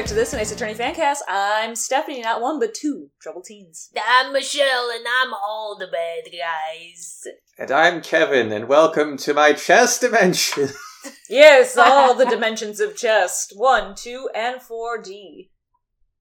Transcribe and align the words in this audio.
subject 0.00 0.08
to 0.08 0.14
this 0.14 0.32
in 0.32 0.40
Ace 0.40 0.50
Attorney 0.50 0.72
Fancast. 0.72 1.18
I'm 1.28 1.76
Stephanie, 1.76 2.22
not 2.22 2.40
one 2.40 2.58
but 2.58 2.72
two 2.72 3.10
troubled 3.20 3.44
teens. 3.44 3.90
I'm 4.02 4.32
Michelle, 4.32 4.88
and 4.90 5.04
I'm 5.22 5.34
all 5.34 5.76
the 5.78 5.88
bad 5.88 6.32
guys. 6.32 7.24
And 7.58 7.70
I'm 7.70 8.00
Kevin, 8.00 8.50
and 8.50 8.66
welcome 8.66 9.18
to 9.18 9.34
my 9.34 9.52
chess 9.52 9.98
dimension. 9.98 10.70
Yes, 11.30 11.78
all 11.78 12.14
the 12.14 12.26
dimensions 12.26 12.78
of 12.78 12.94
chest. 12.94 13.54
One, 13.56 13.94
two, 13.94 14.28
and 14.34 14.60
four 14.60 15.00
D. 15.00 15.50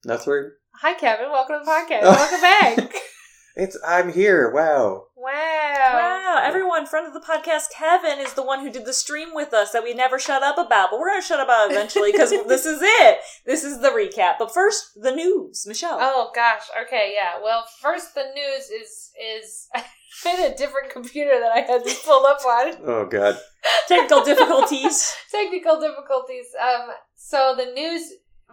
Nothing. 0.06 0.52
Hi, 0.82 0.94
Kevin. 0.94 1.30
Welcome 1.32 1.60
to 1.60 1.66
the 1.66 1.72
podcast. 1.72 2.02
Welcome 2.04 2.42
back. 2.42 2.94
It's 3.56 3.78
I'm 3.86 4.12
here. 4.14 4.52
Wow. 4.52 5.06
wow. 5.16 5.60
Wow, 5.94 6.42
everyone, 6.44 6.86
friend 6.86 7.08
of 7.08 7.14
the 7.14 7.20
podcast, 7.20 7.72
Kevin 7.76 8.20
is 8.20 8.34
the 8.34 8.44
one 8.44 8.60
who 8.62 8.72
did 8.72 8.86
the 8.86 8.94
stream 8.94 9.30
with 9.34 9.54
us 9.54 9.72
that 9.72 9.84
we 9.84 9.94
never 9.94 10.20
shut 10.20 10.44
up 10.44 10.58
about, 10.58 10.92
but 10.92 11.00
we're 11.00 11.10
gonna 11.10 11.22
shut 11.22 11.40
up 11.40 11.48
about 11.48 11.72
eventually 11.72 12.12
because 12.12 12.30
this 12.48 12.66
is 12.66 12.80
it. 12.82 13.20
This 13.46 13.64
is 13.64 13.82
the 13.82 13.90
recap. 13.90 14.36
But 14.38 14.54
first, 14.54 14.92
the 14.96 15.12
news. 15.12 15.66
Michelle. 15.68 15.98
Oh 16.00 16.32
gosh. 16.36 16.64
Okay. 16.86 17.14
Yeah. 17.16 17.42
Well, 17.44 17.66
first 17.82 18.14
the 18.16 18.26
news 18.36 18.70
is 18.70 19.12
is 19.20 19.68
I 19.76 20.30
had 20.30 20.52
a 20.54 20.56
different 20.56 20.92
computer 20.92 21.40
that 21.40 21.52
I 21.52 21.62
had 21.62 21.84
this 21.84 22.04
pulled 22.04 22.26
up 22.26 22.40
on. 22.46 22.74
Oh 22.86 23.06
God. 23.06 23.38
Technical 23.88 24.24
difficulties. 24.24 25.16
Technical 25.32 25.80
difficulties. 25.80 26.46
Um. 26.62 26.90
So 27.16 27.56
the 27.58 27.72
news 27.74 28.04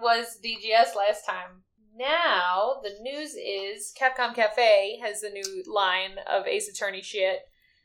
was 0.00 0.38
DGS 0.44 0.94
last 0.96 1.24
time. 1.26 1.62
Now 1.96 2.80
the 2.82 2.94
news 3.00 3.34
is 3.34 3.92
Capcom 3.98 4.34
Cafe 4.34 4.98
has 5.02 5.22
a 5.22 5.30
new 5.30 5.62
line 5.66 6.16
of 6.30 6.46
Ace 6.46 6.68
Attorney 6.68 7.02
shit. 7.02 7.40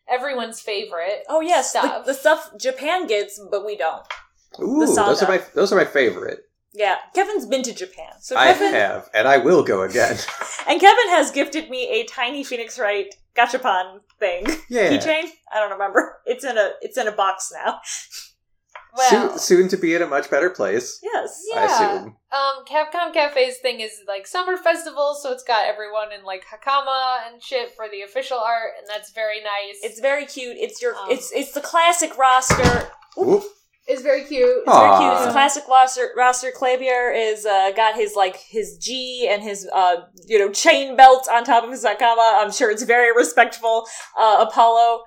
Everyone's 0.10 0.60
favorite. 0.60 1.24
Oh 1.30 1.42
yes, 1.42 1.72
the, 1.72 1.80
Stuff. 1.80 2.06
the 2.06 2.14
stuff 2.14 2.52
Japan 2.60 3.08
gets, 3.08 3.40
but 3.50 3.66
we 3.66 3.78
don't. 3.78 4.06
Ooh, 4.60 4.86
those 4.86 5.24
are 5.24 5.28
my 5.30 5.42
those 5.56 5.72
are 5.72 5.78
my 5.78 5.86
favorite. 5.86 6.40
Yeah, 6.74 6.98
Kevin's 7.14 7.46
been 7.46 7.64
to 7.64 7.74
Japan, 7.74 8.14
so 8.20 8.36
I 8.38 8.54
Kevin 8.54 8.74
have, 8.74 9.10
and 9.14 9.28
I 9.28 9.38
will 9.38 9.64
go 9.64 9.82
again. 9.84 10.18
and 10.68 10.80
Kevin 10.80 11.10
has 11.10 11.32
gifted 11.32 11.70
me 11.70 11.88
a 11.90 12.06
tiny 12.06 12.44
Phoenix 12.44 12.80
Wright 12.80 13.14
gachapon 13.36 14.00
thing 14.20 14.46
Yeah. 14.70 14.90
keychain. 14.90 15.26
I 15.54 15.60
don't 15.60 15.72
remember. 15.72 16.18
It's 16.26 16.44
in 16.44 16.58
a 16.58 16.72
it's 16.82 16.98
in 16.98 17.08
a 17.08 17.12
box 17.14 17.52
now. 17.54 17.80
Well, 18.96 19.30
soon, 19.30 19.40
soon 19.40 19.68
to 19.70 19.78
be 19.78 19.96
in 19.96 20.02
a 20.02 20.08
much 20.08 20.30
better 20.30 20.50
place. 20.50 21.00
Yes. 21.02 21.42
Yeah. 21.54 21.60
I 21.60 21.66
assume. 21.66 22.16
Um, 22.32 22.66
Capcom 22.66 23.14
Cafe's 23.14 23.58
thing 23.60 23.80
is 23.80 23.92
like 24.08 24.28
summer 24.28 24.58
festival, 24.58 25.16
so 25.22 25.32
it's 25.32 25.44
got 25.44 25.66
everyone 25.68 26.12
in 26.12 26.24
like 26.26 26.44
hakama 26.46 27.20
and 27.28 27.42
shit 27.42 27.72
for 27.76 27.88
the 27.92 28.02
official 28.02 28.38
art, 28.38 28.72
and 28.78 28.88
that's 28.88 29.12
very 29.12 29.40
nice. 29.40 29.78
It's 29.84 30.00
very 30.00 30.26
cute. 30.26 30.58
It's 30.58 30.82
your 30.82 30.96
Um, 30.96 31.08
it's 31.10 31.32
it's 31.34 31.52
the 31.54 31.62
classic 31.62 32.18
roster. 32.18 32.90
Whoop. 33.18 33.44
it's 33.88 34.02
very 34.02 34.24
cute. 34.24 34.64
It's 34.66 34.78
very 34.78 34.98
cute. 35.00 35.12
It's 35.14 35.22
Aw. 35.22 35.26
the 35.26 35.32
classic 35.32 35.68
roster. 35.68 36.10
Roster 36.16 36.52
Klavier 36.58 37.14
is 37.16 37.46
uh, 37.46 37.72
got 37.76 37.96
his 37.96 38.16
like 38.16 38.38
his 38.38 38.78
G 38.78 39.28
and 39.30 39.42
his 39.42 39.68
uh 39.74 39.98
you 40.28 40.38
know 40.40 40.52
chain 40.52 40.96
belt 40.96 41.28
on 41.32 41.44
top 41.44 41.64
of 41.64 41.72
his 41.72 41.84
hakama. 41.84 42.42
I'm 42.44 42.52
sure 42.52 42.72
it's 42.72 42.84
very 42.84 43.16
respectful. 43.16 43.86
Uh, 44.18 44.46
Apollo 44.48 45.04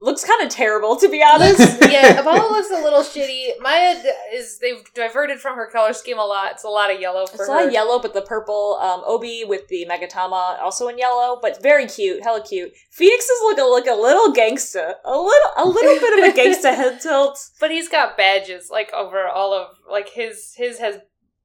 looks 0.00 0.24
kind 0.24 0.42
of 0.42 0.48
terrible 0.48 0.96
to 0.96 1.08
be 1.08 1.22
honest. 1.22 1.80
yeah, 1.90 2.20
Apollo 2.20 2.48
looks 2.52 2.70
a 2.70 2.82
little 2.82 3.02
shitty. 3.02 3.60
Maya 3.60 3.96
is 4.32 4.58
they've 4.58 4.82
diverted 4.94 5.40
from 5.40 5.56
her 5.56 5.68
color 5.70 5.92
scheme 5.92 6.18
a 6.18 6.24
lot. 6.24 6.52
It's 6.52 6.64
a 6.64 6.68
lot 6.68 6.92
of 6.92 7.00
yellow 7.00 7.26
for 7.26 7.34
It's 7.34 7.48
a 7.48 7.50
lot 7.50 7.66
of 7.66 7.72
yellow, 7.72 7.98
but 8.00 8.14
the 8.14 8.22
purple 8.22 8.78
um, 8.80 9.02
Obi 9.06 9.44
with 9.44 9.68
the 9.68 9.86
Magatama 9.90 10.60
also 10.60 10.88
in 10.88 10.98
yellow, 10.98 11.38
but 11.40 11.62
very 11.62 11.86
cute, 11.86 12.22
hella 12.22 12.42
cute. 12.42 12.72
Phoenix 12.90 13.24
is 13.24 13.40
looking 13.42 13.70
like 13.70 13.86
a 13.86 14.00
little 14.00 14.32
gangsta, 14.32 14.94
a 15.04 15.16
little, 15.16 15.50
a 15.56 15.66
little 15.66 15.98
bit 15.98 16.18
of 16.18 16.34
a 16.34 16.38
gangsta 16.40 16.74
head 16.74 17.00
tilt. 17.00 17.38
But 17.60 17.70
he's 17.70 17.88
got 17.88 18.16
badges 18.16 18.70
like 18.70 18.92
over 18.92 19.26
all 19.26 19.52
of 19.52 19.68
like 19.90 20.10
his 20.10 20.54
his 20.56 20.78
has 20.78 20.98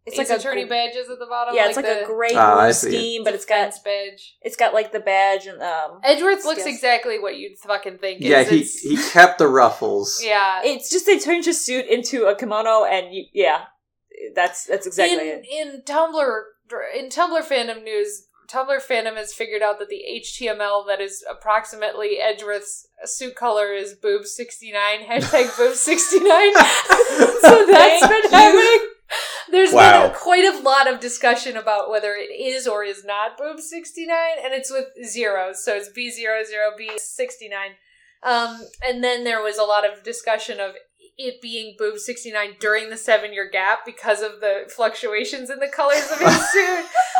It's 0.05 0.17
it's 0.19 0.29
like 0.29 0.37
Ace 0.37 0.43
a 0.43 0.47
attorney 0.49 0.63
gr- 0.63 0.69
badges 0.69 1.09
at 1.09 1.17
the 1.19 1.25
bottom. 1.25 1.55
Yeah, 1.55 1.67
it's 1.67 1.77
like 1.77 1.85
the 1.85 2.03
a 2.03 2.05
gray 2.05 2.31
Ah, 2.35 2.61
blue 2.61 2.73
see 2.73 2.87
it. 2.87 2.91
scheme, 2.91 3.23
but 3.23 3.33
it's 3.33 3.45
got 3.45 3.55
defense 3.71 3.79
badge. 3.79 4.35
it's 4.41 4.55
got 4.57 4.73
like 4.73 4.91
the 4.91 4.99
badge 4.99 5.45
and 5.47 5.61
um. 5.61 5.99
Edgeworth 6.03 6.43
looks 6.43 6.59
Yes. 6.65 6.75
exactly 6.75 7.19
what 7.19 7.37
you'd 7.37 7.57
fucking 7.59 7.99
think. 7.99 8.19
Yeah, 8.21 8.39
is 8.41 8.49
he 8.49 8.55
it's- 8.57 8.79
he 8.79 8.97
kept 9.11 9.37
the 9.37 9.47
ruffles. 9.47 10.21
yeah. 10.25 10.61
It's 10.63 10.89
just 10.91 11.05
they 11.05 11.19
turned 11.19 11.45
his 11.45 11.63
suit 11.63 11.85
into 11.85 12.25
a 12.25 12.35
kimono, 12.35 12.83
and 12.83 13.13
you, 13.15 13.25
yeah, 13.33 13.65
that's 14.35 14.65
that's 14.65 14.85
exactly 14.85 15.29
in, 15.31 15.41
it. 15.43 15.45
in 15.49 15.81
Tumblr 15.83 16.41
in 16.97 17.07
Tumblr 17.09 17.41
fandom 17.43 17.83
news, 17.83 18.27
Tumblr 18.49 18.81
fandom 18.85 19.15
has 19.15 19.33
figured 19.33 19.61
out 19.61 19.79
that 19.79 19.87
the 19.89 20.01
HTML 20.21 20.85
that 20.87 20.99
is 20.99 21.23
approximately 21.31 22.17
Edgeworth's 22.19 22.87
suit 23.05 23.35
color 23.35 23.71
is 23.73 23.93
boob 23.93 24.25
sixty 24.25 24.71
nine 24.73 25.01
hashtag 25.07 25.55
boob 25.57 25.75
sixty 25.75 26.19
nine. 26.19 26.53
so 27.41 27.65
that's 27.67 28.05
Thank 28.05 28.23
been 28.23 28.31
happening. 28.31 28.89
There's 29.51 29.71
Wow. 29.73 30.07
been 30.07 30.15
quite 30.15 30.45
a 30.45 30.59
lot 30.59 30.91
of 30.91 30.99
discussion 30.99 31.57
about 31.57 31.89
whether 31.89 32.13
it 32.15 32.31
is 32.33 32.67
or 32.67 32.83
is 32.83 33.03
not 33.05 33.37
boob 33.37 33.59
sixty 33.59 34.05
nine, 34.05 34.37
and 34.43 34.53
it's 34.53 34.71
with 34.71 34.87
zeros, 35.05 35.63
so 35.63 35.75
it's 35.75 35.89
B 35.89 36.09
zero 36.09 36.43
zero 36.43 36.71
B 36.77 36.91
sixty 36.97 37.49
nine. 37.49 37.71
Um, 38.23 38.61
and 38.81 39.03
then 39.03 39.23
there 39.25 39.41
was 39.41 39.57
a 39.57 39.63
lot 39.63 39.85
of 39.85 40.01
discussion 40.03 40.59
of 40.59 40.71
it 41.15 41.39
being 41.43 41.75
boob 41.77 41.99
69 41.99 42.55
during 42.59 42.89
the 42.89 42.97
seven 42.97 43.33
year 43.33 43.47
gap 43.47 43.85
because 43.85 44.23
of 44.23 44.39
the 44.41 44.63
fluctuations 44.75 45.51
in 45.51 45.59
the 45.59 45.67
colors 45.67 46.09
of 46.09 46.17
his 46.17 46.51
suit. 46.51 46.85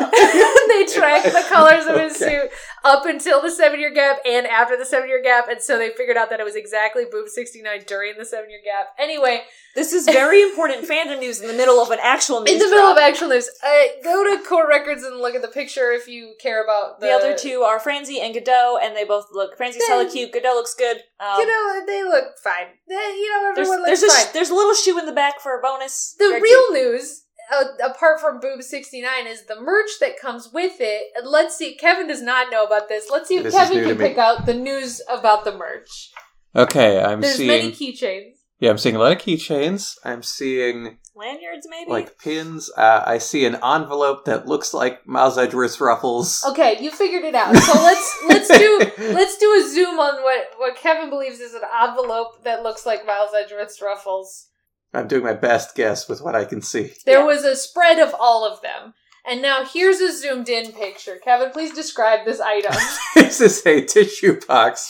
they 0.68 0.84
tracked 0.92 1.26
the 1.26 1.44
colors 1.48 1.86
of 1.86 1.96
his 2.00 2.20
Okay. 2.20 2.40
suit 2.40 2.50
up 2.84 3.06
until 3.06 3.40
the 3.40 3.50
seven 3.50 3.78
year 3.78 3.92
gap 3.94 4.18
and 4.26 4.46
after 4.48 4.76
the 4.76 4.84
seven 4.84 5.08
year 5.08 5.22
gap. 5.22 5.46
And 5.48 5.60
so 5.62 5.78
they 5.78 5.90
figured 5.90 6.16
out 6.16 6.28
that 6.30 6.40
it 6.40 6.44
was 6.44 6.56
exactly 6.56 7.04
boob 7.08 7.28
69 7.28 7.84
during 7.86 8.14
the 8.18 8.24
seven 8.24 8.50
year 8.50 8.60
gap. 8.64 8.88
Anyway, 8.98 9.42
This 9.74 9.92
is 9.92 10.04
very 10.06 10.40
important 10.42 10.88
fandom 10.88 11.18
news 11.18 11.40
in 11.40 11.48
the 11.48 11.52
middle 11.54 11.80
of 11.80 11.90
an 11.90 11.98
actual 12.00 12.40
news. 12.42 12.52
in 12.52 12.58
the 12.60 12.68
middle 12.68 12.86
of 12.86 12.96
actual 12.98 13.28
news, 13.28 13.50
uh, 13.66 13.68
go 14.04 14.22
to 14.36 14.42
Court 14.44 14.68
Records 14.68 15.02
and 15.02 15.16
look 15.18 15.34
at 15.34 15.42
the 15.42 15.48
picture 15.48 15.90
if 15.90 16.06
you 16.06 16.34
care 16.40 16.62
about 16.62 17.00
the, 17.00 17.06
the 17.06 17.12
other 17.12 17.36
two 17.36 17.62
are 17.62 17.80
Franzi 17.80 18.20
and 18.20 18.32
Godot, 18.32 18.78
and 18.82 18.94
they 18.94 19.04
both 19.04 19.26
look. 19.32 19.56
Franzi's 19.56 19.86
hella 19.88 20.08
cute. 20.08 20.32
Godot 20.32 20.54
looks 20.54 20.74
good. 20.74 20.98
Um, 21.18 21.40
You 21.40 21.46
know, 21.46 21.86
they 21.86 22.04
look 22.04 22.38
fine. 22.42 22.66
They- 22.88 22.94
You 22.94 23.30
know, 23.32 23.52
there's 23.54 23.68
everyone 23.68 23.86
there's 23.86 24.02
looks 24.02 24.14
a 24.14 24.16
fine. 24.16 24.26
sh- 24.28 24.32
there's 24.32 24.50
a 24.50 24.54
little 24.54 24.74
shoe 24.74 24.98
in 24.98 25.06
the 25.06 25.12
back 25.12 25.40
for 25.40 25.58
a 25.58 25.62
bonus. 25.62 26.14
The 26.18 26.28
Very 26.28 26.40
real 26.42 26.68
cute. 26.68 26.92
news, 26.92 27.22
uh, 27.52 27.64
apart 27.84 28.20
from 28.20 28.38
Boob 28.40 28.62
69, 28.62 29.26
is 29.26 29.44
the 29.46 29.60
merch 29.60 29.90
that 30.00 30.18
comes 30.20 30.50
with 30.52 30.76
it. 30.80 31.08
And 31.16 31.26
Let's 31.26 31.56
see, 31.56 31.74
Kevin 31.74 32.06
does 32.06 32.22
not 32.22 32.50
know 32.50 32.64
about 32.64 32.88
this. 32.88 33.10
Let's 33.10 33.26
see 33.28 33.38
if 33.38 33.42
This 33.42 33.54
Kevin 33.54 33.82
can 33.84 33.98
pick 33.98 34.18
out 34.18 34.46
the 34.46 34.54
news 34.54 35.02
about 35.08 35.44
the 35.44 35.52
merch. 35.56 36.12
Okay, 36.56 37.00
I'm 37.02 37.20
There's 37.20 37.34
seeing. 37.34 37.48
There's 37.48 37.62
many 37.80 37.92
keychains. 37.92 38.33
Yeah, 38.64 38.70
I'm 38.70 38.78
seeing 38.78 38.96
a 38.96 38.98
lot 38.98 39.12
of 39.12 39.18
keychains. 39.18 39.98
I'm 40.04 40.22
seeing 40.22 40.96
lanyards, 41.14 41.66
maybe. 41.68 41.90
like 41.90 42.18
pins. 42.18 42.70
Uh, 42.74 43.02
I 43.06 43.18
see 43.18 43.44
an 43.44 43.56
envelope 43.56 44.24
that 44.24 44.46
looks 44.48 44.72
like 44.72 45.06
Miles 45.06 45.36
Edgeworth's 45.36 45.82
ruffles. 45.82 46.42
Okay, 46.48 46.78
you 46.80 46.90
figured 46.90 47.24
it 47.24 47.34
out. 47.34 47.54
So 47.56 47.74
let's 47.82 48.22
let's 48.28 48.48
do 48.48 48.90
let's 49.12 49.36
do 49.36 49.52
a 49.52 49.68
zoom 49.70 49.98
on 49.98 50.22
what 50.22 50.46
what 50.56 50.76
Kevin 50.76 51.10
believes 51.10 51.40
is 51.40 51.52
an 51.52 51.60
envelope 51.82 52.42
that 52.44 52.62
looks 52.62 52.86
like 52.86 53.04
Miles 53.06 53.32
Edgeworth's 53.38 53.82
ruffles. 53.82 54.48
I'm 54.94 55.08
doing 55.08 55.24
my 55.24 55.34
best 55.34 55.74
guess 55.74 56.08
with 56.08 56.22
what 56.22 56.34
I 56.34 56.46
can 56.46 56.62
see. 56.62 56.92
There 57.04 57.18
Yeah. 57.18 57.26
was 57.26 57.44
a 57.44 57.56
spread 57.56 57.98
of 57.98 58.14
all 58.18 58.50
of 58.50 58.62
them. 58.62 58.94
And 59.26 59.42
now 59.42 59.64
here's 59.64 60.00
a 60.00 60.10
zoomed 60.16 60.48
in 60.48 60.72
picture. 60.72 61.18
Kevin, 61.22 61.50
please 61.50 61.74
describe 61.74 62.24
this 62.24 62.40
item. 62.40 62.72
this 63.14 63.40
is 63.42 63.64
a 63.66 63.84
tissue 63.84 64.40
box 64.48 64.88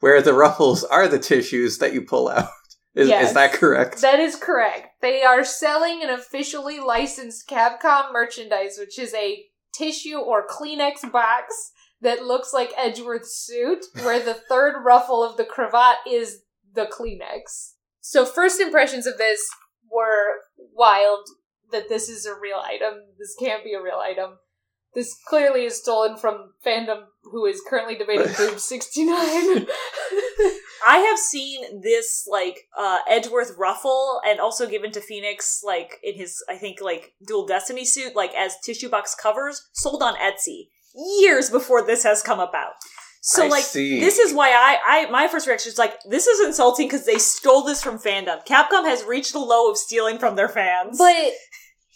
where 0.00 0.20
the 0.22 0.34
ruffles 0.34 0.82
are 0.84 1.06
the 1.06 1.18
tissues 1.18 1.78
that 1.78 1.92
you 1.92 2.00
pull 2.02 2.28
out. 2.28 2.48
Is, 2.94 3.08
Yes. 3.08 3.28
is 3.28 3.34
that 3.34 3.52
correct? 3.54 4.00
That 4.02 4.20
is 4.20 4.36
correct. 4.36 5.00
They 5.00 5.22
are 5.22 5.44
selling 5.44 6.02
an 6.02 6.10
officially 6.10 6.78
licensed 6.78 7.48
Capcom 7.48 8.12
merchandise, 8.12 8.76
which 8.78 8.98
is 8.98 9.14
a 9.14 9.46
tissue 9.72 10.18
or 10.18 10.46
Kleenex 10.46 11.10
box 11.10 11.72
that 12.02 12.24
looks 12.24 12.52
like 12.52 12.72
Edgeworth's 12.76 13.34
suit, 13.34 13.86
where 14.02 14.22
the 14.22 14.34
third 14.34 14.82
ruffle 14.84 15.22
of 15.24 15.36
the 15.36 15.44
cravat 15.44 15.96
is 16.06 16.42
the 16.74 16.86
Kleenex. 16.86 17.72
So, 18.00 18.26
first 18.26 18.60
impressions 18.60 19.06
of 19.06 19.16
this 19.16 19.48
were 19.90 20.40
wild 20.74 21.26
that 21.70 21.88
this 21.88 22.08
is 22.08 22.26
a 22.26 22.34
real 22.38 22.60
item. 22.62 22.94
This 23.18 23.34
can't 23.38 23.64
be 23.64 23.72
a 23.72 23.82
real 23.82 24.00
item. 24.02 24.38
This 24.94 25.16
clearly 25.26 25.64
is 25.64 25.80
stolen 25.80 26.18
from 26.18 26.52
fandom 26.66 27.04
who 27.22 27.46
is 27.46 27.62
currently 27.66 27.96
debating 27.96 28.32
Boob 28.36 28.58
69. 28.58 29.66
I 30.86 30.98
have 30.98 31.18
seen 31.18 31.80
this 31.82 32.26
like 32.30 32.68
uh 32.76 33.00
Edgeworth 33.08 33.52
ruffle 33.58 34.20
and 34.26 34.40
also 34.40 34.68
given 34.68 34.90
to 34.92 35.00
Phoenix 35.00 35.62
like 35.64 35.98
in 36.02 36.14
his 36.14 36.42
I 36.48 36.56
think 36.56 36.80
like 36.80 37.12
dual 37.26 37.46
destiny 37.46 37.84
suit 37.84 38.14
like 38.16 38.34
as 38.34 38.56
tissue 38.64 38.88
box 38.88 39.14
covers 39.14 39.68
sold 39.72 40.02
on 40.02 40.14
Etsy 40.16 40.68
years 41.20 41.50
before 41.50 41.82
this 41.84 42.02
has 42.04 42.22
come 42.22 42.40
about. 42.40 42.72
So 43.24 43.44
I 43.44 43.48
like 43.48 43.64
see. 43.64 44.00
this 44.00 44.18
is 44.18 44.34
why 44.34 44.50
I 44.50 44.78
I 45.06 45.10
my 45.10 45.28
first 45.28 45.46
reaction 45.46 45.70
is 45.70 45.78
like 45.78 45.94
this 46.08 46.26
is 46.26 46.44
insulting 46.46 46.88
because 46.88 47.06
they 47.06 47.18
stole 47.18 47.62
this 47.62 47.82
from 47.82 47.98
fandom. 47.98 48.44
Capcom 48.46 48.84
has 48.84 49.04
reached 49.04 49.32
the 49.32 49.38
low 49.38 49.70
of 49.70 49.76
stealing 49.78 50.18
from 50.18 50.34
their 50.36 50.48
fans. 50.48 50.98
But 50.98 51.32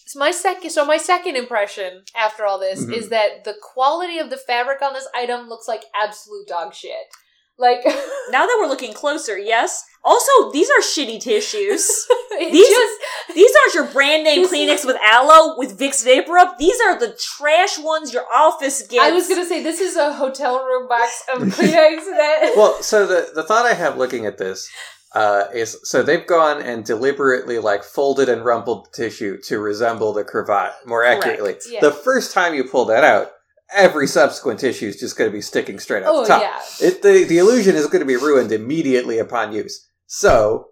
so 0.06 0.20
my 0.20 0.30
second, 0.30 0.70
so 0.70 0.84
my 0.84 0.98
second 0.98 1.34
impression 1.34 2.04
after 2.16 2.46
all 2.46 2.60
this 2.60 2.84
Mhm. 2.84 2.96
is 2.96 3.08
that 3.08 3.42
the 3.42 3.56
quality 3.60 4.18
of 4.20 4.30
the 4.30 4.36
fabric 4.36 4.80
on 4.80 4.92
this 4.92 5.08
item 5.12 5.48
looks 5.48 5.66
like 5.66 5.82
absolute 6.00 6.46
dog 6.46 6.72
shit. 6.74 7.08
Like 7.58 7.80
Now 8.30 8.44
that 8.46 8.56
we're 8.60 8.68
looking 8.68 8.92
closer, 8.92 9.38
yes. 9.38 9.84
Also, 10.04 10.52
these 10.52 10.68
are 10.70 10.80
shitty 10.82 11.20
tissues. 11.20 12.06
These- 12.38 12.68
just 12.68 12.94
These 13.34 13.50
aren't 13.62 13.74
your 13.74 13.92
brand 13.92 14.22
name 14.24 14.46
Kleenex 14.48 14.74
is- 14.80 14.84
with 14.86 14.96
aloe 15.02 15.56
with 15.58 15.78
Vicks 15.78 16.04
VapoRub. 16.06 16.58
These 16.58 16.78
are 16.86 16.98
the 16.98 17.16
trash 17.18 17.78
ones 17.78 18.12
your 18.12 18.24
office 18.32 18.86
gets. 18.86 19.02
I 19.02 19.10
was 19.12 19.28
gonna 19.28 19.46
say 19.46 19.62
this 19.62 19.80
is 19.80 19.96
a 19.96 20.12
hotel 20.12 20.64
room 20.64 20.86
box 20.88 21.22
of 21.32 21.42
Kleenex 21.42 22.04
that 22.04 22.52
well, 22.56 22.80
so 22.82 23.06
the 23.06 23.30
the 23.34 23.42
thought 23.42 23.66
I 23.66 23.74
have 23.74 23.96
looking 23.96 24.26
at 24.26 24.38
this 24.38 24.68
uh, 25.14 25.44
is 25.54 25.78
so 25.82 26.02
they've 26.02 26.26
gone 26.26 26.60
and 26.62 26.84
deliberately 26.84 27.58
like 27.58 27.82
folded 27.82 28.28
and 28.28 28.44
rumpled 28.44 28.86
the 28.86 28.96
tissue 29.04 29.38
to 29.44 29.58
resemble 29.58 30.12
the 30.12 30.24
cravat 30.24 30.72
more 30.84 31.04
accurately. 31.04 31.56
Yeah. 31.70 31.80
The 31.80 31.90
first 31.92 32.32
time 32.32 32.54
you 32.54 32.64
pull 32.64 32.84
that 32.86 33.02
out, 33.02 33.30
every 33.74 34.06
subsequent 34.06 34.62
issue 34.62 34.86
is 34.86 34.98
just 35.00 35.16
going 35.18 35.30
to 35.30 35.34
be 35.34 35.40
sticking 35.42 35.78
straight 35.78 36.02
out 36.04 36.10
Oh 36.14 36.22
the 36.22 36.28
top. 36.28 36.42
yeah. 36.42 36.60
It, 36.86 37.02
the 37.02 37.24
the 37.24 37.38
illusion 37.38 37.74
is 37.76 37.86
going 37.86 38.00
to 38.00 38.06
be 38.06 38.16
ruined 38.16 38.52
immediately 38.52 39.18
upon 39.18 39.52
use. 39.52 39.88
So 40.06 40.68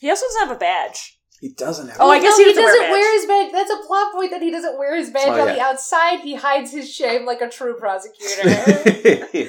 He 0.00 0.08
also 0.10 0.24
doesn't 0.26 0.48
have 0.48 0.56
a 0.56 0.60
badge. 0.60 1.18
he 1.40 1.48
doesn't 1.52 1.88
have. 1.88 1.96
Oh, 2.00 2.10
I 2.10 2.20
guess 2.20 2.38
no, 2.38 2.44
he 2.44 2.50
doesn't 2.50 2.62
wear 2.62 2.72
doesn't 2.72 2.82
badge. 2.84 2.90
wear 2.92 3.14
his 3.18 3.26
badge. 3.26 3.52
That's 3.52 3.70
a 3.72 3.86
plot 3.86 4.12
point 4.12 4.30
that 4.30 4.42
he 4.42 4.50
doesn't 4.50 4.78
wear 4.78 4.96
his 4.96 5.10
badge 5.10 5.26
Oh, 5.28 5.40
on 5.40 5.48
the 5.48 5.60
outside. 5.60 6.20
He 6.20 6.34
hides 6.36 6.70
his 6.72 6.88
shame 6.92 7.26
like 7.26 7.40
a 7.40 7.48
true 7.48 7.74
prosecutor. 7.78 9.48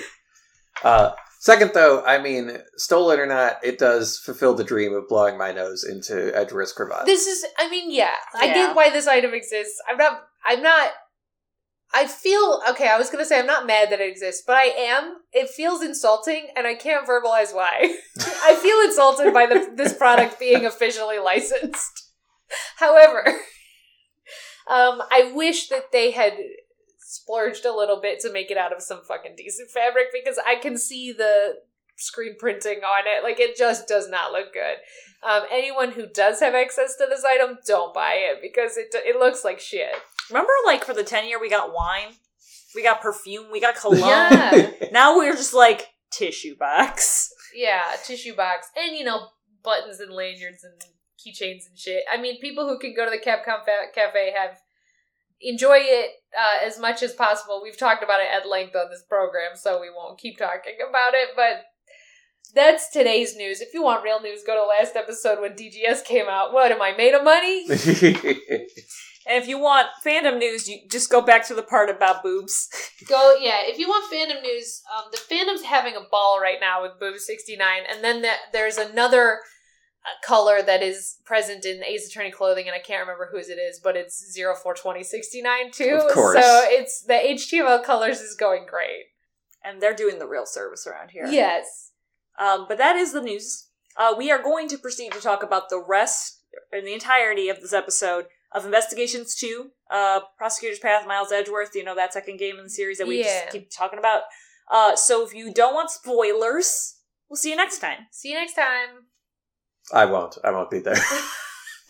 uh, 0.84 1.12
second, 1.40 1.72
though, 1.74 2.04
I 2.04 2.18
mean, 2.22 2.58
stolen 2.78 3.20
or 3.20 3.26
not, 3.28 3.58
it 3.64 3.78
does 3.78 4.18
fulfill 4.18 4.54
the 4.56 4.64
dream 4.64 4.94
of 4.94 5.08
blowing 5.08 5.38
my 5.38 5.52
nose 5.52 5.84
into 5.84 6.36
Edgeworth's 6.36 6.74
cravat. 6.74 7.06
this 7.06 7.28
is 7.28 7.46
I 7.60 7.70
mean, 7.70 7.92
yeah. 7.92 8.16
I 8.36 8.48
get 8.48 8.76
why 8.76 8.90
this 8.90 9.08
item 9.08 9.34
exists. 9.34 9.80
I'm 9.90 9.98
not 9.98 10.24
I'm 10.46 10.62
not 10.62 10.90
I 11.94 12.08
feel 12.08 12.62
okay, 12.70 12.88
I 12.88 12.98
was 12.98 13.10
gonna 13.10 13.26
say 13.26 13.40
I'm 13.40 13.46
not 13.46 13.68
mad 13.68 13.92
that 13.92 14.02
it 14.02 14.10
exists, 14.10 14.44
but 14.46 14.56
I 14.56 14.66
am. 14.66 15.18
It 15.32 15.50
feels 15.50 15.84
insulting 15.84 16.48
and 16.56 16.66
I 16.66 16.74
can't 16.74 17.08
verbalize 17.08 17.54
why. 17.54 17.98
I 18.20 18.56
feel 18.56 18.80
insulted 18.82 19.34
by 19.34 19.46
the, 19.46 19.74
this 19.76 19.94
product 19.94 20.40
being 20.40 20.66
officially 20.66 21.20
licensed. 21.20 22.10
However, 22.78 23.24
um, 24.68 25.02
I 25.12 25.32
wish 25.36 25.70
that 25.70 25.92
they 25.92 26.12
had 26.12 26.34
splurged 27.00 27.66
a 27.66 27.76
little 27.76 28.02
bit 28.02 28.20
to 28.22 28.32
make 28.32 28.50
it 28.50 28.58
out 28.58 28.74
of 28.76 28.82
some 28.82 29.02
fucking 29.08 29.36
decent 29.38 29.70
fabric 29.70 30.08
because 30.12 30.40
I 30.46 30.56
can 30.56 30.78
see 30.78 31.12
the 31.12 31.56
screen 31.98 32.36
printing 32.40 32.80
on 32.80 33.04
it. 33.08 33.24
Like 33.24 33.40
it 33.40 33.56
just 33.56 33.88
does 33.88 34.10
not 34.10 34.32
look 34.32 34.54
good. 34.54 34.78
Um, 35.28 35.44
anyone 35.52 35.92
who 35.92 36.06
does 36.08 36.40
have 36.42 36.54
access 36.54 36.96
to 36.98 37.06
this 37.10 37.24
item, 37.24 37.58
don't 37.66 37.94
buy 37.94 38.16
it 38.16 38.40
because 38.42 38.78
it 38.78 38.88
it 38.94 39.18
looks 39.18 39.44
like 39.44 39.60
shit. 39.60 39.94
Remember, 40.30 40.52
like 40.66 40.84
for 40.84 40.94
the 40.94 41.04
ten 41.04 41.28
year, 41.28 41.40
we 41.40 41.50
got 41.50 41.74
wine, 41.74 42.16
we 42.76 42.84
got 42.84 43.02
perfume, 43.02 43.46
we 43.52 43.62
got 43.62 43.76
cologne. 43.76 44.00
Yeah. 44.00 44.72
Now 44.92 45.18
we're 45.18 45.34
just 45.34 45.56
like 45.56 45.88
tissue 46.12 46.56
box. 46.56 47.34
Yeah, 47.56 47.82
tissue 48.04 48.36
box 48.36 48.68
and 48.78 48.96
you 48.96 49.04
know 49.04 49.28
buttons 49.64 50.00
and 50.00 50.12
lanyards 50.12 50.64
and 50.64 50.74
keychains 51.18 51.68
and 51.68 51.78
shit. 51.78 52.04
I 52.12 52.22
mean, 52.22 52.40
people 52.42 52.68
who 52.68 52.78
can 52.78 52.94
go 52.96 53.06
to 53.06 53.12
the 53.12 53.18
Capcom 53.18 53.64
fa- 53.66 53.92
Cafe 53.94 54.34
have 54.38 54.58
enjoy 55.42 55.78
it 55.80 56.12
uh, 56.38 56.66
as 56.66 56.80
much 56.80 57.04
as 57.04 57.14
possible. 57.14 57.62
We've 57.64 57.78
talked 57.78 58.04
about 58.04 58.22
it 58.22 58.28
at 58.32 58.48
length 58.48 58.76
on 58.76 58.90
this 58.90 59.04
program, 59.08 59.56
so 59.56 59.80
we 59.80 59.90
won't 59.90 60.20
keep 60.20 60.38
talking 60.38 60.78
about 60.88 61.14
it. 61.14 61.30
But 61.36 61.64
that's 62.54 62.90
today's 62.92 63.36
news. 63.36 63.62
If 63.62 63.74
you 63.74 63.84
want 63.84 64.04
real 64.04 64.22
news, 64.22 64.42
go 64.46 64.56
to 64.56 64.66
last 64.66 64.96
episode 64.96 65.42
when 65.42 65.54
DGS 65.54 66.06
came 66.06 66.28
out. 66.30 66.54
What 66.54 66.72
am 66.72 66.82
I 66.82 66.94
made 66.96 67.14
of 67.14 67.24
money? 67.24 67.68
And 69.26 69.42
if 69.42 69.48
you 69.48 69.58
want 69.58 69.88
fandom 70.06 70.38
news, 70.38 70.68
you 70.68 70.80
just 70.90 71.10
go 71.10 71.22
back 71.22 71.48
to 71.48 71.54
the 71.54 71.64
part 71.64 71.90
about 71.90 72.24
boobs. 72.24 72.68
Go, 73.08 73.36
yeah. 73.40 73.60
If 73.62 73.80
you 73.80 73.88
want 73.88 74.12
fandom 74.14 74.42
news, 74.42 74.82
um, 74.94 75.06
the 75.12 75.18
fandom's 75.18 75.64
having 75.64 75.96
a 75.96 76.02
ball 76.12 76.40
right 76.42 76.58
now 76.60 76.82
with 76.82 77.00
Boob 77.00 77.18
sixty 77.18 77.56
nine, 77.56 77.84
and 77.90 78.04
then 78.04 78.22
that 78.24 78.38
there's 78.52 78.78
another 78.78 79.40
uh, 80.06 80.28
color 80.28 80.62
that 80.62 80.84
is 80.84 81.18
present 81.24 81.66
in 81.66 81.84
Ace 81.86 82.08
Attorney 82.10 82.32
clothing, 82.32 82.66
and 82.68 82.76
I 82.76 82.80
can't 82.80 83.02
remember 83.02 83.30
whose 83.32 83.48
it 83.50 83.60
is, 83.60 83.80
but 83.82 83.96
it's 83.96 84.32
zero 84.32 84.56
four 84.56 84.74
twenty 84.74 85.04
sixty 85.04 85.42
nine 85.42 85.72
too. 85.72 86.02
Of 86.06 86.14
course. 86.14 86.44
So 86.44 86.62
it's 86.66 87.04
the 87.04 87.14
HTML 87.14 87.84
colors 87.84 88.20
is 88.20 88.36
going 88.36 88.66
great. 88.70 89.06
And 89.66 89.82
they're 89.82 89.96
doing 89.96 90.20
the 90.20 90.28
real 90.28 90.46
service 90.46 90.86
around 90.86 91.12
here. 91.12 91.26
Yes. 91.26 91.93
Um, 92.40 92.66
but 92.68 92.78
that 92.78 92.96
is 92.96 93.14
the 93.14 93.22
news. 93.22 93.68
Uh, 93.98 94.14
we 94.18 94.32
are 94.32 94.42
going 94.42 94.68
to 94.70 94.78
proceed 94.78 95.12
to 95.14 95.20
talk 95.22 95.44
about 95.44 95.70
the 95.70 95.80
rest 95.86 96.42
and 96.72 96.86
the 96.88 96.94
entirety 96.94 97.50
of 97.50 97.62
this 97.62 97.74
episode 97.74 98.26
of 98.52 98.66
Investigations 98.66 99.36
2, 99.36 99.70
uh, 99.92 100.20
Prosecutor's 100.38 100.80
Path, 100.80 101.08
Miles 101.08 101.32
Edgeworth, 101.32 101.72
you 101.76 101.84
know, 101.84 101.96
that 101.96 102.14
second 102.14 102.38
game 102.38 102.58
in 102.58 102.64
the 102.64 102.70
series 102.70 102.98
that 103.00 103.08
we 103.08 103.20
Yeah. 103.20 103.42
just 103.42 103.52
keep 103.52 103.70
talking 103.72 104.00
about. 104.00 104.24
Uh, 104.72 104.96
so 104.96 105.26
if 105.26 105.34
you 105.34 105.54
don't 105.54 105.74
want 105.74 105.90
spoilers, 105.90 106.96
we'll 107.30 107.38
see 107.38 107.50
you 107.52 107.56
next 107.56 107.80
time. 107.80 108.08
See 108.12 108.30
you 108.30 108.36
next 108.36 108.54
time. 108.54 109.08
I 109.92 110.06
won't. 110.06 110.38
I 110.44 110.52
won't 110.52 110.72
be 110.72 110.80
there. 110.80 110.96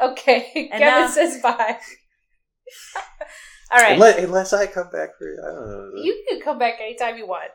okay. 0.00 0.68
And 0.72 0.80
Kevin 0.80 0.80
now- 0.80 1.08
says 1.08 1.40
bye. 1.42 1.78
All 3.70 3.78
right. 3.78 3.92
unless, 3.94 4.18
unless 4.22 4.52
I 4.52 4.66
come 4.66 4.90
back 4.90 5.10
for 5.18 5.26
I 5.42 5.54
don't 5.54 5.66
know. 5.96 6.02
you 6.02 6.24
can 6.28 6.40
come 6.40 6.58
back 6.58 6.74
anytime 6.80 7.16
you 7.16 7.26
want. 7.26 7.50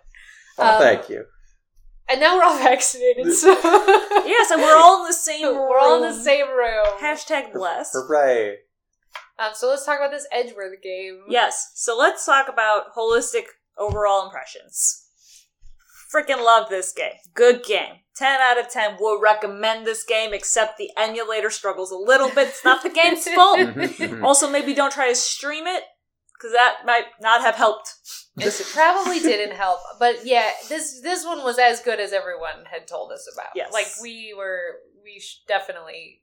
oh, 0.57 0.75
um, 0.75 0.81
thank 0.81 1.09
you. 1.09 1.25
And 2.09 2.19
now 2.19 2.37
we're 2.37 2.43
all 2.43 2.57
vaccinated, 2.63 3.33
so 3.33 3.49
Yes, 4.25 4.51
and 4.51 4.61
we're 4.61 4.77
all 4.77 5.01
in 5.01 5.07
the 5.07 5.13
same 5.13 5.45
room. 5.45 5.55
we're 5.69 5.79
all 5.79 6.03
in 6.03 6.09
the 6.09 6.23
same 6.23 6.47
room. 6.47 6.85
Hashtag 7.01 7.53
blessed. 7.53 7.93
Hooray! 7.93 8.57
Um, 9.39 9.51
so 9.53 9.69
let's 9.69 9.85
talk 9.85 9.99
about 9.99 10.11
this 10.11 10.27
Edgeworth 10.31 10.81
game. 10.81 11.21
Yes, 11.29 11.71
so 11.75 11.97
let's 11.97 12.25
talk 12.25 12.47
about 12.49 12.95
holistic 12.95 13.43
overall 13.77 14.25
impressions. 14.25 15.05
Freaking 16.13 16.43
love 16.43 16.69
this 16.69 16.91
game. 16.93 17.13
Good 17.33 17.63
game. 17.63 17.97
10 18.15 18.39
out 18.41 18.59
of 18.59 18.69
10 18.69 18.97
would 18.99 19.21
recommend 19.21 19.85
this 19.85 20.03
game, 20.03 20.33
except 20.33 20.77
the 20.77 20.89
emulator 20.97 21.51
struggles 21.51 21.91
a 21.91 21.97
little 21.97 22.29
bit. 22.29 22.47
It's 22.47 22.65
not 22.65 22.81
the 22.81 22.89
game's 22.89 23.27
fault. 23.27 24.23
Also, 24.23 24.49
maybe 24.49 24.73
don't 24.73 24.91
try 24.91 25.09
to 25.09 25.15
stream 25.15 25.67
it, 25.67 25.83
because 26.33 26.53
that 26.53 26.77
might 26.85 27.05
not 27.21 27.41
have 27.41 27.55
helped. 27.55 27.93
It 28.37 28.67
probably 28.73 29.19
didn't 29.31 29.55
help, 29.55 29.79
but 29.99 30.25
yeah, 30.25 30.51
this 30.69 31.01
this 31.01 31.25
one 31.25 31.43
was 31.43 31.57
as 31.57 31.81
good 31.81 31.99
as 31.99 32.13
everyone 32.13 32.65
had 32.71 32.87
told 32.87 33.11
us 33.11 33.27
about. 33.33 33.47
Yes. 33.55 33.73
like 33.73 33.87
we 34.01 34.33
were, 34.37 34.77
we 35.03 35.19
sh- 35.19 35.41
definitely. 35.47 36.21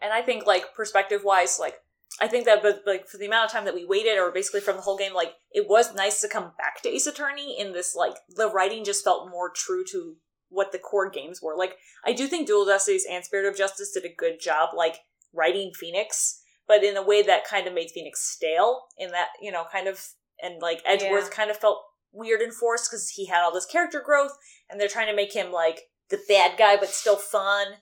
And 0.00 0.12
I 0.12 0.22
think, 0.22 0.46
like, 0.46 0.74
perspective 0.74 1.22
wise, 1.24 1.58
like, 1.60 1.74
I 2.20 2.26
think 2.26 2.46
that, 2.46 2.62
but 2.62 2.82
like, 2.86 3.06
for 3.06 3.18
the 3.18 3.26
amount 3.26 3.46
of 3.46 3.52
time 3.52 3.64
that 3.66 3.74
we 3.74 3.84
waited, 3.84 4.18
or 4.18 4.30
basically 4.30 4.60
from 4.60 4.76
the 4.76 4.82
whole 4.82 4.96
game, 4.96 5.14
like, 5.14 5.34
it 5.52 5.68
was 5.68 5.94
nice 5.94 6.20
to 6.22 6.28
come 6.28 6.52
back 6.56 6.82
to 6.82 6.88
Ace 6.88 7.06
Attorney 7.06 7.58
in 7.58 7.72
this, 7.72 7.94
like, 7.94 8.14
the 8.28 8.48
writing 8.50 8.84
just 8.84 9.04
felt 9.04 9.30
more 9.30 9.50
true 9.54 9.84
to 9.90 10.16
what 10.48 10.72
the 10.72 10.78
core 10.78 11.10
games 11.10 11.40
were. 11.42 11.56
Like, 11.56 11.76
I 12.04 12.12
do 12.12 12.26
think 12.26 12.46
Dual 12.46 12.64
Destinies 12.66 13.06
and 13.10 13.24
Spirit 13.24 13.48
of 13.48 13.56
Justice 13.56 13.92
did 13.92 14.04
a 14.04 14.14
good 14.14 14.40
job, 14.40 14.70
like, 14.74 14.96
writing 15.32 15.72
Phoenix, 15.74 16.42
but 16.66 16.82
in 16.82 16.96
a 16.96 17.02
way 17.02 17.22
that 17.22 17.46
kind 17.46 17.66
of 17.66 17.74
made 17.74 17.90
Phoenix 17.90 18.20
stale, 18.28 18.84
in 18.98 19.10
that, 19.10 19.28
you 19.40 19.52
know, 19.52 19.64
kind 19.70 19.86
of, 19.86 20.04
and, 20.42 20.60
like, 20.62 20.82
Edgeworth 20.84 21.24
Yeah. 21.30 21.36
kind 21.36 21.50
of 21.50 21.56
felt 21.56 21.82
weird 22.12 22.40
and 22.40 22.52
forced 22.54 22.90
because 22.90 23.10
he 23.10 23.26
had 23.26 23.42
all 23.42 23.52
this 23.52 23.66
character 23.66 24.00
growth, 24.00 24.36
and 24.68 24.80
they're 24.80 24.88
trying 24.88 25.06
to 25.08 25.14
make 25.14 25.32
him, 25.32 25.52
like, 25.52 25.88
the 26.08 26.20
bad 26.28 26.56
guy, 26.58 26.76
but 26.76 26.88
still 26.88 27.16
fun. 27.16 27.78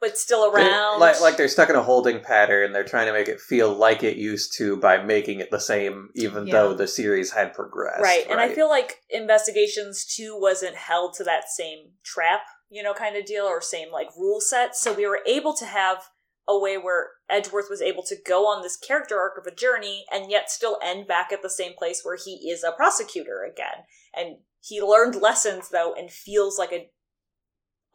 But 0.00 0.16
still 0.16 0.48
They- 0.52 0.60
around. 0.62 1.00
like, 1.00 1.20
like 1.20 1.36
they're 1.36 1.48
stuck 1.48 1.70
in 1.70 1.74
a 1.74 1.82
holding 1.82 2.20
pattern. 2.20 2.72
They're 2.72 2.84
trying 2.84 3.06
to 3.06 3.12
make 3.12 3.26
it 3.26 3.40
feel 3.40 3.72
like 3.72 4.04
it 4.04 4.16
used 4.16 4.52
to 4.58 4.76
by 4.76 4.98
making 4.98 5.40
it 5.40 5.50
the 5.50 5.58
same, 5.58 6.10
even 6.14 6.46
Yeah. 6.46 6.52
though 6.52 6.72
the 6.74 6.86
series 6.86 7.32
had 7.32 7.52
progressed. 7.52 8.00
right 8.00 8.24
and 8.30 8.40
i 8.40 8.48
feel 8.54 8.68
like 8.68 9.00
investigations 9.10 10.04
2 10.04 10.36
wasn't 10.38 10.76
held 10.76 11.14
to 11.14 11.24
that 11.24 11.48
same 11.48 11.94
trap 12.04 12.42
you 12.68 12.80
know 12.82 12.94
kind 12.94 13.16
of 13.16 13.24
deal 13.24 13.44
or 13.44 13.60
same 13.60 13.90
like 13.90 14.08
rule 14.16 14.40
set 14.40 14.76
so 14.76 14.92
we 14.92 15.04
were 15.06 15.20
able 15.26 15.52
to 15.54 15.64
have 15.66 16.08
a 16.48 16.58
way 16.58 16.76
where 16.76 17.08
edgeworth 17.28 17.66
was 17.68 17.82
able 17.82 18.02
to 18.02 18.16
go 18.26 18.46
on 18.46 18.62
this 18.62 18.76
character 18.76 19.18
arc 19.18 19.38
of 19.38 19.46
a 19.46 19.54
journey 19.54 20.04
and 20.10 20.30
yet 20.30 20.50
still 20.50 20.78
end 20.82 21.06
back 21.06 21.30
at 21.32 21.42
the 21.42 21.50
same 21.50 21.72
place 21.76 22.00
where 22.02 22.16
he 22.16 22.50
is 22.50 22.64
a 22.64 22.72
prosecutor 22.72 23.44
again 23.44 23.84
and 24.16 24.38
he 24.60 24.80
learned 24.80 25.20
lessons 25.20 25.68
though 25.70 25.94
and 25.94 26.10
feels 26.10 26.58
like 26.58 26.72
a 26.72 26.88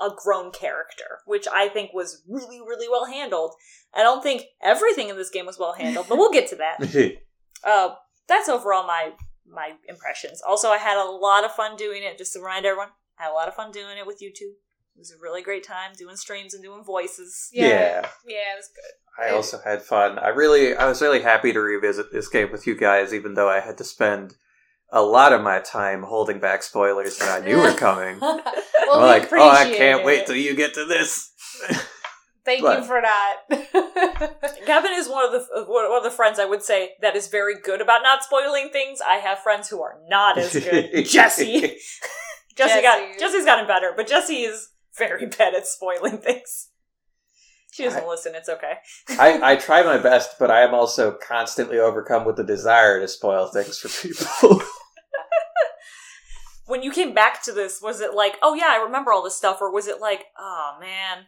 a 0.01 0.09
grown 0.17 0.51
character 0.51 1.19
which 1.25 1.47
i 1.53 1.69
think 1.69 1.93
was 1.93 2.23
really 2.27 2.59
really 2.59 2.89
well 2.89 3.05
handled 3.05 3.53
i 3.93 4.01
don't 4.01 4.23
think 4.23 4.43
everything 4.61 5.09
in 5.09 5.15
this 5.15 5.29
game 5.29 5.45
was 5.45 5.59
well 5.59 5.73
handled 5.73 6.07
but 6.09 6.17
we'll 6.17 6.31
get 6.31 6.47
to 6.49 6.55
that 6.55 6.77
uh, 7.63 7.89
that's 8.27 8.49
overall 8.49 8.85
my 8.85 9.11
my 9.53 9.73
impressions. 9.87 10.41
Also, 10.41 10.69
I 10.69 10.77
had 10.77 10.97
a 10.97 11.09
lot 11.09 11.45
of 11.45 11.51
fun 11.51 11.75
doing 11.75 12.03
it. 12.03 12.17
Just 12.17 12.33
to 12.33 12.39
remind 12.39 12.65
everyone, 12.65 12.89
I 13.19 13.23
had 13.23 13.31
a 13.31 13.33
lot 13.33 13.47
of 13.47 13.55
fun 13.55 13.71
doing 13.71 13.97
it 13.97 14.07
with 14.07 14.21
you 14.21 14.31
two. 14.35 14.53
It 14.95 14.99
was 14.99 15.11
a 15.11 15.17
really 15.21 15.41
great 15.41 15.63
time 15.63 15.91
doing 15.97 16.15
streams 16.15 16.53
and 16.53 16.63
doing 16.63 16.83
voices. 16.83 17.49
yeah. 17.51 18.07
yeah, 18.27 18.53
it 18.53 18.57
was 18.57 18.69
good. 18.73 19.23
I 19.23 19.29
also 19.35 19.59
had 19.63 19.81
fun. 19.81 20.17
I 20.17 20.29
really, 20.29 20.75
I 20.75 20.87
was 20.87 21.01
really 21.01 21.21
happy 21.21 21.53
to 21.53 21.59
revisit 21.59 22.11
this 22.11 22.27
game 22.27 22.51
with 22.51 22.65
you 22.65 22.75
guys, 22.75 23.13
even 23.13 23.33
though 23.35 23.49
I 23.49 23.59
had 23.59 23.77
to 23.79 23.83
spend 23.83 24.35
a 24.91 25.01
lot 25.01 25.33
of 25.33 25.41
my 25.41 25.59
time 25.59 26.03
holding 26.03 26.39
back 26.39 26.63
spoilers 26.63 27.17
that 27.17 27.41
I 27.41 27.45
knew 27.45 27.57
were 27.57 27.73
coming. 27.73 28.19
well, 28.21 28.39
I'm 28.93 29.01
we 29.01 29.07
like, 29.07 29.33
oh, 29.33 29.49
I 29.49 29.65
can't 29.65 30.05
wait 30.05 30.27
till 30.27 30.35
you 30.35 30.55
get 30.55 30.75
to 30.75 30.85
this. 30.85 31.31
Thank 32.45 32.61
but- 32.61 32.79
you 32.79 32.85
for 32.85 33.01
that. 33.01 33.41
Kevin 34.65 34.91
is 34.93 35.07
one 35.07 35.25
of 35.25 35.31
the 35.31 35.65
one 35.67 35.85
of 35.91 36.03
the 36.03 36.11
friends 36.11 36.39
I 36.39 36.45
would 36.45 36.61
say 36.61 36.91
that 37.01 37.15
is 37.15 37.27
very 37.27 37.55
good 37.59 37.81
about 37.81 38.03
not 38.03 38.23
spoiling 38.23 38.69
things. 38.69 38.99
I 39.01 39.15
have 39.15 39.39
friends 39.39 39.69
who 39.69 39.81
are 39.81 39.97
not 40.09 40.37
as 40.37 40.53
good. 40.53 41.05
Jesse, 41.05 41.77
Jesse 42.57 42.81
got 42.81 43.17
Jesse's 43.17 43.45
gotten 43.45 43.65
better, 43.65 43.93
but 43.95 44.07
Jesse 44.07 44.41
is 44.41 44.69
very 44.97 45.25
bad 45.37 45.55
at 45.55 45.67
spoiling 45.67 46.17
things. 46.17 46.69
She 47.71 47.83
doesn't 47.83 48.07
listen. 48.07 48.35
It's 48.35 48.49
okay. 48.49 48.73
I, 49.09 49.53
I 49.53 49.55
try 49.59 49.81
my 49.81 49.97
best, 49.97 50.37
but 50.39 50.51
I 50.51 50.61
am 50.61 50.75
also 50.75 51.11
constantly 51.11 51.79
overcome 51.79 52.23
with 52.23 52.35
the 52.35 52.43
desire 52.43 52.99
to 52.99 53.07
spoil 53.07 53.47
things 53.47 53.79
for 53.79 53.89
people. 53.89 54.61
When 56.65 56.81
you 56.81 56.91
came 56.91 57.13
back 57.13 57.43
to 57.43 57.51
this, 57.51 57.81
was 57.81 57.99
it 57.99 58.13
like, 58.13 58.37
oh 58.41 58.53
yeah, 58.53 58.69
I 58.69 58.83
remember 58.85 59.11
all 59.11 59.21
this 59.21 59.35
stuff, 59.35 59.57
or 59.59 59.69
was 59.69 59.85
it 59.87 59.99
like, 59.99 60.27
oh 60.39 60.77
man, 60.79 61.25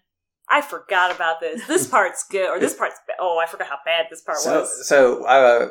I 0.49 0.61
forgot 0.61 1.13
about 1.13 1.41
this. 1.41 1.67
This 1.67 1.85
part's 1.85 2.25
good, 2.31 2.49
or 2.49 2.57
this 2.57 2.73
part's 2.73 2.97
ba- 3.05 3.15
oh, 3.19 3.37
I 3.37 3.45
forgot 3.45 3.67
how 3.67 3.79
bad 3.85 4.05
this 4.09 4.21
part 4.21 4.37
so, 4.37 4.61
was. 4.61 4.87
so 4.87 5.25
uh, 5.25 5.69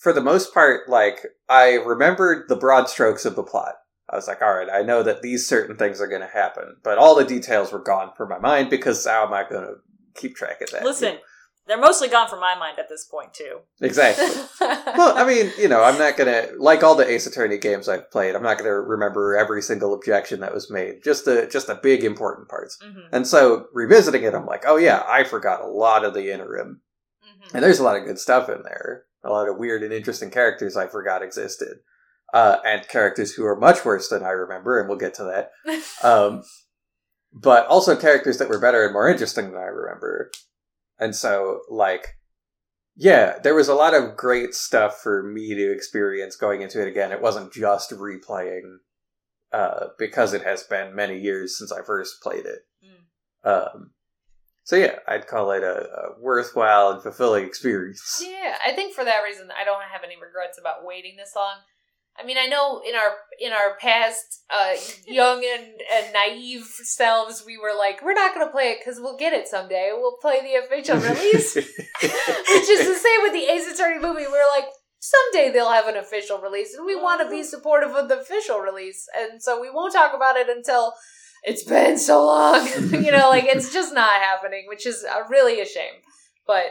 for 0.00 0.14
the 0.14 0.22
most 0.22 0.54
part, 0.54 0.88
like 0.88 1.18
I 1.48 1.74
remembered 1.74 2.48
the 2.48 2.56
broad 2.56 2.88
strokes 2.88 3.26
of 3.26 3.36
the 3.36 3.42
plot. 3.42 3.74
I 4.10 4.16
was 4.16 4.28
like, 4.28 4.42
all 4.42 4.54
right, 4.54 4.68
I 4.72 4.82
know 4.82 5.02
that 5.02 5.22
these 5.22 5.46
certain 5.46 5.76
things 5.76 6.00
are 6.00 6.06
going 6.08 6.20
to 6.22 6.26
happen, 6.26 6.76
but 6.82 6.98
all 6.98 7.14
the 7.14 7.24
details 7.24 7.72
were 7.72 7.82
gone 7.82 8.12
from 8.16 8.28
my 8.28 8.38
mind 8.38 8.68
because 8.70 9.06
how 9.06 9.26
am 9.26 9.32
I 9.32 9.48
going 9.48 9.64
to 9.64 9.74
keep 10.14 10.34
track 10.36 10.60
of 10.60 10.70
that? 10.70 10.84
Listen, 10.84 11.18
they're 11.66 11.78
mostly 11.78 12.08
gone 12.08 12.28
from 12.28 12.40
my 12.40 12.56
mind 12.58 12.78
at 12.80 12.88
this 12.88 13.04
point 13.04 13.32
too. 13.32 13.60
exactly. 13.80 14.26
well, 14.60 15.16
I 15.16 15.24
mean, 15.24 15.52
you 15.56 15.68
know, 15.68 15.82
I'm 15.84 15.96
not 15.96 16.16
gonna 16.16 16.48
like 16.58 16.82
all 16.82 16.96
the 16.96 17.08
Ace 17.08 17.26
Attorney 17.28 17.56
games 17.56 17.88
I've 17.88 18.10
played. 18.10 18.34
I'm 18.34 18.42
not 18.42 18.58
gonna 18.58 18.72
remember 18.80 19.36
every 19.36 19.62
single 19.62 19.94
objection 19.94 20.40
that 20.40 20.52
was 20.52 20.72
made. 20.72 21.04
Just 21.04 21.24
the 21.24 21.46
just 21.50 21.68
the 21.68 21.76
big 21.76 22.02
important 22.02 22.48
parts. 22.48 22.76
Mm-hmm. 22.84 23.14
And 23.14 23.26
so 23.28 23.66
revisiting 23.72 24.24
it, 24.24 24.34
I'm 24.34 24.44
like, 24.44 24.64
oh 24.66 24.76
yeah, 24.76 25.04
I 25.06 25.22
forgot 25.22 25.62
a 25.62 25.68
lot 25.68 26.04
of 26.04 26.14
the 26.14 26.32
interim, 26.32 26.80
Mm-hmm. 27.24 27.56
and 27.56 27.64
there's 27.64 27.78
a 27.78 27.84
lot 27.84 27.96
of 27.96 28.04
good 28.06 28.18
stuff 28.18 28.48
in 28.48 28.62
there. 28.64 29.04
A 29.24 29.30
lot 29.30 29.48
of 29.48 29.56
weird 29.56 29.84
and 29.84 29.92
interesting 29.92 30.30
characters 30.32 30.76
I 30.76 30.88
forgot 30.88 31.22
existed, 31.22 31.78
uh, 32.32 32.58
and 32.64 32.88
characters 32.88 33.32
who 33.32 33.44
are 33.44 33.56
much 33.56 33.84
worse 33.84 34.08
than 34.08 34.22
I 34.22 34.30
remember, 34.30 34.78
and 34.80 34.88
we'll 34.88 34.98
get 34.98 35.14
to 35.14 35.24
that. 35.24 35.50
Um, 36.02 36.42
but 37.32 37.66
also 37.66 37.96
characters 37.96 38.38
that 38.38 38.48
were 38.48 38.58
better 38.58 38.84
and 38.84 38.92
more 38.92 39.08
interesting 39.08 39.46
than 39.46 39.60
I 39.60 39.66
remember. 39.66 40.30
And 40.98 41.14
so, 41.14 41.60
like, 41.70 42.18
yeah, 42.94 43.38
there 43.38 43.54
was 43.54 43.68
a 43.68 43.74
lot 43.74 43.94
of 43.94 44.16
great 44.16 44.54
stuff 44.54 44.98
for 45.00 45.22
me 45.22 45.54
to 45.54 45.72
experience 45.72 46.36
going 46.36 46.60
into 46.60 46.82
it 46.82 46.88
again. 46.88 47.12
It 47.12 47.22
wasn't 47.22 47.52
just 47.52 47.90
replaying, 47.92 48.78
uh, 49.52 49.86
because 49.98 50.34
it 50.34 50.42
has 50.42 50.64
been 50.64 50.94
many 50.94 51.18
years 51.18 51.56
since 51.56 51.72
I 51.72 51.82
first 51.82 52.20
played 52.20 52.44
it. 52.44 52.66
Um, 53.44 53.92
so 54.64 54.76
yeah, 54.76 54.98
I'd 55.08 55.26
call 55.26 55.50
it 55.50 55.62
a, 55.62 55.88
a 55.90 56.20
worthwhile 56.20 56.90
and 56.90 57.02
fulfilling 57.02 57.44
experience. 57.44 58.22
Yeah, 58.24 58.56
I 58.64 58.72
think 58.72 58.94
for 58.94 59.04
that 59.04 59.22
reason, 59.24 59.48
I 59.58 59.64
don't 59.64 59.82
have 59.82 60.04
any 60.04 60.14
regrets 60.14 60.58
about 60.58 60.84
waiting 60.84 61.16
this 61.16 61.32
long. 61.34 61.56
I 62.18 62.26
mean, 62.26 62.36
I 62.38 62.46
know 62.46 62.82
in 62.86 62.94
our 62.94 63.14
in 63.40 63.52
our 63.52 63.76
past 63.80 64.42
uh, 64.50 64.74
young 65.06 65.44
and, 65.44 65.66
and 65.92 66.12
naive 66.12 66.64
selves, 66.64 67.42
we 67.46 67.58
were 67.58 67.76
like, 67.76 68.02
we're 68.02 68.12
not 68.12 68.34
going 68.34 68.46
to 68.46 68.52
play 68.52 68.70
it 68.70 68.78
because 68.80 69.00
we'll 69.00 69.16
get 69.16 69.32
it 69.32 69.48
someday. 69.48 69.90
We'll 69.94 70.18
play 70.20 70.40
the 70.42 70.64
official 70.64 70.96
release, 71.10 71.54
which 71.54 71.66
is 72.68 72.86
the 72.86 72.94
same 72.94 73.22
with 73.22 73.32
the 73.32 73.46
Ace 73.50 73.72
Attorney 73.72 74.00
movie. 74.00 74.26
We're 74.30 74.50
like, 74.56 74.68
someday 75.00 75.50
they'll 75.52 75.72
have 75.72 75.88
an 75.88 75.96
official 75.96 76.38
release, 76.38 76.74
and 76.74 76.86
we 76.86 76.96
want 76.96 77.22
to 77.22 77.30
be 77.30 77.42
supportive 77.42 77.90
of 77.90 78.08
the 78.08 78.20
official 78.20 78.58
release, 78.58 79.06
and 79.18 79.42
so 79.42 79.60
we 79.60 79.70
won't 79.70 79.92
talk 79.92 80.14
about 80.14 80.36
it 80.36 80.48
until 80.48 80.92
it's 81.44 81.64
been 81.64 81.98
so 81.98 82.24
long. 82.26 82.66
you 82.92 83.10
know, 83.10 83.30
like 83.30 83.44
it's 83.44 83.72
just 83.72 83.94
not 83.94 84.12
happening, 84.12 84.64
which 84.68 84.86
is 84.86 85.04
uh, 85.04 85.22
really 85.28 85.60
a 85.60 85.66
shame. 85.66 85.94
But 86.46 86.64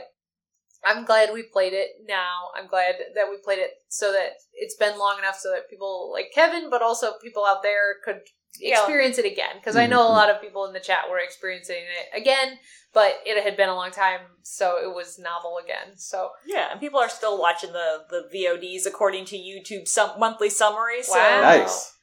I'm 0.83 1.05
glad 1.05 1.33
we 1.33 1.43
played 1.43 1.73
it 1.73 1.89
now. 2.07 2.49
I'm 2.57 2.67
glad 2.67 2.95
that 3.15 3.29
we 3.29 3.37
played 3.37 3.59
it 3.59 3.71
so 3.89 4.11
that 4.11 4.33
it's 4.53 4.75
been 4.75 4.97
long 4.97 5.19
enough 5.19 5.37
so 5.37 5.51
that 5.51 5.69
people 5.69 6.11
like 6.11 6.31
Kevin, 6.33 6.69
but 6.69 6.81
also 6.81 7.13
people 7.21 7.45
out 7.45 7.63
there 7.63 7.95
could 8.03 8.21
Yeah. 8.59 8.79
experience 8.79 9.17
it 9.17 9.25
again. 9.25 9.55
Because 9.57 9.75
I 9.75 9.87
know 9.87 10.01
a 10.01 10.05
Mhm. 10.09 10.13
lot 10.13 10.29
of 10.29 10.41
people 10.41 10.65
in 10.65 10.73
the 10.73 10.79
chat 10.79 11.09
were 11.09 11.19
experiencing 11.19 11.83
it 11.83 12.09
again, 12.13 12.59
but 12.93 13.21
it 13.25 13.41
had 13.43 13.55
been 13.55 13.69
a 13.69 13.75
long 13.75 13.91
time, 13.91 14.21
so 14.43 14.77
it 14.77 14.93
was 14.93 15.19
novel 15.19 15.57
again. 15.63 15.97
So 15.97 16.31
Yeah, 16.45 16.71
and 16.71 16.79
people 16.79 16.99
are 16.99 17.09
still 17.09 17.37
watching 17.39 17.71
the 17.73 18.05
the 18.09 18.29
VODs 18.33 18.85
according 18.85 19.25
to 19.25 19.37
YouTube 19.37 19.87
some 19.87 20.19
monthly 20.19 20.49
summary. 20.49 21.03
So 21.03 21.13
Wow. 21.13 21.41
nice. 21.41 21.93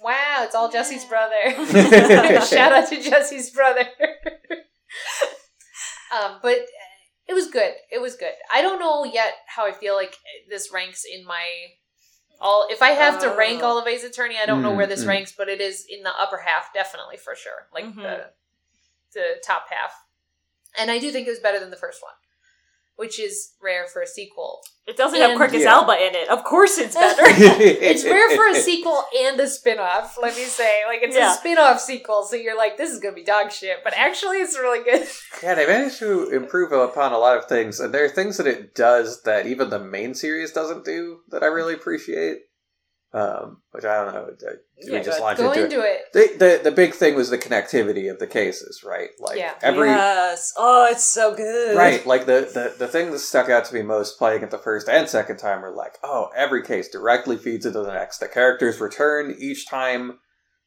wow, 0.00 0.42
it's 0.42 0.54
all 0.54 0.70
Jesse's 0.70 1.04
brother. 1.04 1.50
Shout 2.46 2.72
out 2.72 2.88
to 2.88 3.00
Jesse's 3.02 3.50
brother. 3.50 3.88
um, 6.12 6.38
but 6.42 6.58
it 7.26 7.34
was 7.34 7.48
good. 7.50 7.74
It 7.90 8.00
was 8.00 8.16
good. 8.16 8.32
I 8.52 8.62
don't 8.62 8.78
know 8.78 9.04
yet 9.04 9.32
how 9.46 9.66
I 9.66 9.72
feel 9.72 9.94
like 9.94 10.16
this 10.48 10.72
ranks 10.72 11.04
in 11.04 11.24
my 11.24 11.44
all. 12.40 12.66
If 12.70 12.82
I 12.82 12.90
have 12.90 13.20
to 13.22 13.28
rank 13.30 13.62
Oh. 13.62 13.66
all 13.66 13.78
of 13.78 13.86
Ace 13.86 14.04
Attorney, 14.04 14.36
I 14.36 14.46
don't 14.46 14.62
know 14.62 14.72
where 14.74 14.86
this 14.86 15.00
Mm, 15.02 15.04
mm. 15.04 15.08
ranks, 15.08 15.32
but 15.36 15.48
it 15.48 15.60
is 15.60 15.86
in 15.88 16.02
the 16.02 16.12
upper 16.18 16.38
half, 16.38 16.72
definitely 16.74 17.16
for 17.16 17.34
sure. 17.34 17.68
Like 17.72 17.84
Mhm. 17.86 17.96
the 18.02 18.30
the 19.12 19.40
top 19.46 19.68
half. 19.70 19.94
And 20.76 20.90
I 20.90 20.98
do 20.98 21.12
think 21.12 21.28
it 21.28 21.30
was 21.30 21.38
better 21.38 21.60
than 21.60 21.70
the 21.70 21.76
first 21.76 22.02
one, 22.02 22.14
which 22.96 23.18
is 23.18 23.52
rare 23.62 23.86
for 23.92 24.02
a 24.02 24.06
sequel. 24.06 24.60
it 24.86 24.98
doesn't 24.98 25.18
have 25.18 25.30
And- 25.30 25.40
Quercus 25.40 25.60
Yeah. 25.62 25.72
Alba 25.76 25.92
in 25.94 26.14
it. 26.14 26.28
Of 26.28 26.44
course, 26.44 26.76
it's 26.76 26.94
better. 26.94 27.22
It's 27.26 28.04
rare 28.16 28.30
for 28.36 28.46
a 28.48 28.54
sequel 28.54 29.02
and 29.18 29.40
a 29.40 29.48
spin-off, 29.48 30.16
let 30.20 30.36
me 30.36 30.44
say. 30.44 30.82
Like 30.86 31.00
it's 31.02 31.16
Yeah. 31.16 31.32
a 31.32 31.36
spin-off 31.36 31.80
sequel, 31.80 32.24
so 32.24 32.36
you're 32.36 32.56
like, 32.56 32.76
this 32.76 32.90
is 32.90 33.00
gonna 33.00 33.14
be 33.14 33.24
dog 33.24 33.50
shit. 33.50 33.78
But 33.82 33.94
actually 33.96 34.38
it's 34.42 34.58
really 34.58 34.84
good. 34.84 35.06
Yeah, 35.42 35.54
they 35.54 35.66
managed 35.66 35.98
to 36.00 36.28
improve 36.30 36.72
upon 36.72 37.12
a 37.12 37.18
lot 37.18 37.36
of 37.38 37.46
things, 37.46 37.80
and 37.80 37.92
there 37.94 38.04
are 38.04 38.08
things 38.10 38.36
that 38.36 38.46
it 38.46 38.74
does 38.74 39.22
that 39.22 39.46
even 39.46 39.70
the 39.70 39.78
main 39.78 40.14
series 40.14 40.52
doesn't 40.52 40.84
do 40.84 41.20
that 41.30 41.42
I 41.42 41.46
really 41.46 41.74
appreciate. 41.74 42.40
Um, 43.14 43.62
which 43.70 43.84
I 43.84 44.04
don't 44.04 44.12
know. 44.12 44.26
Do 44.36 44.46
we 44.86 44.92
Yeah, 44.94 44.98
just 45.00 45.18
go- 45.18 45.24
launch 45.24 45.38
Go 45.38 45.52
into, 45.52 45.64
into 45.66 45.80
it. 45.82 46.00
it? 46.14 46.38
The, 46.38 46.44
the 46.46 46.60
the 46.64 46.72
big 46.74 46.94
thing 46.94 47.14
was 47.14 47.30
the 47.30 47.38
connectivity 47.38 48.10
of 48.10 48.18
the 48.18 48.26
cases, 48.26 48.82
right? 48.84 49.10
Like 49.20 49.38
Yeah. 49.38 49.54
every 49.62 49.86
yes. 49.88 50.52
Oh, 50.58 50.88
it's 50.90 51.04
so 51.04 51.32
good. 51.32 51.76
right, 51.76 52.04
like 52.04 52.26
the, 52.26 52.50
the 52.52 52.74
the 52.76 52.88
thing 52.88 53.12
that 53.12 53.20
stuck 53.20 53.48
out 53.48 53.66
to 53.66 53.74
me 53.74 53.82
most 53.82 54.18
playing 54.18 54.42
it 54.42 54.50
the 54.50 54.58
first 54.58 54.88
and 54.88 55.08
second 55.08 55.36
time 55.36 55.62
were 55.62 55.70
like, 55.70 55.94
oh, 56.02 56.30
every 56.34 56.64
case 56.64 56.88
directly 56.88 57.36
feeds 57.36 57.64
into 57.64 57.82
the 57.82 57.92
next. 57.92 58.18
The 58.18 58.26
characters 58.26 58.80
return 58.80 59.32
each 59.38 59.68
time, 59.68 60.18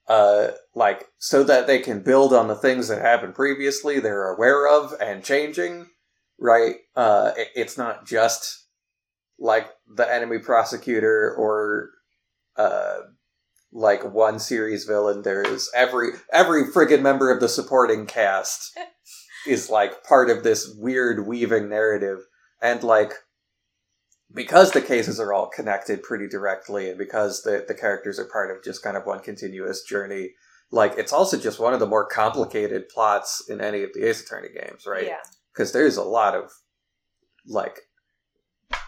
uh, 0.08 0.52
like 0.74 1.04
so 1.18 1.44
that 1.44 1.68
they 1.68 1.80
can 1.80 2.00
build 2.02 2.32
on 2.34 2.48
the 2.48 2.56
things 2.56 2.88
that 2.88 3.02
happened 3.02 3.36
previously. 3.36 4.00
They're 4.00 4.32
aware 4.32 4.70
of 4.70 4.94
and 5.02 5.22
changing. 5.22 5.88
Right, 6.40 6.76
uh, 6.96 7.34
it- 7.36 7.50
it's 7.56 7.78
not 7.78 8.06
just 8.06 8.68
like 9.38 9.68
the 9.94 10.10
enemy 10.10 10.40
prosecutor 10.40 11.36
or 11.38 11.90
uh 12.58 12.98
like 13.74 14.04
one 14.14 14.40
series 14.40 14.86
villain 14.86 15.22
there's 15.24 15.70
every 15.76 16.12
every 16.32 16.64
friggin 16.64 17.02
member 17.02 17.32
of 17.32 17.40
the 17.40 17.50
supporting 17.50 18.06
cast 18.06 18.78
is 19.48 19.70
like 19.70 20.04
part 20.04 20.30
of 20.30 20.44
this 20.44 20.74
weird 20.78 21.26
weaving 21.28 21.70
narrative. 21.70 22.20
And 22.62 22.84
like 22.84 23.14
because 24.34 24.72
the 24.72 24.82
cases 24.82 25.20
are 25.20 25.32
all 25.32 25.48
connected 25.48 26.04
pretty 26.04 26.28
directly 26.28 26.90
and 26.90 26.98
because 26.98 27.44
the 27.44 27.64
the 27.68 27.74
characters 27.74 28.20
are 28.20 28.26
part 28.26 28.52
of 28.52 28.64
just 28.64 28.84
kind 28.84 28.98
of 28.98 29.06
one 29.06 29.20
continuous 29.20 29.84
journey 29.84 30.32
like 30.70 30.94
it's 30.98 31.14
also 31.14 31.38
just 31.38 31.60
one 31.60 31.74
of 31.74 31.80
the 31.80 31.86
more 31.86 32.06
complicated 32.06 32.90
plots 32.90 33.42
in 33.48 33.62
any 33.62 33.84
of 33.84 33.90
the 33.94 34.04
ace 34.04 34.22
attorney 34.22 34.50
games 34.50 34.86
right? 34.86 35.06
Yeah. 35.06 35.20
because 35.54 35.72
there's 35.72 35.96
a 35.96 36.04
lot 36.04 36.36
of 36.36 36.52
like 37.46 37.80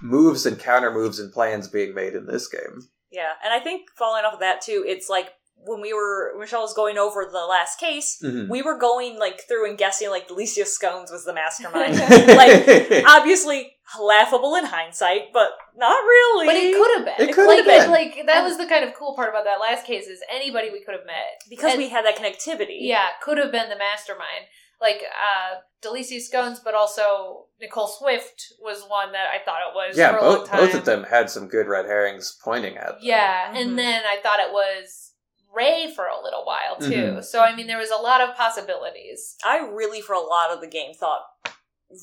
moves 0.02 0.46
and 0.46 0.60
counter 0.60 0.92
moves 0.92 1.20
and 1.20 1.32
plans 1.32 1.70
being 1.70 1.94
made 1.94 2.16
in 2.16 2.26
this 2.26 2.50
game 2.50 2.90
Yeah, 3.12 3.32
and 3.44 3.54
I 3.54 3.60
think 3.60 3.90
following 3.98 4.26
off 4.26 4.34
of 4.34 4.40
that 4.40 4.62
too, 4.62 4.84
it's 4.88 5.10
like 5.10 5.30
when 5.62 5.82
we 5.82 5.94
were 5.94 6.36
Michelle 6.40 6.62
was 6.62 6.74
going 6.74 6.98
over 6.98 7.28
the 7.30 7.46
last 7.46 7.80
case, 7.80 8.18
Mhm. 8.24 8.48
we 8.50 8.62
were 8.62 8.78
going 8.78 9.20
like 9.20 9.42
through 9.48 9.68
and 9.68 9.78
guessing 9.78 10.10
like 10.10 10.28
Delicia 10.28 10.66
Scones 10.66 11.12
was 11.12 11.26
the 11.26 11.34
mastermind. 11.34 11.98
like 12.38 13.04
obviously 13.06 13.76
laughable 14.00 14.56
in 14.56 14.66
hindsight, 14.66 15.34
but 15.34 15.50
not 15.76 16.00
really. 16.04 16.46
But 16.46 16.56
it 16.56 16.76
could 16.76 16.98
have 16.98 17.06
been. 17.18 17.30
It 17.30 17.34
could 17.36 17.48
like, 17.48 17.58
have 17.58 17.66
been. 17.66 17.92
Like 17.92 18.26
that 18.28 18.44
was 18.44 18.58
the 18.58 18.68
kind 18.68 18.86
of 18.86 18.94
cool 18.94 19.16
part 19.16 19.30
about 19.30 19.44
that 19.46 19.60
last 19.60 19.86
case 19.86 20.08
is 20.08 20.22
anybody 20.32 20.70
we 20.72 20.84
could 20.84 20.96
have 20.96 21.06
met 21.06 21.42
because 21.50 21.72
And- 21.72 21.80
we 21.80 21.90
had 21.90 22.06
that 22.06 22.16
connectivity. 22.16 22.78
Yeah, 22.80 23.08
could 23.22 23.38
have 23.38 23.52
been 23.52 23.70
the 23.70 23.78
mastermind. 23.78 24.46
Like 24.82 25.02
uh 25.04 25.56
Delicia 25.82 26.20
Scones, 26.22 26.60
but 26.60 26.74
also 26.74 27.46
Nicole 27.62 27.88
Swift 27.88 28.54
was 28.62 28.84
one 28.88 29.12
that 29.14 29.28
I 29.34 29.44
thought 29.44 29.60
it 29.70 29.76
was 29.76 29.98
yeah 29.98 30.12
for 30.12 30.18
a 30.18 30.22
long 30.24 30.38
both, 30.40 30.50
time. 30.50 30.60
both 30.60 30.74
of 30.76 30.86
them 30.86 31.04
had 31.04 31.30
some 31.30 31.48
good 31.48 31.68
red 31.68 31.86
herrings 31.86 32.38
pointing 32.44 32.78
at 32.78 32.88
them. 32.88 32.98
Yeah, 33.02 33.52
Mhm. 33.54 33.62
and 33.62 33.80
then 33.80 34.04
I 34.06 34.18
thought 34.22 34.40
it 34.40 34.52
was 34.52 35.12
Ray 35.54 35.92
for 35.96 36.06
a 36.06 36.22
little 36.22 36.46
while 36.46 36.78
too. 36.80 37.18
Mhm. 37.18 37.24
So 37.24 37.42
I 37.42 37.56
mean, 37.56 37.68
there 37.68 37.78
was 37.78 37.90
a 37.92 37.96
lot 37.98 38.22
of 38.22 38.36
possibilities. 38.36 39.36
I 39.44 39.58
really, 39.60 40.00
for 40.02 40.14
a 40.14 40.20
lot 40.22 40.52
of 40.52 40.62
the 40.62 40.68
game, 40.68 40.94
thought 40.94 41.24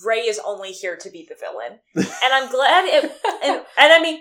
Ray 0.04 0.20
is 0.26 0.40
only 0.44 0.72
here 0.72 0.96
to 0.96 1.10
be 1.10 1.24
the 1.28 1.36
villain, 1.36 1.80
and 1.94 2.32
I'm 2.32 2.50
glad 2.50 2.84
it. 2.86 3.04
And, 3.42 3.64
and 3.78 3.92
I 3.92 4.00
mean, 4.02 4.20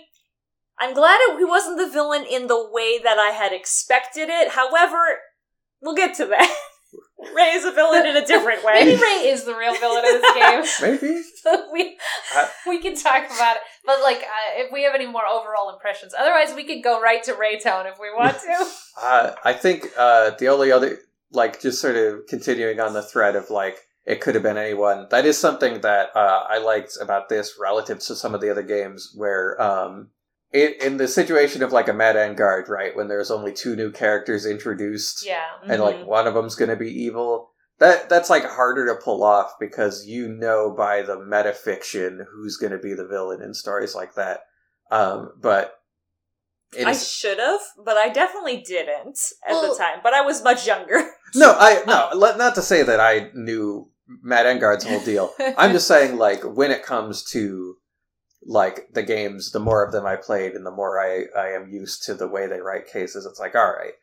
I'm 0.77 0.93
glad 0.93 1.17
it, 1.21 1.37
he 1.39 1.43
wasn't 1.45 1.77
the 1.77 1.89
villain 1.89 2.23
in 2.25 2.47
the 2.47 2.69
way 2.69 2.99
that 2.99 3.17
I 3.17 3.29
had 3.31 3.51
expected 3.53 4.29
it. 4.29 4.49
However, 4.51 5.19
we'll 5.81 5.95
get 5.95 6.13
to 6.15 6.25
that. 6.27 6.55
Ray 7.17 7.51
is 7.51 7.65
a 7.65 7.71
villain 7.71 8.05
in 8.05 8.17
a 8.17 8.25
different 8.25 8.63
way. 8.63 8.73
Maybe. 8.83 9.01
Ray 9.01 9.29
is 9.29 9.45
the 9.45 9.55
real 9.55 9.73
villain 9.75 10.03
of 10.05 10.21
this 10.21 10.33
game. 10.33 10.63
Maybe. 11.01 11.21
we 11.71 11.97
I- 12.33 12.49
we 12.67 12.81
can 12.81 12.95
talk 12.95 13.25
about 13.25 13.55
it, 13.57 13.61
but 13.85 14.01
like, 14.01 14.17
uh, 14.17 14.61
if 14.63 14.71
we 14.71 14.83
have 14.83 14.95
any 14.95 15.07
more 15.07 15.25
overall 15.25 15.73
impressions, 15.73 16.13
otherwise 16.17 16.53
we 16.53 16.65
could 16.65 16.83
go 16.83 17.01
right 17.01 17.23
to 17.23 17.33
Raytown 17.33 17.89
if 17.91 17.97
we 17.99 18.07
want 18.15 18.37
to. 18.39 18.67
Uh, 19.01 19.33
I 19.43 19.51
think 19.51 19.87
uh, 19.97 20.31
the 20.39 20.47
only 20.47 20.71
other, 20.71 20.99
like, 21.29 21.59
just 21.59 21.81
sort 21.81 21.97
of 21.97 22.21
continuing 22.29 22.79
on 22.79 22.93
the 22.93 23.01
thread 23.01 23.35
of 23.35 23.49
like 23.49 23.77
it 24.05 24.21
could 24.21 24.35
have 24.35 24.43
been 24.43 24.57
anyone. 24.57 25.07
That 25.11 25.25
is 25.25 25.37
something 25.37 25.81
that 25.81 26.15
uh, 26.15 26.43
I 26.47 26.59
liked 26.59 26.93
about 27.01 27.27
this 27.27 27.57
relative 27.59 27.99
to 27.99 28.15
some 28.15 28.33
of 28.33 28.39
the 28.39 28.49
other 28.49 28.63
games 28.63 29.11
where, 29.13 29.61
um, 29.61 30.11
in, 30.55 30.73
in 30.81 30.97
the 30.97 31.07
situation 31.07 31.61
of 31.61 31.73
like 31.73 31.89
a 31.89 31.93
Matt 31.93 32.15
Engarde, 32.15 32.69
right, 32.69 32.95
when 32.95 33.09
there's 33.09 33.29
only 33.29 33.51
two 33.51 33.75
new 33.75 33.91
characters 33.91 34.45
introduced, 34.45 35.25
yeah, 35.25 35.43
and 35.67 35.81
like 35.81 36.05
one 36.05 36.27
of 36.27 36.33
them's 36.33 36.55
going 36.55 36.69
to 36.69 36.77
be 36.77 36.89
evil. 36.89 37.51
That 37.79 38.07
that's 38.07 38.29
like 38.29 38.45
harder 38.45 38.85
to 38.87 38.95
pull 39.03 39.21
off 39.21 39.51
because 39.59 40.07
you 40.07 40.29
know 40.29 40.73
by 40.75 41.01
the 41.01 41.17
metafiction 41.17 42.19
who's 42.31 42.55
going 42.55 42.71
to 42.71 42.79
be 42.79 42.93
the 42.93 43.05
villain 43.05 43.41
in 43.41 43.53
stories 43.53 43.93
like 43.93 44.15
that. 44.15 44.41
Um, 44.91 45.33
but 45.41 45.73
it 46.77 46.87
I 46.87 46.93
should 46.93 47.37
have, 47.39 47.59
but 47.83 47.97
I 47.97 48.07
definitely 48.07 48.61
didn't 48.61 49.19
at 49.45 49.51
Well- 49.51 49.73
the 49.73 49.77
time. 49.77 49.99
But 50.01 50.13
I 50.13 50.21
was 50.21 50.41
much 50.41 50.65
younger. 50.65 51.01
no, 51.35 51.53
I 51.57 51.83
no, 51.85 52.11
not 52.37 52.55
to 52.55 52.61
say 52.61 52.81
that 52.81 53.01
I 53.01 53.29
knew 53.33 53.89
Matt 54.07 54.45
Engarde's 54.45 54.85
whole 54.85 55.01
deal. 55.01 55.33
I'm 55.57 55.73
just 55.73 55.87
saying, 55.87 56.17
like, 56.17 56.43
when 56.43 56.71
it 56.71 56.83
comes 56.83 57.23
to 57.31 57.75
like 58.45 58.93
the 58.93 59.03
games, 59.03 59.51
the 59.51 59.59
more 59.59 59.83
of 59.83 59.91
them 59.91 60.05
I 60.05 60.15
played, 60.15 60.53
and 60.53 60.65
the 60.65 60.71
more 60.71 60.99
I 60.99 61.25
I 61.37 61.49
am 61.49 61.69
used 61.69 62.03
to 62.05 62.13
the 62.13 62.27
way 62.27 62.47
they 62.47 62.59
write 62.61 62.87
cases, 62.87 63.25
it's 63.25 63.39
like, 63.39 63.55
all 63.55 63.71
right. 63.73 63.93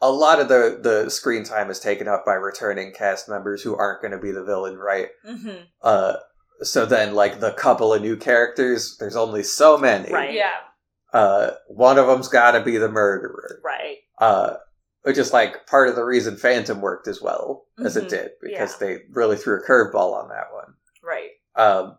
A 0.00 0.10
lot 0.10 0.40
of 0.40 0.48
the 0.48 0.78
the 0.82 1.10
screen 1.10 1.44
time 1.44 1.70
is 1.70 1.78
taken 1.78 2.08
up 2.08 2.24
by 2.26 2.34
returning 2.34 2.92
cast 2.92 3.28
members 3.28 3.62
who 3.62 3.76
aren't 3.76 4.02
going 4.02 4.12
to 4.12 4.18
be 4.18 4.32
the 4.32 4.44
villain, 4.44 4.76
right? 4.76 5.08
Mm-hmm. 5.28 5.62
Uh, 5.80 6.14
so 6.62 6.86
then, 6.86 7.14
like 7.14 7.38
the 7.40 7.52
couple 7.52 7.92
of 7.94 8.02
new 8.02 8.16
characters, 8.16 8.96
there's 8.98 9.16
only 9.16 9.42
so 9.44 9.78
many. 9.78 10.12
Right. 10.12 10.34
yeah, 10.34 10.58
Uh, 11.12 11.52
one 11.68 11.98
of 11.98 12.06
them's 12.08 12.28
got 12.28 12.52
to 12.52 12.60
be 12.62 12.78
the 12.78 12.88
murderer. 12.88 13.60
Right. 13.64 13.98
Uh, 14.18 14.56
which 15.02 15.18
is 15.18 15.32
like 15.32 15.66
part 15.66 15.88
of 15.88 15.96
the 15.96 16.04
reason 16.04 16.36
Phantom 16.36 16.80
worked 16.80 17.08
as 17.08 17.20
well 17.20 17.66
as 17.84 17.96
it 17.96 18.04
Mhm. 18.04 18.08
did 18.10 18.30
because 18.40 18.72
Yeah. 18.80 18.86
they 18.86 19.02
really 19.10 19.36
threw 19.36 19.58
a 19.58 19.62
curveball 19.64 20.14
on 20.14 20.28
that 20.28 20.52
one. 20.52 20.74
Right. 21.02 21.30
Um, 21.56 21.98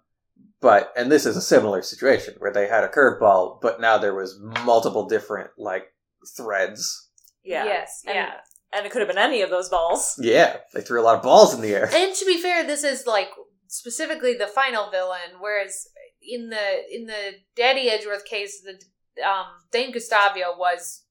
but 0.63 0.91
and 0.97 1.11
this 1.11 1.27
is 1.27 1.37
a 1.37 1.41
similar 1.41 1.83
situation 1.83 2.33
where 2.39 2.51
they 2.51 2.67
had 2.67 2.83
a 2.83 2.87
curveball, 2.87 3.61
but 3.61 3.79
now 3.79 3.99
there 3.99 4.15
was 4.15 4.39
multiple 4.63 5.07
different 5.07 5.51
like 5.59 5.83
threads. 6.35 7.09
Yeah. 7.43 7.65
yes, 7.65 8.01
And- 8.07 8.15
yeah. 8.15 8.31
And 8.75 8.87
it 8.87 8.91
could 8.91 9.01
have 9.01 9.07
been 9.07 9.19
any 9.19 9.43
of 9.43 9.51
those 9.51 9.69
balls. 9.69 10.15
Yeah, 10.17 10.57
they 10.73 10.81
threw 10.81 10.99
a 10.99 11.03
lot 11.03 11.17
of 11.17 11.21
balls 11.21 11.53
in 11.53 11.61
the 11.61 11.75
air. 11.75 11.87
And 11.93 12.15
to 12.15 12.25
be 12.25 12.41
fair, 12.41 12.65
this 12.65 12.83
is 12.83 13.05
like 13.05 13.29
specifically 13.67 14.33
the 14.33 14.47
final 14.47 14.89
villain, 14.89 15.37
whereas 15.39 15.89
in 16.27 16.49
the 16.49 16.81
in 16.91 17.05
the 17.05 17.33
Daddy 17.55 17.87
Edgeworth 17.91 18.25
case, 18.25 18.63
the 18.63 19.23
um, 19.23 19.45
Dane 19.71 19.93
Gustavia 19.93 20.57
was 20.57 21.02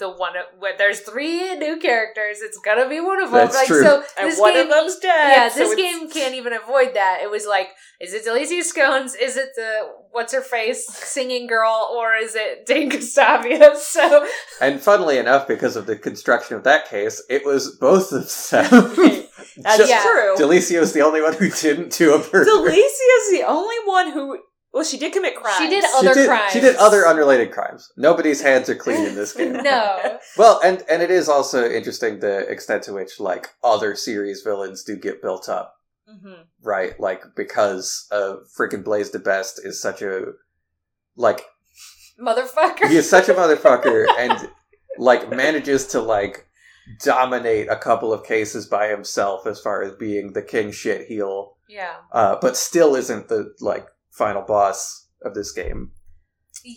the 0.00 0.10
one 0.10 0.36
of, 0.36 0.46
where 0.58 0.76
there's 0.76 1.00
three 1.00 1.54
new 1.56 1.78
characters. 1.78 2.40
It's 2.42 2.58
gonna 2.58 2.88
be 2.88 2.98
one 3.00 3.22
of 3.22 3.30
them. 3.30 3.40
That's 3.46 3.54
like 3.54 3.68
true. 3.68 3.82
so, 3.84 4.02
And 4.18 4.28
this 4.30 4.40
one 4.40 4.54
game, 4.54 4.64
of 4.64 4.70
them's 4.70 4.96
dead. 4.98 5.32
yeah, 5.36 5.48
so 5.48 5.60
this 5.60 5.72
it's- 5.72 5.76
game 6.00 6.10
can't 6.10 6.34
even 6.34 6.52
avoid 6.52 6.94
that. 6.94 7.20
It 7.22 7.30
was 7.30 7.46
like, 7.46 7.68
is 8.00 8.12
it 8.12 8.24
Delicia 8.26 8.64
Scones? 8.64 9.14
Is 9.14 9.36
it 9.36 9.50
the 9.54 9.88
what's 10.10 10.32
her 10.32 10.40
face 10.42 10.86
singing 10.88 11.46
girl, 11.46 11.88
or 11.96 12.14
is 12.16 12.34
it 12.34 12.66
Dane 12.66 12.90
Gustavia? 12.90 13.76
So 13.76 14.26
And 14.60 14.80
funnily 14.80 15.18
enough, 15.18 15.46
because 15.46 15.76
of 15.76 15.86
the 15.86 15.94
construction 15.96 16.56
of 16.56 16.64
that 16.64 16.88
case, 16.88 17.22
it 17.30 17.44
was 17.46 17.76
both 17.80 18.10
of 18.12 18.22
them. 18.50 18.70
That's 19.56 19.78
Just- 19.78 19.90
Yeah. 19.90 20.02
true. 20.02 20.34
Delicia's 20.36 20.88
is 20.88 20.92
the 20.92 21.02
only 21.02 21.20
one 21.22 21.34
who 21.34 21.50
didn't 21.50 21.92
do 21.92 22.14
a 22.14 22.18
murder. 22.18 22.44
Delicia's 22.44 23.30
the 23.30 23.44
only 23.46 23.76
one 23.84 24.12
who. 24.12 24.38
Well, 24.72 24.84
she 24.84 24.98
did 24.98 25.12
commit 25.12 25.34
crimes. 25.34 25.58
She 25.58 25.68
did 25.68 25.82
she 25.84 25.96
other 25.96 26.14
did, 26.14 26.28
crimes. 26.28 26.52
She 26.52 26.60
did 26.60 26.76
other 26.76 27.06
unrelated 27.06 27.50
crimes. 27.50 27.90
Nobody's 27.96 28.40
hands 28.40 28.68
are 28.68 28.76
clean 28.76 29.04
in 29.04 29.14
this 29.16 29.32
game. 29.36 29.54
no, 29.54 30.18
Well, 30.36 30.60
and 30.64 30.82
and 30.88 31.02
it 31.02 31.10
is 31.10 31.28
also 31.28 31.68
interesting 31.68 32.20
the 32.20 32.48
extent 32.48 32.84
to 32.84 32.92
which 32.92 33.18
like 33.18 33.48
other 33.64 33.96
series 33.96 34.42
villains 34.42 34.84
do 34.84 34.96
get 34.96 35.22
built 35.22 35.48
up, 35.48 35.74
hmm 36.06 36.42
right? 36.62 36.98
Like 37.00 37.24
because 37.34 38.06
uh 38.12 38.36
freaking 38.56 38.84
Blaise 38.84 39.10
Debeste 39.10 39.64
is 39.64 39.80
such 39.82 40.02
a 40.02 40.26
like 41.16 41.42
motherfucker. 42.20 42.88
he 42.88 42.96
is 42.96 43.08
such 43.08 43.28
a 43.28 43.34
motherfucker 43.34 44.06
and 44.18 44.50
like 44.98 45.30
manages 45.30 45.86
to 45.88 46.00
like 46.00 46.46
dominate 47.02 47.68
a 47.68 47.76
couple 47.76 48.12
of 48.12 48.24
cases 48.24 48.66
by 48.66 48.88
himself 48.88 49.46
as 49.46 49.60
far 49.60 49.82
as 49.82 49.94
being 49.96 50.32
the 50.32 50.42
king 50.42 50.70
shit 50.72 51.06
heel, 51.06 51.56
yeah. 51.68 51.96
uh, 52.12 52.36
but 52.40 52.56
still 52.56 52.94
isn't 52.96 53.28
the 53.28 53.54
like 53.60 53.86
final 54.10 54.42
boss 54.42 55.08
of 55.22 55.34
this 55.34 55.52
game. 55.52 55.92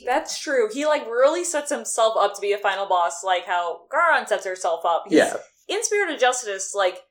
That's 0.06 0.40
true. 0.40 0.70
He 0.72 0.86
like 0.86 1.06
really 1.08 1.44
sets 1.44 1.70
himself 1.72 2.16
up 2.18 2.36
to 2.36 2.42
be 2.42 2.54
a 2.54 2.58
final 2.58 2.86
boss, 2.88 3.24
like 3.24 3.46
how 3.46 3.82
Ga'ran 3.92 4.28
sets 4.28 4.46
herself 4.46 4.86
up. 4.86 5.04
'Cause 5.06 5.14
Yeah, 5.14 5.36
In 5.68 5.84
Spirit 5.84 6.14
of 6.14 6.20
Justice, 6.20 6.74
like 6.74 7.04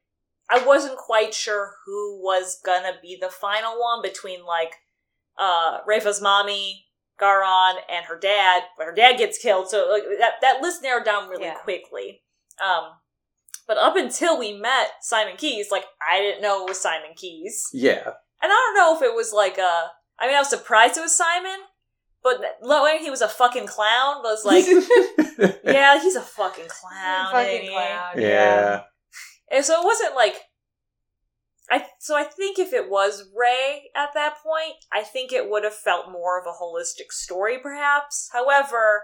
I 0.49 0.65
wasn't 0.65 0.97
quite 0.99 1.35
sure 1.35 1.75
who 1.85 2.21
was 2.23 2.59
gonna 2.65 2.99
be 3.03 3.17
the 3.21 3.31
final 3.31 3.79
one 3.81 4.01
between 4.03 4.45
like 4.45 4.75
uh 5.39 5.81
Rayfa's 5.87 6.21
mommy, 6.21 6.87
Ga'ran, 7.21 7.77
and 7.91 8.07
her 8.07 8.19
dad. 8.19 8.65
But 8.79 8.87
her 8.87 8.95
dad 8.95 9.19
gets 9.19 9.39
killed, 9.39 9.69
so 9.69 9.89
like 9.91 10.05
that 10.19 10.35
that 10.41 10.63
list 10.63 10.83
narrowed 10.83 11.05
down 11.05 11.29
really 11.29 11.45
Yeah. 11.45 11.55
quickly. 11.59 12.23
Um, 12.63 12.93
but 13.67 13.77
up 13.79 13.97
until 13.97 14.39
we 14.39 14.53
met 14.55 14.93
Simon 15.03 15.37
Keyes, 15.37 15.71
like 15.71 15.85
I 16.07 16.21
didn't 16.21 16.43
know 16.43 16.63
it 16.65 16.69
was 16.69 16.81
Simon 16.81 17.15
Keyes. 17.17 17.69
yeah. 17.73 18.13
And 18.45 18.51
I 18.51 18.55
don't 18.55 18.75
know 18.77 18.97
if 18.97 19.03
it 19.03 19.15
was 19.15 19.33
like 19.33 19.59
a. 19.59 19.93
I 20.23 20.29
mean, 20.29 20.37
I 20.37 20.39
was 20.39 20.51
surprised 20.51 20.97
it 20.97 21.01
was 21.01 21.17
Simon, 21.17 21.59
but 22.23 22.41
knowing 22.63 23.01
he 23.01 23.11
was 23.11 23.23
a 23.23 23.29
fucking 23.29 23.67
clown 23.67 24.23
was 24.23 24.45
like, 24.45 24.65
yeah, 25.65 26.01
he's 26.01 26.15
a 26.15 26.21
fucking 26.21 26.69
clown. 26.69 27.33
fucking 27.33 27.51
ain't 27.51 27.65
he? 27.65 27.71
clown. 27.71 28.13
yeah. 28.17 28.83
And 29.51 29.65
so 29.65 29.81
it 29.81 29.85
wasn't 29.85 30.15
like. 30.15 30.37
I 31.71 31.87
so 31.99 32.17
I 32.17 32.25
think 32.25 32.59
if 32.59 32.73
it 32.73 32.89
was 32.91 33.31
Ray 33.37 33.91
at 33.97 34.11
that 34.15 34.37
point, 34.45 34.77
I 34.93 35.03
think 35.03 35.33
it 35.33 35.49
would 35.49 35.65
have 35.65 35.75
felt 35.75 36.13
more 36.13 36.39
of 36.39 36.47
a 36.47 36.51
holistic 36.51 37.11
story, 37.11 37.59
perhaps. 37.59 38.29
However, 38.33 39.03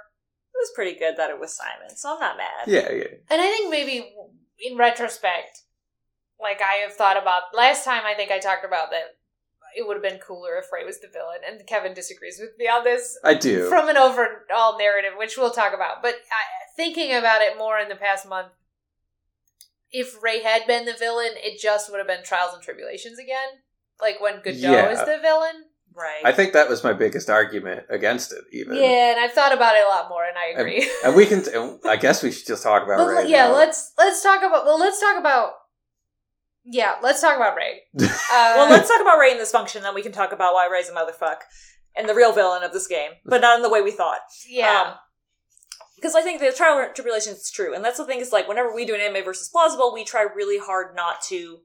it 0.55 0.59
was 0.59 0.73
pretty 0.75 0.99
good 0.99 1.17
that 1.17 1.31
it 1.31 1.41
was 1.41 1.57
Simon, 1.57 1.97
so 1.97 2.15
I'm 2.15 2.21
not 2.21 2.37
mad. 2.37 2.67
Yeah, 2.67 2.93
yeah. 2.93 3.17
And 3.31 3.41
I 3.41 3.47
think 3.47 3.71
maybe 3.71 4.13
in 4.61 4.77
retrospect, 4.77 5.63
like 6.41 6.61
I 6.61 6.83
have 6.83 6.95
thought 6.95 7.21
about 7.21 7.43
last 7.55 7.85
time, 7.85 8.03
I 8.05 8.15
think 8.15 8.31
I 8.31 8.39
talked 8.39 8.65
about 8.65 8.91
that 8.91 9.18
it 9.79 9.87
would 9.87 9.95
have 9.97 10.03
been 10.03 10.19
cooler 10.21 10.57
if 10.59 10.67
Ray 10.73 10.85
was 10.85 11.01
the 11.01 11.09
villain, 11.09 11.39
and 11.47 11.65
Kevin 11.67 11.95
disagrees 11.95 12.39
with 12.41 12.51
me 12.59 12.67
on 12.67 12.83
this 12.85 13.17
I 13.25 13.35
do. 13.35 13.69
from 13.69 13.89
an 13.89 13.97
overall 13.97 14.77
narrative, 14.79 15.13
which 15.17 15.37
we'll 15.39 15.53
talk 15.53 15.73
about. 15.73 16.03
But 16.03 16.15
I, 16.15 16.43
thinking 16.77 17.15
about 17.15 17.43
it 17.43 17.57
more 17.57 17.79
in 17.79 17.89
the 17.89 17.97
past 17.97 18.29
month, 18.29 18.49
if 19.91 20.23
Ray 20.23 20.43
had 20.43 20.67
been 20.67 20.85
the 20.85 20.95
villain, 20.99 21.31
it 21.37 21.59
just 21.61 21.91
would 21.91 21.99
have 21.99 22.07
been 22.07 22.25
Trials 22.25 22.53
and 22.55 22.63
Tribulations 22.63 23.19
again, 23.19 23.49
like 24.01 24.21
when 24.21 24.37
Godot 24.45 24.51
Yeah. 24.59 24.91
is 24.91 24.99
the 25.01 25.19
villain. 25.23 25.65
Right. 25.95 26.21
I 26.25 26.31
think 26.33 26.53
that 26.53 26.69
was 26.69 26.85
my 26.85 26.93
biggest 26.93 27.29
argument 27.29 27.87
against 27.91 28.33
it, 28.33 28.45
even. 28.53 28.77
Yeah, 28.77 29.13
and 29.13 29.21
I've 29.21 29.33
thought 29.33 29.53
about 29.53 29.75
it 29.77 29.85
a 29.85 29.89
lot 29.89 30.09
more, 30.09 30.25
and 30.25 30.37
I 30.39 30.51
And- 30.51 30.61
agree. 30.61 30.91
And 31.05 31.17
we 31.17 31.27
can. 31.27 31.43
and 31.53 31.81
I 31.85 31.97
guess 31.97 32.23
we 32.23 32.31
should 32.31 32.47
just 32.47 32.63
talk 32.63 32.85
about 32.85 32.99
But 32.99 33.07
Ray. 33.07 33.27
yeah, 33.29 33.49
now. 33.49 33.55
let's 33.55 33.93
let's 33.99 34.23
talk 34.23 34.43
about 34.43 34.65
well, 34.65 34.79
let's 34.79 35.01
talk 35.01 35.19
about 35.19 35.55
yeah, 36.71 36.97
let's 37.03 37.21
talk 37.21 37.37
about 37.37 37.57
Ray. 37.57 37.83
Uh, 38.01 38.09
well, 38.31 38.71
let's 38.71 38.89
talk 38.89 39.01
about 39.01 39.19
Ray 39.19 39.31
and 39.33 39.41
this 39.41 39.51
function, 39.51 39.83
then 39.83 39.95
we 39.95 40.03
can 40.03 40.13
talk 40.13 40.33
about 40.33 40.55
why 40.55 40.69
Ray's 40.71 40.89
a 40.89 40.93
motherfucker 40.93 41.41
and 41.97 42.09
the 42.09 42.15
real 42.15 42.33
villain 42.33 42.63
of 42.63 42.73
this 42.73 42.87
game, 42.87 43.13
but 43.25 43.41
not 43.41 43.57
in 43.57 43.63
the 43.63 43.71
way 43.71 43.83
we 43.83 43.91
thought. 43.91 44.21
yeah, 44.49 44.95
because 45.97 46.15
I 46.15 46.23
think 46.23 46.41
the 46.41 46.53
trial 46.53 46.79
and 46.79 46.95
tribulation 46.95 47.33
is 47.33 47.51
true, 47.51 47.75
and 47.75 47.85
that's 47.85 47.99
the 47.99 48.05
thing 48.05 48.21
is 48.21 48.33
like 48.33 48.47
whenever 48.49 48.75
we 48.75 48.85
do 48.85 48.95
an 48.95 49.01
anime 49.01 49.25
versus 49.25 49.49
plausible, 49.49 49.93
we 49.93 50.05
try 50.05 50.23
really 50.23 50.59
hard 50.59 50.95
not 50.95 51.23
to 51.23 51.59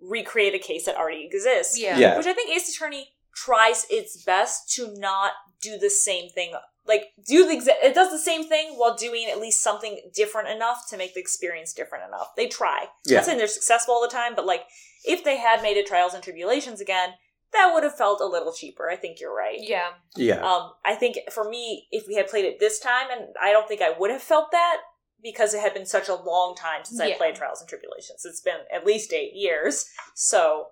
recreate 0.00 0.54
a 0.54 0.58
case 0.58 0.86
that 0.86 0.96
already 0.96 1.24
exists. 1.24 1.78
yeah, 1.78 1.98
Yeah. 1.98 2.16
Which 2.16 2.26
I 2.26 2.32
think 2.32 2.54
Ace 2.54 2.74
Attorney 2.74 3.08
tries 3.34 3.86
its 3.90 4.22
best 4.22 4.72
to 4.74 4.94
not 4.98 5.32
do 5.60 5.78
the 5.78 5.90
same 5.90 6.30
thing. 6.30 6.52
Like 6.86 7.04
do 7.26 7.46
the 7.46 7.54
exa- 7.56 7.82
it 7.82 7.94
does 7.94 8.10
the 8.10 8.18
same 8.18 8.46
thing 8.48 8.74
while 8.76 8.94
doing 8.94 9.26
at 9.30 9.40
least 9.40 9.62
something 9.62 10.00
different 10.14 10.48
enough 10.48 10.84
to 10.90 10.96
make 10.98 11.14
the 11.14 11.20
experience 11.20 11.72
different 11.72 12.04
enough. 12.06 12.34
They 12.36 12.46
try. 12.46 12.80
I'm 12.82 12.88
Yeah. 13.06 13.16
not 13.18 13.24
saying 13.26 13.38
they're 13.38 13.46
successful 13.46 13.94
all 13.94 14.02
the 14.02 14.08
time, 14.08 14.34
but 14.34 14.44
like 14.46 14.64
if 15.04 15.24
they 15.24 15.38
had 15.38 15.62
made 15.62 15.76
it 15.78 15.86
Trials 15.86 16.12
and 16.14 16.22
Tribulations 16.22 16.80
again, 16.80 17.10
that 17.52 17.72
would 17.72 17.84
have 17.84 17.96
felt 17.96 18.20
a 18.20 18.26
little 18.26 18.52
cheaper. 18.52 18.90
I 18.90 18.96
think 18.96 19.20
you're 19.20 19.34
right. 19.34 19.58
yeah. 19.60 19.90
Yeah. 20.16 20.44
Um, 20.44 20.72
I 20.84 20.94
think 20.94 21.18
for 21.32 21.48
me, 21.48 21.86
if 21.90 22.06
we 22.08 22.16
had 22.16 22.26
played 22.28 22.44
it 22.44 22.58
this 22.60 22.78
time, 22.80 23.06
and 23.10 23.28
I 23.40 23.52
don't 23.52 23.66
think 23.68 23.80
I 23.80 23.90
would 23.98 24.10
have 24.10 24.22
felt 24.22 24.50
that 24.50 24.78
because 25.22 25.54
it 25.54 25.60
had 25.60 25.72
been 25.72 25.86
such 25.86 26.08
a 26.08 26.14
long 26.14 26.54
time 26.54 26.84
since 26.84 27.00
I 27.00 27.14
played 27.14 27.34
Trials 27.36 27.60
and 27.60 27.68
Tribulations. 27.68 28.24
It's 28.26 28.40
been 28.42 28.58
at 28.74 28.84
least 28.84 29.12
eight 29.12 29.32
years, 29.34 29.86
so 30.14 30.66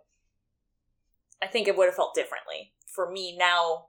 I 1.40 1.46
think 1.46 1.68
it 1.68 1.77
would 1.77 1.87
have 1.87 1.94
felt 1.94 2.14
differently 2.14 2.72
for 2.94 3.11
me 3.11 3.35
now 3.37 3.87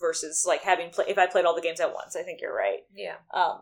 versus 0.00 0.44
like 0.46 0.62
having 0.62 0.90
played. 0.90 1.08
If 1.08 1.18
I 1.18 1.26
played 1.26 1.44
all 1.44 1.54
the 1.54 1.60
games 1.62 1.80
at 1.80 1.92
once, 1.94 2.16
I 2.16 2.22
think 2.22 2.40
you're 2.40 2.54
right. 2.54 2.80
Yeah. 2.94 3.16
Um, 3.32 3.60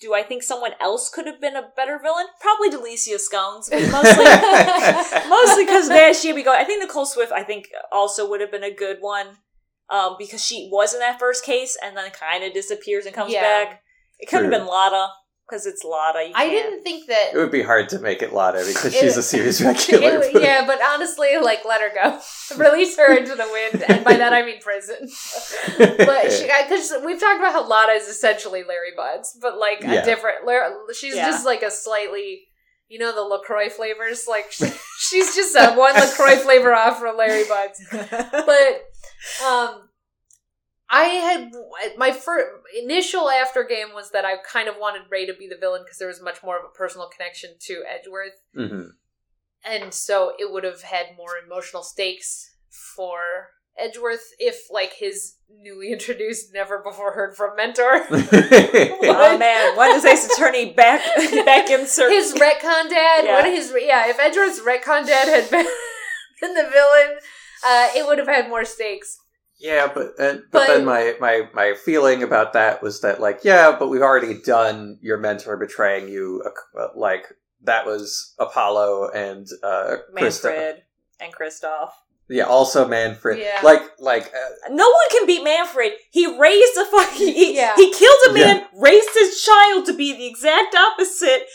do 0.00 0.12
I 0.14 0.22
think 0.22 0.42
someone 0.42 0.72
else 0.80 1.08
could 1.08 1.26
have 1.26 1.40
been 1.40 1.56
a 1.56 1.70
better 1.76 1.98
villain? 2.02 2.26
Probably 2.40 2.68
Delicia 2.70 3.18
Scones, 3.18 3.70
mostly 3.70 4.24
mostly 5.28 5.64
because 5.64 5.88
there 5.88 6.12
she 6.12 6.32
be 6.32 6.42
going. 6.42 6.60
I 6.60 6.64
think 6.64 6.82
Nicole 6.82 7.06
Swift. 7.06 7.32
I 7.32 7.42
think 7.42 7.68
also 7.92 8.28
would 8.28 8.40
have 8.40 8.50
been 8.50 8.64
a 8.64 8.74
good 8.74 8.98
one 9.00 9.38
um, 9.88 10.16
because 10.18 10.44
she 10.44 10.68
was 10.72 10.94
in 10.94 11.00
that 11.00 11.18
first 11.18 11.44
case 11.44 11.78
and 11.82 11.96
then 11.96 12.10
kind 12.10 12.44
of 12.44 12.52
disappears 12.52 13.06
and 13.06 13.14
comes 13.14 13.32
Yeah. 13.32 13.42
back. 13.42 13.82
It 14.18 14.26
could 14.28 14.42
have 14.42 14.50
been 14.50 14.66
Lotta 14.66 15.08
because 15.48 15.66
it's 15.66 15.84
Lotta. 15.84 16.24
You 16.26 16.32
I 16.34 16.48
can't- 16.48 16.52
didn't 16.70 16.82
think 16.84 17.06
that. 17.08 17.30
It 17.34 17.36
would 17.36 17.50
be 17.50 17.62
hard 17.62 17.88
to 17.90 17.98
make 17.98 18.22
it 18.22 18.32
Lotta 18.32 18.64
because 18.66 18.86
It- 18.94 19.00
she's 19.00 19.16
a 19.16 19.22
series 19.22 19.60
it 19.60 19.64
regular. 19.92 20.24
yeah, 20.40 20.64
but 20.66 20.80
honestly, 20.82 21.36
like, 21.38 21.64
let 21.64 21.80
her 21.80 21.90
go. 21.94 22.20
Release 22.56 22.96
her 22.96 23.16
into 23.16 23.34
the 23.34 23.46
wind, 23.52 23.84
and 23.88 24.04
by 24.04 24.14
that 24.14 24.32
I 24.32 24.42
mean 24.44 24.60
prison. 24.60 25.08
But 25.78 26.24
because 26.68 26.92
we've 27.04 27.20
talked 27.20 27.38
about 27.40 27.52
how 27.52 27.66
Lotta 27.68 27.92
is 27.92 28.08
essentially 28.08 28.62
Larry 28.64 28.92
Butz, 28.98 29.28
but 29.40 29.58
like 29.58 29.82
Yeah. 29.82 29.94
a 29.94 30.04
different. 30.04 30.46
Lar- 30.46 30.72
She's 30.94 31.14
Yeah. 31.16 31.26
just 31.30 31.44
like 31.44 31.62
a 31.62 31.70
slightly, 31.70 32.46
you 32.88 32.98
know, 32.98 33.14
the 33.14 33.22
Lacroix 33.22 33.68
flavors. 33.70 34.26
Like 34.28 34.50
she's 34.52 35.34
just 35.34 35.54
a 35.56 35.74
one 35.74 35.94
Lacroix 35.94 36.36
flavor 36.36 36.72
off 36.74 36.98
from 37.00 37.16
Larry 37.16 37.44
Butz. 37.44 37.76
But 38.46 38.84
um, 39.44 39.83
I 40.96 41.04
had 41.26 41.52
my 41.96 42.12
first 42.12 42.46
initial 42.82 43.28
after 43.28 43.64
game 43.64 43.88
was 43.94 44.10
that 44.12 44.24
I 44.24 44.36
kind 44.36 44.68
of 44.68 44.76
wanted 44.78 45.02
Ray 45.10 45.26
to 45.26 45.34
be 45.34 45.48
the 45.48 45.56
villain 45.56 45.82
because 45.84 45.98
there 45.98 46.08
was 46.08 46.22
much 46.22 46.42
more 46.42 46.56
of 46.58 46.64
a 46.64 46.76
personal 46.76 47.08
connection 47.08 47.50
to 47.66 47.82
Edgeworth. 47.88 48.38
Mhm. 48.56 48.90
and 49.64 49.92
so 49.94 50.34
it 50.38 50.52
would 50.52 50.62
have 50.64 50.82
had 50.82 51.16
more 51.16 51.32
emotional 51.44 51.82
stakes 51.82 52.54
for 52.96 53.20
Edgeworth 53.76 54.26
if 54.38 54.56
like 54.70 54.92
his 54.92 55.36
newly 55.50 55.90
introduced 55.96 56.52
never 56.52 56.78
before 56.78 57.12
heard 57.12 57.36
from 57.36 57.56
mentor 57.56 58.04
oh 58.10 59.36
man, 59.38 59.76
when 59.76 59.90
does 59.90 60.04
Ace 60.04 60.26
Attorney 60.32 60.72
back 60.74 61.00
back 61.44 61.70
insert. 61.70 62.12
His 62.12 62.34
retcon 62.34 62.88
dad. 62.88 63.24
Yeah. 63.24 63.34
what 63.36 63.46
his 63.46 63.74
yeah 63.80 64.08
if 64.08 64.18
Edgeworth's 64.20 64.60
retcon 64.60 65.06
dad 65.06 65.26
had 65.28 65.50
been, 65.50 65.66
been 66.40 66.54
the 66.54 66.70
villain 66.70 67.18
uh, 67.66 67.88
it 67.96 68.06
would 68.06 68.18
have 68.18 68.28
had 68.28 68.48
more 68.48 68.64
stakes 68.64 69.18
Yeah, 69.64 69.90
but 69.94 70.08
uh, 70.20 70.34
but, 70.34 70.42
But- 70.52 70.66
then 70.66 70.84
my, 70.84 71.14
my 71.20 71.48
my 71.54 71.72
feeling 71.72 72.22
about 72.22 72.52
that 72.52 72.82
was 72.82 73.00
that 73.00 73.18
like 73.18 73.40
yeah, 73.44 73.74
but 73.78 73.88
we've 73.88 74.02
already 74.02 74.34
done 74.42 74.98
your 75.00 75.16
mentor 75.16 75.56
betraying 75.56 76.08
you. 76.08 76.42
Uh, 76.78 76.88
like 76.94 77.24
that 77.62 77.86
was 77.86 78.34
Apollo 78.38 79.08
and 79.14 79.46
uh, 79.62 79.96
Kristoph. 80.14 80.44
Manfred 80.44 80.82
and 81.18 81.32
Kristoph? 81.34 81.92
Yeah, 82.28 82.44
also 82.44 82.86
Manfred. 82.86 83.38
Yeah. 83.38 83.60
Like 83.64 83.80
like 83.98 84.24
uh, 84.26 84.68
No 84.70 84.84
one 84.84 85.08
can 85.10 85.26
beat 85.26 85.42
Manfred. 85.42 85.92
He 86.10 86.26
raised 86.38 86.76
a 86.76 86.84
fucking. 86.84 87.26
He, 87.34 87.56
Yeah. 87.56 87.74
he 87.76 87.90
killed 87.90 88.20
a 88.30 88.32
man, 88.34 88.66
raised 88.78 89.14
his 89.14 89.42
child 89.42 89.86
to 89.86 89.94
be 89.94 90.12
the 90.14 90.26
exact 90.26 90.74
opposite. 90.74 91.46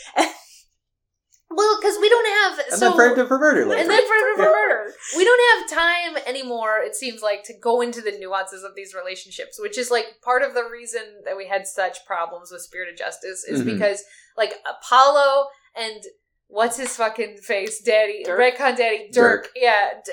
Well 1.52 1.78
because 1.80 1.98
we 2.00 2.08
don't 2.08 2.26
have 2.28 2.58
and 2.70 2.78
so 2.78 2.88
then 2.90 2.96
framed 2.96 3.18
him 3.18 3.26
for 3.26 3.38
murder. 3.38 3.66
Later. 3.66 3.80
and 3.82 3.90
then 3.90 4.00
for, 4.02 4.36
for 4.36 4.42
Yeah. 4.44 4.48
murder. 4.50 4.92
We 5.16 5.24
don't 5.24 5.58
have 5.58 5.78
time 5.78 6.22
anymore, 6.26 6.78
it 6.84 6.94
seems 6.94 7.22
like, 7.22 7.42
to 7.44 7.54
go 7.58 7.80
into 7.80 8.00
the 8.00 8.12
nuances 8.12 8.62
of 8.62 8.74
these 8.76 8.94
relationships, 8.94 9.58
which 9.60 9.76
is 9.76 9.90
like 9.90 10.06
part 10.22 10.42
of 10.42 10.54
the 10.54 10.64
reason 10.64 11.02
that 11.24 11.36
we 11.36 11.48
had 11.48 11.66
such 11.66 12.04
problems 12.06 12.50
with 12.52 12.62
Spirit 12.62 12.88
of 12.92 12.96
Justice 12.96 13.44
is 13.44 13.62
Mhm. 13.62 13.66
because 13.74 14.04
like 14.36 14.54
Apollo 14.68 15.48
and 15.74 16.02
what's 16.46 16.76
his 16.76 16.94
fucking 16.96 17.38
face, 17.38 17.80
Daddy, 17.82 18.22
Dirk? 18.24 18.38
Retcon 18.38 18.76
Daddy, 18.76 19.08
Dirk, 19.12 19.44
Dirk. 19.44 19.52
yeah, 19.56 19.94
D- 20.04 20.12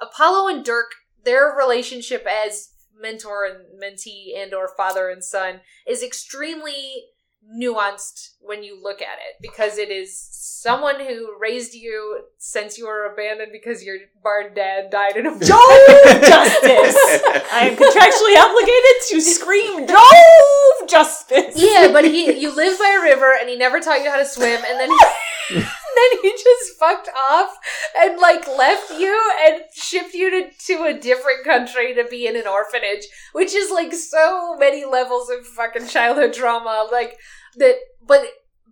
Apollo 0.00 0.48
and 0.48 0.64
Dirk, 0.64 0.90
their 1.24 1.54
relationship 1.56 2.26
as 2.26 2.70
mentor 2.94 3.44
and 3.44 3.80
mentee 3.82 4.36
and 4.36 4.52
or 4.52 4.68
father 4.76 5.08
and 5.10 5.24
son 5.24 5.60
is 5.86 6.02
extremely 6.02 7.06
nuanced 7.50 8.30
when 8.40 8.62
you 8.62 8.80
look 8.82 9.02
at 9.02 9.18
it 9.18 9.36
because 9.40 9.78
it 9.78 9.90
is 9.90 10.16
someone 10.32 11.00
who 11.00 11.34
raised 11.40 11.74
you 11.74 12.22
since 12.38 12.78
you 12.78 12.86
were 12.86 13.12
abandoned 13.12 13.50
because 13.52 13.84
your 13.84 13.96
bard 14.22 14.54
dad 14.54 14.90
died 14.90 15.16
in 15.16 15.26
a 15.26 15.30
Jove 15.38 16.22
Justice! 16.22 16.96
I 17.52 17.68
am 17.68 17.76
contractually 17.76 18.36
obligated 18.38 18.96
to 19.10 19.20
scream 19.20 19.86
Jove 19.86 20.88
Justice! 20.88 21.54
yeah 21.56 21.90
but 21.92 22.04
he 22.04 22.38
you 22.38 22.54
live 22.54 22.78
by 22.78 22.98
a 23.00 23.02
river 23.02 23.34
and 23.38 23.48
he 23.48 23.56
never 23.56 23.80
taught 23.80 24.02
you 24.02 24.10
how 24.10 24.18
to 24.18 24.26
swim 24.26 24.60
and 24.68 24.80
then 24.80 25.66
then 26.12 26.22
he 26.22 26.30
just 26.30 26.78
fucked 26.78 27.08
off 27.16 27.56
and 27.98 28.18
like 28.18 28.46
left 28.46 28.90
you 28.92 29.32
and 29.46 29.62
shipped 29.74 30.14
you 30.14 30.30
to, 30.30 30.50
to 30.66 30.84
a 30.84 30.98
different 30.98 31.44
country 31.44 31.94
to 31.94 32.04
be 32.04 32.26
in 32.26 32.36
an 32.36 32.46
orphanage 32.46 33.04
which 33.32 33.54
is 33.54 33.70
like 33.70 33.92
so 33.92 34.56
many 34.58 34.84
levels 34.84 35.30
of 35.30 35.46
fucking 35.46 35.86
childhood 35.86 36.32
trauma 36.32 36.88
like 36.90 37.18
that 37.56 37.76
but 38.06 38.24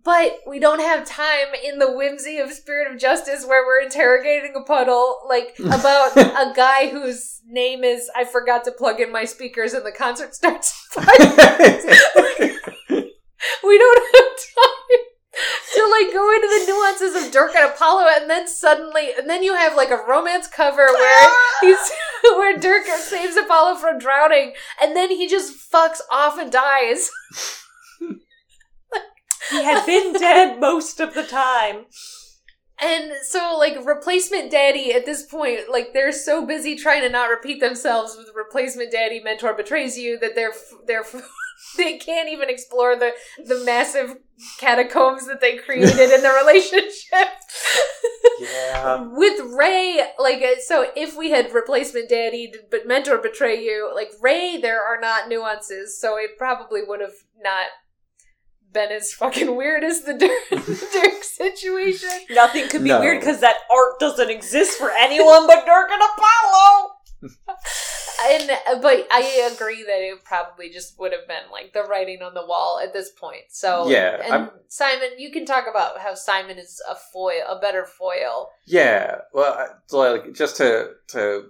but 0.03 0.39
we 0.47 0.59
don't 0.59 0.79
have 0.79 1.05
time 1.05 1.47
in 1.63 1.77
the 1.77 1.91
whimsy 1.91 2.37
of 2.37 2.51
spirit 2.51 2.91
of 2.91 2.99
justice 2.99 3.45
where 3.45 3.65
we're 3.65 3.83
interrogating 3.83 4.53
a 4.55 4.63
puddle 4.63 5.17
like 5.27 5.55
about 5.65 6.15
a 6.17 6.51
guy 6.55 6.89
whose 6.89 7.41
name 7.47 7.83
is 7.83 8.09
i 8.15 8.23
forgot 8.23 8.63
to 8.63 8.71
plug 8.71 8.99
in 8.99 9.11
my 9.11 9.25
speakers 9.25 9.73
and 9.73 9.85
the 9.85 9.91
concert 9.91 10.33
starts 10.33 10.87
we 13.63 13.77
don't 13.77 14.15
have 14.15 14.23
time 14.55 14.80
to 15.75 15.87
like 15.89 16.13
go 16.13 16.33
into 16.33 16.47
the 16.47 16.71
nuances 16.71 17.23
of 17.23 17.31
Dirk 17.31 17.55
and 17.55 17.69
Apollo, 17.69 18.07
and 18.11 18.29
then 18.29 18.47
suddenly, 18.47 19.09
and 19.17 19.29
then 19.29 19.43
you 19.43 19.55
have 19.55 19.75
like 19.75 19.91
a 19.91 20.03
romance 20.07 20.47
cover 20.47 20.87
where 20.87 21.29
he's 21.61 21.91
where 22.23 22.57
Dirk 22.57 22.85
saves 22.85 23.37
Apollo 23.37 23.75
from 23.75 23.99
drowning, 23.99 24.53
and 24.81 24.95
then 24.95 25.09
he 25.09 25.27
just 25.27 25.71
fucks 25.71 26.01
off 26.11 26.37
and 26.37 26.51
dies. 26.51 27.09
He 29.49 29.63
had 29.63 29.85
been 29.85 30.13
dead 30.13 30.59
most 30.59 30.99
of 30.99 31.13
the 31.13 31.23
time. 31.23 31.85
And 32.81 33.11
so, 33.21 33.55
like, 33.57 33.85
replacement 33.85 34.49
daddy 34.49 34.91
at 34.93 35.05
this 35.05 35.23
point, 35.23 35.69
like, 35.69 35.93
they're 35.93 36.11
so 36.11 36.45
busy 36.45 36.75
trying 36.75 37.01
to 37.03 37.09
not 37.09 37.29
repeat 37.29 37.59
themselves 37.59 38.17
with 38.17 38.31
replacement 38.33 38.91
daddy 38.91 39.19
mentor 39.19 39.53
betrays 39.53 39.97
you 39.97 40.17
that 40.19 40.33
they're 40.33 40.53
they're 40.87 41.03
they 41.77 41.97
can't 41.97 42.29
even 42.29 42.49
explore 42.49 42.95
the 42.95 43.11
the 43.45 43.63
massive 43.65 44.17
catacombs 44.59 45.27
that 45.27 45.41
they 45.41 45.57
created 45.57 46.11
in 46.11 46.21
the 46.21 46.29
relationship. 46.43 47.29
yeah. 48.39 49.07
with 49.11 49.39
Ray, 49.55 50.01
like, 50.17 50.41
uh, 50.41 50.59
so 50.65 50.87
if 50.95 51.15
we 51.15 51.31
had 51.31 51.53
replacement 51.53 52.09
daddy, 52.09 52.51
but 52.69 52.87
mentor 52.87 53.17
betray 53.17 53.61
you, 53.63 53.91
like 53.93 54.09
Ray, 54.21 54.57
there 54.57 54.81
are 54.81 54.99
not 54.99 55.29
nuances, 55.29 55.99
so 55.99 56.17
it 56.17 56.31
probably 56.37 56.81
would 56.85 57.01
have 57.01 57.13
not 57.41 57.67
been 58.73 58.91
as 58.91 59.11
fucking 59.13 59.55
weird 59.55 59.83
as 59.83 60.03
the 60.03 60.13
Dirk, 60.13 60.65
Dirk 60.93 61.23
situation. 61.23 62.09
Nothing 62.29 62.69
could 62.69 62.83
be 62.83 62.89
No. 62.89 63.01
weird 63.01 63.19
because 63.19 63.41
that 63.41 63.57
art 63.69 63.99
doesn't 63.99 64.29
exist 64.29 64.77
for 64.77 64.89
anyone 64.91 65.45
but 65.45 65.65
Dirk 65.65 65.89
and 65.91 66.01
Apollo! 66.01 66.90
And 68.23 68.51
but 68.83 69.07
I 69.11 69.49
agree 69.51 69.83
that 69.83 69.99
it 69.99 70.23
probably 70.23 70.69
just 70.69 70.99
would 70.99 71.11
have 71.11 71.27
been 71.27 71.49
like 71.51 71.73
the 71.73 71.83
writing 71.83 72.21
on 72.21 72.35
the 72.35 72.45
wall 72.45 72.79
at 72.81 72.93
this 72.93 73.09
point. 73.09 73.45
So 73.49 73.89
Yeah, 73.89 74.21
and 74.23 74.33
I'm- 74.33 74.51
Simon, 74.67 75.09
you 75.17 75.31
can 75.31 75.45
talk 75.45 75.65
about 75.69 75.99
how 75.99 76.13
Simon 76.13 76.59
is 76.59 76.81
a 76.89 76.95
foil, 76.95 77.41
a 77.47 77.59
better 77.59 77.85
foil. 77.85 78.49
Yeah, 78.65 79.21
well, 79.33 79.67
like 79.91 80.33
just 80.33 80.57
to 80.57 80.91
to 81.09 81.45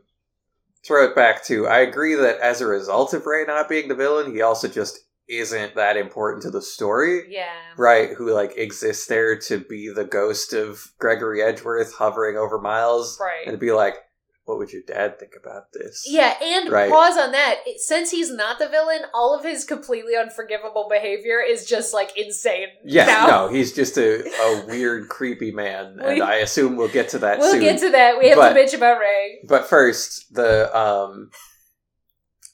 throw 0.86 1.06
it 1.06 1.16
back 1.16 1.44
to, 1.46 1.68
I 1.68 1.80
agree 1.80 2.16
that 2.16 2.40
as 2.40 2.62
a 2.62 2.68
result 2.68 3.14
of 3.14 3.26
Ray 3.26 3.44
not 3.46 3.68
being 3.70 3.88
the 3.90 3.96
villain, 3.96 4.34
he 4.34 4.42
also 4.42 4.68
just 4.70 4.98
isn't 5.28 5.76
that 5.76 5.98
important 5.98 6.42
to 6.44 6.52
the 6.52 6.62
story, 6.62 7.26
Yeah, 7.30 7.52
right? 7.78 8.12
Who 8.18 8.34
like 8.34 8.58
exists 8.58 9.08
there 9.08 9.38
to 9.40 9.60
be 9.60 9.90
the 9.90 10.04
ghost 10.06 10.54
of 10.54 10.92
Gregory 11.00 11.42
Edgeworth 11.42 11.94
hovering 11.94 12.38
over 12.38 12.60
Miles, 12.60 13.20
right. 13.22 13.46
and 13.48 13.60
be 13.60 13.72
like, 13.74 13.96
"What 14.46 14.58
would 14.58 14.72
your 14.74 14.82
dad 14.88 15.20
think 15.20 15.34
about 15.42 15.72
this?" 15.74 16.04
Yeah, 16.08 16.36
and 16.42 16.70
Right. 16.70 16.90
pause 16.90 17.18
on 17.18 17.32
that. 17.32 17.62
Since 17.78 18.12
he's 18.12 18.32
not 18.32 18.60
the 18.60 18.68
villain, 18.70 19.02
all 19.14 19.38
of 19.38 19.44
his 19.46 19.64
completely 19.66 20.16
unforgivable 20.16 20.88
behavior 20.90 21.40
is 21.42 21.66
just 21.66 21.94
like 21.94 22.18
insane. 22.18 22.68
Yeah, 22.84 23.06
now. 23.06 23.28
no, 23.28 23.48
he's 23.50 23.74
just 23.74 23.98
a, 23.98 24.24
a 24.28 24.66
weird, 24.68 25.10
creepy 25.10 25.52
man, 25.52 26.00
and 26.02 26.22
I 26.24 26.36
assume 26.38 26.76
we'll 26.76 26.88
get 26.90 27.10
to 27.10 27.20
that 27.20 27.40
We'll 27.40 27.52
soon. 27.52 27.62
get 27.62 27.80
to 27.80 27.90
that. 27.92 28.18
We 28.20 28.30
have 28.30 28.38
But- 28.38 28.54
to 28.54 28.60
bitch 28.60 28.76
about 28.76 29.00
Ray. 29.00 29.40
but 29.48 29.68
first, 29.68 30.34
the 30.34 30.76
um, 30.78 31.32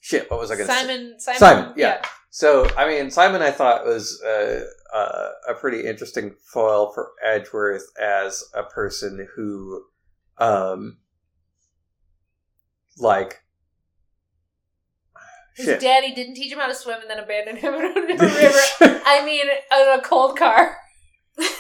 shit. 0.02 0.30
What 0.30 0.40
was 0.40 0.52
I 0.52 0.56
going 0.56 0.68
to 0.68 0.74
say? 0.74 0.80
Simon, 0.82 1.16
Simon, 1.20 1.40
Simon, 1.40 1.74
yeah. 1.76 2.02
So, 2.30 2.70
I 2.78 2.88
mean, 2.88 3.10
Simon, 3.10 3.42
I 3.42 3.50
thought 3.52 3.86
was 3.86 4.22
uh, 4.22 4.64
uh, 4.94 5.30
a 5.50 5.54
pretty 5.56 5.86
interesting 5.86 6.36
foil 6.54 6.92
for 6.94 7.12
Edgeworth 7.24 7.86
as 8.00 8.44
a 8.54 8.64
person 8.64 9.28
who, 9.36 9.84
um, 10.38 10.98
like, 12.98 13.42
His 15.56 15.66
shit. 15.66 15.82
daddy 15.82 16.14
didn't 16.14 16.36
teach 16.36 16.52
him 16.52 16.60
how 16.60 16.68
to 16.68 16.76
swim 16.76 17.00
and 17.02 17.10
then 17.10 17.20
abandoned 17.20 17.60
him 17.60 17.74
in 17.76 17.82
a 17.82 18.24
river. 18.24 18.60
I 19.06 19.24
mean, 19.26 19.46
in 19.48 20.00
a 20.00 20.02
cold 20.04 20.38
car. 20.38 20.78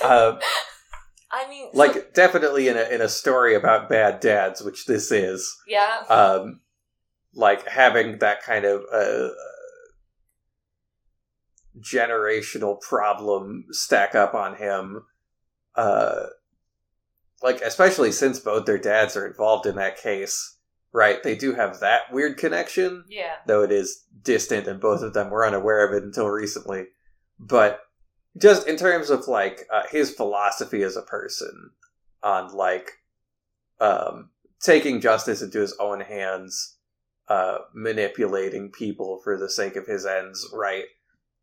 um, 0.03 0.39
I 1.31 1.47
mean, 1.49 1.69
so- 1.73 1.77
like, 1.77 2.13
definitely 2.13 2.67
in 2.69 2.77
a 2.77 2.83
in 2.93 3.01
a 3.01 3.09
story 3.09 3.53
about 3.55 3.89
bad 3.89 4.19
dads, 4.21 4.61
which 4.61 4.85
this 4.85 5.11
is. 5.11 5.55
Yeah. 5.67 6.03
Um, 6.09 6.61
like 7.35 7.67
having 7.67 8.17
that 8.19 8.41
kind 8.41 8.65
of 8.65 8.81
uh, 8.91 9.29
generational 11.79 12.79
problem 12.81 13.65
stack 13.71 14.15
up 14.15 14.33
on 14.33 14.55
him. 14.55 15.03
Uh, 15.75 16.27
like 17.43 17.61
especially 17.61 18.11
since 18.11 18.39
both 18.39 18.65
their 18.65 18.79
dads 18.79 19.15
are 19.15 19.27
involved 19.27 19.67
in 19.67 19.75
that 19.75 19.97
case, 19.97 20.56
right? 20.97 21.21
They 21.21 21.35
do 21.35 21.53
have 21.53 21.79
that 21.79 22.11
weird 22.11 22.37
connection, 22.37 23.05
Yeah. 23.07 23.35
though 23.45 23.61
it 23.61 23.71
is 23.71 24.03
distant, 24.23 24.65
and 24.67 24.81
both 24.81 25.03
of 25.03 25.13
them 25.13 25.29
were 25.29 25.45
unaware 25.45 25.87
of 25.87 25.93
it 25.93 26.01
until 26.03 26.27
recently. 26.27 26.87
But 27.39 27.81
just 28.35 28.67
in 28.67 28.77
terms 28.77 29.11
of 29.11 29.27
like 29.27 29.67
uh, 29.71 29.83
his 29.91 30.09
philosophy 30.09 30.81
as 30.81 30.97
a 30.97 31.03
person 31.03 31.69
on 32.23 32.51
like 32.51 32.93
um, 33.79 34.31
taking 34.59 34.99
justice 34.99 35.43
into 35.43 35.59
his 35.59 35.75
own 35.79 35.99
hands, 35.99 36.77
uh, 37.27 37.59
manipulating 37.75 38.71
people 38.71 39.21
for 39.23 39.37
the 39.37 39.51
sake 39.51 39.75
of 39.75 39.85
his 39.85 40.03
ends, 40.03 40.49
right? 40.51 40.85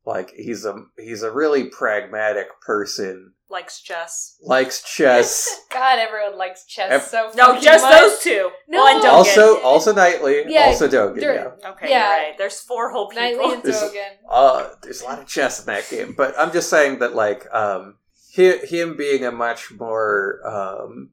Like 0.04 0.32
he's 0.32 0.64
a 0.64 0.74
he's 0.98 1.22
a 1.22 1.30
really 1.30 1.66
pragmatic 1.68 2.48
person. 2.60 3.34
Likes 3.54 3.80
chess. 3.80 4.36
Likes 4.42 4.82
chess. 4.82 5.60
God, 5.72 6.00
everyone 6.00 6.36
likes 6.36 6.66
chess 6.66 6.90
Ev- 6.90 7.02
so 7.04 7.30
No, 7.36 7.60
just 7.60 7.84
much. 7.84 8.00
those 8.00 8.18
two. 8.18 8.50
No. 8.68 8.82
Well, 8.82 8.96
and 8.96 9.04
Dogen. 9.04 9.12
also, 9.12 9.60
also 9.62 9.94
Knightley. 9.94 10.42
Yeah, 10.48 10.64
also 10.66 10.88
Dogen. 10.88 11.20
there- 11.20 11.54
Yeah. 11.62 11.70
Okay, 11.70 11.88
Yeah. 11.88 11.98
you're 12.16 12.24
right. 12.30 12.34
There's 12.38 12.58
four 12.60 12.90
whole 12.90 13.08
people. 13.08 13.22
Knightley 13.22 13.54
and 13.54 13.62
This- 13.62 13.80
Dogen. 13.80 14.10
Uh, 14.28 14.70
there's 14.82 15.02
a 15.02 15.04
lot 15.04 15.20
of 15.20 15.26
chess 15.28 15.60
in 15.60 15.66
that 15.66 15.88
game, 15.88 16.14
but 16.16 16.34
I'm 16.36 16.50
just 16.52 16.68
saying 16.68 16.98
that 16.98 17.14
like 17.14 17.46
um, 17.54 17.94
he, 18.28 18.56
him 18.58 18.96
being 18.96 19.24
a 19.24 19.30
much 19.30 19.70
more 19.78 20.40
um, 20.44 21.10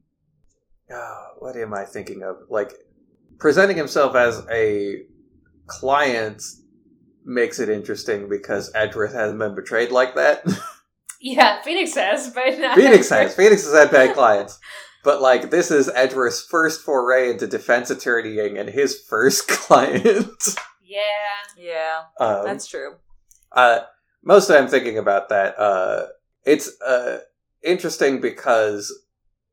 uh, 0.92 1.24
what 1.38 1.54
am 1.56 1.72
I 1.72 1.84
thinking 1.84 2.24
of? 2.24 2.38
Like 2.50 2.72
presenting 3.38 3.76
himself 3.76 4.16
as 4.16 4.42
a 4.50 5.02
client 5.68 6.42
makes 7.24 7.60
it 7.60 7.68
interesting 7.68 8.28
because 8.28 8.72
Edgeworth 8.74 9.12
hasn't 9.14 9.38
been 9.38 9.54
betrayed 9.54 9.92
like 9.92 10.16
that. 10.16 10.44
Yeah, 11.22 11.62
Phoenix 11.62 11.94
has, 11.94 12.30
but 12.30 12.58
not 12.58 12.76
Phoenix 12.76 13.08
has. 13.08 13.34
Phoenix 13.34 13.64
has 13.64 13.72
had 13.72 13.90
bad 13.92 14.14
clients. 14.14 14.58
But 15.04 15.22
like 15.22 15.50
this 15.50 15.70
is 15.70 15.88
Edgeworth's 15.94 16.42
first 16.42 16.82
foray 16.82 17.30
into 17.30 17.46
defense 17.46 17.90
attorneying 17.90 18.58
and 18.58 18.68
his 18.68 19.00
first 19.08 19.48
client. 19.48 20.26
Yeah. 20.84 21.00
yeah, 21.56 22.02
um, 22.20 22.44
that's 22.44 22.66
true. 22.66 22.96
uh, 23.52 23.80
mostly 24.22 24.56
I'm 24.56 24.68
thinking 24.68 24.98
about 24.98 25.28
that. 25.30 25.58
Uh, 25.58 26.06
it's 26.44 26.70
uh, 26.82 27.20
interesting 27.62 28.20
because 28.20 28.92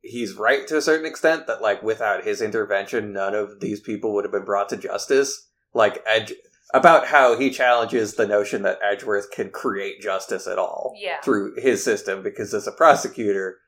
he's 0.02 0.34
right 0.34 0.66
to 0.66 0.76
a 0.76 0.82
certain 0.82 1.06
extent 1.06 1.46
that 1.46 1.62
like 1.62 1.82
without 1.82 2.24
his 2.24 2.42
intervention, 2.42 3.12
none 3.12 3.34
of 3.34 3.60
these 3.60 3.80
people 3.80 4.12
would 4.12 4.24
have 4.24 4.32
been 4.32 4.44
brought 4.44 4.68
to 4.70 4.76
justice. 4.76 5.48
Like 5.72 6.02
Edge 6.06 6.34
about 6.72 7.06
how 7.08 7.36
he 7.36 7.50
challenges 7.50 8.14
the 8.14 8.26
notion 8.26 8.62
that 8.62 8.78
Edgeworth 8.82 9.30
can 9.30 9.50
create 9.50 10.00
justice 10.00 10.46
at 10.46 10.58
all 10.58 10.94
Yeah. 10.96 11.20
through 11.20 11.56
his 11.56 11.82
system 11.82 12.22
because 12.22 12.54
as 12.54 12.66
a 12.66 12.72
prosecutor, 12.72 13.58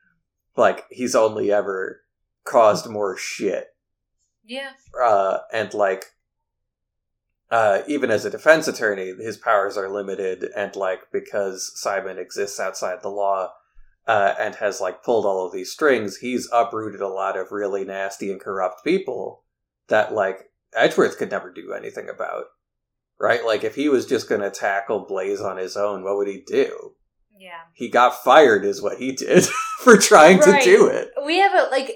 like 0.55 0.85
he's 0.89 1.15
only 1.15 1.51
ever 1.51 2.01
caused 2.45 2.89
more 2.89 3.17
shit 3.17 3.75
Yeah. 4.45 4.71
uh, 5.01 5.39
and 5.51 5.73
like 5.73 6.05
uh, 7.51 7.83
even 7.87 8.09
as 8.09 8.25
a 8.25 8.31
defense 8.31 8.67
attorney, 8.67 9.13
his 9.19 9.37
powers 9.37 9.77
are 9.77 9.87
limited, 9.89 10.49
and 10.55 10.75
like 10.75 11.01
because 11.11 11.71
Simon 11.79 12.17
exists 12.17 12.59
outside 12.59 13.03
the 13.03 13.09
law 13.09 13.51
uh, 14.07 14.33
and 14.39 14.55
has 14.55 14.81
like 14.81 15.03
pulled 15.03 15.23
all 15.25 15.45
of 15.45 15.53
these 15.53 15.71
strings, 15.71 16.17
he's 16.17 16.49
uprooted 16.51 16.99
a 16.99 17.07
lot 17.07 17.37
of 17.37 17.51
really 17.51 17.85
nasty 17.85 18.31
and 18.31 18.41
corrupt 18.41 18.83
people 18.83 19.43
that 19.87 20.13
like 20.15 20.49
Edgeworth 20.75 21.19
could 21.19 21.29
never 21.29 21.51
do 21.51 21.73
anything 21.73 22.09
about. 22.09 22.45
Right? 23.23 23.45
Like 23.45 23.63
if 23.63 23.75
he 23.75 23.87
was 23.87 24.05
just 24.05 24.27
going 24.27 24.41
to 24.41 24.51
tackle 24.51 25.05
Blaise 25.07 25.39
on 25.39 25.55
his 25.55 25.77
own, 25.77 26.03
what 26.03 26.17
would 26.17 26.27
he 26.27 26.41
do? 26.45 26.91
Yeah. 27.39 27.61
He 27.73 27.87
got 27.89 28.21
fired, 28.21 28.65
is 28.65 28.81
what 28.81 28.97
he 28.97 29.13
did 29.13 29.45
for 29.79 29.95
trying 29.97 30.39
Right. 30.39 30.61
to 30.61 30.65
do 30.69 30.87
it. 30.87 31.09
We 31.25 31.37
have 31.39 31.53
a 31.53 31.69
like 31.71 31.95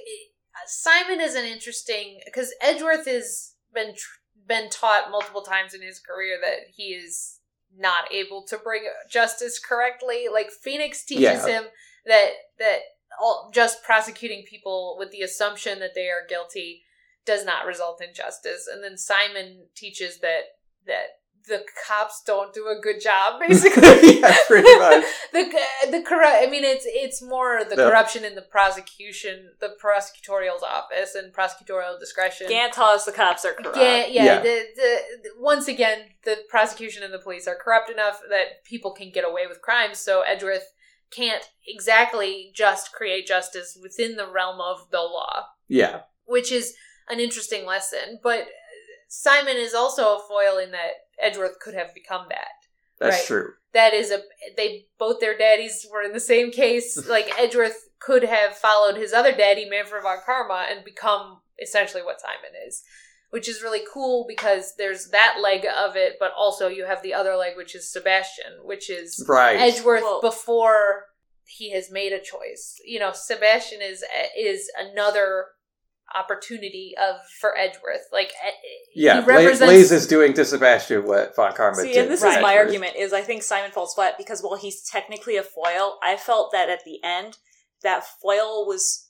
Simon 0.67 1.19
is 1.19 1.35
an 1.35 1.43
interesting 1.45 2.19
because 2.25 2.53
Edgeworth 2.61 3.05
has 3.07 3.55
been 3.73 3.93
tr- 3.93 4.21
been 4.47 4.69
taught 4.69 5.11
multiple 5.11 5.41
times 5.41 5.73
in 5.73 5.81
his 5.81 5.99
career 5.99 6.37
that 6.41 6.59
he 6.73 6.93
is 6.93 7.39
not 7.77 8.11
able 8.13 8.45
to 8.47 8.57
bring 8.57 8.83
justice 9.11 9.59
correctly. 9.59 10.27
Like 10.31 10.49
Phoenix 10.49 11.03
teaches 11.03 11.23
Yeah. 11.23 11.45
him 11.47 11.63
that 12.05 12.29
that 12.59 12.79
all, 13.21 13.51
just 13.53 13.83
prosecuting 13.83 14.43
people 14.49 14.95
with 14.97 15.11
the 15.11 15.21
assumption 15.21 15.79
that 15.79 15.95
they 15.95 16.07
are 16.09 16.25
guilty 16.27 16.83
does 17.25 17.43
not 17.43 17.65
result 17.65 18.01
in 18.01 18.13
justice, 18.13 18.67
and 18.71 18.81
then 18.81 18.97
Simon 18.97 19.67
teaches 19.75 20.19
that 20.19 20.43
that 20.87 21.05
the 21.47 21.63
cops 21.87 22.21
don't 22.25 22.53
do 22.53 22.67
a 22.67 22.77
good 22.81 22.99
job, 22.99 23.39
basically. 23.47 24.19
yeah, 24.19 24.35
pretty 24.47 24.67
much. 24.79 25.05
the 25.31 25.39
uh, 25.39 25.91
the 25.91 26.01
corrupt. 26.01 26.35
I 26.41 26.47
mean, 26.49 26.65
it's 26.65 26.83
it's 26.85 27.21
more 27.21 27.63
the 27.63 27.75
Yeah. 27.77 27.87
corruption 27.89 28.25
in 28.25 28.35
the 28.35 28.41
prosecution, 28.41 29.51
the 29.61 29.75
prosecutorial's 29.81 30.61
office, 30.63 31.15
and 31.15 31.33
prosecutorial 31.33 31.97
discretion. 31.99 32.47
Can't 32.49 32.73
tell 32.73 32.87
us 32.87 33.05
the 33.05 33.13
cops 33.13 33.45
are 33.45 33.53
corrupt. 33.53 33.77
Yeah, 33.77 34.05
yeah. 34.07 34.25
Yeah. 34.25 34.39
The, 34.41 34.65
the, 34.75 34.97
the- 35.23 35.29
once 35.39 35.69
again, 35.69 35.99
the 36.25 36.37
prosecution 36.49 37.03
and 37.03 37.13
the 37.13 37.19
police 37.19 37.47
are 37.47 37.55
corrupt 37.55 37.89
enough 37.89 38.19
that 38.29 38.63
people 38.65 38.91
can 38.91 39.11
get 39.11 39.23
away 39.23 39.47
with 39.47 39.61
crimes. 39.61 39.99
So 39.99 40.21
Edgeworth 40.21 40.65
can't 41.11 41.43
exactly 41.65 42.51
just 42.53 42.91
create 42.91 43.25
justice 43.25 43.77
within 43.81 44.17
the 44.17 44.27
realm 44.29 44.59
of 44.59 44.89
the 44.91 44.99
law, 44.99 45.45
Yeah. 45.69 46.01
which 46.25 46.51
is 46.51 46.73
an 47.09 47.21
interesting 47.21 47.65
lesson. 47.65 48.19
But 48.21 48.47
Simon 49.07 49.57
is 49.57 49.73
also 49.73 50.15
a 50.17 50.23
foil 50.27 50.57
in 50.57 50.71
that 50.71 50.91
Edgeworth 51.19 51.59
could 51.59 51.73
have 51.73 51.93
become 51.93 52.25
that 52.29 52.47
That's 52.99 53.17
Right. 53.17 53.25
true. 53.25 53.53
that 53.73 53.93
is 53.93 54.11
a 54.11 54.21
they 54.55 54.87
both 54.97 55.19
their 55.19 55.37
daddies 55.37 55.85
were 55.91 56.01
in 56.01 56.13
the 56.13 56.19
same 56.19 56.51
case. 56.51 56.97
Like 57.07 57.37
Edgeworth 57.39 57.89
could 57.99 58.23
have 58.23 58.55
followed 58.57 58.95
his 58.97 59.13
other 59.13 59.31
daddy, 59.31 59.65
Manfred 59.69 60.03
von 60.03 60.17
Karma, 60.25 60.67
and 60.69 60.83
become 60.85 61.41
essentially 61.59 62.03
what 62.03 62.21
Simon 62.21 62.51
is, 62.67 62.83
which 63.31 63.47
is 63.49 63.63
really 63.63 63.81
cool 63.91 64.25
because 64.27 64.75
there's 64.77 65.09
that 65.09 65.37
leg 65.41 65.65
of 65.65 65.95
it, 65.95 66.17
but 66.19 66.31
also 66.37 66.67
you 66.67 66.85
have 66.85 67.01
the 67.01 67.13
other 67.13 67.35
leg, 67.35 67.57
which 67.57 67.73
is 67.75 67.91
Sebastian, 67.91 68.53
which 68.63 68.89
is 68.89 69.25
Right. 69.27 69.57
Edgeworth 69.59 70.03
Well- 70.03 70.21
before 70.21 71.05
he 71.45 71.71
has 71.71 71.89
made 71.89 72.13
a 72.13 72.19
choice. 72.19 72.79
You 72.83 72.99
know, 72.99 73.11
Sebastian 73.13 73.81
is 73.81 74.03
is 74.37 74.69
another 74.77 75.47
opportunity 76.15 76.93
of 76.99 77.17
for 77.39 77.57
Edgeworth. 77.57 78.07
Like 78.11 78.31
eh, 78.45 78.51
Yeah, 78.95 79.21
he 79.21 79.27
represents 79.27 79.59
Blaise 79.59 79.91
is 79.91 80.07
doing 80.07 80.33
to 80.33 80.45
Sebastian 80.45 81.05
what 81.05 81.35
Von 81.35 81.53
Karma 81.53 81.77
See, 81.77 81.93
did. 81.93 82.03
and 82.03 82.11
this 82.11 82.21
to 82.21 82.27
is 82.27 82.41
my 82.41 82.55
argument: 82.55 82.95
is 82.95 83.13
I 83.13 83.21
think 83.21 83.43
Simon 83.43 83.71
falls 83.71 83.93
flat 83.93 84.15
because 84.17 84.41
while 84.41 84.57
he's 84.57 84.83
technically 84.83 85.37
a 85.37 85.43
foil, 85.43 85.97
I 86.03 86.15
felt 86.17 86.51
that 86.51 86.69
at 86.69 86.83
the 86.85 86.99
end 87.03 87.37
that 87.83 88.03
foil 88.21 88.65
was 88.65 89.06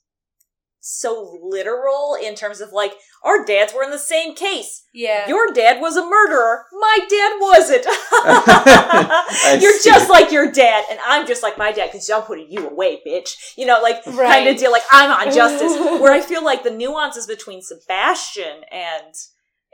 so 0.80 1.38
literal 1.44 2.16
in 2.22 2.36
terms 2.36 2.62
of 2.62 2.72
like 2.72 2.94
our 3.24 3.44
dads 3.44 3.74
were 3.74 3.84
in 3.84 3.92
the 3.92 3.98
same 4.00 4.36
case. 4.36 4.84
yeah. 4.94 5.28
Your 5.28 5.52
dad 5.54 5.82
was 5.82 5.98
a 5.98 6.06
murderer. 6.06 6.66
My 6.72 6.98
dad 7.10 7.34
wasn't. 7.42 7.86
You're 9.62 9.78
see. 9.80 9.90
just 9.90 10.10
like 10.10 10.32
your 10.32 10.52
dad, 10.52 10.86
and 10.90 11.00
I'm 11.06 11.28
just 11.28 11.44
like 11.44 11.58
my 11.58 11.72
dad 11.72 11.90
because 11.92 12.10
I'm 12.10 12.22
putting 12.24 12.48
you 12.50 12.68
away, 12.70 13.02
bitch. 13.06 13.32
You 13.58 13.66
know, 13.66 13.80
like 13.82 14.04
kind 14.04 14.18
Right. 14.18 14.48
of 14.48 14.58
deal. 14.58 14.72
Like 14.72 14.84
I'm 14.92 15.12
on 15.12 15.34
justice. 15.34 15.74
Where 16.02 16.14
I 16.14 16.22
feel 16.22 16.44
like 16.44 16.64
the 16.64 16.72
nuances 16.72 17.28
between 17.28 17.62
Sebastian 17.62 18.62
and 18.72 19.14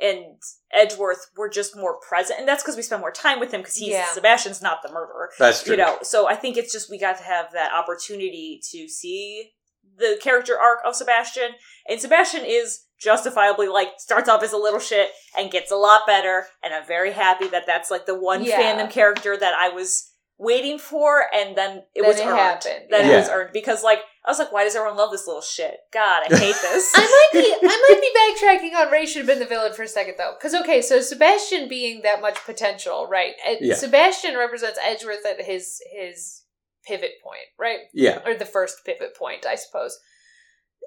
and 0.02 0.26
Edgeworth 0.74 1.28
were 1.38 1.50
just 1.50 1.76
more 1.78 2.00
present, 2.00 2.40
and 2.40 2.48
that's 2.48 2.64
because 2.64 2.76
we 2.76 2.82
spent 2.82 3.02
more 3.02 3.12
time 3.12 3.40
with 3.40 3.54
him 3.54 3.62
because 3.62 3.76
he's 3.76 3.90
Yeah. 3.90 4.08
Sebastian's 4.14 4.62
not 4.62 4.82
the 4.82 4.90
murderer. 4.92 5.30
That's 5.38 5.64
true. 5.64 5.72
You 5.74 5.78
know, 5.78 6.00
so 6.02 6.28
I 6.28 6.36
think 6.36 6.58
it's 6.58 6.72
just 6.72 6.90
we 6.90 6.98
got 7.00 7.18
to 7.18 7.24
have 7.24 7.52
that 7.54 7.72
opportunity 7.74 8.60
to 8.72 8.88
see 8.88 9.52
the 9.98 10.18
character 10.22 10.58
arc 10.60 10.80
of 10.86 10.96
Sebastian, 10.96 11.52
and 11.88 12.00
Sebastian 12.00 12.44
is 12.46 12.82
justifiably 13.00 13.68
like 13.68 13.90
starts 13.98 14.30
off 14.30 14.44
as 14.44 14.54
a 14.54 14.58
little 14.58 14.80
shit 14.80 15.10
and 15.38 15.52
gets 15.52 15.72
a 15.72 15.76
lot 15.76 16.02
better, 16.08 16.46
and 16.64 16.74
I'm 16.74 16.86
very 16.88 17.12
happy 17.12 17.48
that 17.50 17.66
that's 17.68 17.92
like 17.92 18.06
the 18.06 18.18
one 18.20 18.44
Yeah. 18.44 18.62
fandom 18.62 18.90
character 18.90 19.36
that 19.38 19.54
I 19.60 19.70
was 19.70 20.10
waiting 20.40 20.80
for, 20.80 21.26
and 21.34 21.56
then 21.56 21.84
it 21.94 22.02
Then 22.02 22.08
was 22.08 22.20
it 22.20 22.26
earned. 22.26 22.38
happened, 22.40 22.86
That 22.90 23.06
yeah. 23.06 23.12
it 23.14 23.16
was 23.18 23.30
earned 23.30 23.50
because 23.54 23.84
like 23.84 24.00
I 24.26 24.32
was 24.32 24.40
like, 24.40 24.54
why 24.54 24.64
does 24.64 24.74
everyone 24.76 24.98
love 24.98 25.12
this 25.12 25.28
little 25.28 25.42
shit? 25.42 25.76
God, 25.92 26.24
I 26.24 26.38
hate 26.38 26.56
this. 26.62 26.92
I 26.96 27.02
might 27.02 27.42
be 27.42 27.54
I 27.62 27.88
might 27.90 28.02
be 28.02 28.70
backtracking 28.72 28.80
on 28.86 28.92
Ray 28.92 29.06
should 29.06 29.20
have 29.20 29.28
been 29.28 29.40
the 29.40 29.46
villain 29.46 29.74
for 29.74 29.84
a 29.84 29.88
second 29.88 30.16
though, 30.18 30.34
because 30.40 30.56
okay, 30.62 30.82
so 30.82 31.02
Sebastian 31.02 31.68
being 31.68 32.02
that 32.04 32.22
much 32.22 32.38
potential, 32.46 33.08
right? 33.08 33.34
Ed- 33.46 33.58
Yeah. 33.62 33.76
Sebastian 33.76 34.38
represents 34.38 34.80
Edgeworth 34.84 35.26
at 35.26 35.42
his 35.42 35.80
his 35.94 36.43
pivot 36.86 37.14
point, 37.24 37.46
right? 37.60 37.80
yeah. 37.94 38.20
Or 38.26 38.36
the 38.36 38.46
first 38.46 38.78
pivot 38.86 39.16
point, 39.16 39.46
I 39.46 39.56
suppose. 39.56 39.98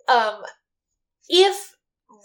Um, 0.09 0.43
if 1.29 1.73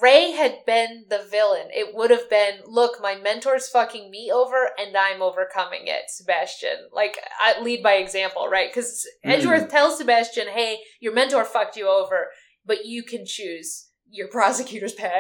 Ray 0.02 0.32
had 0.32 0.60
been 0.66 1.06
the 1.10 1.26
villain, 1.30 1.68
it 1.72 1.96
would 1.96 2.12
have 2.12 2.30
been, 2.30 2.60
look, 2.66 3.02
my 3.02 3.16
mentor's 3.16 3.68
fucking 3.70 4.10
me 4.12 4.32
over, 4.34 4.70
and 4.80 4.96
I'm 4.96 5.22
overcoming 5.22 5.84
it, 5.86 6.04
Sebastian. 6.10 6.90
Like, 6.94 7.18
I 7.40 7.60
lead 7.62 7.82
by 7.82 7.94
example, 7.94 8.48
right? 8.48 8.70
Because 8.70 9.06
Edgeworth 9.24 9.70
tells 9.70 9.98
Sebastian, 9.98 10.48
hey, 10.50 10.80
your 11.00 11.14
mentor 11.14 11.46
fucked 11.46 11.78
you 11.78 11.90
over, 11.90 12.28
but 12.66 12.86
you 12.86 13.04
can 13.04 13.26
choose 13.26 13.88
your 14.10 14.28
prosecutor's 14.28 14.94
path, 14.94 15.12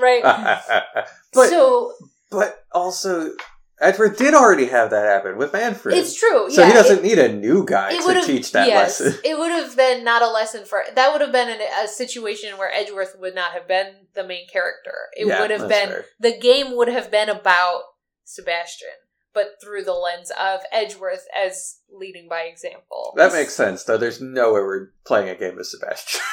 right? 0.00 0.22
but 1.32 1.48
so, 1.48 1.92
but 2.30 2.64
also 2.72 3.32
Edward 3.80 4.16
did 4.16 4.34
already 4.34 4.66
have 4.66 4.90
that 4.90 5.04
happen 5.06 5.36
with 5.36 5.52
Manfred. 5.52 5.96
It's 5.96 6.18
true. 6.18 6.50
so 6.50 6.60
yeah, 6.62 6.66
he 6.68 6.72
doesn't 6.72 6.98
it- 6.98 7.02
need 7.04 7.18
a 7.18 7.32
new 7.32 7.64
guy 7.64 7.92
to 7.96 8.22
teach 8.26 8.52
that 8.52 8.66
yes, 8.66 9.00
lesson. 9.00 9.20
It 9.24 9.38
would 9.38 9.52
have 9.52 9.76
been 9.76 10.02
not 10.04 10.22
a 10.22 10.28
lesson 10.28 10.64
for 10.64 10.82
that 10.94 11.12
would 11.12 11.20
have 11.20 11.32
been 11.32 11.48
an, 11.48 11.60
a 11.82 11.86
situation 11.88 12.58
where 12.58 12.72
Edgeworth 12.72 13.14
would 13.20 13.34
not 13.34 13.52
have 13.52 13.68
been 13.68 14.06
the 14.14 14.26
main 14.26 14.48
character. 14.48 14.94
It 15.16 15.26
Yeah, 15.28 15.40
would 15.40 15.50
have 15.50 15.68
been 15.68 15.88
fair. 15.88 16.04
the 16.18 16.36
game 16.38 16.76
would 16.76 16.88
have 16.88 17.10
been 17.10 17.28
about 17.28 17.82
Sebastian, 18.24 18.88
but 19.32 19.52
through 19.62 19.84
the 19.84 19.92
lens 19.94 20.30
of 20.38 20.60
Edgeworth 20.72 21.26
as 21.36 21.78
leading 21.90 22.28
by 22.28 22.42
example. 22.42 23.12
That 23.16 23.32
makes 23.32 23.54
sense, 23.54 23.84
though. 23.84 23.96
There's 23.96 24.20
no 24.20 24.52
way 24.54 24.60
we're 24.60 24.88
playing 25.06 25.28
a 25.28 25.34
game 25.36 25.56
with 25.56 25.66
Sebastian. 25.66 26.20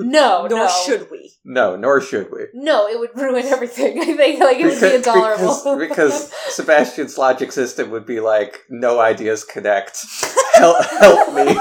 no, 0.00 0.46
Nor 0.50 0.58
no, 0.66 0.68
should 0.86 1.10
we. 1.10 1.32
no, 1.44 1.76
nor 1.76 2.00
should 2.00 2.30
we. 2.32 2.46
no. 2.54 2.86
It 2.88 2.98
would 2.98 3.10
ruin 3.16 3.44
everything. 3.46 4.00
I 4.00 4.16
think 4.16 4.40
like 4.48 4.58
it 4.58 4.66
would 4.66 4.80
be 4.80 4.94
intolerable 4.96 5.76
because, 5.78 5.78
because 5.88 6.32
Sebastian's 6.48 7.16
logic 7.18 7.52
system 7.52 7.90
would 7.90 8.06
be 8.06 8.20
like, 8.20 8.60
no 8.68 9.00
ideas 9.00 9.44
connect. 9.44 10.04
Help, 10.54 10.84
help 10.86 11.34
me. 11.34 11.58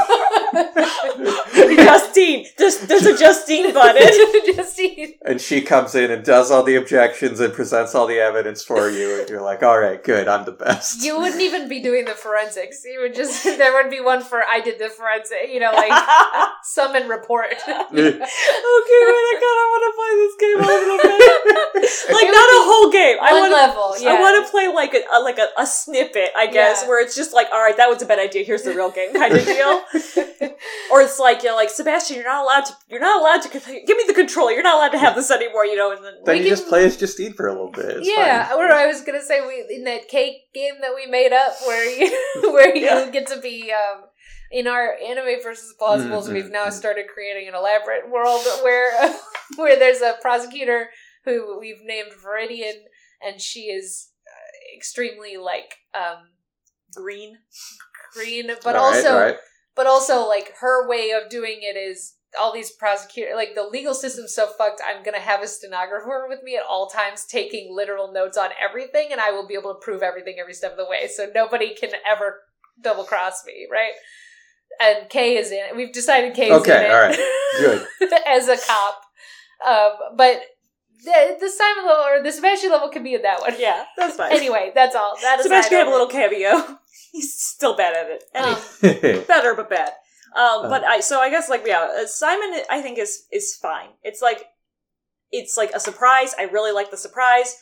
Justine, 1.53 2.45
there's, 2.57 2.79
there's 2.79 3.05
a 3.05 3.17
Justine 3.17 3.73
button. 3.73 4.07
Justine. 4.55 5.13
And 5.23 5.39
she 5.41 5.61
comes 5.61 5.95
in 5.95 6.11
and 6.11 6.23
does 6.23 6.51
all 6.51 6.63
the 6.63 6.75
objections 6.75 7.39
and 7.39 7.53
presents 7.53 7.95
all 7.95 8.07
the 8.07 8.19
evidence 8.19 8.63
for 8.63 8.89
you, 8.89 9.19
and 9.21 9.29
you're 9.29 9.41
like, 9.41 9.63
all 9.63 9.79
right, 9.79 10.03
good, 10.03 10.27
I'm 10.27 10.45
the 10.45 10.51
best. 10.51 11.03
You 11.03 11.17
wouldn't 11.19 11.41
even 11.41 11.67
be 11.69 11.81
doing 11.81 12.05
the 12.05 12.11
forensics. 12.11 12.83
You 12.85 13.01
would 13.01 13.15
just 13.15 13.43
there 13.57 13.73
would 13.73 13.89
be 13.89 14.01
one 14.01 14.21
for 14.23 14.41
I 14.49 14.59
did 14.61 14.79
the 14.79 14.89
forensic. 14.89 15.49
You 15.49 15.59
know, 15.59 15.71
like 15.71 15.91
summon 16.63 17.07
report. 17.07 17.47
Okay, 17.51 17.93
wait, 17.93 18.21
I 18.21 19.35
kind 19.39 19.59
of 19.59 19.67
want 19.71 19.83
to 19.85 19.91
play 19.97 20.13
this 20.19 20.35
game 20.39 20.57
a 20.57 20.67
little 20.67 20.97
bit. 20.97 21.09
Like, 22.11 22.23
It 22.25 22.31
not 22.31 22.49
a 22.49 22.63
whole 22.65 22.91
game. 22.91 23.17
I 23.21 23.31
One 23.33 23.41
want 23.41 23.53
level. 23.53 23.95
Yeah. 23.99 24.09
I 24.11 24.19
want 24.19 24.45
to 24.45 24.51
play 24.51 24.67
like 24.67 24.93
a, 24.93 25.01
a 25.15 25.19
like 25.21 25.37
a, 25.37 25.47
a 25.57 25.65
snippet, 25.65 26.29
I 26.35 26.47
guess, 26.47 26.81
Yeah. 26.83 26.87
where 26.89 27.01
it's 27.03 27.15
just 27.15 27.33
like, 27.33 27.47
all 27.51 27.61
right, 27.61 27.75
that 27.77 27.87
was 27.89 28.01
a 28.01 28.05
bad 28.05 28.19
idea. 28.19 28.43
Here's 28.43 28.63
the 28.63 28.73
real 28.73 28.91
game, 28.91 29.13
kind 29.13 29.33
of 29.33 29.45
deal. 29.45 30.48
or 30.91 31.01
it's 31.01 31.19
like 31.19 31.43
you're 31.43 31.55
like 31.55 31.69
Sebastian, 31.69 32.15
you're 32.17 32.25
not 32.25 32.43
allowed 32.43 32.65
to. 32.65 32.73
You're 32.89 32.99
not 32.99 33.21
allowed 33.21 33.41
to. 33.43 33.49
Give 33.85 33.97
me 33.97 34.03
the 34.07 34.13
controller. 34.13 34.51
You're 34.51 34.63
not 34.63 34.75
allowed 34.75 34.91
to 34.91 34.99
have 34.99 35.15
this 35.15 35.31
anymore. 35.31 35.65
You 35.65 35.75
know, 35.75 35.91
and 35.91 36.03
then 36.03 36.13
then 36.25 36.37
We 36.37 36.43
you 36.43 36.49
just 36.49 36.67
play 36.67 36.85
as 36.85 36.97
Justine 36.97 37.33
for 37.33 37.47
a 37.47 37.51
little 37.53 37.71
bit. 37.71 37.97
It's 37.97 38.07
yeah, 38.07 38.47
fine. 38.49 38.57
or 38.57 38.71
I 38.71 38.87
was 38.87 39.01
gonna 39.01 39.21
say 39.21 39.41
we 39.45 39.75
in 39.75 39.83
that 39.85 40.07
cake 40.07 40.51
game 40.53 40.75
that 40.81 40.91
we 40.95 41.05
made 41.07 41.33
up 41.33 41.53
where 41.65 41.85
you 41.89 42.11
where 42.53 42.75
you 42.75 42.85
Yeah. 42.85 43.09
get 43.09 43.27
to 43.27 43.39
be 43.39 43.71
um 43.71 44.03
in 44.51 44.67
our 44.67 44.95
anime 45.05 45.41
versus 45.43 45.73
plausibles 45.79 46.27
Mm, 46.27 46.33
we've 46.33 46.49
now 46.51 46.67
mm. 46.67 46.71
started 46.73 47.05
creating 47.13 47.47
an 47.47 47.53
elaborate 47.55 48.09
world 48.09 48.41
where 48.63 48.91
where 49.57 49.77
there's 49.77 50.01
a 50.01 50.15
prosecutor 50.21 50.89
who 51.25 51.59
we've 51.59 51.83
named 51.83 52.09
Viridian 52.23 52.73
and 53.21 53.39
she 53.41 53.63
is 53.65 54.09
uh, 54.27 54.75
extremely 54.77 55.37
like 55.37 55.75
um 55.93 56.29
green. 56.95 57.37
green 58.13 58.47
but 58.63 58.75
All 58.75 58.89
right, 58.91 58.95
also 58.97 59.13
all 59.13 59.19
right. 59.21 59.37
But 59.75 59.87
also 59.87 60.27
like 60.27 60.53
her 60.61 60.87
way 60.87 61.11
of 61.11 61.29
doing 61.29 61.59
it 61.61 61.77
is 61.77 62.15
all 62.39 62.53
these 62.53 62.69
prosecutors, 62.71 63.33
like 63.35 63.55
the 63.55 63.63
legal 63.63 63.93
system's 63.95 64.35
so 64.35 64.45
fucked 64.55 64.79
i'm 64.87 65.03
gonna 65.03 65.19
have 65.19 65.41
a 65.41 65.47
stenographer 65.47 66.27
with 66.29 66.43
me 66.43 66.55
at 66.55 66.61
all 66.69 66.87
times 66.87 67.25
taking 67.25 67.75
literal 67.75 68.11
notes 68.13 68.37
on 68.37 68.49
everything 68.61 69.07
and 69.11 69.19
i 69.19 69.31
will 69.31 69.47
be 69.47 69.55
able 69.55 69.73
to 69.73 69.79
prove 69.81 70.03
everything 70.03 70.35
every 70.39 70.53
step 70.53 70.71
of 70.71 70.77
the 70.77 70.85
way 70.85 71.07
so 71.07 71.27
nobody 71.33 71.73
can 71.73 71.89
ever 72.07 72.41
double 72.81 73.03
cross 73.03 73.43
me 73.47 73.67
right 73.71 73.93
and 74.79 75.09
kay 75.09 75.37
is 75.37 75.51
in 75.51 75.57
it 75.57 75.75
we've 75.75 75.91
decided 75.91 76.35
kay 76.35 76.51
is 76.51 76.61
Okay, 76.61 76.77
in 76.85 76.91
it 76.91 76.93
all 76.93 77.01
right. 77.01 77.87
Good. 77.99 78.21
as 78.27 78.47
a 78.47 78.57
cop 78.57 79.01
um 79.67 80.15
but 80.15 80.41
the, 81.03 81.37
the 81.39 81.49
simon 81.49 81.85
level 81.87 82.03
or 82.03 82.21
the 82.23 82.31
sebastian 82.31 82.69
level 82.69 82.89
can 82.89 83.03
be 83.03 83.15
in 83.15 83.23
that 83.23 83.41
one 83.41 83.55
Yeah, 83.59 83.85
that's 83.97 84.15
fine. 84.17 84.31
anyway 84.33 84.71
that's 84.75 84.95
all 84.95 85.15
that 85.23 85.39
is 85.39 85.43
Sebastian 85.45 85.69
can 85.71 85.79
have 85.79 85.87
a 85.87 85.91
little 85.91 86.07
cameo. 86.07 86.78
He's 87.11 87.33
still 87.39 87.75
bad 87.75 87.95
at 87.95 88.09
it. 88.11 88.23
Um, 88.35 89.23
better 89.27 89.53
but 89.55 89.69
bad. 89.69 89.89
Um, 90.35 90.65
Uh. 90.65 90.69
but 90.69 90.83
I 90.83 90.99
so 90.99 91.19
I 91.19 91.29
guess 91.29 91.49
like 91.49 91.63
yeah, 91.65 91.87
uh, 92.01 92.05
Simon 92.05 92.61
I 92.69 92.81
think 92.81 92.97
is 92.99 93.25
is 93.31 93.55
fine. 93.61 93.89
It's 94.03 94.21
like 94.21 94.45
it's 95.31 95.57
like 95.57 95.71
a 95.73 95.79
surprise. 95.79 96.33
I 96.37 96.43
really 96.43 96.71
like 96.71 96.91
the 96.91 96.97
surprise. 96.97 97.55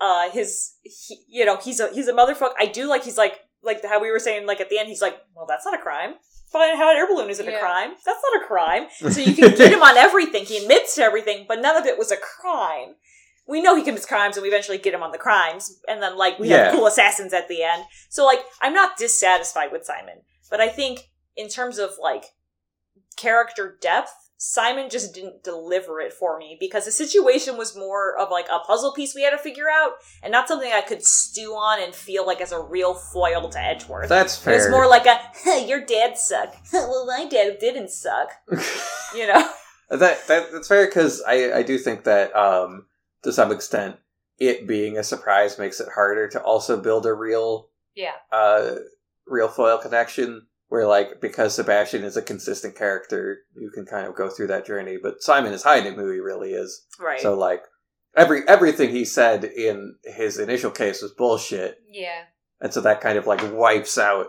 Uh, 0.00 0.30
his 0.30 0.74
he, 0.82 1.18
you 1.28 1.44
know 1.44 1.56
he's 1.56 1.80
a 1.80 1.88
he's 1.92 2.08
a 2.08 2.12
motherfucker. 2.12 2.52
I 2.58 2.66
do 2.66 2.88
like 2.88 3.04
he's 3.04 3.18
like 3.18 3.38
like 3.62 3.84
how 3.84 4.00
we 4.00 4.10
were 4.10 4.18
saying 4.18 4.46
like 4.46 4.60
at 4.60 4.68
the 4.70 4.78
end 4.78 4.88
he's 4.88 5.02
like 5.02 5.16
well 5.34 5.46
that's 5.48 5.64
not 5.64 5.74
a 5.74 5.82
crime. 5.82 6.14
Flying 6.52 6.74
a 6.74 6.76
hot 6.76 6.94
air 6.94 7.08
balloon 7.08 7.30
isn't 7.30 7.44
Yeah. 7.46 7.56
a 7.56 7.60
crime. 7.60 7.90
That's 8.06 8.20
not 8.32 8.42
a 8.42 8.46
crime. 8.46 8.86
So 9.12 9.20
you 9.20 9.34
can 9.34 9.56
get 9.56 9.72
him 9.72 9.82
on 9.82 9.96
everything. 9.96 10.44
He 10.44 10.58
admits 10.58 10.94
to 10.96 11.02
everything, 11.02 11.46
but 11.48 11.60
none 11.60 11.76
of 11.76 11.84
it 11.86 11.98
was 11.98 12.12
a 12.12 12.16
crime. 12.16 12.94
We 13.46 13.60
know 13.60 13.76
he 13.76 13.82
commits 13.82 14.06
crimes, 14.06 14.36
and 14.36 14.42
we 14.42 14.48
eventually 14.48 14.78
get 14.78 14.94
him 14.94 15.02
on 15.02 15.12
the 15.12 15.18
crimes, 15.18 15.80
and 15.86 16.02
then 16.02 16.16
like 16.16 16.38
we 16.38 16.48
Yeah. 16.48 16.64
have 16.66 16.72
cool 16.74 16.86
assassins 16.86 17.32
at 17.34 17.48
the 17.48 17.62
end. 17.62 17.84
So 18.08 18.24
like 18.24 18.44
I'm 18.62 18.72
not 18.74 18.96
dissatisfied 18.96 19.70
with 19.72 19.84
Simon, 19.84 20.22
but 20.50 20.60
I 20.60 20.68
think 20.68 21.10
in 21.36 21.48
terms 21.48 21.78
of 21.78 21.90
like 22.00 22.24
character 23.16 23.76
depth, 23.80 24.12
Simon 24.36 24.90
just 24.90 25.14
didn't 25.14 25.42
deliver 25.44 26.00
it 26.00 26.12
for 26.12 26.36
me 26.38 26.56
because 26.60 26.84
the 26.84 26.90
situation 26.92 27.56
was 27.56 27.76
more 27.76 28.16
of 28.18 28.30
like 28.30 28.46
a 28.50 28.58
puzzle 28.58 28.92
piece 28.92 29.14
we 29.14 29.22
had 29.22 29.30
to 29.30 29.38
figure 29.38 29.68
out, 29.72 29.92
and 30.22 30.32
not 30.32 30.48
something 30.48 30.70
I 30.72 30.80
could 30.82 31.04
stew 31.04 31.52
on 31.52 31.82
and 31.82 31.94
feel 31.94 32.26
like 32.26 32.40
as 32.40 32.52
a 32.52 32.60
real 32.60 32.94
foil 32.94 33.48
to 33.48 33.58
Edgeworth. 33.58 34.08
That's 34.08 34.36
fair. 34.36 34.54
it's 34.56 34.70
more 34.70 34.86
like 34.88 35.06
a 35.06 35.18
"Huh, 35.44 35.64
your 35.66 35.80
dad 35.84 36.18
sucked. 36.18 36.56
well, 36.72 37.06
my 37.06 37.26
dad 37.26 37.58
didn't 37.58 37.90
suck. 37.90 38.30
You 39.14 39.28
know. 39.28 39.48
that, 39.90 40.26
that 40.26 40.50
that's 40.50 40.66
fair 40.66 40.86
because 40.86 41.22
I 41.22 41.58
I 41.58 41.62
do 41.62 41.78
think 41.78 42.02
that 42.02 42.34
um 42.34 42.86
to 43.24 43.32
some 43.32 43.50
extent 43.50 43.96
it 44.38 44.66
being 44.66 44.96
a 44.96 45.04
surprise 45.04 45.58
makes 45.58 45.80
it 45.80 45.88
harder 45.94 46.28
to 46.28 46.42
also 46.42 46.80
build 46.80 47.06
a 47.06 47.12
real 47.12 47.68
yeah. 47.94 48.14
uh 48.32 48.76
real 49.26 49.48
foil 49.48 49.78
connection 49.78 50.46
where 50.68 50.86
like 50.86 51.20
because 51.20 51.54
Sebastian 51.54 52.04
is 52.04 52.16
a 52.16 52.22
consistent 52.22 52.76
character 52.76 53.38
you 53.56 53.70
can 53.70 53.86
kind 53.86 54.06
of 54.06 54.16
go 54.16 54.28
through 54.28 54.48
that 54.48 54.66
journey. 54.66 54.96
But 55.00 55.22
Simon 55.22 55.52
is 55.52 55.62
hiding 55.62 55.94
who 55.94 56.10
he 56.10 56.18
really 56.18 56.52
is. 56.52 56.84
Right. 57.00 57.20
so 57.20 57.34
like 57.34 57.62
every 58.16 58.46
everything 58.48 58.90
he 58.90 59.04
said 59.04 59.44
in 59.44 59.96
his 60.04 60.38
initial 60.38 60.70
case 60.70 61.02
was 61.02 61.12
bullshit. 61.12 61.78
Yeah. 61.88 62.22
And 62.60 62.72
so 62.72 62.80
that 62.80 63.00
kind 63.00 63.18
of 63.18 63.26
like 63.26 63.40
wipes 63.52 63.98
out 63.98 64.28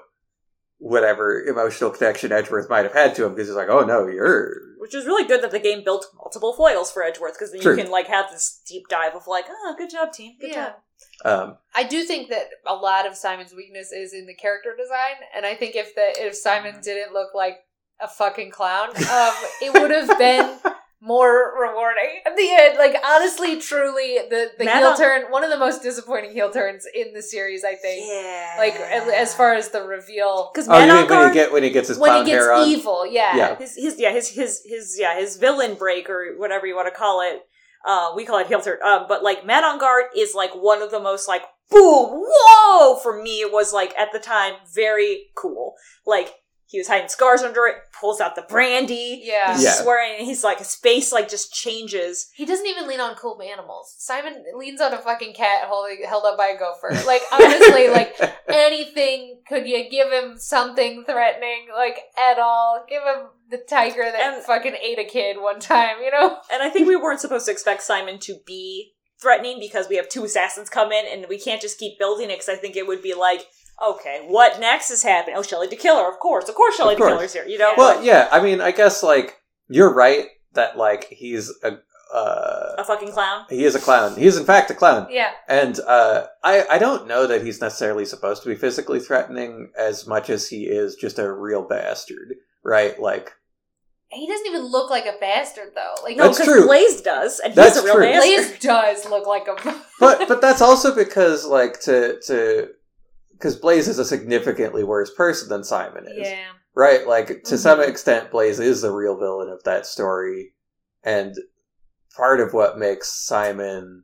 whatever 0.77 1.41
emotional 1.43 1.89
connection 1.89 2.31
Edgeworth 2.31 2.69
might 2.69 2.83
have 2.83 2.93
had 2.93 3.15
to 3.15 3.25
him 3.25 3.33
because 3.33 3.47
he's 3.47 3.55
like 3.55 3.69
oh 3.69 3.81
no 3.85 4.07
you're 4.07 4.55
Which 4.77 4.93
is 4.93 5.05
really 5.05 5.27
good 5.27 5.41
that 5.41 5.51
the 5.51 5.59
game 5.59 5.83
built 5.83 6.05
multiple 6.15 6.53
foils 6.53 6.91
for 6.91 7.01
Edgeworth 7.03 7.33
because 7.33 7.51
then 7.51 7.61
True. 7.61 7.75
you 7.77 7.83
can 7.83 7.91
like 7.91 8.07
have 8.07 8.29
this 8.31 8.61
deep 8.67 8.87
dive 8.89 9.15
of 9.15 9.25
like, 9.27 9.45
oh, 9.49 9.75
good 9.77 9.89
job, 9.89 10.11
team. 10.13 10.33
Good 10.39 10.51
Yeah. 10.51 10.73
job. 11.23 11.45
um 11.49 11.57
I 11.73 11.83
do 11.83 12.03
think 12.03 12.29
that 12.29 12.47
a 12.65 12.75
lot 12.75 13.07
of 13.07 13.15
Simon's 13.15 13.53
weakness 13.53 13.91
is 13.91 14.13
in 14.13 14.25
the 14.27 14.35
character 14.35 14.75
design, 14.77 15.15
and 15.35 15.45
I 15.45 15.55
think 15.55 15.75
if 15.75 15.95
the 15.95 16.13
if 16.17 16.35
Simon 16.35 16.75
didn't 16.81 17.13
look 17.13 17.33
like 17.33 17.57
a 17.99 18.07
fucking 18.07 18.51
clown, 18.51 18.89
um, 18.89 19.33
it 19.61 19.73
would 19.73 19.91
have 19.91 20.17
been 20.19 20.59
more 21.05 21.53
rewarding 21.59 22.19
at 22.25 22.35
the 22.35 22.47
end. 22.59 22.77
Like 22.77 22.95
honestly, 23.05 23.59
truly, 23.61 24.17
the 24.29 24.49
the 24.57 24.65
Man 24.65 24.77
heel 24.77 24.95
turn, 24.95 25.23
one 25.31 25.43
of 25.43 25.49
the 25.51 25.57
most 25.57 25.83
disappointing 25.83 26.31
heel 26.31 26.51
turns 26.51 26.85
in 26.93 27.13
the 27.13 27.21
series, 27.21 27.63
I 27.63 27.75
think. 27.75 28.05
Yeah. 28.09 28.55
Like 28.57 28.75
as 28.75 29.35
far 29.35 29.53
as 29.53 29.69
the 29.69 29.81
reveal, 29.83 30.49
because 30.53 30.67
oh 30.67 30.71
mean 30.79 30.89
when 30.89 31.03
he 31.03 31.07
Guard, 31.07 31.33
get 31.33 31.51
when 31.53 31.63
he 31.63 31.69
gets 31.69 31.89
his 31.89 31.99
when 31.99 32.25
he 32.25 32.31
gets 32.31 32.43
hair 32.45 32.53
on 32.53 32.67
evil, 32.67 33.05
yeah, 33.05 33.37
Yeah. 33.37 33.55
his, 33.57 33.75
his 33.75 33.99
yeah 33.99 34.11
his 34.11 34.29
his 34.29 34.63
his 34.65 34.97
yeah 34.99 35.17
his 35.19 35.37
villain 35.37 35.75
break 35.75 36.09
or 36.09 36.35
whatever 36.37 36.65
you 36.65 36.75
want 36.75 36.87
to 36.87 36.97
call 36.97 37.21
it. 37.21 37.41
Uh, 37.85 38.09
we 38.15 38.25
call 38.25 38.39
it 38.39 38.47
heel 38.47 38.61
turn. 38.61 38.79
Um, 38.83 39.05
but 39.07 39.23
like 39.23 39.45
Matt 39.45 39.63
Engarde 39.63 40.07
is 40.17 40.33
like 40.33 40.51
one 40.55 40.81
of 40.81 40.89
the 40.89 40.99
most 40.99 41.27
like 41.27 41.43
boom 41.69 42.23
whoa 42.25 42.95
for 42.97 43.21
me. 43.21 43.41
It 43.41 43.51
was 43.53 43.73
like 43.73 43.93
at 43.97 44.11
the 44.11 44.19
time 44.19 44.53
very 44.73 45.27
cool. 45.35 45.75
Like 46.05 46.33
he 46.67 46.79
was 46.79 46.87
hiding 46.87 47.09
scars 47.09 47.41
under 47.41 47.65
it. 47.67 47.75
Pulls 47.99 48.19
out 48.19 48.35
the 48.35 48.41
brandy. 48.43 49.21
yeah. 49.23 49.53
He's 49.53 49.63
Yeah. 49.63 49.71
swearing. 49.73 50.15
and 50.17 50.25
He's 50.25 50.43
like 50.43 50.57
his 50.59 50.75
face 50.75 51.11
like 51.11 51.29
just 51.29 51.53
changes. 51.53 52.29
He 52.35 52.45
doesn't 52.45 52.65
even 52.65 52.87
lean 52.87 52.99
on 52.99 53.15
cool 53.15 53.39
animals. 53.41 53.93
Simon 53.99 54.43
leans 54.55 54.81
on 54.81 54.93
a 54.93 54.97
fucking 54.97 55.33
cat 55.33 55.65
holding 55.67 56.03
held 56.05 56.25
up 56.25 56.37
by 56.37 56.47
a 56.47 56.57
gopher. 56.57 56.89
Like 57.05 57.21
honestly, 57.31 57.89
like 57.89 58.15
anything 58.47 59.41
could 59.47 59.67
you 59.67 59.89
give 59.89 60.11
him 60.11 60.37
something 60.37 61.03
threatening, 61.05 61.67
like 61.75 61.99
at 62.17 62.39
all? 62.39 62.83
Give 62.89 63.01
him 63.03 63.27
the 63.49 63.57
tiger 63.57 64.03
that 64.03 64.33
And- 64.35 64.43
fucking 64.43 64.75
ate 64.81 64.99
a 64.99 65.05
kid 65.05 65.37
one 65.39 65.59
time, 65.59 65.97
you 66.03 66.11
know? 66.11 66.37
And 66.51 66.63
I 66.63 66.69
think 66.69 66.87
we 66.87 66.95
weren't 66.95 67.19
supposed 67.19 67.45
to 67.45 67.51
expect 67.51 67.83
Simon 67.83 68.19
to 68.19 68.37
be 68.45 68.93
threatening 69.21 69.59
because 69.59 69.87
we 69.87 69.95
have 69.97 70.09
two 70.09 70.25
assassins 70.25 70.69
come 70.69 70.91
in 70.91 71.05
and 71.09 71.27
we 71.29 71.39
can't 71.39 71.61
just 71.61 71.77
keep 71.79 71.97
building 71.99 72.29
it 72.29 72.33
because 72.39 72.49
I 72.49 72.55
think 72.55 72.75
it 72.75 72.87
would 72.87 73.01
be 73.01 73.13
like, 73.13 73.47
okay, 73.83 74.25
what 74.27 74.59
next 74.59 74.91
is 74.91 75.03
happening? 75.03 75.35
Oh, 75.37 75.43
Shelly 75.43 75.67
de 75.67 75.75
Killer, 75.75 76.07
of 76.09 76.19
course. 76.19 76.47
Of 76.49 76.55
course 76.55 76.75
Shelley 76.75 76.93
Of 76.93 76.99
the 76.99 77.05
course. 77.05 77.13
Killer's 77.17 77.33
here, 77.33 77.45
you 77.45 77.57
know? 77.57 77.73
Well, 77.77 78.03
yeah, 78.03 78.27
I 78.31 78.41
mean, 78.41 78.61
I 78.61 78.71
guess 78.71 79.03
like 79.03 79.37
you're 79.67 79.93
right 79.93 80.27
that 80.53 80.77
like 80.77 81.05
he's 81.09 81.51
a 81.63 81.79
uh, 82.13 82.75
a 82.77 82.83
fucking 82.85 83.11
clown. 83.11 83.45
he 83.49 83.65
is 83.65 83.75
a 83.75 83.79
clown. 83.79 84.15
He 84.15 84.25
is 84.25 84.37
in 84.37 84.45
fact 84.45 84.69
a 84.71 84.73
clown, 84.75 85.07
Yeah. 85.09 85.31
and 85.49 85.77
uh, 85.81 86.27
I 86.43 86.65
I 86.69 86.77
don't 86.77 87.07
know 87.07 87.25
that 87.27 87.43
he's 87.43 87.59
necessarily 87.59 88.05
supposed 88.05 88.43
to 88.43 88.49
be 88.49 88.55
physically 88.55 88.99
threatening 88.99 89.71
as 89.77 90.05
much 90.07 90.29
as 90.29 90.47
he 90.47 90.65
is 90.65 90.95
just 90.95 91.19
a 91.19 91.29
real 91.31 91.63
bastard, 91.67 92.35
right? 92.63 92.97
Like 92.99 93.33
He 94.11 94.27
doesn't 94.27 94.45
even 94.47 94.61
look 94.65 94.89
like 94.91 95.05
a 95.07 95.17
bastard 95.19 95.71
though. 95.75 95.95
Like 96.03 96.15
No, 96.15 96.29
because. 96.29 96.65
Blaise 96.65 97.01
does, 97.01 97.39
and 97.39 97.53
That's 97.55 97.75
he's 97.75 97.83
a 97.83 97.85
real 97.85 97.95
true. 97.95 98.03
bastard. 98.03 98.21
Blaise 98.21 98.59
does 98.59 99.09
look 99.09 99.25
like 99.27 99.47
a 99.47 99.55
but 99.99 100.27
but 100.27 100.39
that's 100.41 100.61
also 100.61 100.95
because 100.95 101.43
like 101.45 101.81
to 101.81 102.19
to 102.27 102.69
because 103.37 103.55
Blaise 103.55 103.87
is 103.87 103.99
a 103.99 104.05
significantly 104.05 104.83
worse 104.83 105.13
person 105.13 105.49
than 105.49 105.63
Simon 105.63 106.05
is. 106.07 106.29
Yeah. 106.29 106.51
Right? 106.73 107.07
Like, 107.07 107.43
to 107.45 107.57
some 107.57 107.79
Mhm. 107.79 107.87
extent, 107.87 108.31
Blaise 108.31 108.59
is 108.59 108.81
the 108.81 108.91
real 108.91 109.17
villain 109.17 109.49
of 109.49 109.63
that 109.63 109.85
story. 109.85 110.53
And 111.03 111.35
part 112.15 112.39
of 112.39 112.53
what 112.53 112.77
makes 112.77 113.09
Simon 113.09 114.03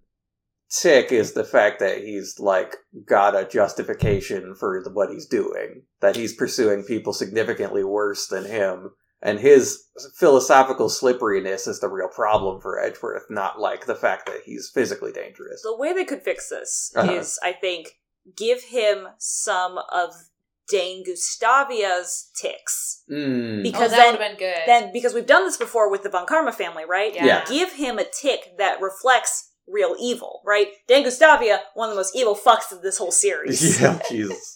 tick 0.70 1.12
is 1.12 1.34
the 1.34 1.44
fact 1.44 1.80
that 1.80 1.98
he's, 1.98 2.40
like, 2.40 2.78
got 3.06 3.36
a 3.36 3.44
justification 3.46 4.56
for 4.56 4.82
the, 4.82 4.90
what 4.90 5.10
he's 5.10 5.26
doing. 5.26 5.84
That 6.00 6.16
he's 6.16 6.34
pursuing 6.34 6.84
people 6.84 7.12
significantly 7.12 7.84
worse 7.84 8.28
than 8.28 8.46
him. 8.46 8.92
And 9.22 9.40
his 9.40 9.84
philosophical 10.16 10.90
slipperiness 10.90 11.68
is 11.68 11.80
the 11.80 11.90
real 11.90 12.08
problem 12.08 12.60
for 12.62 12.80
Edgeworth, 12.80 13.26
not, 13.30 13.60
like, 13.60 13.86
the 13.86 13.96
fact 13.96 14.26
that 14.28 14.44
he's 14.46 14.72
physically 14.74 15.12
dangerous. 15.12 15.62
The 15.62 15.76
way 15.76 15.94
they 15.94 16.06
could 16.06 16.24
fix 16.24 16.50
this 16.50 16.92
Uh-huh. 16.96 17.12
is, 17.12 17.38
I 17.44 17.52
think, 17.54 18.00
give 18.36 18.64
him 18.64 19.08
some 19.18 19.80
of 19.92 20.12
Dane 20.70 21.04
Gustavia's 21.04 22.30
ticks. 22.40 23.04
Mm. 23.12 23.62
Because 23.64 23.92
oh, 23.94 23.96
that 23.96 23.98
then- 23.98 24.14
would 24.14 24.22
have 24.22 24.38
been 24.38 24.38
good. 24.38 24.62
Then, 24.66 24.94
because 24.94 25.14
we've 25.14 25.26
done 25.26 25.46
this 25.46 25.58
before 25.58 25.92
with 25.92 26.04
the 26.04 26.10
Von 26.10 26.26
Karma 26.26 26.52
family, 26.52 26.84
right? 26.88 27.14
yeah. 27.14 27.26
Yeah. 27.26 27.46
Give 27.46 27.74
him 27.74 28.00
a 28.00 28.06
tick 28.06 28.58
that 28.58 28.82
reflects 28.82 29.50
real 29.68 29.96
evil, 30.00 30.42
right? 30.46 30.68
Dan 30.88 31.04
Gustavia, 31.04 31.60
one 31.76 31.90
of 31.90 31.96
the 31.96 32.00
most 32.00 32.16
evil 32.16 32.36
fucks 32.36 32.72
of 32.72 32.82
this 32.82 32.98
whole 32.98 33.12
series. 33.12 33.80
Yeah, 33.82 34.00
Jesus. 34.10 34.56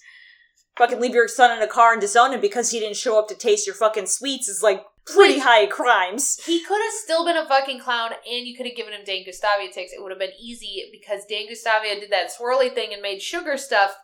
Fucking 0.77 0.99
leave 0.99 1.13
your 1.13 1.27
son 1.29 1.55
in 1.55 1.63
a 1.63 1.67
car 1.67 1.93
and 1.93 2.01
disown 2.01 2.33
him 2.33 2.41
because 2.41 2.71
he 2.71 2.79
didn't 2.79 2.97
show 2.97 3.17
up 3.17 3.29
to 3.29 3.35
taste 3.35 3.65
your 3.65 3.75
fucking 3.75 4.07
sweets 4.07 4.49
is 4.49 4.61
like 4.61 4.83
pretty 5.05 5.35
Wait. 5.35 5.43
high 5.43 5.65
crimes. 5.67 6.39
He 6.45 6.63
could 6.63 6.81
have 6.81 6.93
still 6.93 7.25
been 7.25 7.37
a 7.37 7.45
fucking 7.47 7.79
clown, 7.79 8.11
and 8.13 8.45
you 8.47 8.55
could 8.55 8.65
have 8.65 8.75
given 8.75 8.93
him 8.93 9.01
Dan 9.05 9.23
Gustavia 9.25 9.71
ticks. 9.71 9.91
It 9.93 10.01
would 10.01 10.11
have 10.11 10.19
been 10.19 10.31
easy 10.41 10.83
because 10.91 11.25
Dan 11.29 11.47
Gustavia 11.47 11.99
did 11.99 12.11
that 12.11 12.31
swirly 12.31 12.73
thing 12.73 12.93
and 12.93 13.01
made 13.01 13.21
sugar 13.21 13.57
stuff. 13.57 13.95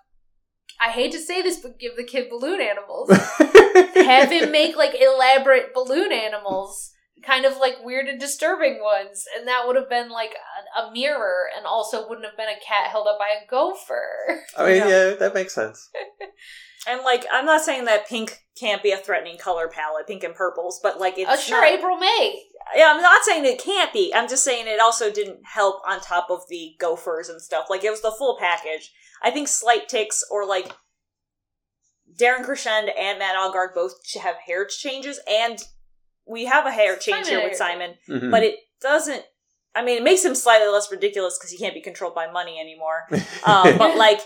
I 0.80 0.90
hate 0.90 1.12
to 1.12 1.20
say 1.20 1.42
this, 1.42 1.60
but 1.60 1.80
give 1.80 1.96
the 1.96 2.04
kid 2.04 2.30
balloon 2.30 2.60
animals. 2.62 3.10
Have 3.96 4.32
him 4.32 4.52
make 4.52 4.76
like 4.76 4.96
elaborate 5.00 5.74
balloon 5.74 6.12
animals, 6.12 6.92
kind 7.24 7.46
of 7.46 7.58
like 7.58 7.84
weird 7.84 8.08
and 8.08 8.20
disturbing 8.20 8.80
ones, 8.82 9.26
and 9.38 9.48
that 9.48 9.68
would 9.68 9.76
have 9.76 9.90
been 9.90 10.10
like 10.10 10.34
a, 10.78 10.82
a 10.82 10.92
mirror, 10.92 11.44
and 11.56 11.66
also 11.68 12.08
wouldn't 12.08 12.26
have 12.26 12.38
been 12.38 12.50
a 12.50 12.60
cat 12.66 12.90
held 12.90 13.08
up 13.08 13.20
by 13.20 13.28
a 13.30 13.48
gopher. 13.48 14.44
I 14.58 14.66
mean, 14.66 14.78
Yeah. 14.78 14.88
yeah, 14.88 15.14
that 15.16 15.34
makes 15.36 15.54
sense. 15.54 15.90
And 16.88 17.02
like, 17.04 17.26
I'm 17.32 17.46
not 17.46 17.62
saying 17.62 17.86
that 17.86 18.08
pink 18.08 18.40
can't 18.60 18.82
be 18.84 18.92
a 18.92 18.98
threatening 18.98 19.38
color 19.38 19.68
palette, 19.68 20.08
pink 20.08 20.24
and 20.24 20.34
purples, 20.36 20.80
but 20.82 21.00
like 21.00 21.18
it's 21.18 21.30
Oh, 21.32 21.36
sure, 21.38 21.62
not- 21.62 21.70
April 21.72 21.98
May. 21.98 22.44
Yeah, 22.76 22.92
I'm 22.94 23.02
not 23.02 23.24
saying 23.24 23.46
it 23.46 23.62
can't 23.64 23.92
be. 23.94 24.14
I'm 24.14 24.28
just 24.30 24.44
saying 24.44 24.66
it 24.68 24.80
also 24.80 25.12
didn't 25.12 25.40
help 25.46 25.82
on 25.88 26.00
top 26.00 26.28
of 26.30 26.42
the 26.50 26.76
gophers 26.80 27.28
and 27.30 27.42
stuff. 27.42 27.66
Like 27.70 27.84
it 27.84 27.90
was 27.92 28.02
the 28.02 28.12
full 28.12 28.38
package. 28.40 28.92
I 29.24 29.30
think 29.32 29.48
slight 29.48 29.88
ticks 29.90 30.24
or 30.32 30.46
like 30.48 30.72
Daryan 32.20 32.46
Crescend 32.46 32.90
and 32.98 33.20
Matt 33.20 33.36
Engarde 33.36 33.74
both 33.74 33.94
have 34.22 34.36
hair 34.46 34.66
changes, 34.66 35.20
and 35.30 35.60
we 36.28 36.46
have 36.46 36.66
a 36.66 36.72
hair 36.72 36.96
change 36.98 37.26
Simon 37.26 37.30
here 37.30 37.50
with 37.50 37.58
hair 37.60 37.70
Simon, 37.70 37.98
Mhm. 38.10 38.32
but 38.32 38.44
it 38.44 38.56
doesn't. 38.82 39.24
I 39.74 39.82
mean, 39.84 39.98
it 39.98 40.04
makes 40.04 40.24
him 40.26 40.36
slightly 40.36 40.68
less 40.68 40.92
ridiculous 40.92 41.38
because 41.38 41.52
he 41.52 41.58
can't 41.58 41.74
be 41.74 41.82
controlled 41.82 42.14
by 42.16 42.30
money 42.30 42.60
anymore. 42.60 43.08
Um, 43.46 43.78
but 43.78 43.96
like, 43.98 44.20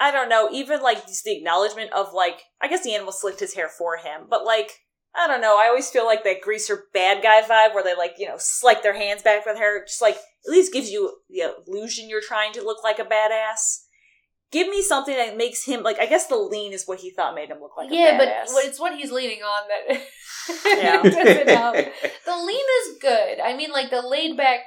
I 0.00 0.10
don't 0.10 0.28
know, 0.28 0.48
even 0.52 0.82
like 0.82 1.06
just 1.06 1.24
the 1.24 1.36
acknowledgement 1.36 1.92
of 1.92 2.12
like, 2.12 2.42
I 2.60 2.68
guess 2.68 2.84
the 2.84 2.94
animal 2.94 3.12
slicked 3.12 3.40
his 3.40 3.54
hair 3.54 3.68
for 3.68 3.96
him, 3.96 4.26
but 4.28 4.44
like, 4.44 4.72
I 5.14 5.26
don't 5.26 5.40
know, 5.40 5.58
I 5.58 5.68
always 5.68 5.88
feel 5.88 6.04
like 6.04 6.24
that 6.24 6.42
greaser 6.42 6.84
bad 6.92 7.22
guy 7.22 7.40
vibe 7.42 7.74
where 7.74 7.82
they 7.82 7.94
like, 7.96 8.14
you 8.18 8.28
know, 8.28 8.36
slick 8.38 8.82
their 8.82 8.96
hands 8.96 9.22
back 9.22 9.46
with 9.46 9.56
hair, 9.56 9.82
just 9.84 10.02
like, 10.02 10.16
at 10.16 10.50
least 10.50 10.72
gives 10.72 10.90
you 10.90 11.12
the 11.30 11.54
illusion 11.66 12.08
you're 12.08 12.20
trying 12.20 12.52
to 12.52 12.62
look 12.62 12.84
like 12.84 12.98
a 12.98 13.04
badass. 13.04 13.84
Give 14.52 14.68
me 14.68 14.82
something 14.82 15.16
that 15.16 15.36
makes 15.36 15.64
him, 15.64 15.82
like, 15.82 15.98
I 15.98 16.06
guess 16.06 16.26
the 16.26 16.36
lean 16.36 16.72
is 16.72 16.84
what 16.86 17.00
he 17.00 17.10
thought 17.10 17.34
made 17.34 17.48
him 17.50 17.60
look 17.60 17.76
like 17.76 17.88
yeah, 17.90 18.14
a 18.14 18.18
but 18.18 18.28
it's 18.64 18.78
what 18.78 18.96
he's 18.96 19.10
leaning 19.10 19.40
on 19.42 19.68
that 19.68 20.02
Yeah. 20.64 21.02
The 22.26 22.36
lean 22.36 22.66
is 22.82 22.98
good. 23.00 23.40
I 23.40 23.56
mean, 23.56 23.70
like 23.70 23.90
the 23.90 24.02
laid 24.02 24.36
back 24.36 24.60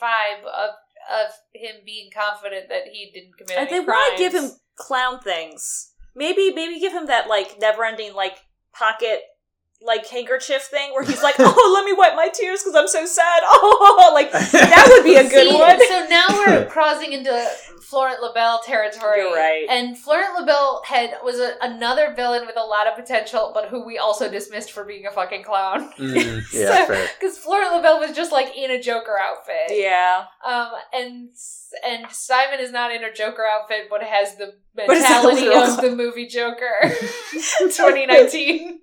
vibe 0.00 0.44
of 0.44 0.70
of 1.10 1.32
him 1.52 1.76
being 1.84 2.08
confident 2.14 2.68
that 2.68 2.84
he 2.92 3.10
didn't 3.12 3.36
commit 3.36 3.58
And 3.58 3.68
they 3.68 3.80
want 3.80 4.16
to 4.16 4.22
give 4.22 4.32
him 4.32 4.50
clown 4.76 5.20
things. 5.20 5.92
Maybe, 6.14 6.52
maybe 6.52 6.80
give 6.80 6.92
him 6.92 7.06
that 7.06 7.28
like 7.28 7.56
never-ending 7.60 8.14
like 8.14 8.44
pocket 8.72 9.22
like 9.82 10.06
handkerchief 10.06 10.62
thing 10.62 10.92
where 10.92 11.04
he's 11.04 11.22
like, 11.22 11.36
"Oh, 11.38 11.72
let 11.74 11.84
me 11.84 11.92
wipe 11.96 12.14
my 12.16 12.28
tears 12.28 12.62
because 12.62 12.74
I'm 12.76 12.88
so 12.88 13.06
sad." 13.06 13.42
Oh, 13.52 14.10
like 14.14 14.30
that 14.32 14.88
would 14.90 15.04
be 15.04 15.16
a 15.16 15.22
good 15.28 15.48
See, 15.50 15.54
one. 15.54 15.78
So 15.88 16.06
now 16.08 16.26
we're 16.30 16.66
crossing 16.70 17.12
into 17.12 17.30
Florent 17.82 18.20
L'Belle 18.22 18.60
territory. 18.64 19.18
You're 19.20 19.34
right. 19.34 19.66
And 19.68 19.96
Florent 19.98 20.38
L'Belle 20.40 20.82
had 20.86 21.14
was 21.24 21.38
a, 21.40 21.54
another 21.62 22.12
villain 22.14 22.46
with 22.46 22.56
a 22.56 22.64
lot 22.64 22.86
of 22.86 22.94
potential, 22.96 23.50
but 23.54 23.68
who 23.68 23.84
we 23.84 23.98
also 23.98 24.30
dismissed 24.30 24.70
for 24.72 24.84
being 24.84 25.06
a 25.06 25.10
fucking 25.10 25.42
clown. 25.42 25.92
Mm, 25.98 26.14
yeah, 26.52 26.66
So- 26.66 26.86
fair. 26.86 27.08
Because 27.18 27.38
Florent 27.38 27.74
L'Belle 27.76 27.98
was 28.00 28.14
just 28.14 28.32
like 28.32 28.56
in 28.56 28.70
a 28.70 28.80
Joker 28.80 29.16
outfit. 29.20 29.70
Yeah, 29.76 30.24
Um, 30.44 30.70
and 30.92 31.28
and 31.86 32.10
Simon 32.10 32.60
is 32.60 32.72
not 32.72 32.92
in 32.92 33.02
a 33.04 33.12
Joker 33.12 33.44
outfit, 33.44 33.86
but 33.90 34.02
has 34.02 34.36
the 34.36 34.54
But 34.74 34.86
it's 34.90 35.08
not 35.08 35.22
the 35.22 35.34
mentality 35.34 35.72
of 35.72 35.80
the 35.82 35.96
movie 35.96 36.26
Joker, 36.26 36.92
2019. 37.58 38.80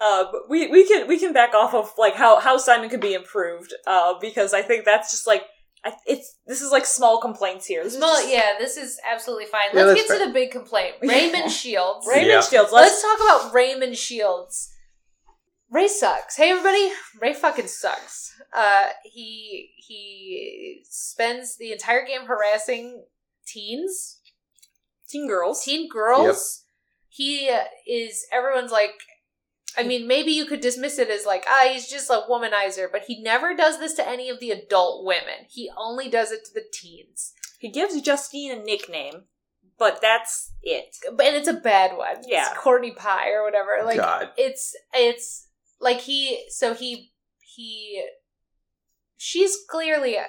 Uh, 0.00 0.24
but 0.32 0.48
we 0.48 0.68
we 0.68 0.86
can 0.86 1.06
we 1.06 1.18
can 1.18 1.32
back 1.32 1.54
off 1.54 1.74
of 1.74 1.92
like 1.98 2.14
how 2.14 2.40
how 2.40 2.56
Simon 2.56 2.88
could 2.88 3.00
be 3.00 3.14
improved. 3.14 3.72
Uh, 3.86 4.14
because 4.20 4.54
I 4.54 4.62
think 4.62 4.84
that's 4.84 5.10
just 5.10 5.26
like 5.26 5.42
I, 5.84 5.92
it's 6.06 6.36
this 6.46 6.60
is 6.60 6.70
like 6.72 6.84
small 6.86 7.20
complaints 7.20 7.66
here. 7.66 7.82
This 7.84 7.94
is 7.94 8.00
Well, 8.00 8.20
just- 8.20 8.32
yeah, 8.32 8.52
this 8.58 8.76
is 8.76 8.98
absolutely 9.10 9.46
fine. 9.46 9.68
Yeah, 9.72 9.84
Let's 9.84 10.00
that's 10.00 10.08
get 10.12 10.18
to 10.20 10.26
the 10.26 10.32
big 10.32 10.50
complaint. 10.50 10.96
Raymond 11.02 11.50
Shields. 11.50 12.06
Raymond 12.06 12.28
Yeah. 12.28 12.40
Shields. 12.40 12.72
Let's 12.72 12.90
Let's, 12.92 13.02
talk 13.02 13.20
about 13.42 13.54
Raymond 13.54 13.96
Shields. 13.96 14.70
Ray 15.70 15.86
sucks. 15.86 16.36
Hey 16.36 16.50
everybody, 16.50 16.90
Ray 17.20 17.32
fucking 17.32 17.68
sucks. 17.68 18.32
Uh, 18.52 18.88
he 19.04 19.70
he 19.76 20.82
spends 20.88 21.56
the 21.56 21.70
entire 21.72 22.04
game 22.04 22.26
harassing 22.26 23.04
teens, 23.46 24.18
teen 25.08 25.28
girls. 25.28 25.62
teen 25.64 25.88
girls. 25.88 26.64
He 27.08 27.48
uh, 27.50 27.64
is 27.86 28.26
everyone's 28.32 28.72
like. 28.72 28.94
I 29.76 29.82
mean, 29.82 30.06
maybe 30.06 30.32
you 30.32 30.46
could 30.46 30.60
dismiss 30.60 30.98
it 30.98 31.10
as 31.10 31.24
like, 31.24 31.44
ah, 31.48 31.68
he's 31.72 31.88
just 31.88 32.10
a 32.10 32.22
womanizer, 32.28 32.86
but 32.90 33.04
he 33.06 33.22
never 33.22 33.54
does 33.54 33.78
this 33.78 33.94
to 33.94 34.08
any 34.08 34.28
of 34.28 34.40
the 34.40 34.50
adult 34.50 35.04
women. 35.04 35.46
He 35.48 35.70
only 35.76 36.08
does 36.08 36.32
it 36.32 36.44
to 36.46 36.54
the 36.54 36.64
teens. 36.72 37.32
He 37.58 37.70
gives 37.70 38.00
Justine 38.00 38.52
a 38.52 38.62
nickname, 38.62 39.24
but 39.78 40.00
that's 40.00 40.52
it. 40.62 40.96
But 41.14 41.26
and 41.26 41.36
it's 41.36 41.48
a 41.48 41.54
bad 41.54 41.96
one. 41.96 42.16
Yeah. 42.26 42.48
It's 42.48 42.58
Courtney 42.58 42.92
Pie 42.92 43.30
or 43.32 43.44
whatever. 43.44 43.84
Like 43.84 43.98
God. 43.98 44.30
it's 44.36 44.74
it's 44.94 45.48
like 45.80 46.00
he 46.00 46.44
so 46.48 46.74
he 46.74 47.12
he 47.40 48.04
she's 49.16 49.56
clearly 49.68 50.16
uh, 50.18 50.24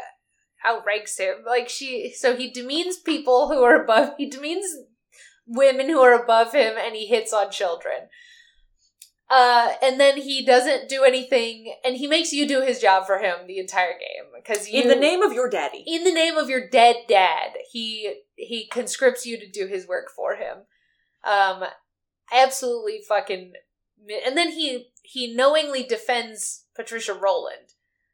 outranks 0.66 1.18
him. 1.18 1.36
Like 1.46 1.70
she 1.70 2.14
so 2.16 2.36
he 2.36 2.52
demeans 2.52 2.98
people 2.98 3.48
who 3.48 3.64
are 3.64 3.82
above 3.82 4.16
he 4.18 4.30
demeans 4.30 4.66
women 5.48 5.90
who 5.90 6.00
are 6.02 6.22
above 6.22 6.54
him 6.54 6.76
and 6.78 6.96
he 6.96 7.08
hits 7.08 7.34
on 7.34 7.52
children. 7.52 8.10
Uh, 9.34 9.72
and 9.82 9.98
then 9.98 10.18
he 10.18 10.46
doesn't 10.46 10.90
do 10.90 11.06
anything, 11.06 11.74
and 11.86 11.96
he 11.96 12.06
makes 12.06 12.34
you 12.34 12.46
do 12.46 12.62
his 12.62 12.80
job 12.82 13.06
for 13.06 13.18
him 13.20 13.48
the 13.48 13.60
entire 13.60 13.94
game 13.94 14.26
because 14.36 14.68
In 14.68 14.90
the 14.90 14.96
name 14.96 15.22
of 15.22 15.32
your 15.32 15.50
daddy. 15.50 15.86
in 15.88 16.04
the 16.04 16.12
name 16.12 16.36
of 16.36 16.50
your 16.50 16.68
dead 16.68 16.98
dad, 17.08 17.52
he 17.72 18.16
he 18.36 18.68
conscripts 18.68 19.26
you 19.26 19.40
to 19.40 19.50
do 19.50 19.68
his 19.68 19.88
work 19.88 20.10
for 20.14 20.36
him. 20.36 20.58
Um, 21.24 21.64
absolutely 22.34 23.02
fucking. 23.08 23.54
And 24.26 24.36
then 24.36 24.52
he 24.52 24.90
he 25.04 25.34
knowingly 25.34 25.84
defends 25.84 26.66
Patricia 26.76 27.14
Roland. 27.14 27.74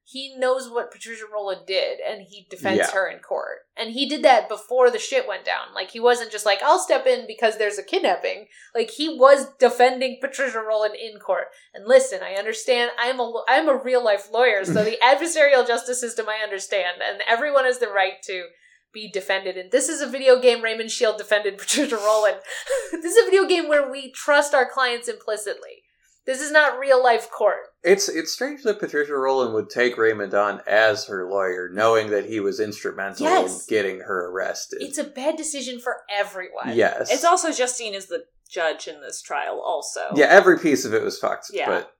He 0.10 0.34
knows 0.38 0.70
what 0.70 0.90
Patricia 0.90 1.26
Roland 1.30 1.68
did, 1.68 2.00
and 2.00 2.22
he 2.22 2.48
defends 2.50 2.80
Yeah. 2.80 2.92
her 2.92 3.10
in 3.10 3.20
court. 3.20 3.68
And 3.76 3.92
he 3.92 4.08
did 4.08 4.24
that 4.24 4.48
before 4.48 4.90
the 4.90 5.00
shit 5.00 5.28
went 5.28 5.44
down. 5.44 5.74
Like 5.76 5.92
he 5.92 6.00
wasn't 6.00 6.32
just 6.32 6.46
like, 6.46 6.64
"I'll 6.64 6.80
step 6.80 7.06
in 7.06 7.28
because 7.28 7.58
there's 7.58 7.78
a 7.78 7.84
kidnapping." 7.84 8.48
Like 8.74 8.92
he 8.92 9.10
was 9.10 9.54
defending 9.60 10.20
Patricia 10.22 10.62
Roland 10.62 10.96
in 10.96 11.20
court. 11.20 11.50
And 11.74 11.86
listen, 11.86 12.22
I 12.24 12.36
understand. 12.36 12.92
I'm 12.98 13.20
a 13.20 13.44
I'm 13.50 13.68
a 13.68 13.76
real 13.76 14.02
life 14.02 14.32
lawyer, 14.32 14.64
so 14.64 14.82
the 14.82 14.98
adversarial 15.04 15.68
justice 15.68 16.00
system 16.00 16.30
I 16.30 16.42
understand, 16.42 17.02
and 17.02 17.22
everyone 17.28 17.66
has 17.66 17.80
the 17.80 17.90
right 17.90 18.22
to 18.28 18.46
be 18.94 19.12
defended. 19.12 19.58
And 19.58 19.72
this 19.74 19.90
is 19.90 20.00
a 20.00 20.08
video 20.08 20.40
game. 20.40 20.62
Raymond 20.64 20.90
Shield 20.90 21.18
defended 21.18 21.58
Patricia 21.60 21.98
Roland. 21.98 22.38
this 22.94 23.04
is 23.14 23.18
a 23.18 23.30
video 23.30 23.46
game 23.46 23.68
where 23.68 23.92
we 23.92 24.12
trust 24.14 24.54
our 24.54 24.66
clients 24.70 25.10
implicitly. 25.10 25.84
This 26.28 26.42
is 26.42 26.52
not 26.52 26.78
real 26.78 27.02
life 27.02 27.32
court. 27.32 27.56
It's 27.84 28.08
it's 28.10 28.34
strange 28.34 28.62
that 28.64 28.80
Patricia 28.80 29.16
Roland 29.16 29.54
would 29.54 29.70
take 29.70 29.98
Raymond 29.98 30.34
on 30.34 30.62
as 30.68 31.06
her 31.08 31.28
lawyer, 31.28 31.70
knowing 31.72 32.10
that 32.12 32.26
he 32.26 32.40
was 32.42 32.60
instrumental 32.60 33.26
Yes. 33.26 33.62
in 33.68 33.74
getting 33.76 34.00
her 34.02 34.30
arrested. 34.30 34.80
It's 34.82 34.98
a 34.98 35.06
bad 35.06 35.38
decision 35.38 35.80
for 35.80 36.02
everyone. 36.14 36.76
yes. 36.76 37.12
It's 37.12 37.24
also 37.24 37.52
Justine 37.52 37.94
is 37.96 38.08
the 38.08 38.26
judge 38.50 38.88
in 38.88 39.02
this 39.02 39.22
trial, 39.22 39.62
also. 39.66 40.02
yeah, 40.16 40.26
every 40.28 40.60
piece 40.60 40.86
of 40.86 40.94
it 40.94 41.02
was 41.02 41.18
fucked. 41.18 41.48
Yeah. 41.52 41.66
But 41.68 41.92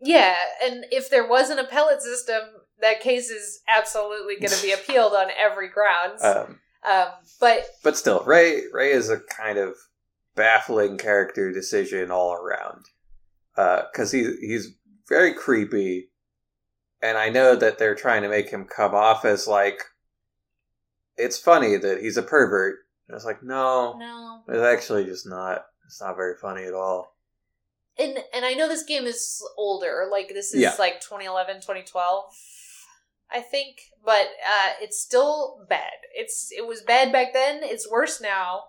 Yeah, 0.00 0.34
and 0.64 0.86
if 0.90 1.10
there 1.10 1.26
was 1.26 1.50
an 1.50 1.58
appellate 1.58 2.00
system, 2.02 2.40
that 2.80 3.00
case 3.00 3.28
is 3.30 3.60
absolutely 3.68 4.36
going 4.36 4.50
to 4.52 4.62
be 4.62 4.72
appealed 4.78 5.14
on 5.14 5.28
every 5.36 5.68
grounds. 5.68 6.22
um, 6.22 6.60
Um, 6.88 7.08
but 7.40 7.66
But 7.82 7.96
still, 7.96 8.22
Ray 8.24 8.64
Ray 8.72 8.92
is 8.92 9.10
a 9.10 9.18
kind 9.18 9.58
of 9.58 9.76
baffling 10.36 10.96
character 10.98 11.50
decision 11.52 12.10
all 12.10 12.34
around. 12.34 12.84
Because 13.56 14.10
he 14.12 14.36
he's 14.40 14.74
very 15.08 15.34
creepy, 15.34 16.10
and 17.02 17.16
I 17.18 17.28
know 17.28 17.54
that 17.56 17.78
they're 17.78 17.94
trying 17.94 18.22
to 18.22 18.28
make 18.28 18.50
him 18.50 18.64
come 18.64 18.94
off 18.94 19.24
as 19.24 19.46
like. 19.46 19.80
It's 21.16 21.38
funny 21.38 21.76
that 21.76 22.00
he's 22.00 22.16
a 22.16 22.22
pervert. 22.22 22.78
And 23.08 23.14
it's 23.14 23.24
like 23.24 23.42
no, 23.42 23.96
no, 23.98 24.42
it's 24.48 24.62
actually 24.64 25.04
just 25.04 25.26
not. 25.26 25.66
It's 25.86 26.00
not 26.00 26.16
very 26.16 26.34
funny 26.40 26.64
at 26.64 26.74
all. 26.74 27.14
and 27.98 28.18
and 28.34 28.44
I 28.44 28.54
know 28.54 28.66
this 28.66 28.82
game 28.82 29.04
is 29.04 29.40
older. 29.56 30.08
Like 30.10 30.28
this 30.30 30.52
is 30.54 30.60
Yeah. 30.62 30.74
like 30.78 31.00
2011, 31.00 31.56
2012, 31.56 32.24
I 33.30 33.40
think. 33.40 33.76
But 34.04 34.26
uh, 34.26 34.72
it's 34.80 34.98
still 35.00 35.64
bad. 35.68 35.92
It's 36.14 36.50
it 36.50 36.66
was 36.66 36.80
bad 36.82 37.12
back 37.12 37.32
then. 37.34 37.60
It's 37.62 37.88
worse 37.88 38.20
now 38.20 38.64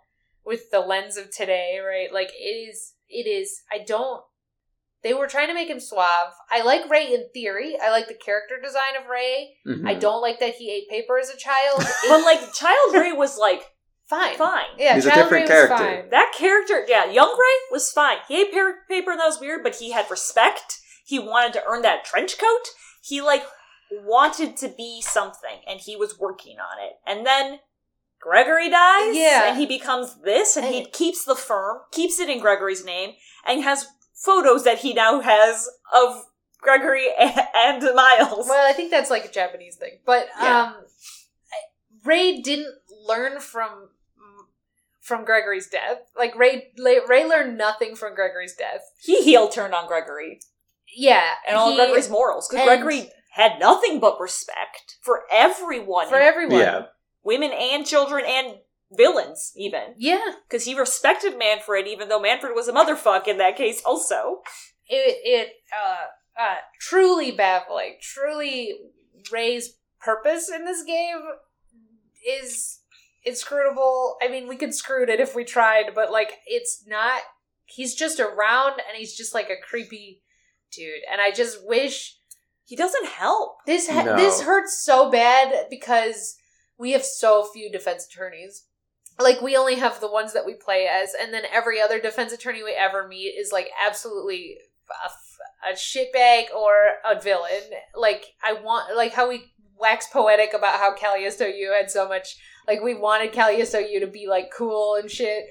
with 0.45 0.69
the 0.69 0.81
lens 0.81 1.17
of 1.17 1.31
today, 1.31 1.79
right? 1.79 2.13
Like 2.13 2.29
it 2.37 2.69
is. 2.69 2.93
It 3.09 3.27
is. 3.27 3.61
I 3.71 3.79
don't. 3.79 4.21
They 5.05 5.13
were 5.13 5.27
trying 5.27 5.47
to 5.49 5.53
make 5.53 5.69
him 5.69 5.79
suave. 5.79 6.33
I 6.51 6.63
like 6.63 6.89
Ray 6.89 7.13
in 7.13 7.27
theory. 7.31 7.77
I 7.81 7.91
like 7.91 8.07
the 8.07 8.15
character 8.15 8.55
design 8.61 8.95
of 8.99 9.07
Ray. 9.07 9.55
Mhm. 9.65 9.87
I 9.87 9.93
don't 9.93 10.19
like 10.21 10.39
that 10.39 10.55
he 10.55 10.71
ate 10.71 10.89
paper 10.89 11.19
as 11.19 11.29
a 11.29 11.37
child. 11.37 11.85
But 12.09 12.23
like 12.23 12.51
Child 12.53 12.95
Ray 12.95 13.11
was 13.13 13.37
like 13.37 13.61
fine. 14.09 14.35
fine. 14.35 14.65
Yeah, 14.79 14.95
He's 14.95 15.05
a 15.05 15.11
different 15.13 15.43
Ray 15.43 15.47
character. 15.47 15.77
fine. 15.77 16.09
That 16.09 16.33
character, 16.35 16.83
yeah, 16.87 17.05
young 17.05 17.29
Ray 17.39 17.57
was 17.71 17.91
fine. 17.91 18.17
He 18.27 18.41
ate 18.41 18.51
par- 18.51 18.79
paper 18.89 19.11
and 19.11 19.19
that 19.19 19.27
was 19.27 19.39
weird, 19.39 19.61
but 19.63 19.75
he 19.75 19.91
had 19.91 20.09
respect. 20.09 20.79
He 21.05 21.19
wanted 21.19 21.53
to 21.53 21.63
earn 21.67 21.83
that 21.83 22.03
trench 22.03 22.39
coat. 22.39 22.63
He 23.03 23.21
like 23.21 23.45
wanted 23.91 24.57
to 24.57 24.67
be 24.69 25.01
something, 25.01 25.61
and 25.67 25.79
he 25.79 25.95
was 25.95 26.17
working 26.19 26.57
on 26.59 26.83
it. 26.83 26.93
And 27.05 27.25
then 27.27 27.59
Gregory 28.19 28.69
dies, 28.71 29.15
Yeah. 29.15 29.49
and 29.49 29.57
he 29.59 29.67
becomes 29.67 30.19
this, 30.23 30.57
and 30.57 30.65
he 30.65 30.85
keeps 30.85 31.23
the 31.23 31.35
firm, 31.35 31.81
keeps 31.91 32.19
it 32.19 32.27
in 32.29 32.39
Gregory's 32.39 32.83
name, 32.83 33.13
and 33.45 33.63
has 33.63 33.85
photos 34.15 34.63
that 34.63 34.79
he 34.79 34.93
now 34.93 35.19
has 35.21 35.69
of 35.93 36.25
Gregory 36.61 37.07
and, 37.19 37.31
and 37.55 37.95
Miles. 37.95 38.47
Well, 38.47 38.67
I 38.69 38.73
think 38.73 38.89
that's 38.91 39.09
like 39.11 39.25
a 39.25 39.31
Japanese 39.31 39.75
thing, 39.75 39.99
but 40.05 40.27
Yeah. 40.41 40.73
um, 40.77 40.85
Ray 42.03 42.41
didn't 42.41 42.73
learn 43.07 43.39
from 43.39 43.89
from 45.01 45.23
Gregory's 45.23 45.67
death. 45.67 45.99
Like 46.17 46.35
Ray, 46.35 46.69
Ray, 46.83 46.99
Ray 47.07 47.25
learned 47.29 47.57
nothing 47.59 47.95
from 47.95 48.15
Gregory's 48.15 48.55
death. 48.55 48.81
he 48.99 49.23
heel 49.23 49.47
turned 49.49 49.75
on 49.75 49.87
Gregory 49.87 50.39
Yeah, 50.95 51.29
and 51.47 51.55
all 51.55 51.69
he- 51.69 51.75
Gregory's 51.77 52.09
morals 52.09 52.47
because 52.49 52.65
Gregory 52.65 53.11
had 53.33 53.59
nothing 53.59 53.99
but 53.99 54.19
respect 54.19 54.95
for 55.03 55.23
everyone, 55.31 56.07
for 56.09 56.15
everyone. 56.15 56.57
Yeah. 56.59 56.85
women 57.23 57.51
and 57.51 57.85
children 57.85 58.23
and 58.25 58.55
villains, 58.91 59.51
even 59.55 59.93
yeah. 59.97 60.33
because 60.47 60.65
he 60.65 60.77
respected 60.77 61.37
Manfred, 61.37 61.87
even 61.87 62.09
though 62.09 62.19
Manfred 62.21 62.53
was 62.55 62.67
a 62.67 62.73
motherfuck 62.73 63.27
in 63.27 63.37
that 63.39 63.57
case. 63.57 63.81
Also, 63.85 64.41
It 64.87 65.17
it 65.23 65.49
uh 65.73 66.41
uh 66.41 66.55
truly 66.79 67.31
baffling. 67.31 67.97
Truly, 68.01 68.73
Ray's 69.31 69.77
purpose 69.99 70.49
in 70.49 70.65
this 70.65 70.83
game 70.83 71.21
is 72.27 72.79
inscrutable. 73.23 74.17
I 74.21 74.27
mean, 74.27 74.47
we 74.47 74.55
could 74.55 74.73
screw 74.73 75.03
it 75.03 75.19
if 75.19 75.35
we 75.35 75.43
tried, 75.43 75.93
but 75.95 76.11
like, 76.11 76.33
it's 76.45 76.83
not. 76.87 77.21
He's 77.67 77.95
just 77.95 78.19
around, 78.19 78.73
and 78.73 78.95
he's 78.95 79.15
just 79.17 79.33
like 79.33 79.49
a 79.49 79.55
creepy 79.67 80.21
dude. 80.71 81.01
And 81.11 81.19
I 81.19 81.31
just 81.31 81.65
wish 81.65 82.15
he 82.63 82.75
doesn't 82.75 83.07
help. 83.07 83.57
this 83.65 83.89
ha- 83.89 84.03
No. 84.03 84.15
this 84.15 84.41
hurts 84.41 84.83
so 84.83 85.09
bad 85.09 85.65
because 85.69 86.35
we 86.77 86.91
have 86.91 87.03
so 87.03 87.43
few 87.51 87.71
defense 87.71 88.05
attorneys. 88.05 88.65
Like 89.19 89.41
we 89.41 89.55
only 89.55 89.75
have 89.75 89.99
the 90.01 90.11
ones 90.11 90.33
that 90.33 90.45
we 90.45 90.53
play 90.53 90.87
as, 90.91 91.13
and 91.19 91.33
then 91.33 91.43
every 91.51 91.81
other 91.81 91.99
defense 91.99 92.33
attorney 92.33 92.63
we 92.63 92.73
ever 92.73 93.07
meet 93.07 93.35
is 93.37 93.51
like 93.51 93.69
absolutely 93.85 94.57
a, 94.89 95.69
a 95.71 95.73
shitbag 95.73 96.53
or 96.55 96.73
a 97.09 97.19
villain. 97.21 97.63
Like 97.95 98.25
I 98.43 98.53
want, 98.53 98.95
like 98.95 99.13
how 99.13 99.29
we 99.29 99.53
wax 99.79 100.07
poetic 100.11 100.53
about 100.53 100.79
how 100.79 100.95
Calisto 100.95 101.45
Yew 101.45 101.73
had 101.73 101.89
so 101.89 102.07
much. 102.07 102.37
Like 102.67 102.81
we 102.81 102.93
wanted 102.93 103.31
Calisto 103.31 103.79
Yew 103.79 103.99
to 104.01 104.07
be 104.07 104.27
like 104.27 104.51
cool 104.55 104.95
and 104.95 105.09
shit. 105.09 105.45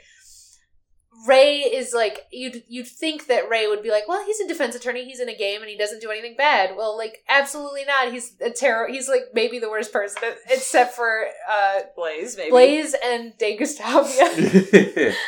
Ray 1.27 1.59
is 1.61 1.93
like 1.95 2.27
you'd 2.31 2.63
you'd 2.69 2.87
think 2.89 3.27
that 3.29 3.49
Ray 3.49 3.67
would 3.67 3.83
be 3.83 3.91
like, 3.91 4.07
well, 4.09 4.25
he's 4.27 4.41
a 4.41 4.49
defense 4.49 4.75
attorney, 4.75 5.05
he's 5.05 5.21
in 5.21 5.29
a 5.29 5.37
game, 5.37 5.61
and 5.63 5.71
he 5.71 5.77
doesn't 5.77 6.01
do 6.01 6.11
anything 6.11 6.35
bad. 6.37 6.77
Well, 6.77 6.97
like 6.97 7.23
absolutely 7.29 7.85
not. 7.85 8.13
He's 8.13 8.35
a 8.41 8.51
terror. 8.51 8.89
He's 8.91 9.09
like 9.09 9.27
maybe 9.33 9.59
the 9.59 9.71
worst 9.71 9.93
person, 9.93 10.23
except 10.51 10.95
for 10.95 11.27
uh, 11.51 11.81
Blaise, 11.97 12.37
maybe. 12.37 12.51
Blaise 12.51 12.95
and 13.05 13.37
De 13.39 13.57
Gustavia. 13.57 15.15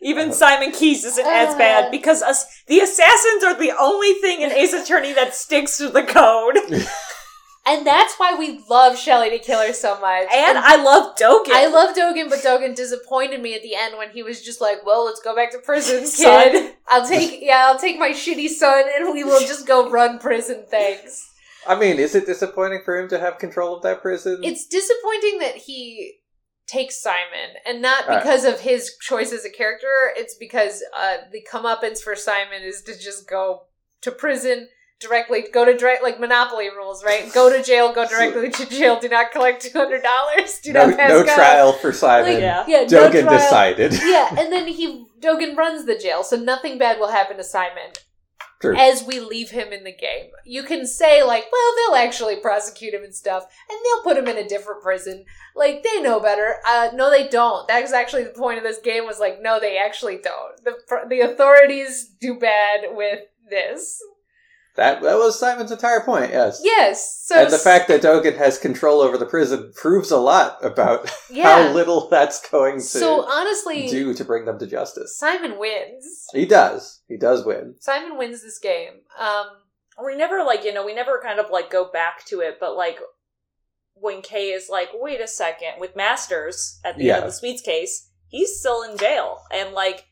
Even 0.00 0.30
Uh, 0.30 0.32
Simon 0.32 0.72
Keyes 0.72 1.04
isn't 1.04 1.26
as 1.26 1.54
Uh. 1.54 1.58
bad 1.58 1.90
because 1.90 2.22
us 2.22 2.46
the 2.66 2.80
assassins 2.80 3.44
are 3.44 3.54
the 3.58 3.72
only 3.78 4.14
thing 4.14 4.40
in 4.42 4.50
Ace 4.52 4.72
Attorney 4.72 5.12
that 5.12 5.34
sticks 5.34 5.76
to 5.78 5.88
the 5.88 6.02
code. 6.04 6.56
and 7.68 7.86
that's 7.86 8.14
why 8.16 8.34
we 8.34 8.60
love 8.70 8.98
Shelly 8.98 9.30
de 9.30 9.38
Killer 9.38 9.72
so 9.72 10.00
much. 10.00 10.28
And 10.32 10.58
I 10.58 10.82
love 10.82 11.16
Dogen. 11.16 11.52
I 11.52 11.66
love 11.66 11.94
Dogen, 11.94 12.30
but 12.30 12.38
Dogen 12.38 12.74
disappointed 12.74 13.42
me 13.42 13.54
at 13.54 13.62
the 13.62 13.74
end 13.74 13.98
when 13.98 14.10
he 14.10 14.22
was 14.22 14.42
just 14.42 14.60
like, 14.60 14.84
"Well, 14.86 15.04
let's 15.04 15.20
go 15.20 15.36
back 15.36 15.52
to 15.52 15.58
prison, 15.58 16.06
Son. 16.06 16.50
kid. 16.50 16.74
I'll 16.88 17.06
take 17.06 17.40
yeah, 17.42 17.66
I'll 17.66 17.78
take 17.78 17.98
my 17.98 18.10
shitty 18.10 18.48
son, 18.48 18.84
and 18.96 19.12
we 19.12 19.22
will 19.22 19.40
just 19.40 19.66
go 19.66 19.90
run 19.90 20.18
prison. 20.18 20.64
Thanks." 20.70 21.26
I 21.66 21.78
mean, 21.78 21.98
is 21.98 22.14
it 22.14 22.24
disappointing 22.24 22.80
for 22.84 22.96
him 22.96 23.08
to 23.08 23.18
have 23.18 23.38
control 23.38 23.76
of 23.76 23.82
that 23.82 24.00
prison? 24.00 24.40
It's 24.42 24.66
disappointing 24.66 25.38
that 25.40 25.56
he 25.56 26.20
takes 26.66 27.02
Simon, 27.02 27.56
and 27.66 27.82
not 27.82 28.04
Alright. 28.04 28.22
because 28.22 28.44
of 28.44 28.60
his 28.60 28.96
choice 29.00 29.32
as 29.32 29.44
a 29.44 29.50
character. 29.50 30.12
It's 30.16 30.34
because 30.34 30.82
uh, 30.98 31.16
the 31.32 31.46
comeuppance 31.52 32.00
for 32.00 32.14
Simon 32.14 32.62
is 32.62 32.82
to 32.82 32.98
just 32.98 33.28
go 33.28 33.64
to 34.02 34.10
prison 34.10 34.68
directly, 35.00 35.44
go 35.52 35.64
to 35.64 35.76
direct 35.76 36.02
like 36.02 36.18
Monopoly 36.20 36.68
rules, 36.70 37.04
right? 37.04 37.32
Go 37.32 37.54
to 37.54 37.62
jail, 37.62 37.92
go 37.92 38.06
directly 38.06 38.50
to 38.50 38.66
jail. 38.66 38.98
Do 39.00 39.08
not 39.08 39.30
collect 39.32 39.62
two 39.62 39.76
hundred 39.76 40.02
dollars. 40.02 40.58
Do 40.62 40.72
no, 40.72 40.86
not 40.86 40.98
pass 40.98 41.10
no 41.10 41.24
go. 41.24 41.34
trial 41.34 41.72
for 41.74 41.92
Simon. 41.92 42.34
Like, 42.34 42.40
Yeah. 42.42 42.64
yeah, 42.66 42.80
no 42.90 43.08
Dogen 43.10 43.22
trial. 43.22 43.38
decided. 43.38 43.92
yeah, 44.04 44.34
and 44.38 44.52
then 44.52 44.66
he 44.68 45.06
Dogen 45.20 45.56
runs 45.56 45.84
the 45.86 45.96
jail, 45.98 46.22
so 46.22 46.36
nothing 46.36 46.78
bad 46.78 46.98
will 46.98 47.08
happen 47.10 47.36
to 47.36 47.44
Simon 47.44 47.92
True. 48.60 48.76
as 48.76 49.04
we 49.04 49.20
leave 49.20 49.50
him 49.50 49.72
in 49.72 49.84
the 49.84 49.92
game. 49.94 50.30
You 50.44 50.64
can 50.64 50.86
say 50.86 51.22
like, 51.22 51.44
well, 51.52 51.74
they'll 51.76 52.04
actually 52.04 52.36
prosecute 52.36 52.94
him 52.94 53.04
and 53.04 53.14
stuff, 53.14 53.44
and 53.70 53.78
they'll 53.84 54.02
put 54.02 54.16
him 54.16 54.26
in 54.28 54.44
a 54.44 54.48
different 54.48 54.82
prison. 54.82 55.24
Like 55.54 55.84
they 55.84 56.02
know 56.02 56.18
better. 56.20 56.56
Uh, 56.66 56.90
no, 56.94 57.10
they 57.10 57.28
don't. 57.28 57.68
That 57.68 57.82
was 57.82 57.92
actually 57.92 58.24
the 58.24 58.30
point 58.30 58.58
of 58.58 58.64
this 58.64 58.78
game. 58.78 59.06
Was 59.06 59.20
like, 59.20 59.40
no, 59.40 59.60
they 59.60 59.78
actually 59.78 60.18
don't. 60.18 60.64
The 60.64 60.74
the 61.08 61.20
authorities 61.20 62.10
do 62.20 62.38
bad 62.38 62.80
with 62.94 63.20
this. 63.48 64.00
That 64.78 65.02
that 65.02 65.18
was 65.18 65.36
Simon's 65.36 65.72
entire 65.72 66.00
point. 66.00 66.30
Yes. 66.30 66.60
Yes. 66.62 67.22
So 67.24 67.42
and 67.42 67.52
the 67.52 67.58
fact 67.58 67.88
that 67.88 68.00
Dogen 68.00 68.38
has 68.38 68.58
control 68.58 69.00
over 69.00 69.18
the 69.18 69.26
prison 69.26 69.72
proves 69.74 70.12
a 70.12 70.18
lot 70.18 70.64
about 70.64 71.10
yeah. 71.30 71.66
how 71.66 71.72
little 71.72 72.08
that's 72.08 72.48
going 72.48 72.76
to 72.76 72.80
so 72.80 73.28
honestly, 73.28 73.88
do 73.88 74.14
to 74.14 74.24
bring 74.24 74.44
them 74.44 74.56
to 74.60 74.68
justice. 74.68 75.18
Simon 75.18 75.58
wins. 75.58 76.28
He 76.32 76.46
does. 76.46 77.02
He 77.08 77.16
does 77.16 77.44
win. 77.44 77.74
Simon 77.80 78.16
wins 78.16 78.42
this 78.42 78.60
game. 78.60 79.00
Um, 79.18 79.48
we 80.04 80.16
never 80.16 80.44
like 80.44 80.64
you 80.64 80.72
know 80.72 80.86
we 80.86 80.94
never 80.94 81.20
kind 81.20 81.40
of 81.40 81.50
like 81.50 81.70
go 81.70 81.90
back 81.90 82.24
to 82.26 82.38
it 82.38 82.58
but 82.60 82.76
like 82.76 83.00
when 83.94 84.22
kay 84.22 84.50
is 84.50 84.68
like 84.70 84.90
wait 84.94 85.20
a 85.20 85.26
second 85.26 85.72
with 85.80 85.96
masters 85.96 86.78
at 86.84 86.96
the 86.96 87.10
end 87.10 87.24
of 87.24 87.30
the 87.30 87.32
sweets 87.32 87.62
case 87.62 88.10
he's 88.28 88.60
still 88.60 88.82
in 88.82 88.96
jail 88.96 89.38
and 89.52 89.74
like 89.74 90.06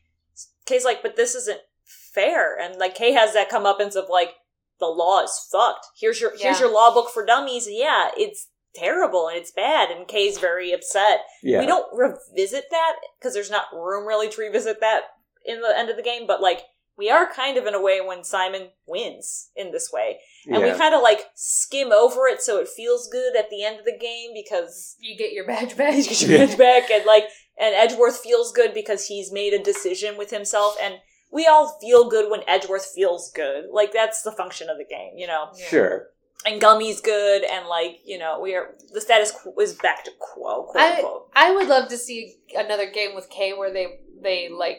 kay's 0.65 0.83
like 0.83 1.01
but 1.01 1.15
this 1.15 1.35
isn't 1.35 1.61
fair 1.85 2.59
and 2.59 2.75
like 2.75 2.95
kay 2.95 3.13
has 3.13 3.33
that 3.33 3.49
comeuppance 3.49 3.95
of 3.95 4.09
like 4.09 4.33
the 4.79 4.87
law 4.87 5.23
is 5.23 5.47
fucked. 5.51 5.87
Here's 5.99 6.21
your 6.21 6.33
here's 6.37 6.59
your 6.59 6.73
law 6.73 6.93
book 6.93 7.09
for 7.13 7.25
dummies. 7.25 7.67
Yeah 7.69 8.09
it's 8.17 8.47
terrible 8.77 9.27
and 9.27 9.37
it's 9.37 9.51
bad. 9.51 9.89
And 9.89 10.07
kay's 10.07 10.37
very 10.37 10.71
upset. 10.71 11.21
Yeah. 11.43 11.59
we 11.59 11.65
don't 11.65 11.87
revisit 11.93 12.65
that 12.71 12.95
because 13.19 13.33
there's 13.33 13.51
not 13.51 13.73
room 13.73 14.05
really 14.05 14.29
to 14.29 14.41
revisit 14.41 14.79
that 14.81 15.01
in 15.45 15.61
the 15.61 15.73
end 15.77 15.89
of 15.89 15.97
the 15.97 16.03
game. 16.03 16.27
But 16.27 16.41
like 16.41 16.61
we 16.97 17.09
are 17.09 17.31
kind 17.31 17.57
of 17.57 17.65
in 17.65 17.75
a 17.75 17.81
way 17.81 18.01
when 18.01 18.23
simon 18.23 18.69
wins 18.87 19.49
in 19.55 19.71
this 19.71 19.91
way. 19.93 20.17
And 20.47 20.57
yeah. 20.61 20.71
we 20.71 20.77
kind 20.77 20.95
of 20.95 21.01
like 21.01 21.21
skim 21.35 21.91
over 21.91 22.27
it 22.27 22.41
so 22.41 22.59
it 22.59 22.67
feels 22.67 23.07
good 23.07 23.35
at 23.35 23.49
the 23.49 23.63
end 23.63 23.79
of 23.79 23.85
the 23.85 23.97
game 23.99 24.31
because 24.33 24.95
you 24.99 25.17
get 25.17 25.31
your 25.31 25.45
badge 25.45 25.77
back. 25.77 25.95
you 25.97 26.03
get 26.03 26.21
your 26.21 26.37
badge 26.37 26.57
back 26.57 26.91
and 26.91 27.05
like 27.05 27.25
and 27.59 27.75
edgeworth 27.75 28.17
feels 28.17 28.51
good 28.51 28.73
because 28.73 29.07
he's 29.07 29.31
made 29.31 29.53
a 29.53 29.63
decision 29.63 30.17
with 30.17 30.31
himself. 30.31 30.75
And 30.81 30.95
we 31.31 31.45
all 31.45 31.77
feel 31.81 32.09
good 32.09 32.29
when 32.31 32.41
edgeworth 32.47 32.85
feels 32.95 33.31
good 33.31 33.65
like 33.71 33.91
that's 33.93 34.21
the 34.21 34.31
function 34.31 34.69
of 34.69 34.77
the 34.77 34.85
game 34.85 35.11
you 35.15 35.27
know 35.27 35.49
Yeah. 35.57 35.65
Sure. 35.67 36.07
and 36.45 36.61
gummy's 36.61 37.01
good 37.01 37.43
and 37.43 37.67
like 37.67 37.97
you 38.05 38.17
know 38.17 38.39
we 38.39 38.55
are 38.55 38.75
the 38.93 39.01
status 39.01 39.31
quo 39.31 39.53
is 39.59 39.73
back 39.73 40.03
to 40.05 40.11
quo 40.19 40.63
quote 40.63 40.83
I- 40.83 40.95
unquote 40.95 41.29
I 41.35 41.51
would 41.53 41.67
love 41.67 41.89
to 41.89 41.97
see 41.97 42.35
another 42.55 42.89
game 42.89 43.13
with 43.13 43.29
K 43.29 43.53
where 43.53 43.71
they 43.71 43.99
they 44.21 44.49
like 44.49 44.77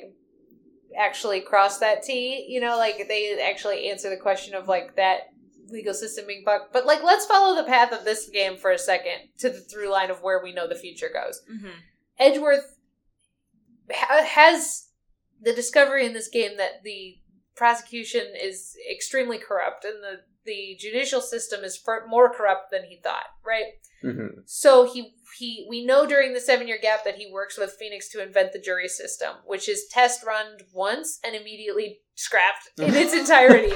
actually 0.98 1.40
cross 1.40 1.78
that 1.78 2.02
T. 2.02 2.44
You 2.48 2.60
know, 2.60 2.76
like 2.76 3.06
they 3.06 3.38
actually 3.40 3.88
answer 3.90 4.10
the 4.10 4.16
question 4.16 4.54
of 4.54 4.66
like 4.66 4.96
that 4.96 5.28
legal 5.68 5.94
system 5.94 6.26
being 6.26 6.42
fucked. 6.44 6.72
But 6.72 6.84
like, 6.84 7.04
let's 7.04 7.26
follow 7.26 7.54
the 7.54 7.68
path 7.68 7.92
of 7.92 8.04
this 8.04 8.28
game 8.30 8.56
for 8.56 8.72
a 8.72 8.78
second 8.78 9.28
to 9.38 9.50
the 9.50 9.60
through 9.60 9.90
line 9.92 10.10
of 10.10 10.20
where 10.22 10.42
we 10.42 10.52
know 10.52 10.66
the 10.66 10.74
future 10.74 11.10
goes. 11.14 11.40
Mm-hmm. 11.48 11.68
Edgeworth 12.18 12.74
ha- 13.92 14.24
has 14.24 14.87
the 15.40 15.52
discovery 15.52 16.06
in 16.06 16.12
this 16.12 16.28
game 16.28 16.56
that 16.56 16.82
the 16.84 17.18
prosecution 17.56 18.22
is 18.40 18.76
extremely 18.90 19.38
corrupt 19.38 19.84
and 19.84 20.02
the 20.02 20.20
the 20.44 20.76
judicial 20.80 21.20
system 21.20 21.62
is 21.62 21.76
far 21.76 22.06
more 22.06 22.32
corrupt 22.32 22.70
than 22.70 22.84
he 22.84 22.98
thought. 23.02 23.26
Right. 23.44 23.74
Mhm. 24.02 24.42
So 24.46 24.90
he 24.90 25.14
he 25.36 25.66
we 25.68 25.84
know 25.84 26.06
during 26.06 26.32
the 26.32 26.40
seven 26.40 26.66
year 26.66 26.78
gap 26.80 27.04
that 27.04 27.16
he 27.16 27.30
works 27.30 27.58
with 27.58 27.76
Phoenix 27.78 28.08
to 28.10 28.22
invent 28.22 28.52
the 28.52 28.58
jury 28.58 28.88
system, 28.88 29.36
which 29.44 29.68
is 29.68 29.86
test 29.90 30.24
run 30.24 30.56
once 30.72 31.18
and 31.22 31.34
immediately 31.34 32.00
scrapped 32.14 32.70
in 32.78 32.94
its 32.94 33.12
entirety. 33.20 33.74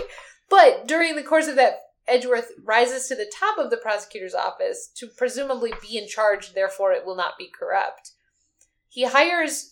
But 0.49 0.87
during 0.87 1.17
the 1.17 1.23
course 1.23 1.47
of 1.47 1.57
that, 1.57 1.81
Edgeworth 2.09 2.53
rises 2.65 3.07
to 3.09 3.15
the 3.15 3.31
top 3.33 3.59
of 3.59 3.71
the 3.71 3.77
prosecutor's 3.77 4.35
office 4.35 4.91
to 4.97 5.07
presumably 5.07 5.73
be 5.83 5.99
in 5.99 6.09
charge, 6.09 6.53
therefore 6.55 6.93
it 6.93 7.05
will 7.05 7.17
not 7.17 7.39
be 7.39 7.51
corrupt. 7.57 8.13
He 8.89 9.05
hires 9.05 9.72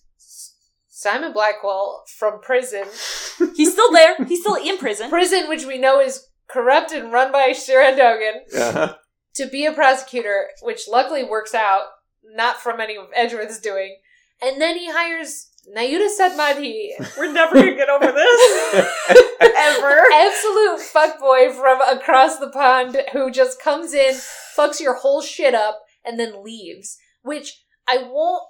Simon 1.00 1.32
Blackquill 1.32 2.06
from 2.18 2.42
prison. 2.42 2.84
He's 3.56 3.72
still 3.72 3.90
there. 3.90 4.22
He's 4.26 4.42
still 4.42 4.56
in 4.56 4.76
prison. 4.76 5.08
Prison, 5.08 5.48
which 5.48 5.64
we 5.64 5.78
know 5.78 5.98
is 5.98 6.26
corrupt 6.46 6.92
and 6.92 7.10
run 7.10 7.32
by 7.32 7.52
Sirhan 7.52 7.98
Dogen. 7.98 8.54
Uh-huh. 8.54 8.94
to 9.36 9.46
be 9.46 9.64
a 9.64 9.72
prosecutor, 9.72 10.48
which 10.60 10.82
luckily 10.86 11.24
works 11.24 11.54
out, 11.54 11.84
not 12.22 12.60
from 12.60 12.80
any 12.80 12.98
of 12.98 13.06
Edgeworth's 13.16 13.60
doing. 13.60 13.96
And 14.42 14.60
then 14.60 14.76
he 14.76 14.90
hires 14.90 15.48
Nahyuta 15.74 16.08
Sahdmadhi, 16.20 16.90
We're 17.18 17.32
never 17.32 17.54
gonna 17.54 17.76
get 17.76 17.88
over 17.88 18.12
this. 18.12 18.92
Ever. 19.40 20.02
absolute 20.12 20.80
fuckboy 20.80 21.54
from 21.58 21.80
across 21.80 22.38
the 22.38 22.50
pond 22.50 22.98
who 23.14 23.30
just 23.30 23.62
comes 23.62 23.94
in, 23.94 24.16
fucks 24.54 24.80
your 24.80 24.96
whole 24.96 25.22
shit 25.22 25.54
up, 25.54 25.80
and 26.04 26.20
then 26.20 26.44
leaves. 26.44 26.98
Which 27.22 27.64
I 27.88 28.02
won't 28.02 28.42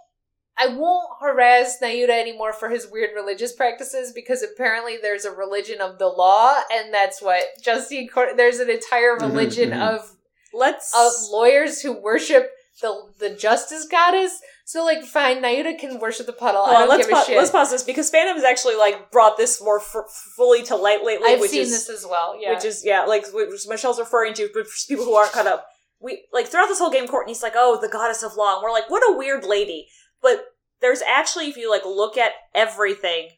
I 0.61 0.69
won't 0.69 1.09
harass 1.21 1.79
Nahyuta 1.83 2.11
anymore 2.11 2.53
for 2.53 2.69
his 2.69 2.87
weird 2.91 3.11
religious 3.15 3.53
practices 3.53 4.13
because 4.13 4.43
apparently 4.43 4.99
there's 5.01 5.25
a 5.25 5.31
religion 5.33 5.81
of 5.81 5.99
the 5.99 6.07
law, 6.09 6.61
and 6.73 6.93
that's 6.93 7.23
what 7.23 7.43
Justine 7.63 8.09
Court. 8.09 8.37
There's 8.37 8.59
an 8.59 8.69
entire 8.71 9.17
Mhm, 9.17 9.23
religion 9.23 9.71
mhm. 9.71 9.95
of 9.95 10.17
Let's. 10.53 10.93
of 10.95 11.13
lawyers 11.31 11.81
who 11.81 11.93
worship 11.93 12.53
the 12.83 13.13
the 13.19 13.31
justice 13.31 13.87
goddess. 13.87 14.39
So 14.65 14.85
like, 14.85 15.03
fine, 15.05 15.43
Nahyuta 15.43 15.79
can 15.79 15.99
worship 15.99 16.27
the 16.27 16.33
puddle. 16.33 16.63
Hold 16.65 16.77
I 16.77 16.81
don't 16.81 16.89
let's, 16.91 17.07
give 17.07 17.13
a 17.13 17.19
pa- 17.21 17.25
shit. 17.25 17.37
let's 17.39 17.51
pause 17.51 17.71
this 17.73 17.83
because 17.83 18.09
Phantom 18.11 18.37
has 18.37 18.45
actually 18.45 18.77
like 18.77 19.11
brought 19.11 19.37
this 19.37 19.61
more 19.63 19.81
f- 19.81 20.11
fully 20.37 20.63
to 20.65 20.77
light 20.77 21.03
lately, 21.05 21.31
I've 21.33 21.41
which 21.41 21.51
seen 21.51 21.63
is 21.63 21.71
this 21.71 21.89
as 21.89 22.07
well. 22.09 22.37
Yeah, 22.41 22.55
which 22.55 22.65
is 22.65 22.85
yeah, 22.85 23.05
like 23.05 23.25
which 23.33 23.67
Michelle's 23.69 23.99
referring 23.99 24.35
to, 24.35 24.49
but 24.55 24.67
for 24.69 24.87
people 24.89 25.05
who 25.05 25.15
aren't 25.15 25.33
caught 25.33 25.47
up, 25.49 25.67
we 26.01 26.27
like 26.33 26.47
throughout 26.47 26.69
this 26.69 26.79
whole 26.79 26.91
game, 26.91 27.09
Courtney's 27.09 27.43
like, 27.43 27.55
"Oh, 27.57 27.79
the 27.81 27.89
goddess 27.89 28.23
of 28.23 28.37
law," 28.37 28.55
and 28.55 28.63
we're 28.63 28.71
like, 28.73 28.89
"What 28.91 29.03
a 29.09 29.17
weird 29.17 29.45
lady." 29.45 29.89
But 30.23 30.45
there's 30.81 31.03
actually, 31.03 31.47
if 31.47 31.57
you 31.57 31.71
like 31.71 31.85
look 31.85 32.17
at 32.17 32.33
everything, 32.55 33.31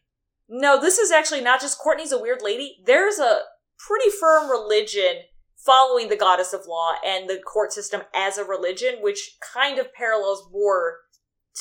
no, 0.49 0.81
this 0.81 0.99
is 0.99 1.11
actually 1.11 1.41
not 1.41 1.61
just 1.61 1.79
Courtney's 1.79 2.13
a 2.13 2.21
weird 2.21 2.43
lady. 2.43 2.77
There's 2.85 3.19
a 3.19 3.41
pretty 3.79 4.11
firm 4.11 4.51
religion 4.51 5.23
following 5.65 6.09
the 6.09 6.17
goddess 6.17 6.53
of 6.53 6.67
law 6.67 6.95
and 7.05 7.29
the 7.29 7.39
court 7.39 7.73
system 7.73 8.03
as 8.15 8.37
a 8.37 8.45
religion, 8.45 8.97
which 9.01 9.37
kind 9.55 9.79
of 9.79 9.93
parallels 9.95 10.49
war 10.51 10.99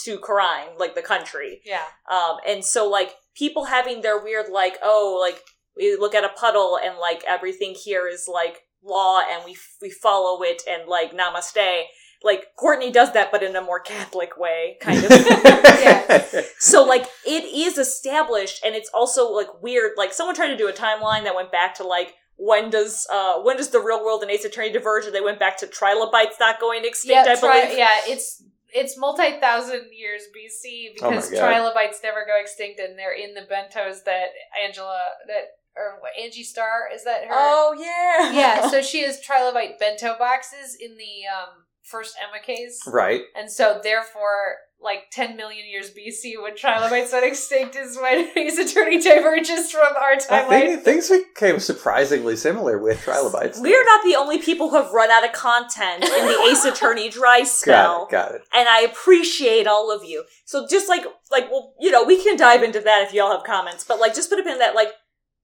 to 0.04 0.18
crime, 0.18 0.70
like 0.78 0.96
the 0.96 1.02
country. 1.02 1.62
yeah. 1.66 1.86
Um, 2.10 2.38
and 2.48 2.64
so 2.64 2.90
like 2.90 3.14
people 3.36 3.66
having 3.66 4.02
their 4.02 4.22
weird 4.22 4.50
like, 4.50 4.78
oh, 4.82 5.20
like 5.22 5.42
we 5.78 5.96
look 5.98 6.16
at 6.16 6.24
a 6.24 6.30
puddle 6.30 6.80
and 6.84 6.98
like 6.98 7.24
everything 7.28 7.76
here 7.76 8.08
is 8.08 8.28
like 8.32 8.62
law 8.84 9.22
and 9.30 9.44
we 9.46 9.56
we 9.82 9.92
follow 9.92 10.42
it 10.44 10.62
and 10.70 10.88
like 10.88 11.12
namaste. 11.12 11.84
Like 12.24 12.56
Courtney 12.56 12.92
does 12.92 13.14
that, 13.14 13.32
but 13.32 13.42
in 13.42 13.56
a 13.56 13.62
more 13.62 13.80
Catholic 13.80 14.38
way, 14.38 14.78
kind 14.80 15.04
of. 15.04 15.10
yeah. 15.12 16.22
so 16.60 16.84
like 16.84 17.06
it 17.26 17.44
is 17.46 17.78
established, 17.78 18.64
and 18.64 18.76
it's 18.76 18.90
also 18.94 19.32
like 19.32 19.62
weird. 19.62 19.94
Like 19.98 20.14
someone 20.14 20.36
tried 20.36 20.50
to 20.50 20.58
do 20.58 20.68
a 20.68 20.74
timeline 20.74 21.24
that 21.24 21.36
went 21.36 21.52
back 21.52 21.76
to 21.76 21.84
like 21.84 22.14
when 22.38 22.70
does 22.70 23.08
uh 23.12 23.40
when 23.42 23.58
does 23.58 23.70
the 23.70 23.80
real 23.80 24.04
world 24.04 24.22
and 24.22 24.32
Ace 24.32 24.46
Attorney 24.46 24.72
diverge? 24.72 25.06
And 25.06 25.16
they 25.16 25.22
went 25.22 25.40
back 25.40 25.58
to 25.60 25.68
trilobites 25.68 26.38
not 26.40 26.60
going 26.60 26.86
extinct. 26.86 27.28
Yeah, 27.28 27.34
I 27.34 27.40
tri- 27.40 27.62
believe. 27.62 27.78
yeah, 27.78 28.00
it's 28.06 28.44
it's 28.74 28.98
multi 28.98 29.40
thousand 29.40 29.90
years 29.92 30.24
BC 30.36 30.90
Oh 31.02 31.10
because 31.10 31.30
God. 31.30 31.40
trilobites 31.40 32.00
never 32.04 32.26
go 32.26 32.40
extinct, 32.40 32.80
and 32.80 32.98
they're 32.98 33.16
in 33.16 33.34
the 33.34 33.42
bentos 33.42 34.04
that 34.06 34.30
Angela 34.64 35.02
that 35.28 35.58
or 35.76 36.00
what, 36.02 36.12
Angie 36.22 36.44
Starr 36.44 36.90
is 36.94 37.04
that 37.04 37.24
her? 37.26 37.32
Oh 37.32 37.76
yeah, 37.78 38.32
yeah. 38.32 38.70
So 38.70 38.82
she 38.82 39.04
has 39.04 39.22
trilobite 39.22 39.80
bento 39.80 40.16
boxes 40.18 40.76
in 40.80 40.98
the 40.98 41.28
um 41.32 41.61
first 41.84 42.16
Ema 42.18 42.44
case, 42.44 42.80
right. 42.88 43.22
and 43.36 43.52
so 43.52 43.80
therefore. 43.84 44.58
Like 44.84 45.12
10 45.12 45.38
million 45.38 45.68
years 45.70 45.92
BC, 45.92 46.42
when 46.42 46.56
trilobites 46.58 47.14
went 47.14 47.24
extinct, 47.24 47.76
is 47.76 48.00
when 48.02 48.32
Ace 48.36 48.58
Attorney 48.58 49.00
diverges 49.00 49.72
from 49.72 49.96
our 49.96 50.14
I 50.14 50.18
timeline. 50.18 50.50
think 50.50 50.82
things 50.82 51.12
became 51.12 51.60
surprisingly 51.60 52.36
similar 52.36 52.80
with 52.80 53.00
trilobites. 53.00 53.60
We're 53.62 53.86
not 53.86 54.04
the 54.04 54.16
only 54.16 54.40
people 54.40 54.72
who 54.72 54.78
have 54.78 54.92
run 54.92 55.12
out 55.12 55.24
of 55.24 55.34
content 55.34 56.04
in 56.04 56.26
the 56.26 56.48
Ace 56.50 56.66
Attorney 56.66 57.10
dry 57.12 57.44
spell. 57.44 58.08
Got 58.10 58.30
it. 58.30 58.32
Got 58.32 58.36
it. 58.38 58.42
And 58.56 58.68
I 58.68 58.82
appreciate 58.82 59.68
all 59.68 59.96
of 59.96 60.04
you. 60.04 60.24
So 60.46 60.66
just 60.68 60.90
like 60.90 61.04
like 61.30 61.52
well, 61.52 61.76
you 61.80 61.92
know, 61.92 62.04
we 62.04 62.20
can 62.24 62.36
dive 62.36 62.64
into 62.64 62.80
that 62.80 63.04
if 63.08 63.14
y'all 63.14 63.32
have 63.32 63.44
comments, 63.46 63.84
but 63.84 64.00
like 64.00 64.16
just 64.16 64.32
put 64.32 64.40
a 64.40 64.44
pin 64.44 64.54
in 64.54 64.58
that 64.58 64.74
like 64.74 64.94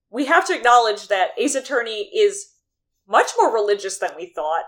we 0.09 0.25
have 0.25 0.47
to 0.47 0.55
acknowledge 0.55 1.09
that 1.09 1.29
Ace 1.37 1.53
Attorney 1.53 2.09
is 2.17 2.53
much 3.07 3.31
more 3.39 3.53
religious 3.53 3.99
than 3.99 4.11
we 4.17 4.31
thought. 4.35 4.63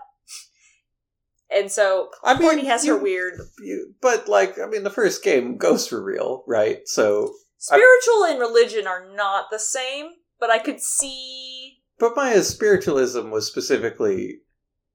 And 1.52 1.70
so 1.70 2.10
I 2.22 2.34
mean, 2.34 2.42
Courtney 2.42 2.66
has 2.66 2.84
you- 2.84 2.94
her 2.96 3.02
weird 3.02 3.40
you- 3.60 3.94
but 4.00 4.28
like, 4.28 4.58
I 4.58 4.66
mean, 4.66 4.84
the 4.84 4.90
first 4.90 5.22
game 5.24 5.56
goes 5.56 5.86
for 5.86 6.02
real, 6.02 6.44
right? 6.46 6.86
So, 6.86 7.34
spiritual 7.58 8.24
and 8.24 8.38
religion 8.38 8.86
are 8.86 9.08
not 9.14 9.46
the 9.50 9.58
same, 9.58 10.10
but 10.38 10.50
I 10.50 10.58
could 10.58 10.80
see 10.80 11.76
but 11.98 12.16
Maya's 12.16 12.48
spiritualism 12.48 13.30
was 13.30 13.46
specifically 13.46 14.40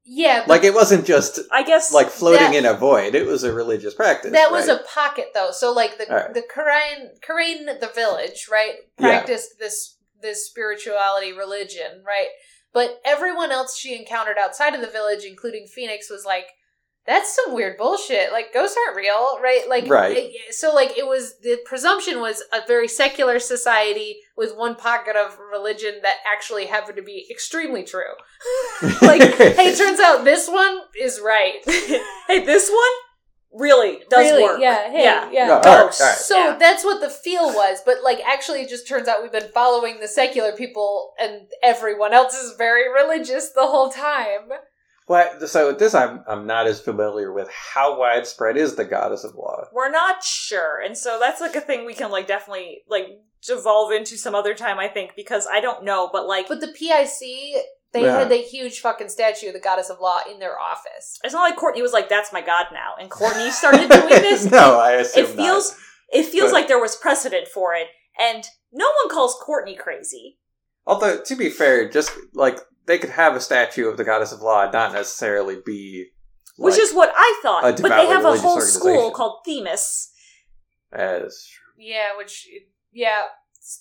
yeah, 0.08 0.42
but 0.42 0.50
like 0.50 0.64
it 0.64 0.74
wasn't 0.74 1.06
just 1.06 1.40
I 1.52 1.64
guess 1.64 1.92
like 1.94 2.10
floating 2.10 2.52
That- 2.52 2.56
in 2.56 2.66
a 2.66 2.74
void. 2.74 3.16
It 3.16 3.26
was 3.26 3.44
a 3.44 3.52
religious 3.54 3.94
practice. 3.94 4.32
That 4.32 4.52
was 4.52 4.68
a 4.68 4.80
pocket 4.94 5.32
though. 5.34 5.50
So 5.52 5.72
like 5.74 5.98
the 5.98 6.08
Alright. 6.10 6.34
the 6.34 6.42
Kurain 6.42 7.10
Kurain 7.28 7.80
the 7.80 7.88
village, 7.94 8.48
right? 8.52 8.76
Yeah. 9.00 9.08
Practiced 9.10 9.58
this 9.60 9.98
this 10.22 10.48
spirituality 10.48 11.32
religion, 11.34 12.04
right? 12.06 12.28
But 12.76 13.02
everyone 13.06 13.52
else 13.52 13.76
she 13.76 13.96
encountered 13.98 14.38
outside 14.38 14.76
of 14.76 14.82
the 14.82 14.88
village, 14.88 15.24
including 15.24 15.66
Phoenix, 15.66 16.10
was 16.12 16.26
like, 16.26 16.46
that's 17.08 17.36
some 17.36 17.54
weird 17.54 17.78
bullshit. 17.78 18.32
Like 18.32 18.52
ghosts 18.52 18.76
aren't 18.84 18.98
real, 18.98 19.40
right? 19.42 19.64
Like 19.70 19.88
Right. 19.88 20.18
it- 20.18 20.54
so 20.56 20.74
like 20.74 20.98
it 20.98 21.06
was 21.08 21.40
the 21.40 21.58
presumption 21.64 22.20
was 22.20 22.42
a 22.52 22.66
very 22.68 22.88
secular 22.88 23.38
society 23.40 24.18
with 24.36 24.56
one 24.58 24.76
pocket 24.76 25.16
of 25.16 25.38
religion 25.52 26.00
that 26.02 26.18
actually 26.32 26.66
happened 26.66 26.98
to 26.98 27.04
be 27.04 27.28
extremely 27.32 27.84
true. 27.84 28.14
like, 29.04 29.22
hey, 29.36 29.70
it 29.72 29.78
turns 29.84 30.00
out 30.00 30.24
this 30.26 30.50
one 30.50 30.80
is 31.00 31.22
right. 31.24 31.60
hey, 32.28 32.44
this 32.44 32.70
one 32.70 32.92
really 33.58 34.00
does 34.10 34.26
Really? 34.32 34.44
work. 34.44 34.60
Yeah, 34.60 34.90
hey, 34.92 35.04
yeah. 35.04 35.30
yeah. 35.32 35.48
No, 35.48 35.54
all 35.56 35.62
right, 35.62 35.78
all 35.80 35.86
right, 35.86 35.92
So 35.94 36.38
Yeah. 36.38 36.58
that's 36.60 36.84
what 36.84 37.02
the 37.02 37.10
feel 37.10 37.48
was, 37.54 37.80
but 37.86 38.04
like 38.04 38.20
actually, 38.26 38.62
it 38.62 38.70
just 38.70 38.88
turns 38.88 39.08
out 39.08 39.22
we've 39.24 39.32
been 39.32 39.52
following 39.54 40.00
the 40.00 40.08
secular 40.08 40.52
people, 40.52 41.14
and 41.18 41.48
everyone 41.64 42.14
else 42.14 42.34
is 42.36 42.56
very 42.58 42.92
religious 42.92 43.50
the 43.52 43.66
whole 43.68 43.90
time. 43.90 44.50
What? 45.08 45.48
So 45.50 45.72
this, 45.72 45.94
I'm 45.94 46.24
I'm 46.28 46.48
not 46.48 46.66
as 46.68 46.82
familiar 46.82 47.32
with. 47.32 47.48
How 47.52 48.00
widespread 48.00 48.58
is 48.58 48.76
the 48.76 48.86
goddess 48.86 49.24
of 49.24 49.36
law? 49.36 49.66
We're 49.72 49.92
not 49.92 50.24
sure, 50.24 50.82
and 50.82 50.98
so 50.98 51.20
that's 51.20 51.40
like 51.42 51.56
a 51.56 51.62
thing 51.62 51.86
we 51.86 51.94
can 51.94 52.10
like 52.12 52.26
definitely 52.28 52.82
like 52.90 53.08
devolve 53.46 53.92
into 53.92 54.18
some 54.18 54.34
other 54.34 54.56
time. 54.56 54.80
I 54.80 54.88
think 54.88 55.12
because 55.16 55.48
I 55.52 55.60
don't 55.62 55.84
know, 55.86 56.10
but 56.12 56.26
like 56.28 56.48
But 56.48 56.60
the 56.60 56.70
PIC, 56.70 57.64
they 57.94 58.04
Yeah. 58.04 58.20
had 58.20 58.30
that 58.30 58.42
huge 58.42 58.80
fucking 58.82 59.10
statue 59.10 59.48
of 59.48 59.54
the 59.54 59.60
goddess 59.60 59.90
of 59.90 60.00
law 60.00 60.20
in 60.30 60.40
their 60.40 60.60
office. 60.60 61.18
it's 61.24 61.34
not 61.34 61.42
like 61.50 61.56
Courtney 61.58 61.82
was 61.82 61.94
like, 61.94 62.10
"That's 62.10 62.34
my 62.34 62.42
god 62.42 62.68
now," 62.74 62.96
and 63.00 63.10
Courtney 63.10 63.50
started 63.52 63.90
doing 63.90 64.08
this. 64.10 64.46
no, 64.52 64.80
I 64.80 64.94
assume 64.94 65.26
it 65.26 65.30
feels 65.30 65.72
not. 65.72 65.80
it 66.20 66.24
feels 66.26 66.52
But- 66.52 66.54
like 66.54 66.68
there 66.68 66.80
was 66.80 66.96
precedent 66.96 67.48
for 67.48 67.74
it, 67.74 67.88
and 68.20 68.44
no 68.72 68.86
one 69.04 69.10
calls 69.14 69.36
Courtney 69.42 69.76
crazy. 69.76 70.40
Although 70.86 71.22
to 71.22 71.36
be 71.36 71.50
fair, 71.50 71.90
just 71.90 72.12
like 72.34 72.60
they 72.86 72.98
could 73.00 73.10
have 73.12 73.36
a 73.36 73.40
statue 73.40 73.88
of 73.90 73.98
the 73.98 74.04
goddess 74.04 74.32
of 74.32 74.42
law, 74.42 74.70
not 74.70 74.94
necessarily 74.94 75.58
be. 75.66 76.10
Which 76.58 76.78
is 76.78 76.94
what 76.94 77.12
I 77.16 77.40
thought, 77.42 77.64
a 77.80 77.82
but 77.82 77.90
they 77.90 78.06
have 78.08 78.24
a 78.24 78.38
whole 78.38 78.62
school 78.62 79.12
called 79.12 79.40
Themis. 79.46 80.12
as 80.94 81.50
Yeah, 81.78 82.16
which 82.18 82.48
yeah, 82.94 83.24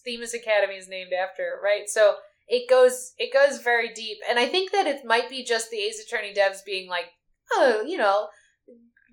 Themis 0.05 0.35
Academy 0.35 0.75
is 0.77 0.89
named 0.89 1.13
after, 1.13 1.61
right? 1.63 1.89
So 1.89 2.17
it 2.49 2.69
goes 2.69 3.13
it 3.19 3.33
goes 3.33 3.61
very 3.63 3.93
deep, 3.93 4.19
and 4.29 4.39
I 4.39 4.47
think 4.47 4.73
that 4.73 4.87
it 4.87 5.05
might 5.05 5.29
be 5.31 5.45
just 5.45 5.71
the 5.71 5.79
Ace 5.79 6.03
Attorney 6.05 6.33
devs 6.35 6.65
being 6.65 6.89
like, 6.89 7.07
oh, 7.53 7.83
you 7.87 7.97
know, 7.99 8.29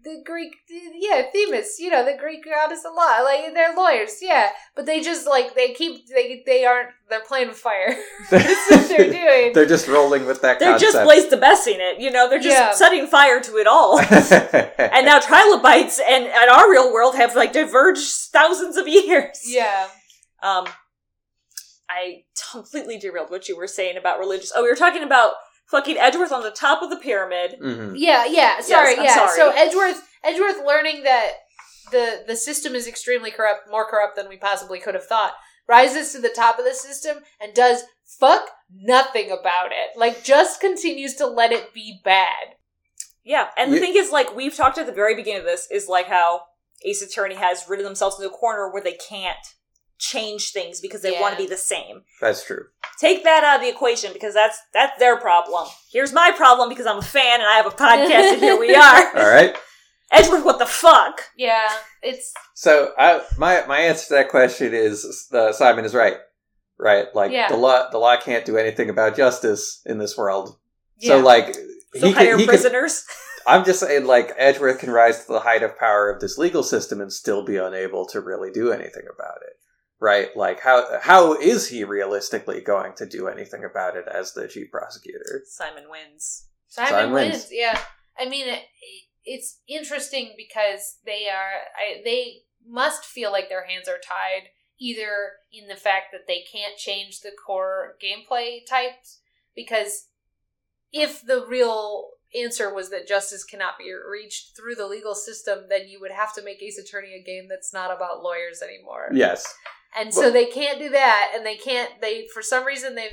the 0.03 0.19
Greek, 0.25 0.51
yeah, 0.95 1.21
Themis, 1.31 1.75
you 1.79 1.91
know, 1.91 2.03
the 2.03 2.17
Greek 2.19 2.43
goddess 2.43 2.83
of 2.85 2.93
law. 2.95 3.19
Like 3.23 3.53
they're 3.53 3.75
lawyers, 3.75 4.15
yeah, 4.19 4.49
but 4.75 4.87
they 4.87 4.99
just 4.99 5.27
like 5.27 5.53
they 5.53 5.73
keep 5.73 6.07
they 6.07 6.41
they 6.45 6.65
aren't 6.65 6.89
they're 7.07 7.21
playing 7.21 7.49
with 7.49 7.57
fire. 7.57 7.95
That's 8.31 8.69
what 8.71 8.89
they're 8.89 9.11
doing. 9.21 9.53
They're 9.53 9.67
just 9.67 9.87
rolling 9.87 10.25
with 10.25 10.41
that 10.41 10.57
They're 10.59 10.71
concept. 10.71 10.91
just 10.93 11.03
Blaze 11.05 11.29
the 11.29 11.37
Bessing 11.37 11.77
it, 11.79 11.99
you 12.01 12.09
know. 12.09 12.27
They're 12.27 12.39
just 12.39 12.57
Yeah. 12.57 12.71
setting 12.73 13.05
fire 13.05 13.39
to 13.41 13.57
it 13.57 13.67
all. 13.67 13.99
and 14.79 15.05
now 15.05 15.19
trilobites 15.19 15.99
and, 15.99 16.25
and 16.25 16.49
our 16.49 16.69
real 16.71 16.91
world 16.91 17.15
have 17.15 17.35
like 17.35 17.53
diverged 17.53 18.11
thousands 18.33 18.77
of 18.77 18.87
years. 18.87 19.41
yeah, 19.45 19.87
Um, 20.41 20.65
I 21.95 22.23
completely 22.51 22.97
derailed 22.97 23.29
what 23.29 23.47
you 23.49 23.57
were 23.57 23.67
saying 23.67 23.97
about 23.97 24.19
religious. 24.19 24.51
Oh, 24.55 24.63
we 24.63 24.69
were 24.69 24.75
talking 24.75 25.03
about 25.03 25.33
fucking 25.69 25.97
Edgeworth 25.97 26.31
on 26.31 26.43
the 26.43 26.51
top 26.51 26.81
of 26.81 26.89
the 26.89 26.97
pyramid. 26.97 27.55
Mhm. 27.61 27.93
yeah, 27.95 28.25
yeah. 28.25 28.59
Sorry, 28.61 28.95
I'm 28.97 29.03
yeah. 29.03 29.15
sorry. 29.15 29.35
So 29.37 29.49
Edgeworth, 29.51 30.01
Edgeworth, 30.23 30.65
learning 30.65 31.03
that 31.03 31.31
the 31.91 32.23
the 32.27 32.35
system 32.35 32.75
is 32.75 32.87
extremely 32.87 33.31
corrupt, 33.31 33.69
more 33.69 33.89
corrupt 33.89 34.15
than 34.15 34.29
we 34.29 34.37
possibly 34.37 34.79
could 34.79 34.95
have 34.95 35.05
thought, 35.05 35.33
rises 35.67 36.11
to 36.13 36.19
the 36.19 36.29
top 36.29 36.59
of 36.59 36.65
the 36.65 36.73
system 36.73 37.17
and 37.41 37.53
does 37.53 37.83
fuck 38.19 38.49
nothing 38.73 39.31
about 39.31 39.71
it. 39.71 39.97
Like 39.97 40.23
just 40.23 40.59
continues 40.61 41.15
to 41.15 41.27
let 41.27 41.51
it 41.51 41.73
be 41.73 41.99
bad. 42.03 42.55
Yeah, 43.23 43.49
and 43.57 43.71
the 43.71 43.77
Yeah. 43.77 43.81
thing 43.83 43.95
is, 43.95 44.11
like 44.11 44.35
we've 44.35 44.55
talked 44.55 44.77
at 44.77 44.85
the 44.87 44.91
very 44.91 45.15
beginning 45.15 45.41
of 45.41 45.45
this, 45.45 45.67
is 45.71 45.87
like 45.87 46.07
how 46.07 46.41
Ace 46.83 47.01
Attorney 47.01 47.35
has 47.35 47.65
ridden 47.69 47.85
themselves 47.85 48.17
into 48.19 48.33
a 48.33 48.37
corner 48.37 48.69
where 48.71 48.81
they 48.81 48.93
can't 49.09 49.37
change 50.01 50.51
things 50.51 50.81
because 50.81 51.01
they 51.01 51.13
Yeah. 51.13 51.21
want 51.21 51.37
to 51.37 51.41
be 51.43 51.47
the 51.47 51.57
same. 51.57 52.03
That's 52.19 52.43
true. 52.43 52.65
Take 52.99 53.23
that 53.23 53.43
out 53.43 53.57
of 53.57 53.61
the 53.61 53.69
equation 53.69 54.11
because 54.13 54.33
that's 54.33 54.57
that's 54.73 54.97
their 54.99 55.15
problem. 55.17 55.67
Here's 55.91 56.11
my 56.11 56.31
problem 56.35 56.69
because 56.69 56.87
I'm 56.87 56.97
a 56.97 57.01
fan 57.03 57.39
and 57.39 57.47
I 57.47 57.53
have 57.57 57.67
a 57.67 57.69
podcast 57.69 58.33
and 58.33 58.41
here 58.41 58.59
we 58.59 58.73
are. 58.87 59.17
All 59.17 59.29
right. 59.29 59.55
Edgeworth, 60.11 60.43
what 60.43 60.59
the 60.59 60.65
fuck? 60.65 61.21
Yeah, 61.37 61.69
it's 62.01 62.33
So 62.55 62.91
I, 62.97 63.21
my 63.37 63.63
my 63.67 63.79
answer 63.79 64.07
to 64.07 64.13
that 64.15 64.29
question 64.29 64.73
is 64.73 65.27
uh, 65.31 65.53
Simon 65.53 65.85
is 65.85 65.93
right. 65.93 66.17
Right, 66.77 67.05
like 67.13 67.31
Yeah. 67.31 67.47
the 67.47 67.57
law 67.57 67.89
the 67.91 67.99
law 67.99 68.17
can't 68.17 68.43
do 68.43 68.57
anything 68.57 68.89
about 68.89 69.15
justice 69.15 69.81
in 69.85 69.99
this 69.99 70.17
world. 70.17 70.57
yeah. 70.97 71.09
So 71.09 71.19
like 71.19 71.53
So 71.55 72.07
he 72.07 72.11
hire 72.11 72.31
can, 72.31 72.39
he 72.39 72.45
can, 72.45 72.49
prisoners. 72.49 73.05
I'm 73.47 73.63
just 73.65 73.79
saying 73.79 74.05
like 74.05 74.33
Edgeworth 74.37 74.79
can 74.79 74.91
rise 74.91 75.25
to 75.25 75.31
the 75.33 75.39
height 75.39 75.63
of 75.63 75.77
power 75.77 76.09
of 76.11 76.19
this 76.21 76.37
legal 76.37 76.63
system 76.63 76.99
and 77.01 77.11
still 77.13 77.43
be 77.43 77.57
unable 77.57 78.05
to 78.07 78.19
really 78.19 78.51
do 78.51 78.71
anything 78.71 79.05
about 79.15 79.37
it. 79.47 79.53
Right? 80.01 80.35
Like 80.35 80.59
how 80.59 80.99
how 81.01 81.35
is 81.35 81.69
he 81.69 81.83
realistically 81.83 82.59
going 82.59 82.93
to 82.95 83.05
do 83.05 83.27
anything 83.27 83.63
about 83.63 83.95
it 83.95 84.05
as 84.11 84.33
the 84.33 84.47
chief 84.47 84.71
prosecutor? 84.71 85.43
Simon 85.45 85.85
wins. 85.89 86.47
Simon, 86.67 86.89
Simon 86.89 87.13
wins. 87.13 87.33
wins. 87.33 87.47
Yeah, 87.51 87.79
I 88.19 88.27
mean, 88.27 88.47
it, 88.47 88.63
it's 89.23 89.59
interesting 89.67 90.33
because 90.35 90.97
they 91.05 91.27
are 91.29 91.61
I, 91.77 92.01
they 92.03 92.41
must 92.67 93.05
feel 93.05 93.31
like 93.31 93.49
their 93.49 93.65
hands 93.65 93.87
are 93.87 93.99
tied 94.05 94.49
either 94.79 95.33
in 95.53 95.67
the 95.67 95.75
fact 95.75 96.07
that 96.11 96.27
they 96.27 96.43
can't 96.51 96.77
change 96.77 97.19
the 97.19 97.31
core 97.45 97.95
gameplay 98.01 98.65
types 98.67 99.19
because 99.55 100.07
if 100.91 101.21
the 101.21 101.45
real 101.47 102.09
answer 102.35 102.73
was 102.73 102.89
that 102.89 103.07
justice 103.07 103.43
cannot 103.43 103.77
be 103.77 103.91
reached 104.09 104.55
through 104.55 104.73
the 104.73 104.87
legal 104.87 105.13
system 105.13 105.65
then 105.69 105.87
you 105.87 105.99
would 105.99 106.11
have 106.11 106.33
to 106.33 106.43
make 106.43 106.61
ace 106.63 106.79
attorney 106.79 107.13
a 107.13 107.23
game 107.23 107.47
that's 107.47 107.73
not 107.73 107.95
about 107.95 108.23
lawyers 108.23 108.61
anymore 108.61 109.09
Yes. 109.13 109.53
And 109.97 110.13
so 110.13 110.31
they 110.31 110.45
can't 110.45 110.79
do 110.79 110.89
that, 110.89 111.31
and 111.35 111.45
they 111.45 111.55
can't. 111.55 111.89
They 112.01 112.27
for 112.33 112.41
some 112.41 112.65
reason 112.65 112.95
they've 112.95 113.11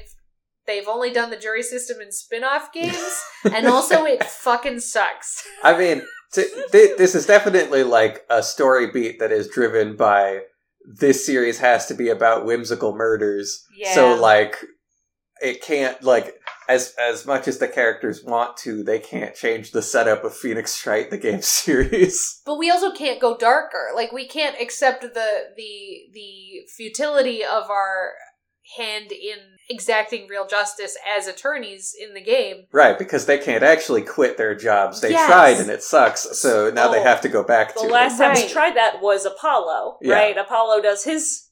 they've 0.67 0.89
only 0.89 1.11
done 1.11 1.31
the 1.31 1.37
jury 1.37 1.63
system 1.63 2.01
in 2.01 2.13
spin-off 2.13 2.73
games, 2.75 3.23
and 3.45 3.67
also 3.67 4.05
it 4.05 4.23
fucking 4.25 4.81
sucks. 4.81 5.47
I 5.63 5.77
mean, 5.77 6.03
t- 6.33 6.47
th- 6.73 6.97
this 6.99 7.15
is 7.15 7.27
definitely 7.27 7.83
like 7.83 8.25
a 8.31 8.43
story 8.43 8.91
beat 8.91 9.19
that 9.19 9.33
is 9.33 9.49
driven 9.49 9.97
by 9.97 10.43
this 10.85 11.27
series 11.27 11.59
has 11.59 11.87
to 11.87 11.95
be 11.95 12.09
about 12.09 12.47
whimsical 12.47 12.95
murders. 12.95 13.65
Yeah. 13.77 13.95
So 13.95 14.15
like 14.15 14.57
it 15.43 15.63
can't 15.63 16.03
like 16.03 16.35
as 16.69 16.95
as 16.99 17.25
much 17.27 17.49
as 17.49 17.59
the 17.59 17.69
characters 17.69 18.23
want 18.23 18.57
to, 18.59 18.83
they 18.85 18.99
can't 18.99 19.35
change 19.35 19.71
the 19.73 19.83
setup 19.83 20.23
of 20.25 20.35
Phoenix 20.37 20.87
Wright 20.87 21.11
the 21.11 21.19
game 21.19 21.43
series. 21.43 22.41
But 22.45 22.59
we 22.59 22.71
also 22.71 22.93
can't 22.93 23.21
go 23.21 23.37
darker. 23.37 23.89
Like 23.95 24.13
we 24.13 24.29
can't 24.29 24.61
accept 24.61 25.03
the 25.03 25.09
the 25.57 26.01
the 26.13 26.67
futility 26.77 27.43
of 27.45 27.71
our 27.71 28.13
hand 28.77 29.11
in 29.13 29.39
exacting 29.71 30.29
real 30.29 30.47
justice 30.47 30.95
as 31.17 31.27
attorneys 31.27 31.95
in 31.99 32.13
the 32.13 32.21
game. 32.23 32.65
right, 32.71 32.99
because 32.99 33.25
they 33.25 33.39
can't 33.39 33.63
actually 33.63 34.03
quit 34.03 34.37
their 34.37 34.55
jobs. 34.55 35.01
They 35.01 35.11
Yes. 35.13 35.27
tried 35.27 35.57
and 35.59 35.71
it 35.71 35.83
sucks, 35.83 36.39
so 36.39 36.71
now 36.71 36.89
they 36.89 37.01
Oh, 37.01 37.03
have 37.03 37.23
to 37.23 37.31
go 37.31 37.43
back 37.43 37.73
The 37.75 37.81
to 37.81 37.87
The 37.87 37.93
last 37.93 38.17
it. 38.21 38.25
time 38.25 38.35
Right. 38.35 38.45
we 38.47 38.53
tried 38.53 38.77
that 38.77 39.01
was 39.01 39.25
Apollo, 39.25 39.99
Yeah. 40.03 40.15
right? 40.15 40.37
Apollo 40.37 40.83
does 40.83 41.05
his 41.05 41.48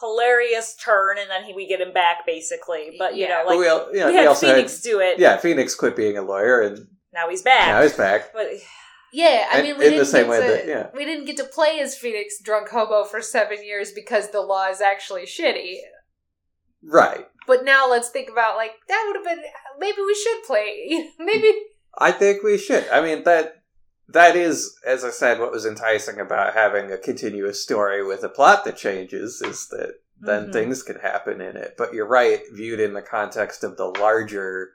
hilarious 0.00 0.74
turn, 0.76 1.18
and 1.18 1.30
then 1.30 1.44
he, 1.44 1.52
we 1.54 1.66
get 1.66 1.80
him 1.80 1.92
back 1.92 2.26
basically. 2.26 2.96
But 2.98 3.14
you 3.16 3.22
Yeah. 3.22 3.28
know, 3.28 3.42
But 3.46 3.50
like 3.50 3.58
we, 3.58 3.68
al- 3.68 3.92
you 3.92 4.00
know, 4.00 4.06
we 4.06 4.12
we 4.12 4.18
had 4.18 4.26
also 4.26 4.46
Phoenix 4.46 4.80
do 4.80 5.00
it. 5.00 5.18
yeah, 5.18 5.36
Phoenix 5.36 5.74
quit 5.74 5.96
being 5.96 6.16
a 6.18 6.22
lawyer 6.22 6.60
and 6.62 6.86
Now 7.12 7.28
he's 7.28 7.42
back. 7.42 7.68
now 7.68 7.82
he's 7.82 7.94
back. 7.94 8.32
but 8.32 8.48
Yeah, 9.12 9.46
I 9.52 9.58
And 9.58 9.62
mean 9.68 9.78
we 9.78 9.84
in 9.86 9.90
the 9.92 9.96
didn't 9.98 10.06
same 10.08 10.22
get 10.26 10.30
way 10.30 10.40
to, 10.46 10.52
that- 10.52 10.66
yeah. 10.66 10.86
we 10.94 11.04
didn't 11.04 11.26
get 11.26 11.36
to 11.38 11.44
play 11.44 11.78
as 11.80 11.96
Phoenix 11.96 12.40
drunk 12.42 12.68
hobo 12.70 13.04
for 13.04 13.20
seven 13.22 13.64
years 13.64 13.92
because 13.92 14.30
the 14.30 14.40
law 14.40 14.68
is 14.68 14.80
actually 14.80 15.22
shitty. 15.24 15.76
Right. 16.82 17.26
But 17.46 17.64
now 17.64 17.88
let's 17.90 18.08
think 18.10 18.28
about 18.30 18.56
like 18.56 18.72
that 18.88 19.04
would 19.06 19.16
have 19.16 19.24
been 19.24 19.44
maybe 19.78 19.98
we 20.04 20.14
should 20.14 20.42
play 20.44 21.10
maybe 21.18 21.52
I 21.96 22.10
think 22.12 22.42
we 22.42 22.58
should. 22.58 22.86
I 22.88 23.00
mean 23.00 23.22
that 23.24 23.62
that 24.08 24.36
is, 24.36 24.78
as 24.86 25.04
I 25.04 25.10
said, 25.10 25.40
what 25.40 25.52
was 25.52 25.66
enticing 25.66 26.20
about 26.20 26.54
having 26.54 26.90
a 26.92 26.98
continuous 26.98 27.62
story 27.62 28.04
with 28.04 28.22
a 28.22 28.28
plot 28.28 28.64
that 28.64 28.76
changes 28.76 29.40
is 29.42 29.68
that 29.68 29.94
then 30.20 30.48
Mhm. 30.48 30.52
things 30.52 30.82
can 30.82 30.96
happen 31.00 31.40
in 31.40 31.56
it. 31.56 31.74
But 31.76 31.92
you're 31.92 32.06
right, 32.06 32.42
viewed 32.52 32.80
in 32.80 32.94
the 32.94 33.02
context 33.02 33.64
of 33.64 33.76
the 33.76 33.86
larger 33.86 34.72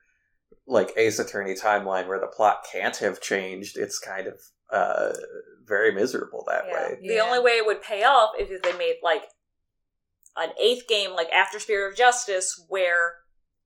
like 0.68 0.94
Ace 0.98 1.18
Attorney 1.18 1.56
timeline 1.56 2.08
where 2.08 2.20
the 2.20 2.28
plot 2.28 2.64
can't 2.72 2.96
have 2.98 3.20
changed, 3.22 3.76
it's 3.78 3.98
kind 3.98 4.28
of 4.28 4.40
uh 4.70 5.14
very 5.64 5.92
miserable 5.92 6.44
that 6.48 6.66
Yeah. 6.68 6.74
way. 6.74 6.98
The 7.02 7.14
Yeah. 7.16 7.24
only 7.24 7.40
way 7.40 7.58
it 7.58 7.66
would 7.66 7.82
pay 7.82 8.04
off 8.04 8.32
is 8.38 8.52
if 8.52 8.62
they 8.62 8.74
made 8.74 9.00
like 9.02 9.24
an 10.36 10.54
eighth 10.60 10.88
game, 10.88 11.12
like 11.12 11.32
After 11.32 11.60
Spirit 11.60 11.90
of 11.92 11.98
Justice, 11.98 12.64
where 12.68 13.16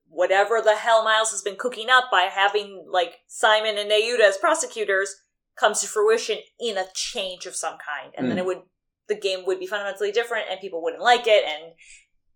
whatever 0.08 0.62
the 0.62 0.76
hell 0.76 1.04
Miles 1.04 1.32
has 1.32 1.42
been 1.42 1.56
cooking 1.58 1.90
up 1.90 2.10
by 2.12 2.24
having 2.24 2.86
like 2.90 3.20
Simon 3.28 3.78
and 3.78 3.90
Nahyuta 3.92 4.22
as 4.22 4.38
prosecutors 4.38 5.14
comes 5.60 5.82
to 5.82 5.88
fruition 5.88 6.38
in 6.60 6.78
a 6.78 6.86
change 6.94 7.46
of 7.46 7.56
some 7.56 7.78
kind, 7.78 8.14
and 8.18 8.30
then 8.30 8.38
Mm. 8.38 8.42
it 8.42 8.46
would 8.46 8.62
the 9.10 9.16
game 9.16 9.46
would 9.46 9.60
be 9.60 9.68
fundamentally 9.68 10.12
different, 10.14 10.46
and 10.50 10.60
people 10.62 10.82
wouldn't 10.82 11.04
like 11.04 11.28
it, 11.28 11.44
and 11.46 11.74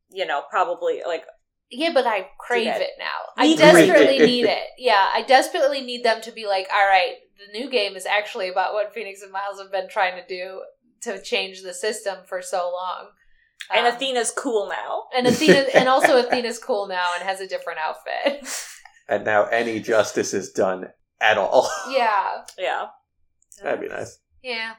you 0.09 0.25
know 0.25 0.43
probably 0.49 1.01
like 1.05 1.23
Yeah, 1.69 1.91
but 1.93 2.05
I 2.07 2.29
crave 2.39 2.67
it 2.67 2.91
now. 2.99 3.43
Me 3.43 3.53
I 3.53 3.55
desperately 3.55 4.19
need 4.31 4.45
it. 4.45 4.63
Yeah, 4.77 5.09
I 5.13 5.21
desperately 5.21 5.81
need 5.81 6.03
them 6.03 6.21
to 6.21 6.31
be 6.31 6.45
like, 6.47 6.67
all 6.73 6.85
right, 6.87 7.15
the 7.37 7.57
new 7.59 7.69
game 7.69 7.95
is 7.95 8.05
actually 8.05 8.47
about 8.49 8.73
what 8.73 8.93
Phoenix 8.93 9.21
and 9.21 9.31
Miles 9.31 9.59
have 9.59 9.71
been 9.71 9.89
trying 9.89 10.15
to 10.21 10.25
do 10.27 10.61
to 11.03 11.21
change 11.21 11.61
the 11.61 11.73
system 11.73 12.19
for 12.27 12.41
so 12.41 12.71
long. 12.71 13.09
and 13.71 13.85
Um, 13.85 13.93
Athena's 13.93 14.31
cool 14.31 14.69
now. 14.69 15.07
and 15.15 15.27
Athena, 15.27 15.65
and 15.73 15.89
also 15.89 16.17
Athena's 16.17 16.57
cool 16.59 16.87
now 16.87 17.11
and 17.15 17.23
has 17.23 17.41
a 17.41 17.47
different 17.47 17.79
outfit. 17.79 18.47
And 19.09 19.23
now 19.25 19.45
any 19.45 19.79
justice 19.79 20.33
is 20.33 20.51
done 20.51 20.87
at 21.21 21.37
all. 21.37 21.69
yeah, 21.89 22.43
Yeah, 22.57 22.87
That'd 23.63 23.81
be 23.81 23.87
nice. 23.87 24.19
yeah. 24.43 24.73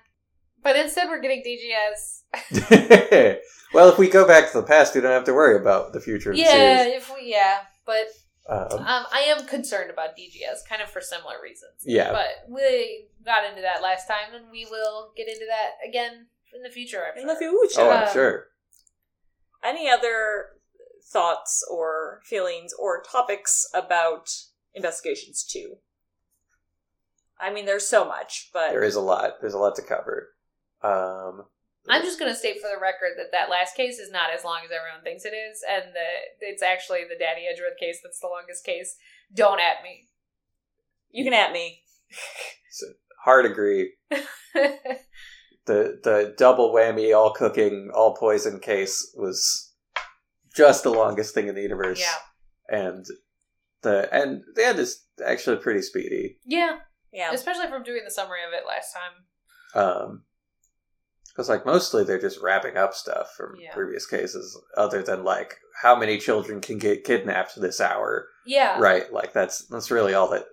But 0.63 0.75
instead, 0.77 1.09
we're 1.09 1.21
getting 1.21 1.43
DGS. 1.47 3.39
well, 3.73 3.89
if 3.91 3.99
we 3.99 4.09
go 4.09 4.27
back 4.27 4.51
to 4.51 4.61
the 4.61 4.67
past, 4.67 4.93
we 4.95 5.01
don't 5.01 5.13
have 5.13 5.25
to 5.25 5.33
worry 5.33 5.57
about 5.57 5.93
the 5.93 6.01
future 6.01 6.31
of 6.31 6.37
the 6.37 6.43
Yeah, 6.43 6.83
series. 6.83 6.97
if 7.03 7.15
we, 7.15 7.31
yeah, 7.31 7.59
but 7.87 8.09
Um, 8.49 8.81
um, 8.81 9.05
I 9.13 9.25
am 9.29 9.47
concerned 9.47 9.91
about 9.91 10.17
DGS, 10.17 10.67
kind 10.69 10.83
of 10.83 10.91
for 10.91 11.01
similar 11.01 11.37
reasons. 11.43 11.75
yeah, 11.85 12.11
But 12.11 12.45
we 12.53 13.07
got 13.25 13.45
into 13.49 13.63
that 13.63 13.83
last 13.83 14.09
time, 14.09 14.35
and 14.35 14.51
we 14.51 14.67
will 14.69 15.13
get 15.17 15.29
into 15.29 15.47
that 15.47 15.89
again 15.89 16.27
in 16.55 16.63
the 16.63 16.71
future. 16.71 17.05
I'm 17.05 17.17
in 17.17 17.25
sure. 17.27 17.35
the 17.35 17.39
future. 17.39 17.81
oh, 17.83 17.91
I'm 17.91 18.09
um, 18.09 18.13
sure. 18.13 18.47
any 19.63 19.89
other 19.89 20.47
thoughts 21.13 21.65
or 21.71 22.21
feelings 22.25 22.73
or 22.79 23.01
topics 23.03 23.65
about 23.73 24.29
investigations 24.75 25.45
2 25.45 25.77
i 27.41 27.53
mean 27.53 27.67
there's 27.67 27.87
so 27.87 28.05
much 28.07 28.51
but 28.53 28.71
There 28.71 28.85
is 28.85 28.95
a 28.97 29.01
lot. 29.01 29.41
There's 29.41 29.55
a 29.55 29.59
lot 29.59 29.77
to 29.77 29.83
cover. 29.83 30.29
Um, 30.83 31.45
I'm 31.89 32.03
just 32.03 32.19
going 32.19 32.31
to 32.31 32.37
state 32.39 32.61
for 32.61 32.69
the 32.69 32.81
record 32.81 33.13
that 33.17 33.33
that 33.33 33.51
last 33.51 33.75
case 33.75 33.99
is 33.99 34.11
not 34.11 34.31
as 34.37 34.45
long 34.45 34.61
as 34.65 34.71
everyone 34.71 35.03
thinks 35.03 35.25
it 35.25 35.35
is, 35.35 35.65
and 35.69 35.95
that 35.95 36.39
it's 36.41 36.63
actually 36.63 37.05
the 37.09 37.19
Daddy 37.19 37.43
Edgeworth 37.51 37.79
case 37.81 37.99
that's 38.03 38.21
the 38.21 38.29
longest 38.29 38.65
case. 38.65 38.97
Don't 39.33 39.61
at 39.61 39.83
me. 39.83 40.09
you 41.11 41.25
can 41.25 41.33
at 41.33 41.53
me 41.53 41.83
hard 43.25 43.47
agree. 43.47 43.93
The 45.67 46.01
the 46.03 46.35
double 46.39 46.73
whammy, 46.73 47.15
all 47.15 47.35
cooking, 47.35 47.91
all 47.95 48.17
poison 48.17 48.59
case 48.59 49.13
was 49.15 49.71
just 50.57 50.83
the 50.83 50.89
longest 50.89 51.35
thing 51.35 51.47
in 51.47 51.55
the 51.55 51.61
universe. 51.61 52.01
yeah, 52.01 52.75
and 52.75 53.05
the 53.83 54.09
and 54.11 54.41
the 54.55 54.65
end 54.67 54.79
is 54.79 55.05
actually 55.23 55.59
pretty 55.59 55.83
speedy. 55.83 56.39
yeah, 56.47 56.79
Yeah. 57.13 57.33
Especially 57.33 57.69
from 57.69 57.83
doing 57.85 58.03
the 58.05 58.11
summary 58.11 58.41
of 58.47 58.53
it 58.53 58.67
last 58.67 58.93
time. 58.95 59.83
Um, 59.83 60.25
because 61.29 61.49
like 61.49 61.65
mostly 61.65 62.03
they're 62.03 62.21
just 62.21 62.41
wrapping 62.43 62.77
up 62.77 62.95
stuff 62.95 63.33
from 63.37 63.55
Yeah. 63.61 63.73
previous 63.73 64.07
cases, 64.07 64.61
other 64.77 65.03
than 65.03 65.23
like 65.25 65.57
how 65.83 65.95
many 65.95 66.19
children 66.19 66.61
can 66.61 66.79
get 66.79 67.05
kidnapped 67.05 67.61
this 67.61 67.81
hour, 67.81 68.27
Yeah. 68.45 68.79
right? 68.81 69.13
Like 69.13 69.33
that's 69.33 69.65
that's 69.69 69.91
really 69.91 70.15
all 70.15 70.29
that 70.31 70.47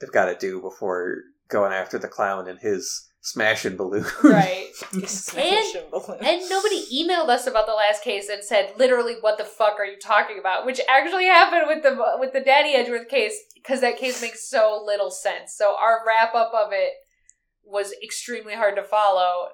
they've 0.00 0.10
got 0.12 0.26
to 0.26 0.36
do 0.36 0.60
before 0.62 1.16
going 1.48 1.72
after 1.74 1.98
the 1.98 2.08
clown 2.08 2.48
and 2.48 2.58
his 2.60 3.10
smashing 3.22 3.76
balloon. 3.76 4.04
Right. 4.22 4.68
Smashing 5.06 5.90
balloon. 5.90 6.18
And 6.22 6.48
nobody 6.50 6.84
emailed 6.92 7.28
us 7.28 7.46
about 7.46 7.66
the 7.66 7.72
last 7.72 8.02
case 8.02 8.28
and 8.28 8.44
said 8.44 8.74
literally, 8.76 9.16
"What 9.20 9.38
the 9.38 9.44
fuck 9.44 9.78
are 9.78 9.86
you 9.86 9.98
talking 9.98 10.38
about?" 10.38 10.66
Which 10.66 10.80
actually 10.88 11.26
happened 11.26 11.64
with 11.66 11.82
the 11.82 12.16
with 12.18 12.32
the 12.32 12.40
Daddy 12.40 12.74
Edgeworth 12.74 13.08
case 13.08 13.34
because 13.54 13.80
that 13.80 13.98
case 13.98 14.20
makes 14.20 14.48
so 14.48 14.82
little 14.84 15.10
sense. 15.10 15.54
So 15.56 15.76
our 15.78 16.00
wrap 16.06 16.34
up 16.34 16.52
of 16.52 16.72
it 16.72 16.92
was 17.64 17.94
extremely 18.02 18.54
hard 18.54 18.76
to 18.76 18.82
follow 18.82 19.46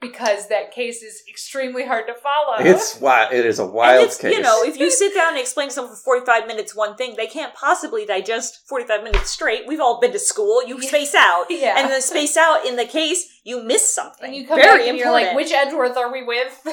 because 0.00 0.48
that 0.48 0.70
case 0.70 1.02
is 1.02 1.22
extremely 1.28 1.84
hard 1.84 2.06
to 2.06 2.14
follow. 2.14 2.56
it's 2.60 3.00
wild. 3.00 3.32
It 3.32 3.44
is 3.44 3.58
a 3.58 3.64
And 3.64 3.72
wild 3.72 4.04
it's, 4.06 4.16
case. 4.16 4.32
you 4.32 4.40
know, 4.40 4.62
if 4.62 4.78
you 4.78 4.90
sit 4.90 5.12
down 5.14 5.30
and 5.30 5.38
explain 5.38 5.68
to 5.68 5.74
someone 5.74 5.94
for 5.94 6.00
45 6.00 6.46
minutes 6.46 6.74
one 6.76 6.94
thing, 6.96 7.14
they 7.16 7.26
can't 7.26 7.52
possibly 7.54 8.06
digest 8.06 8.60
45 8.68 9.02
minutes 9.02 9.30
straight. 9.30 9.66
We've 9.66 9.80
all 9.80 10.00
been 10.00 10.12
to 10.12 10.18
school. 10.18 10.64
You 10.66 10.80
space 10.82 11.14
out. 11.16 11.46
yeah. 11.50 11.74
And 11.78 11.90
then 11.90 12.00
space 12.00 12.36
out 12.36 12.64
in 12.64 12.76
the 12.76 12.84
case, 12.84 13.26
you 13.44 13.62
miss 13.64 13.92
something. 13.92 14.26
And 14.26 14.34
you 14.36 14.46
come 14.46 14.56
Very 14.56 14.78
back 14.78 14.88
and 14.88 14.98
important. 14.98 14.98
you're 14.98 15.12
like, 15.12 15.36
which 15.36 15.52
Edgeworth 15.52 15.96
are 15.96 16.12
we 16.12 16.22
with? 16.24 16.60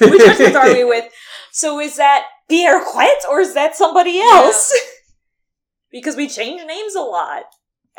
Which 0.00 0.20
Edgeworth 0.22 0.56
are 0.56 0.72
we 0.74 0.84
with? 0.94 1.10
So 1.52 1.80
is 1.80 1.96
that 1.96 2.26
Pierre 2.48 2.84
Quet 2.84 3.24
or 3.30 3.40
is 3.40 3.54
that 3.54 3.74
somebody 3.74 4.20
else? 4.20 4.72
because 5.90 6.14
we 6.16 6.28
change 6.28 6.62
names 6.66 6.94
a 6.94 7.00
lot. 7.00 7.44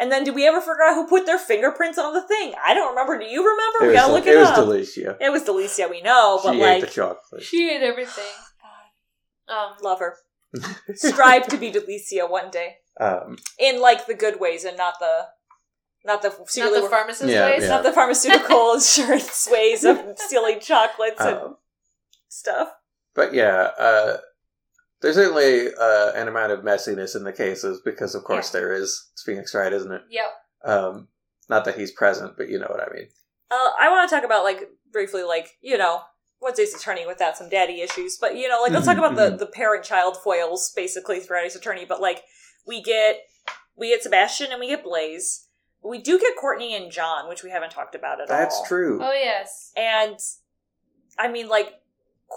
And 0.02 0.12
then 0.12 0.24
did 0.24 0.34
we 0.34 0.48
ever 0.48 0.60
figure 0.60 0.82
out 0.84 0.96
who 0.96 1.06
put 1.08 1.28
their 1.28 1.38
fingerprints 1.38 2.00
on 2.00 2.14
the 2.16 2.24
thing? 2.24 2.56
I 2.66 2.74
don't 2.74 2.90
remember. 2.90 3.20
Do 3.20 3.26
you 3.26 3.48
remember? 3.48 3.86
It 3.86 3.88
we 3.90 3.94
gotta 3.94 4.12
look 4.12 4.26
it 4.26 4.34
it, 4.34 4.40
was. 4.40 4.50
Delicia. 4.50 5.16
it 5.22 5.32
was 5.32 5.44
Delicia, 5.44 5.88
we 5.92 6.02
know, 6.02 6.40
but 6.44 6.54
she 6.54 6.60
like, 6.60 6.78
ate 6.78 6.82
the 6.82 6.88
chocolate. 6.88 7.44
she 7.44 7.70
ate 7.70 7.84
everything. 7.84 8.26
Um, 9.48 9.74
love 9.84 10.00
her. 10.00 10.16
Strive 10.96 11.46
to 11.48 11.58
be 11.58 11.72
Delicia 11.72 12.30
one 12.30 12.50
day. 12.52 12.78
Um, 13.00 13.38
in 13.60 13.82
like 13.82 14.06
the 14.08 14.14
good 14.14 14.40
ways 14.40 14.64
and 14.64 14.78
not 14.78 14.94
the 15.00 15.26
not 16.06 16.22
the 16.22 16.30
not 16.30 16.74
the 16.82 16.88
pharmacist 16.90 17.30
Yeah, 17.30 17.48
ways. 17.48 17.64
yeah. 17.64 17.68
not 17.68 17.84
the 17.84 17.92
pharmaceutical 17.92 18.74
insurance 18.76 19.48
ways 19.52 19.84
of 19.84 20.00
stealing 20.16 20.62
chocolates 20.62 21.20
and 21.20 21.36
um, 21.38 21.58
stuff. 22.30 22.70
but 23.14 23.34
yeah, 23.34 23.72
uh, 23.78 24.18
there's 25.02 25.16
certainly 25.16 25.74
uh, 25.74 26.12
an 26.14 26.28
amount 26.28 26.52
of 26.52 26.62
messiness 26.62 27.16
in 27.16 27.24
the 27.24 27.34
cases 27.34 27.82
because, 27.84 28.16
of 28.16 28.24
course, 28.24 28.52
there 28.52 28.74
is. 28.74 29.10
It's 29.14 29.24
Phoenix 29.24 29.54
Wright, 29.54 29.74
isn't 29.74 29.92
it? 29.92 30.02
Yep. 30.10 30.26
Um, 30.64 31.08
not 31.50 31.66
that 31.66 31.78
he's 31.78 31.92
present, 31.92 32.38
but 32.38 32.50
you 32.50 32.60
know 32.60 32.68
what 32.70 32.82
I 32.82 32.94
mean. 32.94 33.08
Uh, 33.50 33.72
I 33.80 33.90
want 33.90 34.10
to 34.10 34.16
talk 34.16 34.24
about 34.24 34.44
like 34.44 34.70
briefly, 34.92 35.24
like 35.24 35.58
you 35.62 35.78
know, 35.78 36.02
what's 36.40 36.60
Ace 36.60 36.76
Attorney 36.76 37.06
without 37.06 37.36
some 37.36 37.50
daddy 37.50 37.82
issues, 37.82 38.18
but 38.18 38.36
you 38.36 38.48
know, 38.48 38.62
like 38.62 38.72
let's 38.72 38.86
talk 38.86 38.98
about 39.00 39.16
the 39.16 39.36
the 39.36 39.48
parent 39.48 39.84
child 39.84 40.18
foils 40.18 40.72
basically 40.76 41.20
throughout 41.20 41.46
Ace 41.46 41.56
Attorney. 41.56 41.86
But 41.86 42.00
like 42.00 42.24
we 42.68 42.82
get 42.82 43.22
we 43.76 43.90
get 43.90 44.04
Sebastian 44.04 44.52
and 44.52 44.60
we 44.60 44.68
get 44.68 44.84
Blaise. 44.84 45.48
We 45.84 45.98
do 46.00 46.20
get 46.20 46.38
Courtney 46.40 46.76
and 46.76 46.92
John, 46.92 47.28
which 47.28 47.44
we 47.44 47.50
haven't 47.50 47.72
talked 47.72 47.96
about 47.96 48.22
at 48.22 48.30
all. 48.30 48.38
That's 48.38 48.68
true. 48.68 49.00
Oh 49.02 49.12
yes. 49.12 49.72
And 49.76 50.18
I 51.18 51.28
mean, 51.28 51.50
like 51.50 51.74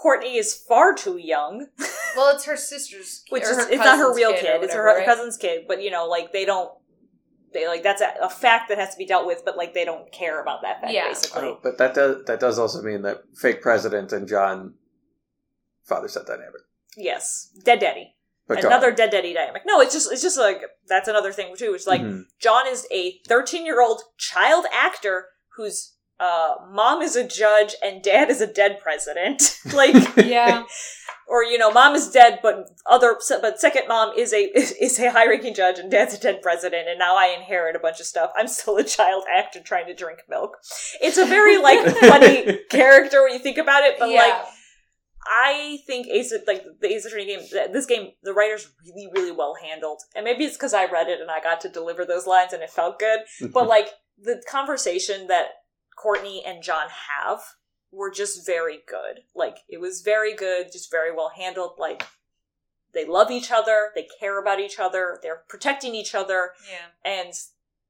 Courtney 0.01 0.35
is 0.37 0.53
far 0.53 0.93
too 0.93 1.17
young. 1.17 1.67
Well, 2.17 2.33
it's 2.33 2.45
her 2.45 2.55
sister's, 2.55 3.23
which 3.29 3.43
is 3.43 3.49
her 3.57 3.67
it's 3.69 3.75
not 3.75 3.97
her 3.97 4.15
real 4.15 4.31
kid, 4.31 4.41
kid, 4.43 4.61
or 4.61 4.63
it's 4.63 4.73
her, 4.73 4.83
whatever, 4.85 4.99
her 5.01 5.05
cousin's 5.05 5.35
kid 5.35 5.65
but 5.67 5.81
you 5.83 5.91
know 5.91 6.05
like 6.07 6.31
they 6.31 6.45
don't 6.45 6.71
they 7.53 7.67
like 7.67 7.83
that's 7.83 8.01
a, 8.01 8.13
a 8.21 8.29
fact 8.29 8.69
that 8.69 8.77
has 8.77 8.91
to 8.91 8.97
be 8.97 9.05
dealt 9.05 9.27
with 9.27 9.41
but 9.43 9.57
like 9.57 9.73
they 9.73 9.83
don't 9.83 10.09
care 10.13 10.41
about 10.41 10.61
that 10.61 10.79
fact 10.79 10.93
Yeah. 10.93 11.09
basically 11.09 11.41
Oh, 11.49 11.59
but 11.61 11.77
that 11.77 11.93
does 11.93 12.23
that 12.27 12.39
does 12.39 12.57
also 12.57 12.81
mean 12.81 13.01
that 13.01 13.23
fake 13.35 13.61
president 13.61 14.13
and 14.13 14.29
John 14.29 14.75
father 15.83 16.07
son 16.07 16.23
dynamic. 16.25 16.61
yes 16.95 17.49
dead 17.65 17.79
daddy 17.79 18.15
But 18.47 18.63
another 18.63 18.93
dead 18.93 19.11
daddy 19.11 19.33
dynamic 19.33 19.63
no 19.65 19.81
it's 19.81 19.93
just 19.93 20.09
it's 20.09 20.21
just 20.21 20.37
like 20.39 20.61
that's 20.87 21.09
another 21.09 21.33
thing 21.33 21.53
too 21.57 21.73
it's 21.75 21.85
like 21.87 22.01
Mhm. 22.01 22.23
john 22.39 22.65
is 22.65 22.87
a 22.91 23.19
13 23.27 23.65
year 23.65 23.81
old 23.81 24.03
child 24.17 24.65
actor 24.73 25.27
whose 25.57 25.94
uh, 26.19 26.55
mom 26.71 27.01
is 27.01 27.15
a 27.15 27.27
judge 27.27 27.75
and 27.83 28.01
dad 28.01 28.29
is 28.29 28.41
a 28.41 28.47
dead 28.47 28.79
president. 28.81 29.59
Like 29.73 29.95
Yeah. 30.15 30.63
or 31.27 31.43
you 31.43 31.57
know 31.57 31.71
mom 31.71 31.95
is 31.95 32.11
dead 32.11 32.39
but 32.43 32.69
other 32.85 33.17
but 33.41 33.59
second 33.59 33.87
mom 33.87 34.13
is 34.15 34.31
a 34.31 34.43
is 34.55 34.99
a 34.99 35.11
high 35.11 35.27
ranking 35.27 35.55
judge 35.55 35.79
and 35.79 35.91
dad's 35.91 36.13
a 36.13 36.19
dead 36.19 36.41
president. 36.41 36.87
And 36.87 36.99
now 36.99 37.17
i 37.17 37.27
inherit 37.27 37.75
a 37.75 37.79
bunch 37.79 37.99
of 37.99 38.05
stuff. 38.05 38.31
I'm 38.37 38.47
still 38.47 38.77
a 38.77 38.83
child 38.83 39.25
actor 39.33 39.59
trying 39.59 39.87
to 39.87 39.93
drink 39.93 40.19
milk. 40.29 40.57
It's 41.01 41.17
a 41.17 41.25
very 41.25 41.57
like 41.57 41.85
funny 41.97 42.59
character 42.69 43.23
when 43.23 43.33
you 43.33 43.39
think 43.39 43.57
about 43.57 43.83
it 43.83 43.95
but 43.99 44.09
yeah. 44.09 44.19
like 44.19 44.45
i 45.27 45.79
think 45.87 46.07
ace 46.07 46.31
like 46.45 46.63
the 46.79 46.87
ace 46.87 47.05
attorney 47.05 47.25
game 47.25 47.39
this 47.73 47.87
game 47.87 48.11
the 48.21 48.33
writers 48.33 48.71
really 48.85 49.09
really 49.13 49.31
well 49.31 49.55
handled. 49.61 50.01
And 50.15 50.23
maybe 50.23 50.45
it's 50.45 50.55
because 50.55 50.73
i 50.73 50.85
read 50.85 51.09
it 51.09 51.19
and 51.19 51.31
i 51.31 51.41
got 51.41 51.59
to 51.61 51.69
deliver 51.69 52.05
those 52.05 52.27
lines 52.27 52.53
and 52.53 52.61
it 52.63 52.69
felt 52.69 52.99
good. 52.99 53.21
But 53.51 53.67
like 53.67 53.89
the 54.17 54.41
conversation 54.49 55.27
that 55.27 55.47
Courtney 55.95 56.43
and 56.45 56.63
John 56.63 56.87
have 56.89 57.41
were 57.91 58.11
just 58.11 58.45
very 58.45 58.79
good. 58.87 59.21
Like 59.33 59.59
it 59.69 59.79
was 59.79 60.01
very 60.01 60.35
good, 60.35 60.71
just 60.71 60.91
very 60.91 61.13
well 61.15 61.31
handled. 61.35 61.73
Like 61.77 62.03
they 62.93 63.05
love 63.05 63.31
each 63.31 63.51
other, 63.51 63.91
they 63.95 64.07
care 64.19 64.39
about 64.39 64.59
each 64.59 64.79
other, 64.79 65.19
they're 65.21 65.43
protecting 65.47 65.95
each 65.95 66.15
other, 66.15 66.51
yeah. 66.69 67.09
and 67.09 67.33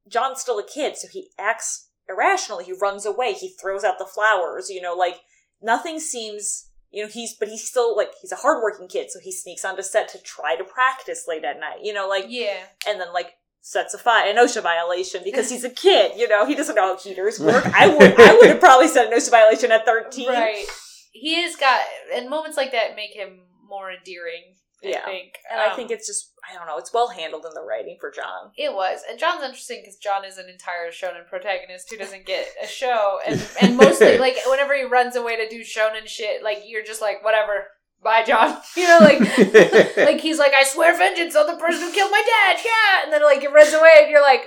John's 0.08 0.41
still 0.41 0.60
a 0.60 0.68
kid, 0.68 0.97
so 0.97 1.08
he 1.08 1.30
acts 1.39 1.89
irrationally. 2.10 2.66
He 2.66 2.74
runs 2.74 3.06
away, 3.06 3.34
he 3.34 3.49
throws 3.49 3.84
out 3.84 3.99
the 3.99 4.06
flowers, 4.06 4.70
you 4.70 4.82
know, 4.82 4.93
like 4.95 5.22
nothing 5.62 5.99
seems 5.99 6.70
you 6.91 7.03
know, 7.03 7.10
he's 7.10 7.34
but 7.36 7.49
he's 7.49 7.68
still 7.68 7.95
like 7.95 8.12
he's 8.22 8.32
a 8.32 8.38
hardworking 8.38 8.88
kid, 8.88 9.12
so 9.12 9.20
he 9.20 9.32
sneaks 9.32 9.66
onto 9.66 9.82
set 9.82 10.08
to 10.10 10.22
try 10.22 10.56
to 10.56 10.64
practice 10.64 11.26
late 11.28 11.43
at 11.43 11.60
night, 11.60 11.80
you 11.84 11.91
know, 11.91 12.08
like 12.08 12.26
Yeah. 12.30 12.64
and 12.88 12.99
then 13.01 13.12
like 13.14 13.34
sets 13.68 13.95
a 13.95 13.97
fire 13.97 14.30
an 14.30 14.36
OSHA 14.38 14.61
violation 14.61 15.22
because 15.24 15.49
he's 15.49 15.63
a 15.63 15.70
kid. 15.86 16.11
You 16.16 16.28
know, 16.28 16.45
he 16.45 16.53
doesn't 16.53 16.76
know 16.76 16.93
how 16.93 16.97
heaters 16.97 17.39
work. 17.39 17.66
I 17.74 17.88
would 17.88 18.20
I 18.20 18.36
would 18.36 18.49
have 18.49 18.59
probably 18.59 18.88
set 18.88 19.11
an 19.11 19.18
OSHA 19.18 19.32
violation 19.32 19.72
at 19.72 19.86
thirteen. 19.86 20.30
Right. 20.30 20.66
He 21.11 21.41
has 21.41 21.55
got, 21.55 21.80
and 22.13 22.30
moments 22.30 22.57
like 22.57 22.72
that 22.74 22.95
make 22.95 23.11
him 23.13 23.39
more 23.68 23.89
endearing. 23.91 24.43
I 24.84 24.88
Yeah. 24.89 25.05
think, 25.05 25.39
And 25.49 25.59
I 25.61 25.70
Um, 25.72 25.76
think 25.76 25.89
it's 25.89 26.05
just 26.05 26.32
I 26.47 26.53
don't 26.53 26.68
know. 26.68 26.78
It's 26.78 26.93
well 26.93 27.07
handled 27.07 27.43
in 27.47 27.53
the 27.55 27.63
writing 27.63 27.97
for 27.99 28.11
John. 28.11 28.51
It 28.55 28.72
was, 28.72 28.99
and 29.09 29.18
John's 29.18 29.43
interesting 29.43 29.80
because 29.82 29.95
John 29.97 30.24
is 30.26 30.38
an 30.38 30.47
entire 30.47 30.91
shonen 30.91 31.28
protagonist 31.28 31.89
who 31.89 31.97
doesn't 31.97 32.28
get 32.28 32.45
a 32.61 32.68
show, 32.68 33.18
and 33.26 33.41
and 33.61 33.78
mostly 33.78 34.18
like 34.26 34.38
whenever 34.45 34.76
he 34.76 34.84
runs 34.84 35.16
away 35.16 35.38
to 35.38 35.49
do 35.49 35.61
shonen 35.61 36.05
shit, 36.05 36.43
like 36.43 36.59
you're 36.68 36.84
just 36.84 37.01
like 37.01 37.24
whatever, 37.24 37.66
bye, 38.06 38.24
John. 38.24 38.58
You 38.78 38.88
know, 38.88 38.99
like 39.01 39.20
like 39.97 40.22
he's 40.22 40.38
like 40.39 40.53
I 40.53 40.64
swear 40.64 40.95
vengeance 40.97 41.36
on 41.36 41.47
the 41.47 41.58
person 41.58 41.82
who 41.84 41.91
killed 41.91 42.12
my 42.12 42.24
dad, 42.24 42.62
yeah, 42.64 43.03
and 43.03 43.12
then 43.12 43.22
like 43.24 43.43
it 43.43 43.51
runs 43.51 43.74
away, 43.74 43.91
and 44.03 44.10
you're 44.10 44.22
like 44.22 44.43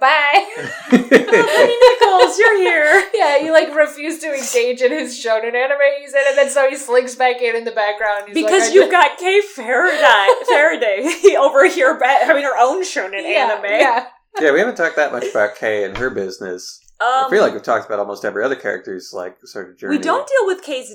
bye. 0.00 0.46
Nichols, 0.92 2.38
you're 2.38 2.58
here. 2.58 3.08
Yeah, 3.14 3.38
you 3.38 3.52
like 3.52 3.74
refuse 3.74 4.18
to 4.20 4.28
engage 4.32 4.80
in 4.80 4.92
his 4.92 5.14
shonen 5.22 5.54
anime 5.54 5.78
he's 6.00 6.14
in, 6.14 6.22
and 6.28 6.38
then 6.38 6.50
so 6.50 6.68
he 6.68 6.76
slinks 6.76 7.14
back 7.14 7.40
in 7.42 7.54
in 7.56 7.64
the 7.64 7.72
background. 7.72 8.26
and 8.26 8.28
he's 8.28 8.42
like, 8.44 8.52
Because 8.52 8.70
I 8.70 8.72
you've 8.74 8.90
got 8.90 9.18
Kay 9.18 9.40
Faraday, 9.42 10.28
Faraday 10.48 11.36
over 11.38 11.68
here 11.68 11.98
ba- 11.98 12.24
having 12.24 12.44
her 12.44 12.56
own 12.58 12.82
shonen 12.82 13.22
yeah, 13.22 13.50
anime. 13.52 13.64
Yeah, 13.80 14.06
yeah, 14.40 14.52
we 14.52 14.58
haven't 14.58 14.76
talked 14.76 14.96
that 14.96 15.12
much 15.12 15.24
about 15.30 15.56
Kay 15.56 15.84
and 15.84 15.96
her 15.98 16.10
business. 16.10 16.80
I 17.00 17.24
Um, 17.24 17.30
feel 17.30 17.42
like 17.42 17.52
we've 17.52 17.62
talked 17.62 17.84
about 17.86 17.98
almost 17.98 18.24
every 18.24 18.42
other 18.42 18.56
character's 18.56 19.12
like 19.12 19.36
sort 19.44 19.68
of 19.70 19.76
journey. 19.76 19.98
we 19.98 20.02
don't 20.02 20.26
deal 20.26 20.46
with 20.46 20.62
Kay's 20.62 20.94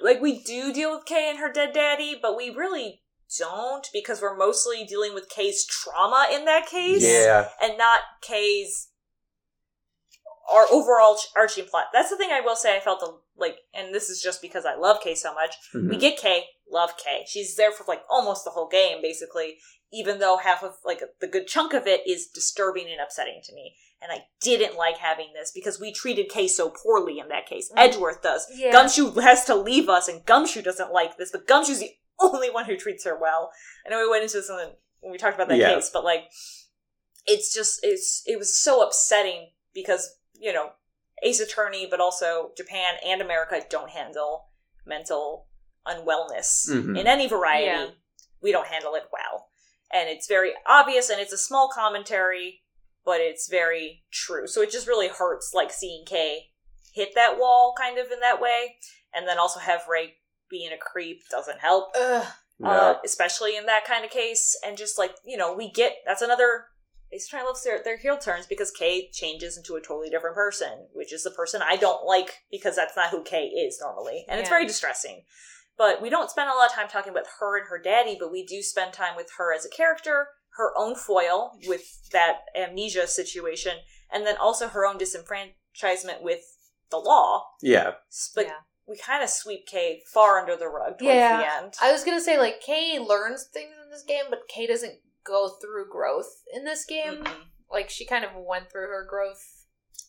like 0.00 0.20
we 0.20 0.42
do 0.42 0.72
deal 0.72 0.94
with 0.94 1.06
Kay 1.06 1.28
and 1.30 1.38
her 1.38 1.52
dead 1.52 1.72
daddy, 1.72 2.18
but 2.20 2.36
we 2.36 2.50
really 2.50 3.02
don't 3.38 3.88
because 3.92 4.20
we're 4.20 4.36
mostly 4.36 4.84
dealing 4.84 5.14
with 5.14 5.28
Kay's 5.28 5.64
trauma 5.66 6.28
in 6.32 6.44
that 6.44 6.66
case. 6.66 7.02
Yeah, 7.04 7.48
and 7.60 7.76
not 7.78 8.00
Kay's 8.22 8.88
our 10.52 10.66
overall 10.70 11.18
arching 11.34 11.64
plot. 11.64 11.86
That's 11.92 12.10
the 12.10 12.16
thing 12.16 12.30
I 12.30 12.40
will 12.40 12.54
say 12.54 12.76
I 12.76 12.80
felt 12.80 13.00
the, 13.00 13.18
like, 13.36 13.58
and 13.74 13.92
this 13.92 14.08
is 14.08 14.22
just 14.22 14.40
because 14.40 14.64
I 14.64 14.76
love 14.76 15.00
Kay 15.02 15.14
so 15.16 15.34
much. 15.34 15.56
We 15.74 15.80
Mhm. 15.80 16.00
get 16.00 16.18
Kay, 16.18 16.48
love 16.70 16.96
Kay. 16.96 17.24
She's 17.26 17.56
there 17.56 17.72
for 17.72 17.84
like 17.88 18.02
almost 18.08 18.44
the 18.44 18.50
whole 18.50 18.68
game, 18.68 19.02
basically, 19.02 19.58
even 19.92 20.18
though 20.18 20.36
half 20.36 20.62
of 20.62 20.76
like 20.84 21.02
the 21.20 21.26
good 21.26 21.48
chunk 21.48 21.72
of 21.72 21.86
it 21.86 22.06
is 22.06 22.28
disturbing 22.28 22.88
and 22.88 23.00
upsetting 23.00 23.40
to 23.44 23.52
me. 23.54 23.76
And 24.02 24.12
I 24.12 24.26
didn't 24.42 24.76
like 24.76 24.98
having 24.98 25.28
this 25.34 25.50
because 25.54 25.80
we 25.80 25.90
treated 25.92 26.28
Kay 26.28 26.48
so 26.48 26.68
poorly 26.70 27.18
in 27.18 27.28
that 27.28 27.46
case. 27.46 27.70
Mm. 27.70 27.78
Edgeworth 27.78 28.22
does. 28.22 28.46
yeah. 28.54 28.70
Gumshoe 28.70 29.10
has 29.20 29.44
to 29.46 29.54
leave 29.54 29.88
us, 29.88 30.06
and 30.08 30.24
Gumshoe 30.26 30.60
doesn't 30.62 30.92
like 30.92 31.16
this, 31.16 31.32
but 31.32 31.46
Gumshoe's 31.46 31.80
the 31.80 31.90
only 32.20 32.50
one 32.50 32.66
who 32.66 32.76
treats 32.76 33.04
her 33.04 33.18
well. 33.18 33.50
I 33.86 33.90
know 33.90 33.98
we 34.00 34.08
went 34.10 34.22
into 34.22 34.36
this 34.36 34.50
in 34.50 34.56
the- 34.56 34.76
when 35.00 35.12
we 35.12 35.18
talked 35.18 35.34
about 35.34 35.48
that 35.48 35.58
Yeah. 35.58 35.74
case, 35.74 35.90
but 35.92 36.04
like, 36.04 36.24
it's 37.24 37.52
just 37.52 37.80
it's 37.82 38.22
it 38.26 38.38
was 38.38 38.56
so 38.56 38.82
upsetting 38.82 39.50
because 39.74 40.16
you 40.38 40.52
know 40.52 40.70
Ace 41.22 41.40
Attorney, 41.40 41.86
but 41.90 42.00
also 42.00 42.52
Japan 42.56 42.94
and 43.04 43.20
America 43.22 43.60
don't 43.70 43.90
handle 43.90 44.48
mental 44.84 45.46
unwellness 45.86 46.68
Mhm. 46.68 46.98
in 46.98 47.06
any 47.06 47.26
variety. 47.28 47.66
Yeah. 47.66 47.90
We 48.42 48.52
don't 48.52 48.66
handle 48.68 48.94
it 48.94 49.04
well, 49.12 49.48
and 49.92 50.08
it's 50.08 50.26
very 50.26 50.52
obvious, 50.66 51.08
and 51.10 51.20
it's 51.20 51.32
a 51.32 51.38
small 51.38 51.70
commentary. 51.72 52.62
But 53.06 53.20
it's 53.20 53.48
very 53.48 54.02
true. 54.10 54.46
So 54.46 54.60
it 54.60 54.70
just 54.70 54.88
really 54.88 55.08
hurts, 55.08 55.52
like 55.54 55.72
seeing 55.72 56.04
Kay 56.04 56.50
hit 56.92 57.10
that 57.14 57.38
wall, 57.38 57.74
kind 57.78 57.98
of 57.98 58.10
in 58.10 58.20
that 58.20 58.40
way, 58.40 58.76
and 59.14 59.28
then 59.28 59.38
also 59.38 59.60
have 59.60 59.82
Ray 59.88 60.14
being 60.50 60.72
a 60.72 60.78
creep 60.78 61.22
doesn't 61.30 61.60
help, 61.60 61.90
Ugh. 61.98 62.26
No. 62.58 62.68
uh, 62.68 62.98
especially 63.04 63.56
in 63.56 63.66
that 63.66 63.84
kind 63.84 64.04
of 64.04 64.10
case. 64.10 64.58
And 64.66 64.76
just 64.76 64.98
like 64.98 65.12
you 65.24 65.36
know, 65.36 65.54
we 65.54 65.70
get 65.70 65.94
that's 66.04 66.22
another. 66.22 66.66
They 67.12 67.20
try 67.30 67.38
to 67.38 67.46
love 67.46 67.56
their, 67.64 67.80
their 67.84 67.96
heel 67.96 68.18
turns 68.18 68.46
because 68.46 68.72
Kay 68.72 69.10
changes 69.12 69.56
into 69.56 69.76
a 69.76 69.80
totally 69.80 70.10
different 70.10 70.34
person, 70.34 70.88
which 70.92 71.12
is 71.12 71.22
the 71.22 71.30
person 71.30 71.62
I 71.62 71.76
don't 71.76 72.04
like 72.04 72.42
because 72.50 72.74
that's 72.74 72.96
not 72.96 73.10
who 73.10 73.22
Kay 73.22 73.44
is 73.44 73.78
normally, 73.80 74.24
and 74.28 74.40
it's 74.40 74.48
very 74.48 74.66
distressing. 74.66 75.22
But 75.78 76.00
we 76.00 76.08
don't 76.10 76.30
spend 76.30 76.48
a 76.50 76.54
lot 76.54 76.68
of 76.70 76.74
time 76.74 76.88
talking 76.88 77.10
about 77.12 77.26
her 77.40 77.58
and 77.58 77.68
her 77.68 77.78
daddy, 77.78 78.16
but 78.18 78.32
we 78.32 78.44
do 78.46 78.62
spend 78.62 78.92
time 78.92 79.14
with 79.16 79.30
her 79.38 79.52
as 79.54 79.64
a 79.66 79.68
character, 79.68 80.28
her 80.56 80.72
own 80.76 80.94
foil 80.94 81.58
with 81.66 81.82
that 82.12 82.40
amnesia 82.56 83.06
situation, 83.06 83.72
and 84.10 84.26
then 84.26 84.36
also 84.38 84.68
her 84.68 84.86
own 84.86 84.96
disenfranchisement 84.98 86.22
with 86.22 86.40
the 86.90 86.96
law. 86.98 87.44
yeah. 87.60 87.94
But 88.34 88.46
Yeah. 88.46 88.60
we 88.86 88.96
kind 88.96 89.22
of 89.22 89.28
sweep 89.28 89.66
Kay 89.66 90.02
far 90.12 90.38
under 90.38 90.56
the 90.56 90.68
rug 90.68 90.98
towards 90.98 91.14
Yeah. 91.14 91.38
the 91.38 91.52
end. 91.64 91.74
I 91.80 91.92
was 91.92 92.04
gonna 92.04 92.20
say 92.20 92.38
like 92.38 92.60
Kay 92.60 92.98
learns 92.98 93.44
things 93.52 93.74
in 93.82 93.90
this 93.90 94.02
game, 94.04 94.26
but 94.30 94.48
Kay 94.48 94.66
doesn't 94.66 95.00
go 95.24 95.48
through 95.60 95.90
growth 95.90 96.42
in 96.52 96.64
this 96.64 96.84
game. 96.84 97.24
Mm-mm. 97.24 97.46
Like 97.68 97.90
she 97.90 98.06
kind 98.06 98.24
of 98.24 98.30
went 98.34 98.70
through 98.70 98.86
her 98.88 99.04
growth, 99.04 99.64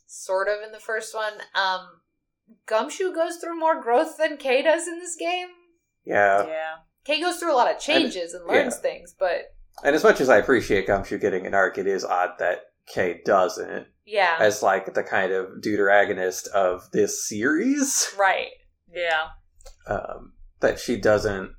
sort 0.05 0.47
of 0.47 0.61
in 0.61 0.72
the 0.72 0.80
first 0.80 1.13
one. 1.15 1.41
Um, 1.55 2.01
Gumshoe 2.66 3.14
goes 3.14 3.38
through 3.38 3.60
more 3.60 3.82
growth 3.82 4.18
than 4.18 4.38
Kay 4.38 4.62
does 4.62 4.88
in 4.88 5.00
this 5.00 5.16
game. 5.16 5.48
Yeah. 6.06 6.45
yeah. 6.48 6.76
Kay 7.06 7.22
goes 7.22 7.38
through 7.38 7.54
a 7.54 7.56
lot 7.56 7.74
of 7.74 7.80
changes 7.80 8.34
and, 8.34 8.45
learns 8.45 8.76
yeah. 8.76 8.82
things, 8.82 9.16
but 9.18 9.54
And 9.84 9.95
as 9.95 10.04
much 10.04 10.22
as 10.22 10.30
I 10.30 10.38
appreciate 10.38 10.88
Gumshoe 10.88 11.18
getting 11.18 11.45
an 11.45 11.54
arc, 11.54 11.78
it 11.78 11.88
is 11.88 12.04
odd 12.04 12.32
that 12.39 12.64
Kay 12.88 13.22
doesn't, 13.26 13.88
yeah, 14.06 14.38
as 14.39 14.64
like 14.64 14.93
the 14.93 15.04
kind 15.04 15.32
of 15.32 15.62
deuteragonist 15.62 16.48
of 16.50 16.89
this 16.91 17.28
series. 17.28 18.14
right. 18.18 18.50
Yeah. 18.93 19.28
Um, 19.88 20.34
that 20.60 20.80
she 20.80 20.98
doesn't 20.98 21.52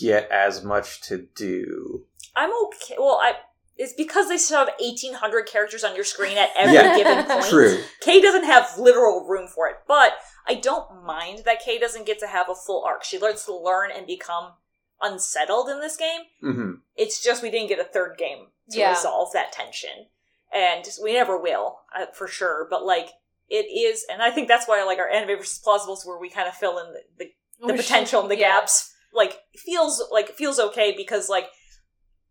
get 0.00 0.30
as 0.30 0.64
much 0.64 1.00
to 1.02 1.26
do. 1.36 2.06
I'm 2.36 2.50
okay. 2.66 2.96
Well, 2.98 3.18
I. 3.22 3.34
It's 3.76 3.92
because 3.92 4.28
they 4.28 4.38
still 4.38 4.58
have 4.58 4.70
1,800 4.78 5.46
characters 5.46 5.82
on 5.82 5.94
your 5.96 6.04
screen 6.04 6.38
at 6.38 6.50
every 6.56 6.74
Yeah. 6.74 6.96
given 6.96 7.24
point. 7.28 7.46
True. 7.46 7.82
Kay 8.00 8.20
doesn't 8.20 8.44
have 8.44 8.78
literal 8.78 9.26
room 9.26 9.48
for 9.48 9.68
it, 9.68 9.76
but 9.88 10.12
I 10.46 10.54
don't 10.54 11.04
mind 11.04 11.42
that 11.44 11.60
Kay 11.64 11.78
doesn't 11.78 12.06
get 12.06 12.18
to 12.20 12.26
have 12.28 12.48
a 12.48 12.54
full 12.54 12.84
arc. 12.84 13.02
She 13.04 13.18
learns 13.18 13.44
to 13.46 13.56
learn 13.56 13.90
and 13.90 14.06
become 14.06 14.52
unsettled 15.00 15.68
in 15.68 15.80
this 15.80 15.96
game. 15.96 16.20
hmm 16.40 16.72
It's 16.96 17.22
just 17.22 17.42
we 17.42 17.50
didn't 17.50 17.68
get 17.68 17.80
a 17.80 17.84
third 17.84 18.16
game 18.18 18.46
to 18.70 18.78
Yeah. 18.78 18.90
resolve 18.90 19.32
that 19.32 19.52
tension, 19.52 20.06
and 20.52 20.86
we 21.02 21.12
never 21.12 21.36
will 21.36 21.80
uh, 21.96 22.06
for 22.12 22.28
sure. 22.28 22.66
But 22.70 22.84
like 22.84 23.08
it 23.48 23.66
is, 23.66 24.06
and 24.10 24.22
I 24.22 24.30
think 24.30 24.48
that's 24.48 24.66
why 24.68 24.82
like 24.84 24.98
our 24.98 25.08
anime 25.08 25.36
versus 25.38 25.60
plausibles, 25.64 26.06
where 26.06 26.18
we 26.18 26.30
kind 26.30 26.48
of 26.48 26.54
fill 26.54 26.78
in 26.78 26.92
the, 26.92 27.00
the, 27.18 27.66
the 27.66 27.74
potential 27.74 28.22
and 28.22 28.30
the 28.30 28.38
yeah. 28.38 28.60
gaps, 28.60 28.94
like 29.12 29.40
feels 29.56 30.02
like 30.12 30.30
feels 30.30 30.58
okay 30.58 30.94
because 30.96 31.28
like 31.28 31.48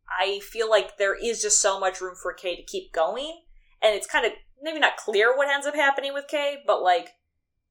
I 0.09 0.39
feel 0.39 0.69
like 0.69 0.97
there 0.97 1.15
is 1.15 1.41
just 1.41 1.59
so 1.59 1.79
much 1.79 2.01
room 2.01 2.15
for 2.21 2.33
Kay 2.33 2.55
to 2.55 2.63
keep 2.63 2.91
going, 2.93 3.41
and 3.81 3.95
it's 3.95 4.07
kind 4.07 4.25
of 4.25 4.33
maybe 4.61 4.79
not 4.79 4.97
clear 4.97 5.35
what 5.35 5.49
ends 5.49 5.67
up 5.67 5.75
happening 5.75 6.13
with 6.13 6.27
Kay, 6.27 6.57
but 6.65 6.81
like 6.81 7.09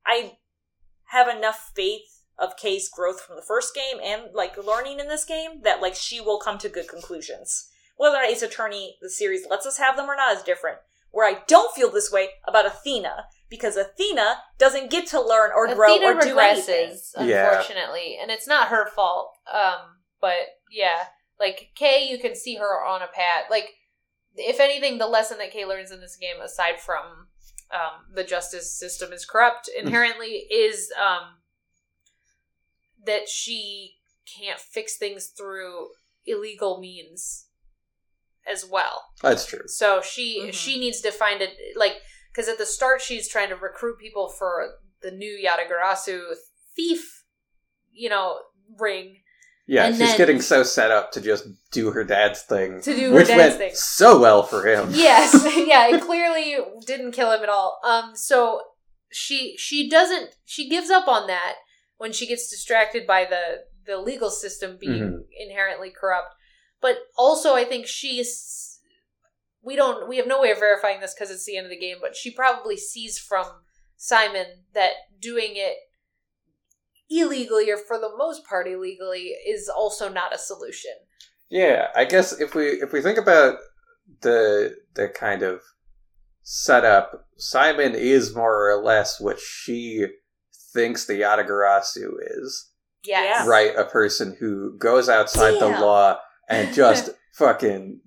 I 0.06 0.38
have 1.06 1.28
enough 1.28 1.72
faith 1.74 2.22
of 2.38 2.56
Kay's 2.56 2.88
growth 2.88 3.20
from 3.20 3.36
the 3.36 3.42
first 3.42 3.74
game 3.74 3.98
and 4.02 4.32
like 4.34 4.56
learning 4.56 4.98
in 5.00 5.08
this 5.08 5.24
game 5.24 5.62
that 5.62 5.80
like 5.82 5.94
she 5.94 6.20
will 6.20 6.38
come 6.38 6.58
to 6.58 6.68
good 6.68 6.88
conclusions. 6.88 7.68
Whether 7.96 8.16
or 8.16 8.22
not 8.22 8.30
Ace 8.30 8.42
Attorney 8.42 8.96
the 9.00 9.10
series 9.10 9.46
lets 9.48 9.66
us 9.66 9.78
have 9.78 9.96
them 9.96 10.06
or 10.10 10.16
not 10.16 10.36
is 10.36 10.42
different. 10.42 10.78
Where 11.10 11.28
I 11.28 11.42
don't 11.46 11.74
feel 11.74 11.90
this 11.90 12.10
way 12.10 12.28
about 12.48 12.66
Athena 12.66 13.26
because 13.50 13.76
Athena 13.76 14.38
doesn't 14.58 14.90
get 14.90 15.06
to 15.08 15.20
learn 15.20 15.50
or 15.54 15.72
grow 15.74 15.94
Athena 15.94 16.06
or 16.16 16.20
do 16.20 16.38
anything. 16.38 16.90
regresses, 16.90 17.12
Yeah. 17.20 17.50
unfortunately, 17.50 18.18
and 18.20 18.30
it's 18.30 18.46
not 18.48 18.68
her 18.68 18.88
fault. 18.88 19.36
Um, 19.52 19.98
but 20.22 20.36
yeah, 20.70 21.04
like 21.42 21.72
Kay, 21.74 22.06
you 22.08 22.18
can 22.18 22.34
see 22.36 22.54
her 22.54 22.84
on 22.84 23.02
a 23.02 23.06
path. 23.08 23.50
Like, 23.50 23.68
if 24.36 24.60
anything, 24.60 24.96
the 24.98 25.06
lesson 25.08 25.38
that 25.38 25.50
Kay 25.50 25.66
learns 25.66 25.90
in 25.90 26.00
this 26.00 26.16
game, 26.16 26.40
aside 26.40 26.80
from 26.80 27.26
um, 27.72 28.06
the 28.14 28.22
justice 28.24 28.72
system 28.78 29.12
is 29.12 29.26
corrupt 29.26 29.68
inherently, 29.76 30.46
is 30.50 30.90
um, 30.96 31.38
that 33.04 33.28
she 33.28 33.94
can't 34.38 34.60
fix 34.60 34.96
things 34.96 35.32
through 35.36 35.88
illegal 36.24 36.80
means 36.80 37.46
as 38.46 38.64
well. 38.64 39.02
That's 39.20 39.44
true. 39.46 39.66
So 39.66 40.00
she 40.00 40.42
Mhm. 40.42 40.54
she 40.54 40.78
needs 40.78 41.00
to 41.00 41.10
find 41.10 41.42
it 41.42 41.56
like 41.76 42.00
because 42.30 42.48
at 42.48 42.58
the 42.58 42.66
start 42.66 43.02
she's 43.02 43.28
trying 43.28 43.48
to 43.48 43.56
recruit 43.56 43.98
people 43.98 44.28
for 44.28 44.78
the 45.00 45.10
new 45.10 45.36
Yatagarasu 45.44 46.36
thief, 46.76 47.24
you 47.90 48.08
know, 48.08 48.40
ring 48.78 49.21
Yeah, 49.72 49.86
And 49.86 49.96
she's 49.96 50.08
then- 50.08 50.18
getting 50.18 50.40
so 50.42 50.62
set 50.64 50.90
up 50.90 51.12
to 51.12 51.20
just 51.22 51.44
do 51.70 51.92
her 51.92 52.04
dad's 52.04 52.42
thing, 52.42 52.82
to 52.82 52.94
do 52.94 53.08
her 53.10 53.16
which 53.16 53.28
went 53.30 53.54
thing. 53.56 53.74
so 53.74 54.20
well 54.20 54.42
for 54.42 54.66
him. 54.66 54.90
Yes, 54.92 55.32
yeah, 55.66 55.88
it 55.88 56.02
clearly 56.02 56.58
didn't 56.86 57.12
kill 57.12 57.32
him 57.32 57.42
at 57.42 57.48
all. 57.48 57.80
Um, 57.82 58.14
so 58.14 58.60
she 59.10 59.56
she 59.56 59.88
doesn't 59.88 60.36
she 60.44 60.68
gives 60.68 60.90
up 60.90 61.08
on 61.08 61.26
that 61.28 61.54
when 61.96 62.12
she 62.12 62.26
gets 62.26 62.50
distracted 62.50 63.06
by 63.06 63.24
the 63.24 63.64
the 63.86 63.96
legal 63.98 64.28
system 64.30 64.76
being 64.78 65.02
Mhm. 65.02 65.18
inherently 65.38 65.90
corrupt. 65.90 66.34
But 66.82 66.98
also, 67.16 67.54
I 67.54 67.64
think 67.64 67.86
she's 67.86 68.78
we 69.62 69.74
don't 69.74 70.06
we 70.06 70.18
have 70.18 70.26
no 70.26 70.40
way 70.42 70.50
of 70.50 70.58
verifying 70.58 71.00
this 71.00 71.14
because 71.14 71.30
it's 71.30 71.46
the 71.46 71.56
end 71.56 71.64
of 71.66 71.70
the 71.70 71.78
game. 71.78 71.96
But 71.98 72.14
she 72.14 72.30
probably 72.30 72.76
sees 72.76 73.18
from 73.18 73.46
Simon 73.96 74.64
that 74.74 74.92
doing 75.18 75.52
it 75.54 75.76
illegally 77.12 77.70
or 77.70 77.76
for 77.76 77.98
the 77.98 78.10
most 78.16 78.46
part 78.46 78.66
illegally 78.66 79.34
is 79.46 79.68
also 79.68 80.08
not 80.08 80.34
a 80.34 80.38
solution. 80.38 80.92
Yeah, 81.50 81.88
I 81.94 82.04
guess 82.04 82.38
if 82.40 82.54
we 82.54 82.66
if 82.66 82.92
we 82.92 83.02
think 83.02 83.18
about 83.18 83.58
the 84.22 84.76
the 84.94 85.08
kind 85.08 85.42
of 85.42 85.60
setup, 86.42 87.26
Simon 87.36 87.94
is 87.94 88.34
more 88.34 88.70
or 88.70 88.82
less 88.82 89.20
what 89.20 89.38
she 89.38 90.06
thinks 90.72 91.04
the 91.06 91.20
Yatagarasu 91.20 92.12
is. 92.38 92.70
Yes. 93.04 93.46
Right, 93.46 93.76
a 93.76 93.84
person 93.84 94.36
who 94.38 94.78
goes 94.78 95.08
outside 95.08 95.60
the 95.60 95.68
law 95.68 96.18
and 96.48 96.72
just 96.72 97.10
fucking 97.34 98.00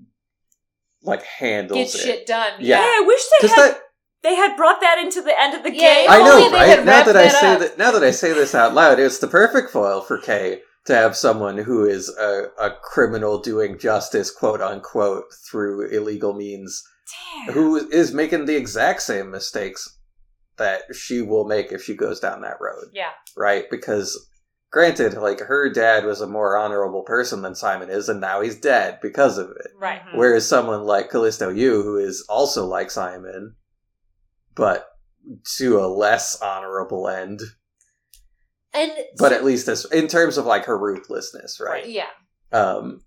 like 1.03 1.23
handles 1.23 1.93
Get 1.93 1.95
it. 1.95 2.05
shit 2.05 2.25
done. 2.25 2.53
Yeah. 2.59 2.79
Yeah, 2.79 2.85
I 2.85 3.03
wish 3.05 3.21
they 3.41 3.47
had 3.47 3.57
that 3.57 3.79
they 4.25 4.35
had 4.35 4.57
brought 4.57 4.81
that 4.81 4.97
into 4.97 5.21
the 5.21 5.39
end 5.39 5.53
of 5.53 5.63
the 5.63 5.71
Yeah, 5.73 5.93
game. 5.93 6.07
I 6.09 6.17
know, 6.19 6.49
they 6.49 6.55
right? 6.57 6.79
Now 6.85 6.91
wrapped 6.91 7.05
that 7.07 7.15
I 7.15 7.27
say 7.29 7.53
up. 7.53 7.59
that, 7.59 7.77
now 7.77 7.91
that 7.91 8.03
I 8.03 8.11
say 8.11 8.33
this 8.33 8.55
out 8.55 8.73
loud, 8.73 8.99
it's 8.99 9.19
the 9.19 9.27
perfect 9.27 9.69
foil 9.71 10.01
for 10.01 10.17
Kay 10.17 10.61
to 10.87 10.95
have 10.95 11.15
someone 11.15 11.57
who 11.59 11.85
is 11.85 12.09
a, 12.17 12.47
a 12.59 12.71
criminal 12.83 13.39
doing 13.39 13.77
justice, 13.77 14.31
quote 14.31 14.61
unquote, 14.61 15.25
through 15.49 15.89
illegal 15.89 16.33
means, 16.33 16.83
Damn. 17.45 17.53
who 17.53 17.75
is 17.89 18.13
making 18.13 18.45
the 18.45 18.55
exact 18.55 19.01
same 19.03 19.29
mistakes 19.31 19.87
that 20.57 20.81
she 20.95 21.21
will 21.21 21.45
make 21.45 21.71
if 21.71 21.83
she 21.83 21.95
goes 21.95 22.19
down 22.19 22.41
that 22.41 22.57
road, 22.61 22.85
Yeah. 22.93 23.11
right? 23.35 23.65
Because, 23.69 24.27
granted, 24.71 25.13
like 25.15 25.39
her 25.41 25.69
dad 25.71 26.05
was 26.05 26.21
a 26.21 26.27
more 26.27 26.57
honorable 26.57 27.03
person 27.03 27.41
than 27.41 27.55
Simon 27.55 27.89
is, 27.89 28.07
and 28.09 28.21
now 28.21 28.41
he's 28.41 28.59
dead 28.59 28.99
because 29.01 29.37
of 29.37 29.49
it. 29.51 29.71
Right. 29.79 30.01
Mhm. 30.01 30.17
Whereas 30.17 30.47
someone 30.47 30.83
like 30.83 31.09
Calisto 31.11 31.49
Yew, 31.49 31.81
who 31.83 31.97
is 31.97 32.25
also 32.29 32.65
like 32.65 32.89
Simon, 32.89 33.55
but 34.55 34.87
to 35.57 35.79
a 35.79 35.87
less 35.87 36.41
honorable 36.41 37.07
end, 37.07 37.41
And 38.73 38.91
but 39.17 39.31
at 39.33 39.43
least 39.45 39.67
as 39.67 39.85
in 39.85 40.07
terms 40.07 40.37
of 40.37 40.45
like 40.45 40.65
her 40.65 40.77
ruthlessness, 40.77 41.59
right? 41.59 41.87
yeah. 41.87 42.07
Um, 42.51 43.01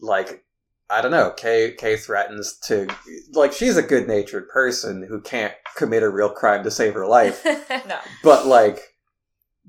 like 0.00 0.44
I 0.90 1.00
don't 1.00 1.10
know, 1.12 1.30
Kay 1.30 1.72
Kay 1.78 1.96
threatens 1.96 2.58
to 2.66 2.88
like 3.32 3.52
she's 3.52 3.76
a 3.76 3.82
good 3.82 4.06
natured 4.06 4.48
person 4.48 5.06
who 5.08 5.20
can't 5.20 5.54
commit 5.76 6.02
a 6.02 6.10
real 6.10 6.28
crime 6.30 6.64
to 6.64 6.70
save 6.70 6.94
her 6.94 7.06
life, 7.06 7.44
No. 7.88 7.98
but 8.22 8.46
like. 8.46 8.80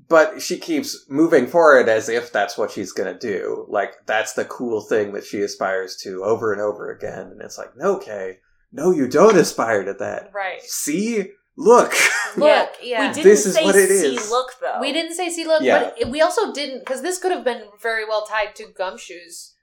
But 0.06 0.42
she 0.42 0.58
keeps 0.58 1.06
moving 1.08 1.46
forward 1.46 1.88
as 1.88 2.10
if 2.10 2.30
that's 2.30 2.58
what 2.58 2.70
she's 2.70 2.92
gonna 2.92 3.18
do. 3.18 3.64
Like 3.70 3.94
that's 4.04 4.34
the 4.34 4.44
cool 4.44 4.82
thing 4.82 5.14
that 5.14 5.24
she 5.24 5.40
aspires 5.40 5.96
to 6.02 6.22
over 6.22 6.52
and 6.52 6.60
over 6.60 6.90
again. 6.90 7.28
And 7.32 7.40
it's 7.40 7.56
like, 7.56 7.74
no, 7.74 7.96
Kay, 7.96 8.36
no, 8.74 8.90
you 8.90 9.06
don't 9.08 9.36
aspire 9.36 9.84
to 9.84 9.94
that. 9.94 10.30
right. 10.34 10.60
See, 10.62 11.30
look. 11.56 11.94
Look, 12.36 12.70
yeah. 12.82 13.08
We 13.08 13.14
didn't 13.14 13.24
This 13.30 13.46
is 13.46 13.54
say 13.54 13.64
what 13.64 13.76
it 13.76 13.88
see 13.88 14.16
is. 14.16 14.28
look 14.30 14.50
though. 14.60 14.78
We 14.80 14.92
didn't 14.92 15.14
say 15.14 15.30
see 15.30 15.44
look, 15.46 15.62
Yeah. 15.62 15.84
but 15.84 16.00
it- 16.00 16.08
we 16.08 16.20
also 16.20 16.52
didn't 16.52 16.80
because 16.80 17.00
this 17.02 17.18
could 17.18 17.30
have 17.32 17.44
been 17.44 17.68
very 17.80 18.04
well 18.04 18.26
tied 18.26 18.54
to 18.56 18.66
Gumshoe's 18.66 19.54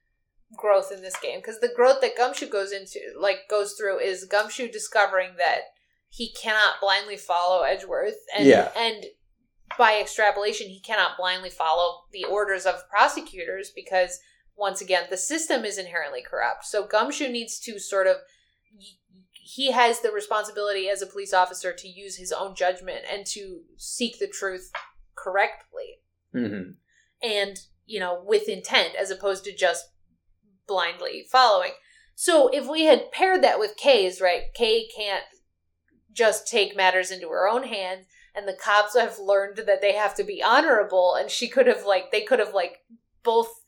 growth 0.57 0.91
in 0.91 1.01
this 1.01 1.17
game 1.17 1.39
because 1.39 1.59
the 1.59 1.67
growth 1.75 1.99
that 2.01 2.15
Gumshoe 2.17 2.47
goes 2.47 2.71
into, 2.71 2.99
like 3.19 3.47
goes 3.49 3.73
through, 3.73 3.99
is 3.99 4.25
Gumshoe 4.25 4.69
discovering 4.69 5.31
that 5.37 5.61
he 6.09 6.33
cannot 6.33 6.79
blindly 6.81 7.17
follow 7.17 7.63
Edgeworth, 7.63 8.17
and 8.35 8.45
Yeah. 8.47 8.71
and 8.75 9.05
by 9.77 9.97
extrapolation, 9.99 10.67
he 10.67 10.79
cannot 10.81 11.15
blindly 11.17 11.49
follow 11.49 12.03
the 12.11 12.25
orders 12.25 12.65
of 12.65 12.87
prosecutors 12.89 13.71
because 13.73 14.19
once 14.57 14.81
again, 14.81 15.07
the 15.09 15.17
system 15.17 15.63
is 15.65 15.77
inherently 15.77 16.21
corrupt. 16.21 16.65
So 16.65 16.83
Gumshoe 16.83 17.29
needs 17.29 17.57
to 17.61 17.79
sort 17.79 18.07
of 18.07 18.17
y- 18.77 18.97
he 19.55 19.71
has 19.71 20.01
the 20.01 20.11
responsibility 20.11 20.89
as 20.89 21.01
a 21.01 21.07
police 21.07 21.33
officer 21.33 21.73
to 21.73 21.87
use 21.87 22.17
his 22.17 22.31
own 22.31 22.55
judgment 22.55 22.99
and 23.11 23.25
to 23.25 23.61
seek 23.77 24.19
the 24.19 24.27
truth 24.27 24.71
correctly. 25.15 25.99
Hmm 26.31 26.71
and 27.21 27.57
you 27.85 27.99
know 27.99 28.21
with 28.25 28.49
intent 28.49 28.95
as 28.95 29.11
opposed 29.11 29.43
to 29.43 29.55
just 29.55 29.89
blindly 30.67 31.25
following. 31.31 31.71
So 32.15 32.49
if 32.49 32.67
we 32.67 32.83
had 32.83 33.11
paired 33.11 33.43
that 33.43 33.59
with 33.59 33.77
kay's 33.77 34.21
right 34.21 34.43
kay 34.53 34.87
can't 34.87 35.23
just 36.11 36.47
take 36.47 36.75
matters 36.75 37.11
into 37.11 37.29
her 37.29 37.47
own 37.47 37.63
hands 37.63 38.05
and 38.35 38.47
the 38.47 38.57
cops 38.61 38.95
have 38.95 39.19
learned 39.19 39.57
that 39.65 39.81
they 39.81 39.93
have 39.93 40.15
to 40.15 40.23
be 40.23 40.43
honorable 40.43 41.15
and 41.15 41.29
she 41.29 41.47
could 41.47 41.67
have 41.67 41.85
like 41.85 42.11
they 42.11 42.21
could 42.21 42.39
have 42.39 42.53
like 42.53 42.77
both 43.23 43.60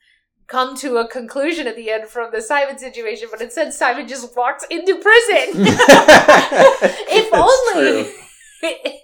come 0.53 0.75
to 0.83 0.97
a 0.97 1.07
conclusion 1.07 1.65
at 1.67 1.75
the 1.75 1.89
end 1.95 2.07
from 2.07 2.27
the 2.31 2.41
simon 2.41 2.77
situation 2.77 3.27
but 3.31 3.41
instead 3.41 3.73
simon 3.73 4.07
just 4.07 4.35
walks 4.35 4.63
into 4.69 4.93
prison 5.07 5.47
if 7.19 7.27
only 7.33 8.11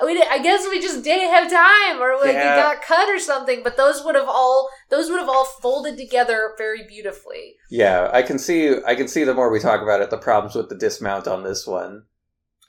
I 0.00 0.06
mean, 0.06 0.18
I 0.30 0.38
guess 0.38 0.66
we 0.70 0.80
just 0.80 1.04
didn't 1.04 1.30
have 1.30 1.50
time, 1.50 2.00
or 2.02 2.16
like 2.16 2.32
Yeah. 2.34 2.54
it 2.58 2.62
got 2.62 2.82
cut 2.82 3.08
or 3.08 3.18
something. 3.18 3.62
But 3.62 3.76
those 3.76 4.02
would 4.04 4.14
have 4.14 4.28
all 4.28 4.68
those 4.88 5.10
would 5.10 5.20
have 5.20 5.28
all 5.28 5.44
folded 5.44 5.96
together 5.98 6.52
very 6.56 6.86
beautifully. 6.86 7.56
Yeah, 7.70 8.08
I 8.12 8.22
can 8.22 8.38
see. 8.38 8.76
I 8.86 8.94
can 8.94 9.08
see 9.08 9.24
the 9.24 9.34
more 9.34 9.50
we 9.50 9.60
talk 9.60 9.82
about 9.82 10.00
it, 10.00 10.10
the 10.10 10.16
problems 10.16 10.54
with 10.54 10.68
the 10.68 10.74
dismount 10.86 11.26
on 11.26 11.42
this 11.42 11.66
one. 11.66 12.04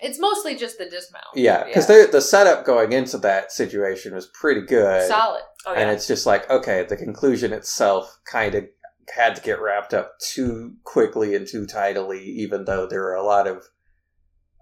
It's 0.06 0.20
mostly 0.20 0.56
just 0.56 0.78
the 0.78 0.86
dismount. 0.86 1.26
Yeah, 1.34 1.64
because 1.64 1.88
the 1.88 2.22
setup 2.22 2.64
going 2.64 2.92
into 2.92 3.18
that 3.20 3.52
situation 3.52 4.14
was 4.14 4.28
pretty 4.28 4.62
good, 4.62 5.08
solid. 5.08 5.42
Oh 5.66 5.74
and 5.74 5.90
it's 5.90 6.08
just 6.08 6.26
like 6.26 6.50
okay, 6.50 6.86
the 6.88 6.96
conclusion 6.96 7.52
itself 7.52 8.20
kind 8.24 8.54
of 8.54 8.66
had 9.14 9.36
to 9.36 9.42
get 9.42 9.60
wrapped 9.60 9.94
up 9.94 10.20
too 10.20 10.76
quickly 10.84 11.36
and 11.36 11.48
too 11.48 11.66
tidily, 11.66 12.24
even 12.24 12.66
though 12.66 12.86
there 12.86 13.02
were 13.02 13.16
a 13.16 13.24
lot 13.24 13.48
of 13.48 13.70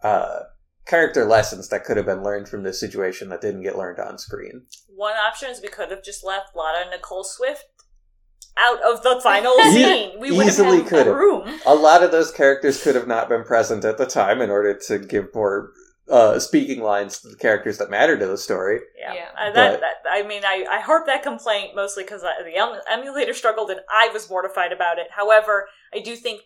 uh, 0.02 0.40
character 0.86 1.26
lessons 1.26 1.70
that 1.70 1.84
could 1.84 1.98
have 1.98 2.06
been 2.06 2.24
learned 2.24 2.48
from 2.48 2.64
this 2.64 2.80
situation 2.80 3.30
that 3.30 3.42
didn't 3.42 3.64
get 3.64 3.78
learned 3.78 4.00
on 4.00 4.18
screen. 4.18 4.64
One 4.88 5.16
option 5.16 5.50
is 5.50 5.62
we 5.62 5.68
could 5.68 5.92
have 5.92 6.04
just 6.04 6.24
left 6.24 6.56
Lana 6.56 6.84
and 6.84 6.92
Nicole 6.92 7.24
Swift 7.24 7.66
out 8.58 8.82
of 8.84 9.04
the 9.04 9.20
final 9.22 9.54
scene. 9.72 10.20
We 10.20 10.32
would 10.32 10.48
easily 10.48 10.78
have 10.80 10.88
could 10.88 10.98
had 11.00 11.08
have. 11.08 11.16
room. 11.16 11.60
A 11.66 11.76
lot 11.76 12.04
of 12.04 12.12
those 12.12 12.32
characters 12.32 12.82
could 12.82 12.96
have 12.96 13.08
not 13.08 13.30
been 13.30 13.44
present 13.44 13.86
at 13.86 13.98
the 13.98 14.06
time 14.06 14.42
in 14.42 14.50
order 14.50 14.78
to 14.88 15.00
give 15.00 15.34
more 15.34 15.72
uh, 16.10 16.38
speaking 16.38 16.82
lines 16.82 17.20
to 17.20 17.30
the 17.30 17.36
characters 17.38 17.78
that 17.78 17.90
matter 17.90 18.18
to 18.18 18.28
the 18.28 18.38
story. 18.38 18.80
Yeah, 19.00 19.14
Yeah. 19.14 19.30
Uh, 19.38 19.52
that, 19.54 19.80
that 19.80 19.94
I 20.10 20.24
mean, 20.24 20.44
I 20.46 20.66
I 20.70 20.82
heard 20.82 21.06
that 21.08 21.24
complaint 21.24 21.76
mostly 21.76 22.04
because 22.04 22.22
the 22.22 22.82
emulator 22.90 23.34
struggled 23.34 23.70
and 23.70 23.80
I 23.90 24.10
was 24.14 24.30
mortified 24.30 24.72
about 24.72 25.00
it. 25.00 25.08
However, 25.12 25.68
I 25.94 26.00
do 26.00 26.16
think 26.16 26.42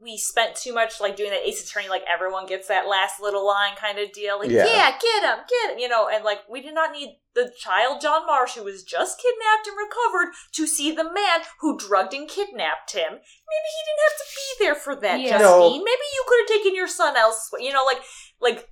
we 0.00 0.16
spent 0.16 0.54
too 0.54 0.72
much 0.72 1.00
like 1.00 1.16
doing 1.16 1.30
that 1.30 1.46
Ace 1.46 1.64
Attorney, 1.64 1.88
like 1.88 2.04
everyone 2.08 2.46
gets 2.46 2.68
that 2.68 2.86
last 2.86 3.20
little 3.20 3.44
line 3.46 3.74
kind 3.76 3.98
of 3.98 4.12
deal. 4.12 4.38
Like, 4.38 4.50
Yeah. 4.50 4.64
yeah, 4.64 4.90
get 4.98 5.22
him, 5.24 5.44
get 5.48 5.72
him, 5.72 5.78
you 5.78 5.88
know, 5.88 6.08
and 6.08 6.24
like 6.24 6.40
we 6.48 6.60
did 6.60 6.74
not 6.74 6.92
need 6.92 7.18
the 7.34 7.52
child 7.58 8.00
John 8.00 8.24
Marsh 8.26 8.54
who 8.54 8.64
was 8.64 8.84
just 8.84 9.20
kidnapped 9.20 9.66
and 9.66 9.76
recovered 9.76 10.34
to 10.52 10.66
see 10.66 10.92
the 10.92 11.04
man 11.04 11.40
who 11.60 11.76
drugged 11.78 12.14
and 12.14 12.28
kidnapped 12.28 12.92
him. 12.92 13.10
Maybe 13.10 13.68
he 13.74 13.82
didn't 13.86 14.04
have 14.06 14.18
to 14.18 14.34
be 14.34 14.64
there 14.64 14.74
for 14.76 14.94
that, 14.96 15.20
Yeah. 15.20 15.38
Justine. 15.38 15.50
No. 15.50 15.70
Maybe 15.70 16.06
you 16.14 16.24
could 16.28 16.40
have 16.40 16.48
taken 16.58 16.74
your 16.76 16.88
son 16.88 17.16
elsewhere. 17.16 17.60
You 17.62 17.72
know, 17.72 17.84
like 17.84 18.00
like 18.40 18.68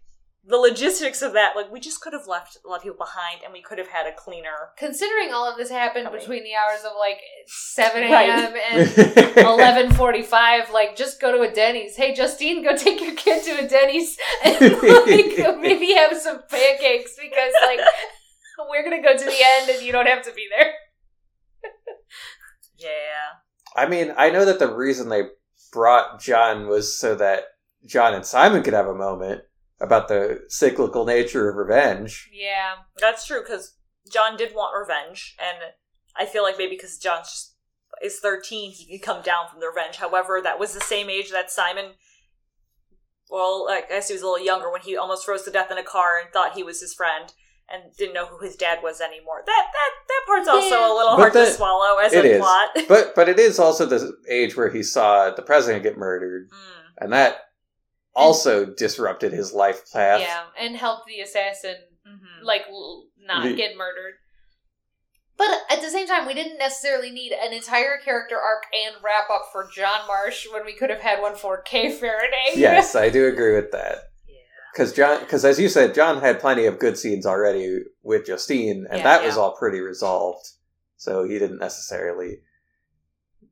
the 0.49 0.57
logistics 0.57 1.22
of 1.22 1.32
that, 1.32 1.57
like 1.57 1.72
we 1.72 1.80
just 1.80 2.01
could 2.01 2.12
have 2.12 2.28
left 2.28 2.57
a 2.64 2.68
lot 2.68 2.76
of 2.76 2.82
people 2.82 2.97
behind, 2.97 3.40
and 3.42 3.53
we 3.53 3.61
could 3.61 3.78
have 3.78 3.88
had 3.88 4.07
a 4.07 4.12
cleaner. 4.12 4.70
Considering 4.78 5.32
all 5.32 5.51
of 5.51 5.57
this 5.57 5.70
happened 5.70 6.05
Coming. 6.05 6.20
between 6.20 6.44
the 6.44 6.55
hours 6.55 6.84
of 6.84 6.92
like 6.99 7.18
seven 7.47 8.05
a.m. 8.05 8.12
Right. 8.12 8.62
and 8.70 9.36
eleven 9.38 9.92
forty-five, 9.92 10.70
like 10.70 10.97
just 10.97 11.20
go 11.20 11.36
to 11.36 11.51
a 11.51 11.53
Denny's. 11.53 11.97
Hey, 11.97 12.14
Justine, 12.14 12.62
go 12.62 12.76
take 12.76 13.01
your 13.01 13.14
kid 13.14 13.42
to 13.44 13.64
a 13.64 13.68
Denny's 13.68 14.16
and 14.44 14.61
like 14.61 15.59
maybe 15.61 15.94
have 15.94 16.16
some 16.16 16.40
pancakes 16.49 17.16
because 17.20 17.53
like 17.64 17.80
we're 18.70 18.84
gonna 18.84 19.03
go 19.03 19.16
to 19.16 19.24
the 19.24 19.38
end 19.44 19.68
and 19.70 19.82
you 19.84 19.90
don't 19.90 20.07
have 20.07 20.22
to 20.24 20.32
be 20.32 20.47
there. 20.57 20.72
Yeah, 22.78 23.40
I 23.74 23.88
mean, 23.88 24.12
I 24.16 24.30
know 24.30 24.44
that 24.44 24.59
the 24.59 24.72
reason 24.72 25.09
they 25.09 25.22
brought 25.72 26.20
John 26.20 26.68
was 26.68 26.97
so 26.97 27.14
that 27.16 27.44
John 27.84 28.14
and 28.14 28.24
Simon 28.24 28.62
could 28.62 28.74
have 28.74 28.86
a 28.86 28.94
moment 28.94 29.42
about 29.81 30.09
the 30.09 30.45
cyclical 30.49 31.05
nature 31.05 31.49
of 31.51 31.57
revenge. 31.57 32.29
Yeah. 32.33 32.77
that's 32.99 33.27
true 33.27 33.41
because 33.43 33.74
John 34.11 34.37
did 34.37 34.55
want 34.55 34.79
revenge, 34.79 35.37
and 35.41 35.59
I 36.16 36.27
feel 36.27 36.43
like 36.43 36.57
maybe 36.59 36.77
because 36.77 36.99
John 36.99 37.22
is 38.03 38.18
thirteen, 38.20 38.70
he 38.72 38.87
can 38.99 39.14
come 39.14 39.22
down 39.22 39.49
from 39.51 39.61
the 39.61 39.66
revenge. 39.68 39.97
However, 39.97 40.41
that 40.43 40.59
was 40.59 40.72
the 40.74 40.81
same 40.81 41.09
age 41.11 41.31
that 41.31 41.51
Simon. 41.51 41.93
Well, 43.29 43.66
I 43.68 43.83
guess 43.89 44.09
he 44.09 44.14
was 44.14 44.22
a 44.22 44.27
little 44.27 44.45
younger 44.45 44.70
when 44.70 44.83
he 44.83 44.97
almost 44.97 45.24
froze 45.24 45.43
to 45.43 45.51
death 45.51 45.70
in 45.70 45.79
a 45.79 45.83
car 45.83 46.12
and 46.22 46.33
thought 46.33 46.55
he 46.55 46.62
was 46.62 46.81
his 46.81 46.95
friend 46.95 47.33
and 47.68 47.83
didn't 47.99 48.14
know 48.14 48.27
who 48.27 48.39
his 48.45 48.55
dad 48.55 48.79
was 48.83 49.01
anymore. 49.01 49.43
That 49.45 49.66
that 49.72 49.91
that 50.09 50.22
part's 50.27 50.49
also 50.49 50.68
Yeah. 50.68 50.93
a 50.93 50.95
little 50.95 51.16
But 51.16 51.33
hard 51.33 51.33
to 51.33 51.47
swallow 51.51 51.99
as 51.99 52.12
it 52.12 52.24
a 52.24 52.31
is. 52.35 52.39
plot. 52.39 52.68
But 52.89 53.14
but 53.16 53.29
it 53.29 53.41
is 53.41 53.59
also 53.59 53.85
the 53.87 54.16
age 54.31 54.57
where 54.57 54.70
he 54.70 54.85
saw 54.85 55.31
the 55.31 55.43
president 55.43 55.83
get 55.83 55.97
murdered, 55.99 56.49
Mm. 56.51 56.83
and 56.99 57.12
that 57.12 57.45
also 58.17 58.64
disrupted 58.67 59.33
his 59.33 59.53
life 59.53 59.91
path. 59.93 60.21
Yeah, 60.21 60.45
and 60.59 60.77
helped 60.77 61.07
the 61.07 61.21
assassin 61.21 61.77
Mhm. 62.07 62.43
like 62.43 62.62
not 63.19 63.45
The- 63.45 63.55
get 63.55 63.77
murdered. 63.77 64.14
But 65.39 65.51
at 65.69 65.83
the 65.83 65.91
same 65.91 66.07
time, 66.07 66.27
we 66.27 66.33
didn't 66.33 66.57
necessarily 66.57 67.11
need 67.11 67.33
an 67.33 67.53
entire 67.53 67.99
character 67.99 68.39
arc 68.41 68.64
and 68.73 68.97
wrap 69.03 69.29
up 69.29 69.51
for 69.53 69.69
John 69.71 70.07
Marsh 70.07 70.47
when 70.51 70.64
we 70.64 70.73
could 70.73 70.89
have 70.89 71.01
had 71.03 71.21
one 71.21 71.37
for 71.37 71.61
Kay 71.61 71.91
Faraday. 71.93 72.53
Yes, 72.55 72.95
I 72.97 73.11
do 73.11 73.27
agree 73.27 73.55
with 73.55 73.71
that. 73.73 74.05
Yeah. 74.27 74.37
Because 74.73 74.95
John, 74.95 75.21
because 75.21 75.45
as 75.45 75.61
you 75.61 75.69
said, 75.69 75.95
John 75.95 76.21
had 76.23 76.41
plenty 76.41 76.64
of 76.64 76.79
good 76.79 76.97
scenes 76.97 77.27
already 77.27 77.81
with 78.03 78.25
Justine, 78.27 78.87
and 78.89 78.99
Yeah, 79.01 79.05
that 79.05 79.25
was 79.25 79.37
all 79.37 79.55
pretty 79.57 79.81
resolved. 79.81 80.49
So 80.97 81.25
he 81.25 81.39
didn't 81.39 81.59
necessarily. 81.59 82.41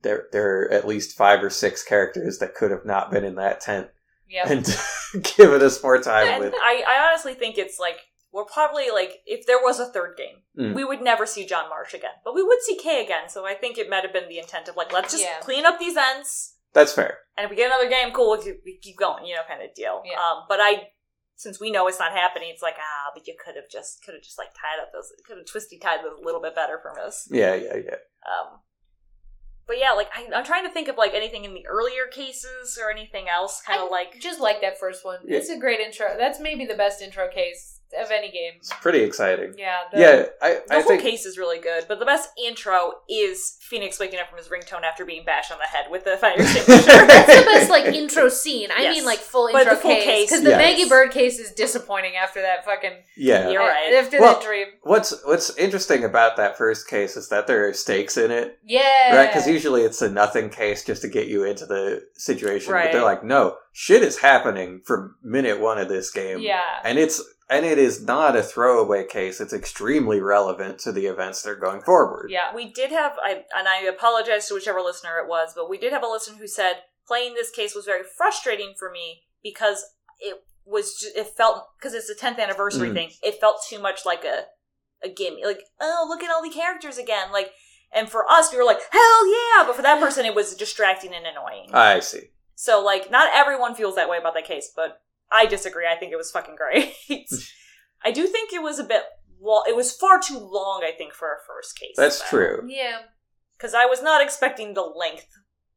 There, 0.00 0.28
there 0.32 0.60
are 0.62 0.70
at 0.70 0.86
least 0.86 1.16
five 1.16 1.42
or 1.42 1.50
six 1.50 1.82
characters 1.82 2.38
that 2.38 2.54
could 2.54 2.70
have 2.70 2.84
not 2.86 3.10
been 3.10 3.24
in 3.24 3.34
that 3.36 3.60
tent 3.60 3.88
Yep. 4.28 4.46
and 4.50 4.64
give 5.36 5.52
it 5.52 5.62
us 5.62 5.82
more 5.82 6.00
time 6.00 6.26
And 6.28 6.44
with. 6.44 6.54
I, 6.54 6.82
I 6.86 7.08
honestly 7.08 7.34
think 7.34 7.58
it's 7.58 7.78
like 7.78 7.98
we're 8.32 8.44
probably 8.46 8.90
like 8.90 9.20
if 9.26 9.46
there 9.46 9.58
was 9.62 9.78
a 9.80 9.86
third 9.86 10.16
game, 10.16 10.36
Mm. 10.56 10.72
we 10.74 10.84
would 10.84 11.02
never 11.02 11.26
see 11.26 11.44
John 11.46 11.68
Marsh 11.68 11.94
again, 11.94 12.14
but 12.24 12.32
we 12.34 12.42
would 12.42 12.60
see 12.62 12.76
Kay 12.76 13.02
again. 13.04 13.28
So 13.28 13.44
I 13.44 13.54
think 13.54 13.76
it 13.76 13.90
might 13.90 14.04
have 14.04 14.12
been 14.12 14.28
the 14.28 14.38
intent 14.38 14.68
of 14.68 14.76
like 14.76 14.92
let's 14.92 15.12
just 15.12 15.24
Yeah. 15.24 15.40
clean 15.40 15.66
up 15.66 15.78
these 15.80 15.96
ends, 15.96 16.54
That's 16.72 16.92
fair. 16.92 17.18
and 17.36 17.44
if 17.44 17.50
we 17.50 17.56
get 17.56 17.66
another 17.66 17.88
game, 17.90 18.12
cool, 18.12 18.36
we 18.38 18.44
keep, 18.44 18.60
we 18.64 18.78
keep 18.80 18.96
going, 18.96 19.24
you 19.26 19.34
know, 19.34 19.42
kind 19.48 19.62
of 19.62 19.74
deal. 19.74 20.00
Yeah. 20.04 20.14
Um, 20.14 20.44
but 20.48 20.60
I, 20.60 20.90
since 21.34 21.58
we 21.60 21.72
know 21.72 21.88
it's 21.88 21.98
not 21.98 22.12
happening, 22.12 22.50
it's 22.52 22.62
like 22.62 22.76
ah, 22.78 23.10
but 23.12 23.26
you 23.26 23.34
could 23.44 23.56
have 23.56 23.68
just 23.68 24.04
could 24.04 24.14
have 24.14 24.22
just 24.22 24.38
like 24.38 24.50
tied 24.54 24.80
up 24.80 24.92
those, 24.92 25.12
could 25.26 25.38
have 25.38 25.46
twisty 25.46 25.78
tied 25.80 26.04
those 26.04 26.20
a 26.20 26.24
little 26.24 26.40
bit 26.40 26.54
better 26.54 26.78
for 26.80 26.98
us. 27.00 27.26
Yeah, 27.32 27.54
yeah, 27.56 27.76
yeah. 27.84 27.96
Um, 28.30 28.60
but 29.66 29.78
yeah, 29.78 29.92
like 29.92 30.08
I, 30.14 30.28
I'm 30.34 30.44
trying 30.44 30.64
to 30.64 30.70
think 30.70 30.88
of 30.88 30.96
like 30.96 31.14
anything 31.14 31.44
in 31.44 31.54
the 31.54 31.66
earlier 31.66 32.06
cases 32.10 32.78
or 32.80 32.90
anything 32.90 33.26
else, 33.28 33.62
kind 33.62 33.80
of 33.80 33.90
like 33.90 34.20
just 34.20 34.40
like 34.40 34.60
that 34.60 34.78
first 34.78 35.04
one. 35.04 35.18
Yeah. 35.24 35.38
It's 35.38 35.48
a 35.48 35.58
great 35.58 35.80
intro. 35.80 36.16
That's 36.18 36.40
maybe 36.40 36.66
the 36.66 36.74
best 36.74 37.02
intro 37.02 37.28
case 37.28 37.73
of 38.00 38.10
any 38.10 38.30
game. 38.30 38.54
It's 38.56 38.72
pretty 38.80 39.00
exciting. 39.00 39.54
Yeah. 39.58 39.80
the- 39.92 40.00
Yeah, 40.00 40.24
I, 40.42 40.60
The 40.66 40.74
I 40.74 40.74
whole 40.80 40.82
think 40.88 41.02
case 41.02 41.24
is 41.26 41.38
really 41.38 41.58
good, 41.60 41.84
but 41.88 41.98
the 41.98 42.04
best 42.04 42.30
intro 42.42 42.92
is 43.08 43.56
Phoenix 43.60 43.98
waking 43.98 44.18
up 44.20 44.28
from 44.28 44.38
his 44.38 44.48
ringtone 44.48 44.82
after 44.82 45.04
being 45.04 45.24
bashed 45.24 45.50
on 45.52 45.58
the 45.58 45.64
head 45.64 45.86
with 45.90 46.04
the 46.04 46.16
fire 46.16 46.34
extinguisher. 46.38 47.06
That's 47.06 47.38
the 47.38 47.44
best 47.44 47.70
like 47.70 47.86
intro 47.94 48.28
scene. 48.28 48.70
I 48.76 48.82
Yes. 48.82 48.96
mean 48.96 49.04
like 49.04 49.18
full 49.18 49.48
But 49.52 49.62
intro 49.62 49.74
the 49.76 49.80
full 49.80 49.90
case 49.94 50.04
case, 50.04 50.30
because 50.30 50.42
the 50.44 50.50
yes. 50.50 50.58
Maggey 50.58 50.90
Byrde 50.90 51.10
case 51.12 51.38
is 51.38 51.52
disappointing 51.52 52.16
after 52.16 52.40
that 52.42 52.64
fucking 52.64 52.92
yeah. 53.16 53.48
You're 53.50 53.60
right. 53.62 53.94
after 53.94 54.20
Well- 54.20 54.34
that 54.34 54.42
dream. 54.42 54.66
What's 54.82 55.14
What's 55.24 55.56
interesting 55.56 56.04
about 56.04 56.36
that 56.36 56.58
first 56.58 56.88
case 56.88 57.16
is 57.16 57.28
that 57.30 57.46
there 57.46 57.66
are 57.68 57.72
stakes 57.72 58.16
in 58.16 58.30
it, 58.30 58.58
Yeah. 58.64 59.16
right? 59.16 59.26
Because 59.28 59.46
usually 59.46 59.82
it's 59.82 60.02
a 60.02 60.10
nothing 60.10 60.50
case 60.50 60.84
just 60.84 61.02
to 61.02 61.08
get 61.08 61.26
you 61.28 61.44
into 61.44 61.64
the 61.66 62.02
situation, 62.14 62.72
but 62.72 62.92
they're 62.92 63.02
like, 63.02 63.24
no, 63.24 63.56
shit 63.72 64.02
is 64.02 64.18
happening 64.18 64.80
from 64.84 65.16
minute 65.22 65.60
one 65.60 65.78
of 65.78 65.88
this 65.88 66.10
game. 66.10 66.40
yeah. 66.40 66.80
and 66.84 66.98
it's 66.98 67.20
and 67.50 67.64
it 67.66 67.78
is 67.78 68.02
not 68.02 68.36
a 68.36 68.42
throwaway 68.42 69.06
case. 69.06 69.40
It's 69.40 69.52
extremely 69.52 70.20
relevant 70.20 70.78
to 70.80 70.92
the 70.92 71.06
events 71.06 71.42
that 71.42 71.50
are 71.50 71.56
going 71.56 71.82
forward. 71.82 72.30
Yeah. 72.30 72.54
we 72.54 72.72
did 72.72 72.90
have, 72.90 73.12
I, 73.22 73.44
and 73.56 73.68
I 73.68 73.82
apologize 73.82 74.48
to 74.48 74.54
whichever 74.54 74.80
listener 74.80 75.18
it 75.18 75.28
was, 75.28 75.52
but 75.54 75.68
we 75.68 75.78
did 75.78 75.92
have 75.92 76.02
a 76.02 76.08
listener 76.08 76.36
who 76.38 76.46
said 76.46 76.76
playing 77.06 77.34
this 77.34 77.50
case 77.50 77.74
was 77.74 77.84
very 77.84 78.02
frustrating 78.16 78.74
for 78.78 78.90
me 78.90 79.22
because 79.42 79.84
it 80.20 80.42
was, 80.64 80.96
ju- 80.98 81.10
it 81.14 81.26
felt 81.36 81.66
because 81.78 81.92
it's 81.94 82.08
a 82.10 82.14
10th 82.14 82.38
anniversary 82.38 82.88
Mm. 82.88 82.94
thing. 82.94 83.10
It 83.22 83.40
felt 83.40 83.64
too 83.68 83.78
much 83.80 84.06
like 84.06 84.24
a 84.24 84.44
a 85.04 85.08
gimme, 85.10 85.44
like 85.44 85.60
oh 85.82 86.06
look 86.08 86.22
at 86.22 86.30
all 86.30 86.42
the 86.42 86.48
characters 86.48 86.96
again, 86.98 87.30
like. 87.32 87.50
And 87.96 88.08
for 88.08 88.28
us, 88.28 88.50
we 88.50 88.58
were 88.58 88.64
like, 88.64 88.80
hell 88.90 89.26
yeah! 89.30 89.64
But 89.64 89.76
for 89.76 89.82
that 89.82 90.00
person, 90.00 90.26
it 90.26 90.34
was 90.34 90.56
distracting 90.56 91.14
and 91.14 91.24
annoying. 91.26 91.68
I 91.72 92.00
see. 92.00 92.30
So, 92.56 92.82
like, 92.84 93.08
not 93.08 93.30
everyone 93.32 93.76
feels 93.76 93.94
that 93.94 94.08
way 94.08 94.18
about 94.18 94.34
that 94.34 94.46
case, 94.46 94.72
but 94.74 95.00
I 95.34 95.46
disagree. 95.46 95.86
I 95.86 95.96
think 95.96 96.12
it 96.12 96.16
was 96.16 96.30
fucking 96.30 96.56
great. 96.56 96.94
I 98.04 98.12
do 98.12 98.26
think 98.26 98.52
it 98.52 98.62
was 98.62 98.78
a 98.78 98.84
bit. 98.84 99.02
Well, 99.40 99.64
it 99.68 99.74
was 99.74 99.92
far 99.92 100.20
too 100.20 100.38
long. 100.38 100.82
I 100.86 100.92
think 100.96 101.12
for 101.12 101.28
a 101.28 101.36
first 101.46 101.78
case. 101.78 101.94
That's 101.96 102.26
true. 102.28 102.62
Yeah. 102.66 102.98
Because 103.58 103.74
I 103.74 103.86
was 103.86 104.02
not 104.02 104.22
expecting 104.22 104.74
the 104.74 104.82
length 104.82 105.26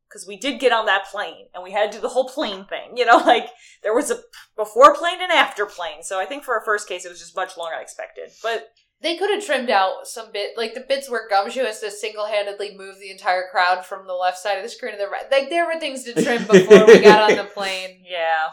because 0.07 0.25
we 0.27 0.37
did 0.37 0.59
get 0.59 0.71
on 0.71 0.85
that 0.85 1.05
plane 1.05 1.47
and 1.53 1.63
we 1.63 1.71
had 1.71 1.91
to 1.91 1.97
do 1.97 2.01
the 2.01 2.09
whole 2.09 2.29
plane 2.29 2.65
thing. 2.65 2.95
You 2.95 3.05
know, 3.05 3.17
like 3.25 3.49
there 3.83 3.93
was 3.95 4.11
a 4.11 4.19
before 4.55 4.95
plane 4.95 5.21
and 5.21 5.31
after 5.31 5.65
plane. 5.65 6.03
So 6.03 6.19
I 6.19 6.25
think 6.25 6.43
for 6.43 6.57
a 6.57 6.63
first 6.63 6.87
case, 6.87 7.05
it 7.05 7.09
was 7.09 7.19
just 7.19 7.35
much 7.35 7.57
longer 7.57 7.73
than 7.73 7.79
I 7.79 7.83
expected. 7.83 8.29
But 8.41 8.69
They 9.01 9.17
could 9.17 9.29
have 9.31 9.45
trimmed 9.45 9.69
out 9.69 10.07
some 10.07 10.31
bit, 10.31 10.57
like 10.57 10.73
the 10.73 10.85
bits 10.87 11.09
where 11.09 11.27
Gumshoe 11.29 11.65
has 11.65 11.79
to 11.81 11.91
single 11.91 12.25
handedly 12.25 12.75
move 12.77 12.99
the 12.99 13.11
entire 13.11 13.45
crowd 13.51 13.85
from 13.85 14.07
the 14.07 14.13
left 14.13 14.37
side 14.39 14.57
of 14.57 14.63
the 14.63 14.69
screen 14.69 14.93
to 14.93 14.97
the 14.97 15.07
right. 15.07 15.29
Like 15.31 15.49
there 15.49 15.65
were 15.65 15.79
things 15.79 16.03
to 16.05 16.13
trim 16.13 16.45
before 16.47 16.85
we 16.87 16.99
got 16.99 17.29
on 17.31 17.37
the 17.37 17.43
plane, 17.53 18.01
yeah, 18.03 18.47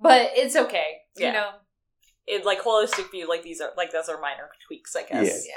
but 0.00 0.30
it's 0.34 0.56
okay. 0.56 0.98
Yeah. 1.16 1.26
You 1.28 1.32
know, 1.34 1.48
it 2.26 2.44
like 2.44 2.60
holistic 2.62 3.10
view, 3.10 3.28
like 3.28 3.42
these 3.42 3.60
are 3.60 3.70
like 3.76 3.92
those 3.92 4.08
are 4.08 4.20
minor 4.20 4.50
tweaks, 4.66 4.96
I 4.96 5.02
guess. 5.02 5.44
yeah. 5.46 5.54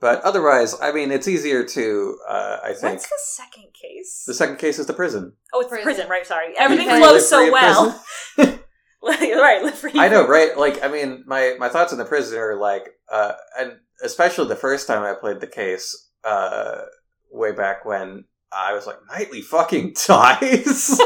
But 0.00 0.20
otherwise, 0.22 0.74
I 0.82 0.90
mean, 0.90 1.12
it's 1.12 1.28
easier 1.28 1.62
to, 1.64 2.18
uh, 2.28 2.56
I 2.64 2.72
think. 2.72 2.94
What's 2.94 3.04
the 3.08 3.18
second 3.44 3.68
case? 3.72 4.24
The 4.26 4.34
second 4.34 4.56
case 4.56 4.80
is 4.80 4.86
the 4.86 4.92
prison. 4.94 5.34
oh, 5.54 5.60
it's 5.60 5.68
prison. 5.68 5.84
Prison. 5.84 6.08
right? 6.08 6.26
Sorry, 6.26 6.54
everything 6.58 6.86
Because- 6.88 6.98
flows 6.98 7.12
Live 7.12 7.22
so 7.22 7.44
in 7.46 7.52
well. 7.52 8.04
right, 9.04 9.62
live 9.62 9.74
free. 9.76 9.92
I 9.96 10.08
know, 10.08 10.26
right? 10.26 10.56
Like, 10.58 10.82
I 10.84 10.88
mean, 10.88 11.24
my 11.26 11.54
my 11.58 11.68
thoughts 11.68 11.92
on 11.92 11.98
the 11.98 12.04
prison 12.04 12.38
are 12.38 12.56
like, 12.56 12.88
uh, 13.12 13.32
and 13.58 13.72
especially 14.02 14.48
the 14.48 14.56
first 14.56 14.86
time 14.88 15.02
I 15.02 15.14
played 15.14 15.40
the 15.40 15.46
case, 15.46 16.08
uh, 16.24 16.82
way 17.30 17.52
back 17.52 17.84
when 17.84 18.24
I 18.52 18.72
was 18.74 18.86
like, 18.86 18.96
Knightley 19.10 19.40
fucking 19.42 19.94
dies. 20.06 21.00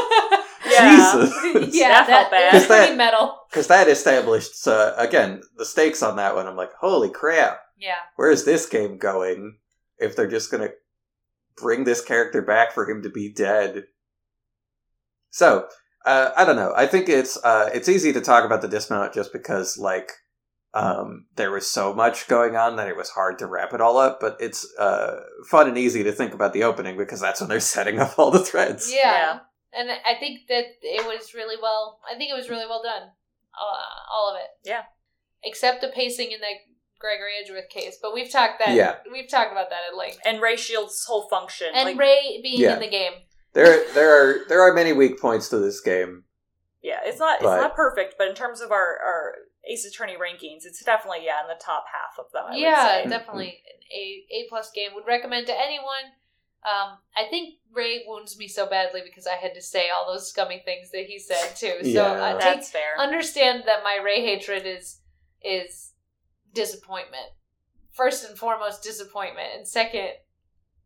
Yeah. 0.83 1.11
Jesus. 1.25 1.75
yeah, 1.75 1.89
That 1.89 2.07
felt 2.07 2.31
that, 2.31 2.31
bad. 2.31 2.61
it 2.61 2.67
pretty 2.67 2.87
That- 2.91 2.97
metal. 2.97 3.39
Because 3.49 3.67
that 3.67 3.87
established, 3.87 4.67
uh, 4.67 4.93
again, 4.97 5.41
the 5.57 5.65
stakes 5.65 6.03
on 6.03 6.15
that 6.17 6.35
one. 6.35 6.47
I'm 6.47 6.55
like, 6.55 6.73
holy 6.79 7.09
crap, 7.09 7.59
Yeah. 7.77 7.95
where 8.15 8.29
is 8.31 8.45
this 8.45 8.65
game 8.67 8.97
going? 8.97 9.57
If 9.97 10.15
they're 10.15 10.27
just 10.27 10.51
gonna 10.51 10.69
bring 11.55 11.83
this 11.85 12.01
character 12.03 12.41
back 12.41 12.71
for 12.73 12.89
him 12.89 13.01
to 13.03 13.09
be 13.09 13.33
dead. 13.33 13.85
So, 15.31 15.67
uh, 16.05 16.31
I 16.35 16.45
don't 16.45 16.55
know. 16.55 16.73
I 16.75 16.85
think 16.87 17.09
it's 17.09 17.37
uh, 17.43 17.69
it's 17.73 17.89
easy 17.89 18.13
to 18.13 18.21
talk 18.21 18.45
about 18.45 18.61
the 18.61 18.67
dismount 18.67 19.13
just 19.13 19.33
because 19.33 19.77
like 19.77 20.11
um, 20.73 21.25
there 21.35 21.51
was 21.51 21.69
so 21.69 21.93
much 21.93 22.27
going 22.27 22.55
on 22.55 22.75
that 22.75 22.87
it 22.87 22.95
was 22.95 23.09
hard 23.09 23.39
to 23.39 23.47
wrap 23.47 23.73
it 23.73 23.81
all 23.81 23.97
up. 23.97 24.19
But 24.19 24.37
it's 24.39 24.67
uh, 24.77 25.21
fun 25.49 25.67
and 25.67 25.77
easy 25.77 26.03
to 26.03 26.11
think 26.11 26.33
about 26.33 26.53
the 26.53 26.63
opening 26.63 26.97
because 26.97 27.19
that's 27.19 27.39
when 27.41 27.49
they're 27.49 27.59
setting 27.75 27.99
up 27.99 28.17
all 28.19 28.31
the 28.31 28.43
threads. 28.43 28.91
Yeah. 28.93 29.39
Yeah. 29.77 29.81
And 29.93 29.99
I 30.05 30.19
think 30.19 30.47
that 30.49 30.65
it 30.81 31.05
was 31.05 31.33
really 31.33 31.55
well. 31.61 31.99
I 32.09 32.17
think 32.17 32.31
it 32.31 32.35
was 32.35 32.49
really 32.49 32.65
well 32.65 32.81
done. 32.83 33.09
Uh, 33.53 34.13
all 34.13 34.31
of 34.31 34.37
it. 34.39 34.49
Yeah. 34.69 34.83
Except 35.43 35.81
the 35.81 35.89
pacing 35.89 36.31
in 36.31 36.39
the 36.39 36.53
Gregory 36.99 37.33
Edgeworth 37.41 37.69
case, 37.69 37.97
but 38.01 38.13
we've 38.13 38.31
talked 38.31 38.59
that. 38.59 38.73
Yeah. 38.75 38.95
We've 39.11 39.29
talked 39.29 39.51
about 39.51 39.69
that 39.69 39.81
at 39.91 39.97
length. 39.97 40.19
and 40.25 40.41
Ray 40.41 40.55
Shield's 40.55 41.03
whole 41.05 41.27
function. 41.29 41.67
And 41.73 41.89
like, 41.89 41.97
Ray 41.99 42.39
being 42.41 42.59
Yeah. 42.61 42.73
in 42.75 42.79
the 42.79 42.89
game. 42.89 43.13
There 43.53 43.83
there 43.93 44.11
are 44.11 44.47
there 44.49 44.61
are 44.61 44.73
many 44.73 44.93
weak 44.93 45.19
points 45.19 45.49
to 45.49 45.57
this 45.57 45.79
game. 45.81 46.25
yeah, 46.83 46.99
it's 47.03 47.19
not 47.19 47.39
But- 47.39 47.53
it's 47.53 47.61
not 47.63 47.75
perfect, 47.75 48.15
but 48.17 48.27
in 48.27 48.35
terms 48.35 48.61
of 48.61 48.71
our 48.71 48.99
our 48.99 49.35
Ace 49.69 49.85
Attorney 49.85 50.15
rankings, 50.15 50.65
it's 50.65 50.83
definitely 50.83 51.25
yeah 51.25 51.41
in 51.41 51.47
the 51.47 51.59
top 51.59 51.85
half 51.91 52.17
of 52.23 52.31
them. 52.31 52.45
I 52.47 52.51
would 52.51 52.59
yeah, 52.59 53.03
say. 53.03 53.09
definitely 53.09 53.47
an 53.49 53.79
A 53.93 54.25
A 54.31 54.45
plus 54.49 54.69
game. 54.71 54.91
Would 54.95 55.07
recommend 55.07 55.47
to 55.47 55.53
anyone. 55.59 56.13
Um, 56.65 56.97
I 57.15 57.29
think 57.29 57.55
Ray 57.73 58.03
wounds 58.07 58.37
me 58.37 58.47
so 58.47 58.65
badly 58.67 59.01
because 59.05 59.27
I 59.27 59.35
had 59.35 59.53
to 59.53 59.61
say 59.61 59.85
all 59.89 60.11
those 60.11 60.29
scummy 60.29 60.61
things 60.65 60.91
that 60.91 61.05
he 61.05 61.19
said 61.19 61.55
too. 61.55 61.77
So 61.83 61.89
Yeah. 61.89 62.01
uh, 62.11 62.31
take, 62.33 62.39
that's 62.41 62.71
fair. 62.71 62.97
understand 62.99 63.63
that 63.67 63.83
my 63.83 63.99
Ray 64.03 64.21
hatred 64.21 64.65
is 64.65 64.99
is 65.43 65.93
disappointment. 66.53 67.27
First 67.93 68.27
and 68.27 68.37
foremost, 68.37 68.83
disappointment, 68.83 69.47
and 69.55 69.67
second, 69.67 70.09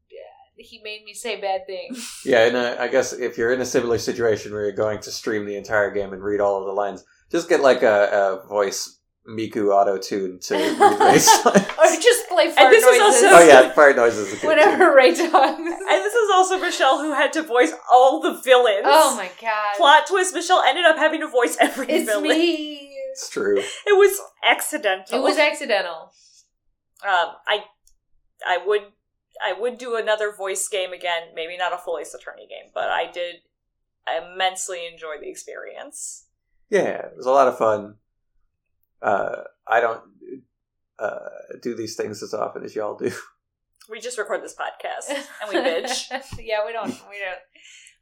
yeah, 0.10 0.56
he 0.57 0.80
made 0.84 1.03
me 1.03 1.14
say 1.14 1.39
bad 1.39 1.65
things. 1.65 2.07
Yeah, 2.26 2.45
and 2.45 2.56
uh, 2.56 2.76
I 2.80 2.88
guess 2.88 3.14
if 3.14 3.38
you're 3.38 3.52
in 3.52 3.61
a 3.61 3.65
similar 3.65 3.98
situation 3.98 4.53
where 4.53 4.64
you're 4.64 4.72
going 4.73 4.99
to 4.99 5.11
stream 5.11 5.45
the 5.45 5.56
entire 5.57 5.89
game 5.91 6.14
and 6.14 6.23
read 6.23 6.39
all 6.39 6.60
of 6.60 6.65
the 6.65 6.72
lines, 6.73 7.03
just 7.31 7.49
get 7.49 7.61
like 7.61 7.81
a, 7.81 8.41
a 8.43 8.48
voice 8.48 8.99
Miku 9.27 9.69
auto 9.73 9.98
tune 9.98 10.39
to 10.39 10.56
replace. 10.93 11.30
or 11.45 11.53
just 12.02 12.27
play 12.27 12.49
fart 12.52 12.72
this 12.72 12.84
is 12.84 12.99
noises. 12.99 13.23
also- 13.23 13.35
oh 13.35 13.48
yeah, 13.48 13.72
fart 13.73 13.95
noises. 13.95 14.34
is 14.34 14.41
good, 14.41 14.95
Ray 14.95 15.14
talks. 15.14 15.30
and 15.60 15.68
this 15.68 16.14
is 16.14 16.30
also 16.34 16.57
Michelle 16.60 16.99
who 17.02 17.14
had 17.14 17.31
to 17.34 17.43
voice 17.43 17.72
all 17.91 18.19
the 18.19 18.41
villains. 18.41 18.81
oh 18.85 19.15
my 19.15 19.30
god! 19.39 19.76
Plot 19.77 20.07
twist: 20.07 20.34
Michelle 20.34 20.64
ended 20.64 20.85
up 20.85 20.98
having 20.98 21.22
to 21.22 21.27
voice 21.27 21.56
every 21.60 21.88
it's 21.88 22.06
villain. 22.10 22.23
me. 22.30 22.98
It's 23.11 23.30
true. 23.30 23.60
It 23.60 23.98
was 23.98 24.19
accidental. 24.43 25.19
It 25.19 25.22
was 25.22 25.38
accidental. 25.38 26.14
Um, 27.03 27.35
I, 27.48 27.65
I 28.48 28.57
would, 28.65 28.81
I 29.45 29.53
would 29.53 29.77
do 29.77 29.95
another 29.98 30.31
voice 30.35 30.68
game 30.69 30.93
again. 30.93 31.23
Maybe 31.35 31.57
not 31.57 31.73
a 31.73 31.77
full 31.77 31.98
Ace 31.99 32.14
Attorney 32.14 32.48
game, 32.48 32.72
but 32.73 32.89
I 32.89 33.11
did 33.11 33.35
immensely 34.07 34.88
enjoy 34.91 35.15
the 35.19 35.30
experience. 35.30 36.26
Yeah, 36.69 37.06
it 37.07 37.14
was 37.18 37.26
a 37.26 37.31
lot 37.31 37.48
of 37.49 37.57
fun. 37.57 37.95
Uh, 39.02 39.44
I 39.68 39.80
don't 39.82 40.02
uh, 40.99 41.30
do 41.61 41.76
these 41.76 41.95
things 41.95 42.22
as 42.22 42.34
often 42.34 42.64
as 42.64 42.76
y'all 42.76 42.95
do. 42.98 43.11
We 43.90 43.99
just 43.99 44.18
record 44.18 44.44
this 44.44 44.56
podcast 44.56 45.10
and 45.41 45.49
we 45.49 45.56
bitch. 45.56 46.07
yeah, 46.40 46.65
we 46.65 46.72
don't. 46.72 46.88
We 46.88 47.19
don't. 47.19 47.40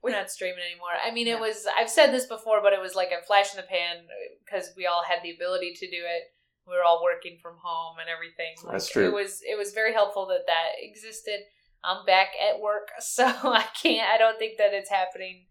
We're 0.04 0.12
not 0.12 0.30
streaming 0.30 0.64
anymore. 0.70 0.90
I 1.04 1.12
mean, 1.12 1.28
it 1.28 1.32
Yeah. 1.32 1.40
was. 1.40 1.66
I've 1.78 1.90
said 1.90 2.12
this 2.12 2.26
before, 2.26 2.62
but 2.62 2.74
it 2.74 2.82
was 2.82 2.96
like 2.96 3.10
a 3.12 3.26
flash 3.26 3.54
in 3.54 3.58
the 3.58 3.64
pan 3.68 3.98
because 4.46 4.70
we 4.78 4.86
all 4.86 5.04
had 5.08 5.20
the 5.24 5.32
ability 5.32 5.74
to 5.76 5.86
do 5.90 5.98
it. 5.98 6.24
We 6.68 6.76
were 6.76 6.84
all 6.84 7.02
working 7.04 7.40
from 7.42 7.56
home 7.64 7.98
and 8.00 8.08
everything. 8.10 8.56
Like, 8.64 8.74
That's 8.74 8.90
true. 8.90 9.08
It 9.08 9.14
was. 9.14 9.42
It 9.42 9.58
was 9.58 9.74
very 9.74 9.94
helpful 9.94 10.28
that 10.28 10.46
that 10.48 10.78
existed. 10.80 11.40
I'm 11.84 12.06
back 12.06 12.30
at 12.40 12.60
work, 12.60 12.90
so 13.00 13.26
I 13.26 13.66
can't. 13.82 14.08
I 14.10 14.18
don't 14.18 14.38
think 14.38 14.58
that 14.58 14.74
it's 14.74 14.90
happening 14.90 15.46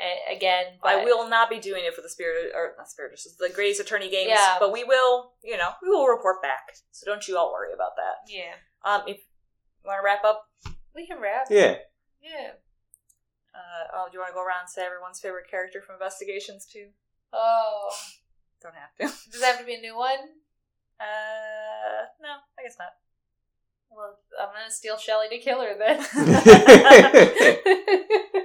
a- 0.00 0.34
again. 0.36 0.78
But 0.82 0.96
I 1.00 1.04
will 1.04 1.28
not 1.28 1.50
be 1.50 1.58
doing 1.58 1.84
it 1.84 1.94
for 1.94 2.00
the 2.02 2.08
Spirit, 2.08 2.52
or 2.54 2.74
not 2.78 2.88
Spirit, 2.90 3.12
just 3.12 3.38
the 3.38 3.50
Greatest 3.54 3.80
Attorney 3.80 4.10
games. 4.10 4.30
Yeah. 4.30 4.56
But 4.58 4.72
we 4.72 4.84
will, 4.84 5.32
you 5.42 5.56
know, 5.56 5.70
we 5.82 5.88
will 5.90 6.06
report 6.06 6.42
back. 6.42 6.72
So 6.92 7.06
don't 7.06 7.26
you 7.28 7.36
all 7.36 7.52
worry 7.52 7.72
about 7.72 7.92
that. 7.96 8.30
Yeah, 8.32 8.54
Um, 8.84 9.02
if 9.06 9.16
you 9.18 9.84
want 9.88 9.98
to 10.00 10.04
wrap 10.04 10.24
up, 10.24 10.44
we 10.94 11.06
can 11.06 11.20
wrap. 11.20 11.46
Yeah, 11.50 11.76
Yeah. 12.20 12.52
uh, 13.54 13.84
oh, 13.94 14.06
do 14.10 14.14
you 14.14 14.20
want 14.20 14.30
to 14.30 14.34
go 14.34 14.42
around 14.44 14.60
and 14.62 14.70
say 14.70 14.84
everyone's 14.84 15.20
favorite 15.20 15.48
character 15.50 15.80
from 15.82 15.94
Investigations 15.94 16.66
too? 16.66 16.88
Oh, 17.32 17.90
Don't 18.62 18.74
have 18.74 18.94
to. 18.96 19.04
does 19.30 19.40
that 19.40 19.52
have 19.56 19.60
to 19.60 19.64
be 19.66 19.74
a 19.74 19.80
new 19.80 19.96
one? 19.96 20.18
Uh, 21.00 22.06
no, 22.20 22.28
I 22.58 22.62
guess 22.64 22.76
not. 22.78 22.88
Well, 23.90 24.18
I'm 24.40 24.48
gonna 24.52 24.70
steal 24.70 24.96
Shelly 24.98 25.28
de 25.28 25.38
Killer 25.38 25.74
her 25.74 25.78
then. 25.78 25.98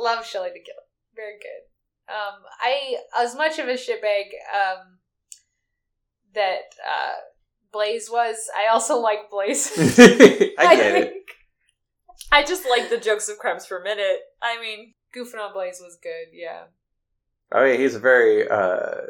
Love 0.00 0.24
Shelly 0.26 0.48
de 0.50 0.60
Killer. 0.60 0.86
Very 1.14 1.38
good. 1.38 2.12
Um, 2.12 2.42
I 2.60 2.96
as 3.18 3.34
much 3.36 3.58
of 3.58 3.68
a 3.68 3.74
shitbag 3.74 4.24
um 4.54 4.98
that 6.34 6.74
uh 6.86 7.14
Blaise 7.72 8.08
was. 8.10 8.36
I 8.56 8.72
also 8.72 8.98
like 9.00 9.30
Blaise. 9.30 9.70
I 9.78 10.76
get 10.76 10.94
it. 11.02 11.14
I 12.32 12.44
just 12.44 12.68
like 12.68 12.90
the 12.90 12.98
jokes 12.98 13.28
of 13.28 13.38
crimes 13.38 13.66
per 13.66 13.82
minute. 13.82 14.18
I 14.42 14.60
mean, 14.60 14.94
goofing 15.14 15.40
on 15.40 15.52
Blaise 15.52 15.80
was 15.80 15.98
good. 16.02 16.28
Yeah. 16.32 16.64
I 17.52 17.64
mean, 17.64 17.80
he's 17.80 17.94
a 17.96 17.98
very 18.00 18.48
uh, 18.48 19.00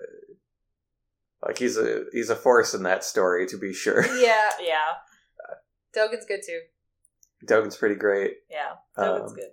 like 1.47 1.59
he's 1.59 1.77
a 1.77 2.05
he's 2.13 2.31
a 2.31 2.37
force 2.37 2.73
in 2.75 2.83
that 2.85 3.05
story 3.05 3.47
to 3.47 3.59
be 3.59 3.73
sure. 3.75 4.05
Yeah. 4.19 4.49
yeah, 4.61 4.95
Dogen's 5.97 6.25
good 6.27 6.41
too. 6.47 6.61
Dogen's 7.47 7.77
pretty 7.77 7.95
great. 7.97 8.37
yeah, 8.51 8.73
that 8.97 9.23
was 9.23 9.31
Um, 9.33 9.37
good. 9.37 9.51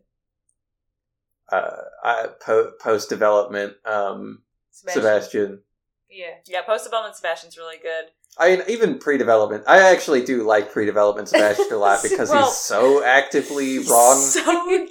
Uh, 1.52 2.28
po- 2.45 2.72
post 2.82 3.10
development, 3.10 3.74
um, 3.86 4.41
Sebastian. 4.72 5.61
Yeah. 6.10 6.36
Yeah, 6.45 6.61
post 6.64 6.84
development 6.86 7.15
Sebastian's 7.15 7.57
really 7.57 7.78
good. 7.78 8.06
I 8.40 8.56
mean, 8.56 8.64
even 8.68 8.99
pre-development. 8.99 9.64
I 9.68 9.80
actually 9.91 10.24
do 10.24 10.44
like 10.44 10.72
pre-development 10.72 11.30
Sebastian 11.30 11.72
a 11.72 11.78
lot 11.78 12.03
because 12.07 12.30
Well- 12.30 12.45
he's 12.45 12.56
so 12.57 13.03
actively 13.03 13.80
wrong. 13.80 14.18
So 14.18 14.44
dumb. 14.44 14.88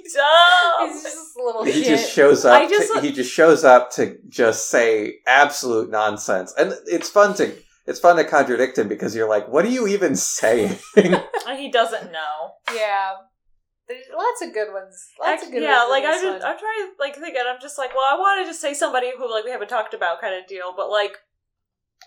He's 0.89 1.03
just 1.03 1.37
a 1.37 1.43
little 1.43 1.63
he 1.63 1.71
shit. 1.71 1.85
just 1.85 2.11
shows 2.11 2.43
up. 2.45 2.61
I 2.61 2.67
just- 2.67 2.93
to, 2.93 3.01
he 3.01 3.11
just 3.11 3.31
shows 3.31 3.63
up 3.63 3.91
to 3.93 4.17
just 4.27 4.69
say 4.69 5.19
absolute 5.27 5.89
nonsense, 5.89 6.53
and 6.57 6.73
it's 6.85 7.09
fun 7.09 7.35
to 7.35 7.53
it's 7.85 7.99
fun 7.99 8.17
to 8.17 8.25
contradict 8.25 8.77
him 8.77 8.89
because 8.89 9.15
you're 9.15 9.29
like, 9.29 9.47
what 9.47 9.63
are 9.63 9.69
you 9.69 9.87
even 9.87 10.15
saying? 10.15 10.77
he 10.95 11.71
doesn't 11.71 12.11
know. 12.11 12.51
yeah. 12.75 13.13
There's 13.87 14.05
lots 14.15 14.41
of 14.41 14.53
good 14.53 14.73
ones. 14.73 15.09
Lots 15.19 15.43
of 15.43 15.51
good 15.51 15.61
yeah, 15.63 15.79
ones. 15.79 15.89
like 15.91 16.03
I 16.03 16.11
just, 16.21 16.43
I'm 16.45 16.57
trying 16.59 16.81
to 16.87 16.91
like 16.99 17.15
think, 17.15 17.35
and 17.37 17.47
I'm 17.47 17.61
just 17.61 17.77
like, 17.77 17.95
well, 17.95 18.03
I 18.09 18.17
wanted 18.17 18.43
to 18.43 18.49
just 18.49 18.59
say 18.61 18.73
somebody 18.73 19.11
who 19.17 19.31
like 19.31 19.45
we 19.45 19.51
haven't 19.51 19.69
talked 19.69 19.93
about 19.93 20.19
kind 20.19 20.35
of 20.35 20.45
deal, 20.47 20.73
but 20.75 20.89
like, 20.89 21.17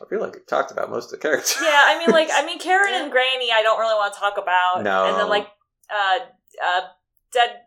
I 0.01 0.07
feel 0.09 0.21
like 0.21 0.35
we 0.35 0.41
talked 0.47 0.71
about 0.71 0.91
most 0.91 1.07
of 1.07 1.11
the 1.13 1.19
characters. 1.19 1.57
yeah, 1.63 1.85
I 1.87 1.99
mean, 1.99 2.11
like, 2.11 2.29
I 2.33 2.45
mean, 2.47 2.59
Karen 2.59 2.93
Yeah. 2.93 3.03
and 3.03 3.11
Granny, 3.13 3.51
I 3.53 3.63
don't 3.63 3.79
really 3.81 3.95
want 3.95 4.13
to 4.15 4.21
talk 4.21 4.35
about. 4.39 4.83
No. 4.85 5.07
and 5.07 5.17
then 5.17 5.29
like, 5.29 5.49
uh, 5.91 6.19
uh, 6.65 6.81
dead, 7.33 7.61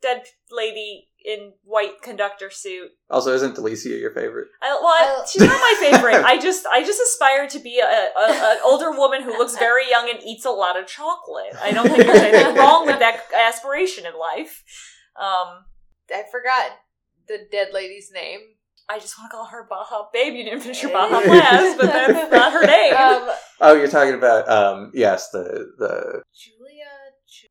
dead 0.00 0.22
lady 0.50 1.08
in 1.26 1.52
white 1.64 2.00
conductor 2.02 2.50
suit. 2.50 2.90
Also, 3.10 3.32
isn't 3.34 3.56
Delicia 3.56 3.98
your 4.00 4.12
favorite? 4.12 4.46
I, 4.62 4.78
well, 4.80 4.86
I, 4.86 5.22
I- 5.22 5.26
she's 5.26 5.42
not 5.42 5.50
my 5.50 5.74
favorite. 5.80 6.24
I 6.24 6.38
just, 6.38 6.64
I 6.66 6.82
just 6.84 7.00
aspire 7.00 7.48
to 7.48 7.58
be 7.58 7.80
a, 7.80 7.84
a, 7.84 8.52
an 8.52 8.58
older 8.64 8.92
woman 8.92 9.22
who 9.22 9.30
looks 9.36 9.58
very 9.58 9.90
young 9.90 10.08
and 10.08 10.20
eats 10.24 10.44
a 10.44 10.50
lot 10.50 10.78
of 10.78 10.86
chocolate. 10.86 11.52
I 11.60 11.72
don't 11.72 11.88
think 11.88 12.04
there's 12.06 12.20
anything 12.22 12.54
wrong 12.62 12.86
with 12.86 13.00
that 13.00 13.22
aspiration 13.36 14.06
in 14.06 14.12
life. 14.18 14.62
Um, 15.20 15.64
I 16.14 16.22
forgot 16.30 16.70
the 17.26 17.38
dead 17.50 17.68
lady's 17.72 18.10
name. 18.14 18.38
I 18.88 19.00
just 19.00 19.18
want 19.18 19.28
to 19.32 19.36
call 19.36 19.46
her 19.46 19.66
Baja 19.68 20.04
Babe. 20.12 20.34
You 20.34 20.44
didn't 20.44 20.60
finish 20.60 20.80
your 20.80 20.92
Baja 20.92 21.20
Blast, 21.24 21.76
but 21.76 21.86
that's 21.86 22.30
not 22.30 22.52
her 22.52 22.64
name. 22.64 22.94
Um, 22.94 23.34
Oh, 23.60 23.74
you're 23.74 23.88
talking 23.88 24.14
about 24.14 24.48
um 24.48 24.92
yes, 24.94 25.30
the 25.30 25.42
the 25.76 26.22
Julia. 26.32 26.84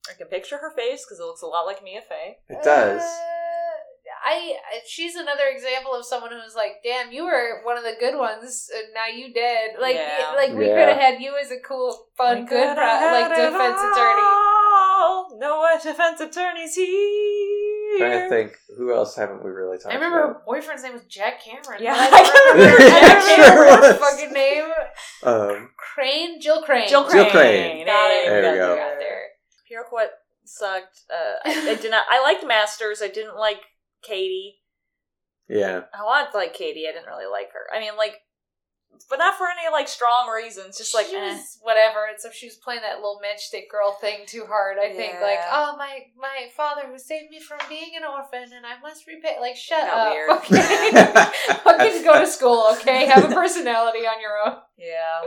I 0.10 0.14
can 0.18 0.28
picture 0.28 0.58
her 0.58 0.72
face 0.78 1.04
because 1.04 1.20
it 1.20 1.24
looks 1.24 1.42
a 1.42 1.48
lot 1.48 1.64
like 1.66 1.84
Mia 1.84 2.00
Fey. 2.08 2.38
it 2.48 2.64
does. 2.64 3.02
Uh, 3.02 3.06
I 4.26 4.58
I- 4.74 4.80
she's 4.88 5.16
another 5.16 5.44
example 5.52 5.94
of 5.94 6.04
someone 6.06 6.32
who's 6.32 6.56
like, 6.56 6.78
damn, 6.84 7.12
you 7.12 7.26
were 7.26 7.62
one 7.64 7.78
of 7.78 7.84
the 7.84 7.96
good 8.00 8.18
ones, 8.18 8.70
and 8.76 8.86
now 8.94 9.06
you 9.08 9.32
dead. 9.34 9.76
Like, 9.80 9.96
Yeah. 9.96 10.34
like 10.36 10.52
we 10.54 10.68
Yeah. 10.68 10.74
could 10.76 10.90
have 10.94 11.02
had 11.14 11.22
you 11.22 11.36
as 11.40 11.52
a 11.52 11.60
cool, 11.60 12.08
fun, 12.18 12.42
We 12.42 12.48
good, 12.50 12.76
pro- 12.76 12.86
like 12.86 13.30
defense 13.30 13.80
attorney. 13.80 14.22
No 15.38 15.68
defense 15.84 16.22
attorneys 16.22 16.76
here. 16.76 17.98
trying 17.98 18.24
to 18.24 18.30
think 18.30 18.58
who 18.78 18.94
else 18.94 19.16
haven't 19.16 19.44
we 19.44 19.52
really 19.52 19.78
talked. 19.78 19.92
I 19.94 19.96
remember 19.96 20.18
her 20.18 20.42
boyfriend's 20.46 20.84
name 20.84 20.94
was 20.94 21.04
Jack 21.04 21.42
Cameron. 21.44 21.82
Yeah, 21.82 21.94
I 21.96 22.08
I 22.08 22.24
don't 22.24 22.58
remember 22.58 22.78
remember, 22.84 22.96
I 23.06 23.10
don't 23.10 23.38
remember 23.38 23.64
her 23.64 23.82
Sure 23.82 23.92
was. 23.92 24.12
fucking 24.12 24.34
name. 24.34 24.66
Um 25.24 25.70
Crane, 25.78 26.42
Jill 26.42 26.62
Crane. 26.64 26.88
Jill 26.90 27.10
Jill 27.10 27.30
Crane. 27.30 27.32
Crane. 27.32 27.86
Got 27.86 28.12
it. 28.12 28.30
There 28.30 28.52
we 28.52 28.58
go. 28.58 28.76
Got 28.76 29.00
there. 29.00 29.24
Pirouette 29.70 30.10
sucked. 30.46 31.02
Uh, 31.12 31.36
I, 31.50 31.70
I 31.72 31.76
did 31.76 31.92
not. 31.92 32.06
I 32.10 32.22
liked 32.22 32.46
Masters. 32.46 33.02
I 33.02 33.08
didn't 33.08 33.36
like 33.38 33.62
Katie. 34.04 34.56
yeah. 35.48 35.82
I 35.94 36.04
wanted 36.04 36.32
to 36.32 36.38
like 36.38 36.54
Katie. 36.54 36.86
I 36.88 36.92
didn't 36.92 37.08
really 37.08 37.30
like 37.32 37.52
her. 37.54 37.66
I 37.76 37.80
mean, 37.80 37.96
like, 37.98 38.16
but 39.10 39.18
not 39.20 39.36
for 39.38 39.46
any 39.48 39.70
like 39.72 39.88
strong 39.90 40.30
reasons. 40.30 40.78
Just 40.78 40.94
like, 40.94 41.08
she 41.08 41.18
eh. 41.18 41.34
was 41.34 41.58
whatever. 41.62 42.06
And 42.10 42.16
so 42.18 42.30
she 42.32 42.48
was 42.48 42.56
playing 42.56 42.82
that 42.82 42.96
little 42.96 43.20
matchstick 43.20 43.70
girl 43.70 43.92
thing 44.00 44.20
too 44.26 44.46
hard. 44.48 44.78
I 44.80 44.94
think 44.94 45.16
like, 45.22 45.40
oh 45.52 45.76
my 45.78 46.00
my 46.18 46.48
father 46.56 46.84
who 46.90 46.98
saved 46.98 47.30
me 47.30 47.40
from 47.42 47.60
being 47.68 47.92
an 47.98 48.04
orphan, 48.04 48.54
and 48.56 48.66
I 48.66 48.80
must 48.82 49.06
repay. 49.06 49.36
Like, 49.42 49.58
shut 49.58 49.82
Got 49.86 50.08
up. 50.08 50.14
weird. 50.14 50.30
Okay, 50.30 50.92
fucking 51.64 52.04
go 52.04 52.22
to 52.22 52.28
school. 52.28 52.68
Okay, 52.78 53.06
have 53.08 53.30
a 53.30 53.34
personality 53.42 54.08
on 54.08 54.22
your 54.22 54.38
own. 54.46 54.60
yeah. 54.78 55.22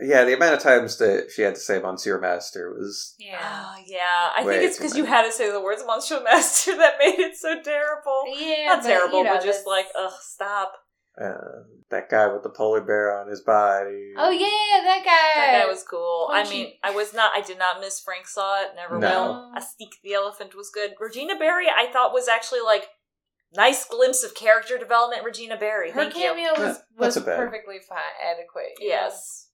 Yeah, 0.00 0.24
the 0.24 0.34
amount 0.34 0.54
of 0.54 0.60
times 0.60 0.96
that 0.98 1.30
she 1.34 1.42
had 1.42 1.54
to 1.56 1.60
say 1.60 1.80
Monsieur 1.80 2.20
Master 2.20 2.72
was 2.72 3.14
Yeah. 3.18 3.38
Ah, 3.40 3.76
yeah. 3.84 4.30
I 4.36 4.44
think 4.44 4.62
it's 4.62 4.78
because 4.78 4.96
you 4.96 5.04
had 5.04 5.24
to 5.24 5.32
say 5.32 5.50
the 5.50 5.60
words 5.60 5.82
Monster 5.86 6.20
Master 6.22 6.76
that 6.76 6.94
made 7.00 7.18
it 7.18 7.36
so 7.36 7.60
terrible. 7.62 8.24
Yeah, 8.28 8.66
Not 8.74 8.84
terrible, 8.84 9.18
you 9.18 9.24
know, 9.24 9.34
but 9.34 9.44
just 9.44 9.64
that's- 9.64 9.66
like, 9.66 9.86
ugh, 9.98 10.12
stop. 10.20 10.72
uh, 11.20 11.64
that 11.90 12.08
guy 12.10 12.26
with 12.32 12.42
the 12.42 12.50
polar 12.50 12.80
bear 12.82 13.18
on 13.18 13.28
his 13.28 13.40
body. 13.40 14.12
Oh 14.16 14.30
yeah, 14.30 14.84
that 14.84 15.02
guy. 15.04 15.40
That 15.40 15.64
guy 15.64 15.66
was 15.68 15.82
cool. 15.82 16.28
I 16.30 16.42
Punchy. 16.42 16.58
mean, 16.64 16.72
I 16.84 16.90
was 16.92 17.12
not. 17.14 17.32
I 17.34 17.40
did 17.40 17.58
not 17.58 17.80
miss 17.80 17.98
Frank 18.00 18.26
Sahwit. 18.26 18.76
Never 18.76 18.98
No. 18.98 19.08
will. 19.08 19.52
Astique 19.56 19.96
the 20.04 20.12
Elephant 20.12 20.54
was 20.54 20.70
good. 20.72 20.92
Regina 21.00 21.36
Berry, 21.36 21.66
I 21.66 21.90
thought 21.92 22.12
was 22.12 22.28
actually 22.28 22.60
like 22.60 22.88
nice 23.56 23.84
glimpse 23.86 24.22
of 24.22 24.34
character 24.34 24.76
development. 24.78 25.24
Regina 25.24 25.56
Berry, 25.56 25.90
Her 25.90 26.02
thank 26.02 26.14
you. 26.14 26.20
cameo 26.22 26.50
was 26.50 26.58
Not- 26.60 26.82
not 26.98 27.06
was 27.06 27.18
perfectly 27.18 27.78
fine, 27.88 27.98
adequate. 28.22 28.74
you 28.78 28.90
know? 28.90 28.94
Yes. 28.94 29.47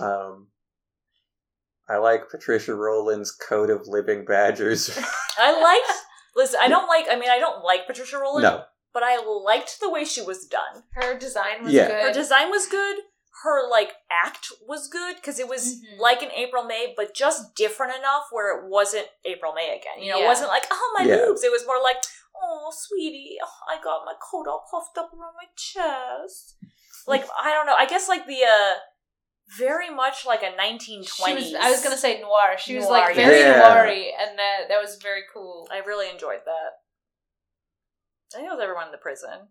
Um, 0.00 0.48
I 1.88 1.96
like 1.98 2.30
Patricia 2.30 2.74
Roland's 2.74 3.30
coat 3.30 3.70
of 3.70 3.86
living 3.86 4.24
badgers. 4.24 4.96
I 5.38 5.52
liked. 5.60 5.98
Listen, 6.36 6.60
I 6.62 6.68
don't 6.68 6.88
like. 6.88 7.06
I 7.10 7.16
mean, 7.16 7.30
I 7.30 7.38
don't 7.38 7.62
like 7.64 7.86
Patricia 7.86 8.18
Rowland. 8.18 8.42
no, 8.44 8.64
but 8.92 9.02
I 9.02 9.18
liked 9.24 9.80
the 9.80 9.90
way 9.90 10.04
she 10.04 10.22
was 10.22 10.46
done. 10.46 10.82
Her 10.94 11.16
design 11.18 11.62
was 11.62 11.72
Yeah. 11.72 11.88
good. 11.88 12.02
Her 12.06 12.12
design 12.12 12.50
was 12.50 12.66
good. 12.66 12.96
Her 13.42 13.68
like 13.68 13.92
act 14.10 14.46
was 14.66 14.88
good 14.88 15.16
because 15.16 15.38
it 15.38 15.46
was 15.48 15.74
Mhm. 15.74 15.98
like 15.98 16.22
an 16.22 16.30
April 16.30 16.64
May, 16.64 16.94
but 16.96 17.12
just 17.14 17.54
different 17.54 17.94
enough 17.94 18.24
where 18.30 18.56
it 18.58 18.64
wasn't 18.70 19.06
April 19.24 19.52
May 19.52 19.76
again. 19.76 20.02
You 20.02 20.12
know, 20.12 20.22
it 20.22 20.26
wasn't 20.26 20.48
like 20.48 20.64
oh 20.70 20.94
my 20.98 21.04
Yeah. 21.04 21.16
boobs. 21.16 21.44
It 21.44 21.52
was 21.52 21.66
more 21.66 21.80
like 21.82 21.98
oh 22.42 22.72
sweetie, 22.74 23.36
oh, 23.44 23.52
I 23.68 23.80
got 23.82 24.04
my 24.06 24.14
coat 24.20 24.46
all 24.48 24.66
puffed 24.70 24.96
up 24.96 25.12
around 25.12 25.34
my 25.36 25.48
chest. 25.56 26.56
Like 27.06 27.28
I 27.38 27.52
don't 27.52 27.66
know. 27.66 27.74
I 27.76 27.84
guess 27.84 28.08
like 28.08 28.26
the 28.26 28.44
uh 28.44 28.74
very 29.58 29.90
much 29.94 30.26
like 30.26 30.42
a 30.42 30.52
1920s. 30.60 31.34
Was, 31.34 31.54
I 31.54 31.70
was 31.70 31.82
gonna 31.82 31.96
say 31.96 32.20
noir. 32.20 32.56
She 32.58 32.76
was 32.76 32.86
like 32.86 33.14
very 33.14 33.40
yeah. 33.40 33.58
noir 33.58 33.86
and 33.86 34.38
that 34.38 34.68
that 34.68 34.80
was 34.80 34.98
very 35.02 35.22
cool. 35.32 35.68
I 35.70 35.78
really 35.78 36.10
enjoyed 36.10 36.40
that. 36.44 36.70
I 38.34 38.38
think 38.38 38.48
it 38.48 38.52
was 38.54 38.60
everyone 38.60 38.86
in 38.86 38.92
the 38.92 38.98
prison. 38.98 39.48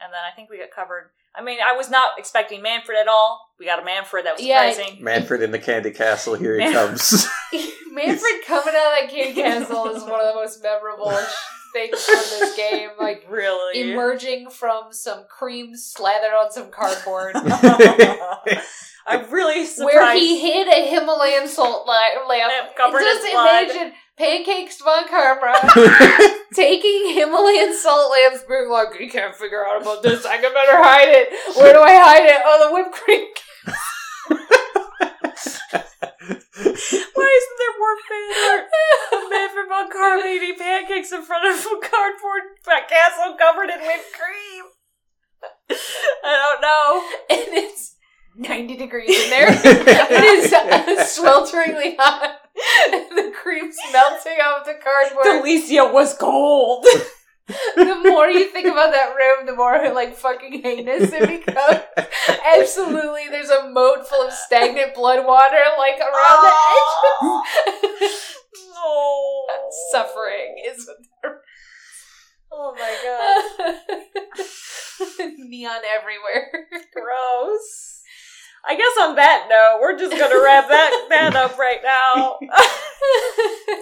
And 0.00 0.12
then 0.12 0.20
I 0.30 0.34
think 0.34 0.50
we 0.50 0.58
got 0.58 0.70
covered. 0.74 1.10
I 1.34 1.42
mean, 1.42 1.58
I 1.64 1.76
was 1.76 1.90
not 1.90 2.12
expecting 2.18 2.62
Manfred 2.62 2.98
at 2.98 3.08
all. 3.08 3.52
We 3.58 3.66
got 3.66 3.80
a 3.80 3.84
Manfred. 3.84 4.26
That 4.26 4.36
was 4.36 4.44
Yeah, 4.44 4.70
surprising. 4.70 5.02
Manfred 5.02 5.42
in 5.42 5.50
the 5.50 5.58
Candy 5.58 5.90
Castle. 5.90 6.34
Here 6.34 6.54
he 6.54 6.60
Man- 6.60 6.72
comes. 6.72 7.28
Manfred 7.92 8.32
coming 8.46 8.74
out 8.76 8.92
of 8.92 9.00
that 9.00 9.08
Candy 9.10 9.40
castle 9.40 9.86
is 9.88 10.02
one 10.02 10.20
of 10.20 10.26
the 10.26 10.34
most 10.34 10.62
memorable 10.62 11.10
things 11.72 12.02
from 12.04 12.14
this 12.14 12.56
game. 12.56 12.90
Like 12.98 13.24
really. 13.28 13.90
emerging 13.92 14.50
from 14.50 14.92
some 14.92 15.24
cream 15.28 15.76
slathered 15.76 16.32
on 16.32 16.50
some 16.50 16.70
cardboard. 16.70 17.34
I'm 19.08 19.30
really 19.30 19.64
surprised. 19.66 19.96
Where 19.96 20.14
he 20.14 20.38
hid 20.40 20.68
a 20.68 20.88
Himalayan 20.90 21.48
salt 21.48 21.86
lamp. 21.88 22.76
Covered 22.76 23.00
Just 23.00 23.24
in 23.24 23.32
blood. 23.32 23.64
imagine 23.70 23.92
Pancakes 24.16 24.80
von 24.82 25.08
Karma 25.08 25.54
taking 26.54 27.14
Himalayan 27.14 27.74
salt 27.76 28.10
lamps, 28.12 28.44
being 28.48 28.68
like, 28.68 28.98
"You 29.00 29.08
can't 29.10 29.34
figure 29.34 29.64
out 29.66 29.80
about 29.82 30.02
this. 30.02 30.24
I 30.26 30.36
can 30.38 30.52
better 30.52 30.76
hide 30.76 31.08
it. 31.08 31.30
Where 31.56 31.72
do 31.72 31.80
I 31.80 31.94
hide 31.94 32.26
it? 32.26 32.40
Oh, 32.44 32.68
the 32.68 32.74
whipped 32.74 32.94
cream." 32.94 33.26
Why 36.58 37.28
isn't 37.38 37.58
there 37.58 37.78
more 37.78 37.96
fan 38.08 38.30
art 38.50 38.66
of 39.12 39.20
Manfred 39.30 39.68
von 39.68 39.86
Karma 39.90 40.26
eating 40.26 40.56
pancakes 40.58 41.12
in 41.12 41.22
front 41.22 41.46
of 41.46 41.54
a 41.64 41.78
cardboard 41.86 42.42
castle 42.88 43.36
covered 43.38 43.70
in 43.70 43.78
whipped 43.80 44.12
cream? 44.12 44.64
I 46.24 46.58
don't 46.58 46.60
know. 46.60 47.04
and 47.30 47.54
it's 47.64 47.94
90 48.38 48.76
degrees 48.76 49.24
in 49.24 49.30
there. 49.30 49.48
it 49.50 50.24
is 50.24 50.52
uh, 50.52 50.60
swelteringly 51.04 51.96
hot. 51.98 52.40
The 52.54 53.32
cream's 53.34 53.76
melting 53.92 54.38
off 54.40 54.64
the 54.64 54.74
cardboard. 54.74 55.26
Delicia 55.26 55.92
was 55.92 56.14
cold. 56.14 56.84
the 57.76 58.00
more 58.04 58.28
you 58.28 58.48
think 58.50 58.68
about 58.68 58.92
that 58.92 59.14
room, 59.14 59.44
the 59.46 59.54
more 59.54 59.92
like 59.92 60.16
fucking 60.16 60.62
heinous 60.62 61.12
it 61.12 61.44
becomes. 61.46 61.82
Absolutely, 62.56 63.28
there's 63.30 63.50
a 63.50 63.68
moat 63.70 64.08
full 64.08 64.26
of 64.26 64.32
stagnant 64.32 64.94
blood 64.94 65.26
water 65.26 65.60
like 65.76 65.98
around 65.98 66.44
the 66.44 66.52
edge. 68.02 68.12
no. 68.74 69.44
Suffering 69.90 70.56
is 70.66 70.88
there. 71.22 71.40
Oh 72.52 72.74
my 72.74 72.96
god. 73.04 73.42
neon 75.38 75.80
everywhere. 75.88 76.66
Gross. 76.94 77.97
I 78.66 78.76
guess 78.76 78.92
on 79.00 79.14
that 79.16 79.46
note, 79.48 79.80
we're 79.80 79.98
just 79.98 80.12
gonna 80.12 80.42
wrap 80.42 80.68
that 80.68 81.06
that 81.08 81.36
up 81.36 81.58
right 81.58 81.80
now. 81.82 82.38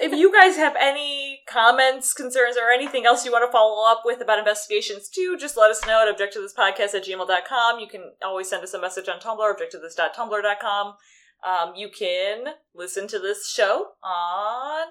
if 0.02 0.12
you 0.12 0.32
guys 0.32 0.56
have 0.56 0.76
any 0.78 1.40
comments, 1.48 2.12
concerns, 2.12 2.56
or 2.56 2.70
anything 2.70 3.06
else 3.06 3.24
you 3.24 3.32
want 3.32 3.46
to 3.46 3.52
follow 3.52 3.90
up 3.90 4.02
with 4.04 4.20
about 4.20 4.38
investigations 4.38 5.08
too, 5.08 5.36
just 5.38 5.56
let 5.56 5.70
us 5.70 5.84
know 5.86 6.06
at 6.06 6.14
objectivethispodcast 6.14 6.94
at 6.94 7.04
gmail.com. 7.04 7.80
You 7.80 7.88
can 7.88 8.12
always 8.24 8.48
send 8.48 8.62
us 8.62 8.74
a 8.74 8.80
message 8.80 9.08
on 9.08 9.18
Tumblr, 9.18 9.38
objectivethis.tumblr.com. 9.38 10.94
Um, 11.44 11.74
you 11.74 11.88
can 11.88 12.44
listen 12.74 13.08
to 13.08 13.18
this 13.18 13.48
show 13.48 13.88
on 14.02 14.86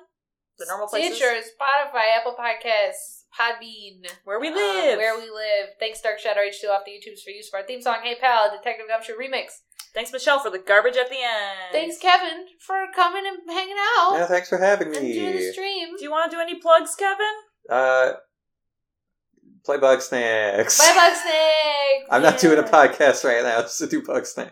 the 0.57 0.65
normal 0.67 0.87
places 0.87 1.17
Stitcher, 1.17 1.33
Spotify, 1.35 2.17
Apple 2.17 2.35
Podcasts, 2.39 3.23
Podbean. 3.37 4.09
where 4.23 4.39
we 4.39 4.49
uh, 4.49 4.55
live. 4.55 4.97
where 4.97 5.17
we 5.17 5.29
live. 5.29 5.69
Thanks, 5.79 6.01
Dark 6.01 6.19
Shadow 6.19 6.41
H2 6.41 6.69
off 6.69 6.85
the 6.85 6.91
YouTubes 6.91 7.23
for 7.23 7.31
use 7.31 7.49
of 7.49 7.59
our 7.59 7.65
theme 7.65 7.81
song, 7.81 7.97
Hey 8.03 8.15
Pal, 8.19 8.51
Detective 8.55 8.87
Gumshoe 8.87 9.13
Remix. 9.13 9.61
Thanks, 9.95 10.11
Michelle, 10.11 10.39
for 10.39 10.49
the 10.51 10.59
garbage 10.59 10.97
at 10.97 11.09
the 11.09 11.15
end. 11.15 11.71
Thanks, 11.71 11.97
Kevin, 11.97 12.45
for 12.59 12.85
coming 12.93 13.23
and 13.25 13.37
hanging 13.49 13.75
out 13.97 14.17
yeah, 14.17 14.25
thanks 14.27 14.49
for 14.49 14.57
having 14.57 14.89
and 14.89 14.95
doing 15.13 15.35
the 15.37 15.51
stream. 15.53 15.95
Do 15.97 16.03
you 16.03 16.11
want 16.11 16.29
to 16.29 16.35
do 16.37 16.41
any 16.41 16.59
plugs, 16.59 16.93
Kevin? 16.95 17.25
Uh, 17.69 18.11
play 19.63 19.77
Bugsnax. 19.77 20.77
Bye, 20.77 20.93
Bug 20.93 21.15
Snake! 21.23 22.07
I'm 22.11 22.21
not 22.21 22.37
doing 22.39 22.59
a 22.59 22.63
podcast 22.63 23.23
right 23.23 23.41
now, 23.41 23.63
so 23.67 23.87
do 23.87 24.01
Bugsnax. 24.01 24.51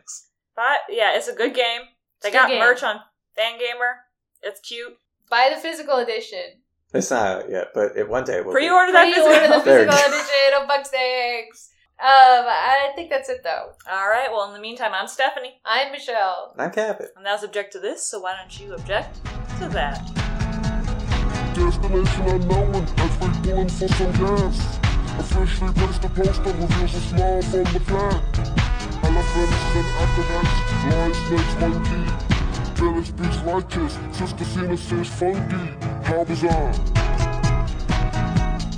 But 0.55 0.79
yeah, 0.89 1.15
it's 1.15 1.27
a 1.27 1.35
good 1.35 1.53
game. 1.53 1.81
They 2.21 2.29
It's 2.29 2.35
a 2.35 2.39
got 2.39 2.47
game. 2.49 2.59
merch 2.59 2.81
on 2.83 2.95
Fangamer. 3.37 3.95
It's 4.41 4.59
cute. 4.61 4.95
Buy 5.29 5.51
the 5.53 5.59
physical 5.59 5.97
edition. 5.97 6.61
It's 6.93 7.09
not 7.11 7.25
out 7.43 7.49
yet, 7.49 7.67
but 7.73 7.97
it, 7.97 8.07
one 8.07 8.23
day 8.23 8.37
it 8.37 8.45
will. 8.45 8.53
be. 8.53 8.59
Pre-order 8.59 8.91
that 8.91 9.11
Pre-order 9.11 9.33
physical. 9.39 9.61
There 9.61 9.85
we 9.85 9.91
physical 9.91 10.13
edition 10.13 10.61
of 10.61 10.69
Bugsnax. 10.69 11.69
Um, 11.99 12.09
I 12.49 12.91
think 12.95 13.09
that's 13.09 13.29
it 13.29 13.41
though. 13.43 13.73
All 13.89 14.09
right. 14.09 14.27
Well, 14.31 14.47
in 14.47 14.53
the 14.53 14.59
meantime, 14.59 14.91
I'm 14.93 15.07
Stephanie, 15.07 15.61
I'm 15.65 15.91
Michelle. 15.91 16.53
I'm 16.57 16.71
Captain. 16.71 17.07
and 17.15 17.25
that's 17.25 17.43
object 17.43 17.71
to 17.73 17.79
this. 17.79 18.05
So 18.05 18.19
why 18.19 18.35
don't 18.35 18.59
you 18.59 18.73
object 18.73 19.15
to 19.59 19.69
that? 19.69 20.01
Destination 21.55 22.27
unknown 22.27 22.75
as 22.97 23.19
we 23.19 23.27
pulling 23.43 23.69
for 23.69 23.87
some 23.87 24.11
gas. 24.13 24.79
Officially 25.19 25.71
placed 25.73 26.01
the 26.01 26.09
poster 26.09 26.51
reveals 26.51 26.93
a 26.95 27.01
smile 27.01 27.41
from 27.43 27.63
the 27.71 27.79
flag. 27.81 28.21
Elephants 29.03 29.75
and 29.77 29.87
acrobats, 30.03 30.55
lion, 30.89 31.13
snakes, 31.13 31.55
monkey. 31.61 32.03
Village 32.81 33.15
beats 33.15 33.37
righteous, 33.45 33.97
Sister 34.17 34.43
Cena 34.45 34.75
says 34.75 35.07
funky. 35.07 35.55
How 36.03 36.23
bizarre. 36.23 36.73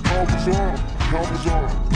How 0.04 0.24
bizarre. 0.26 0.76
How 0.76 1.30
bizarre. 1.32 1.95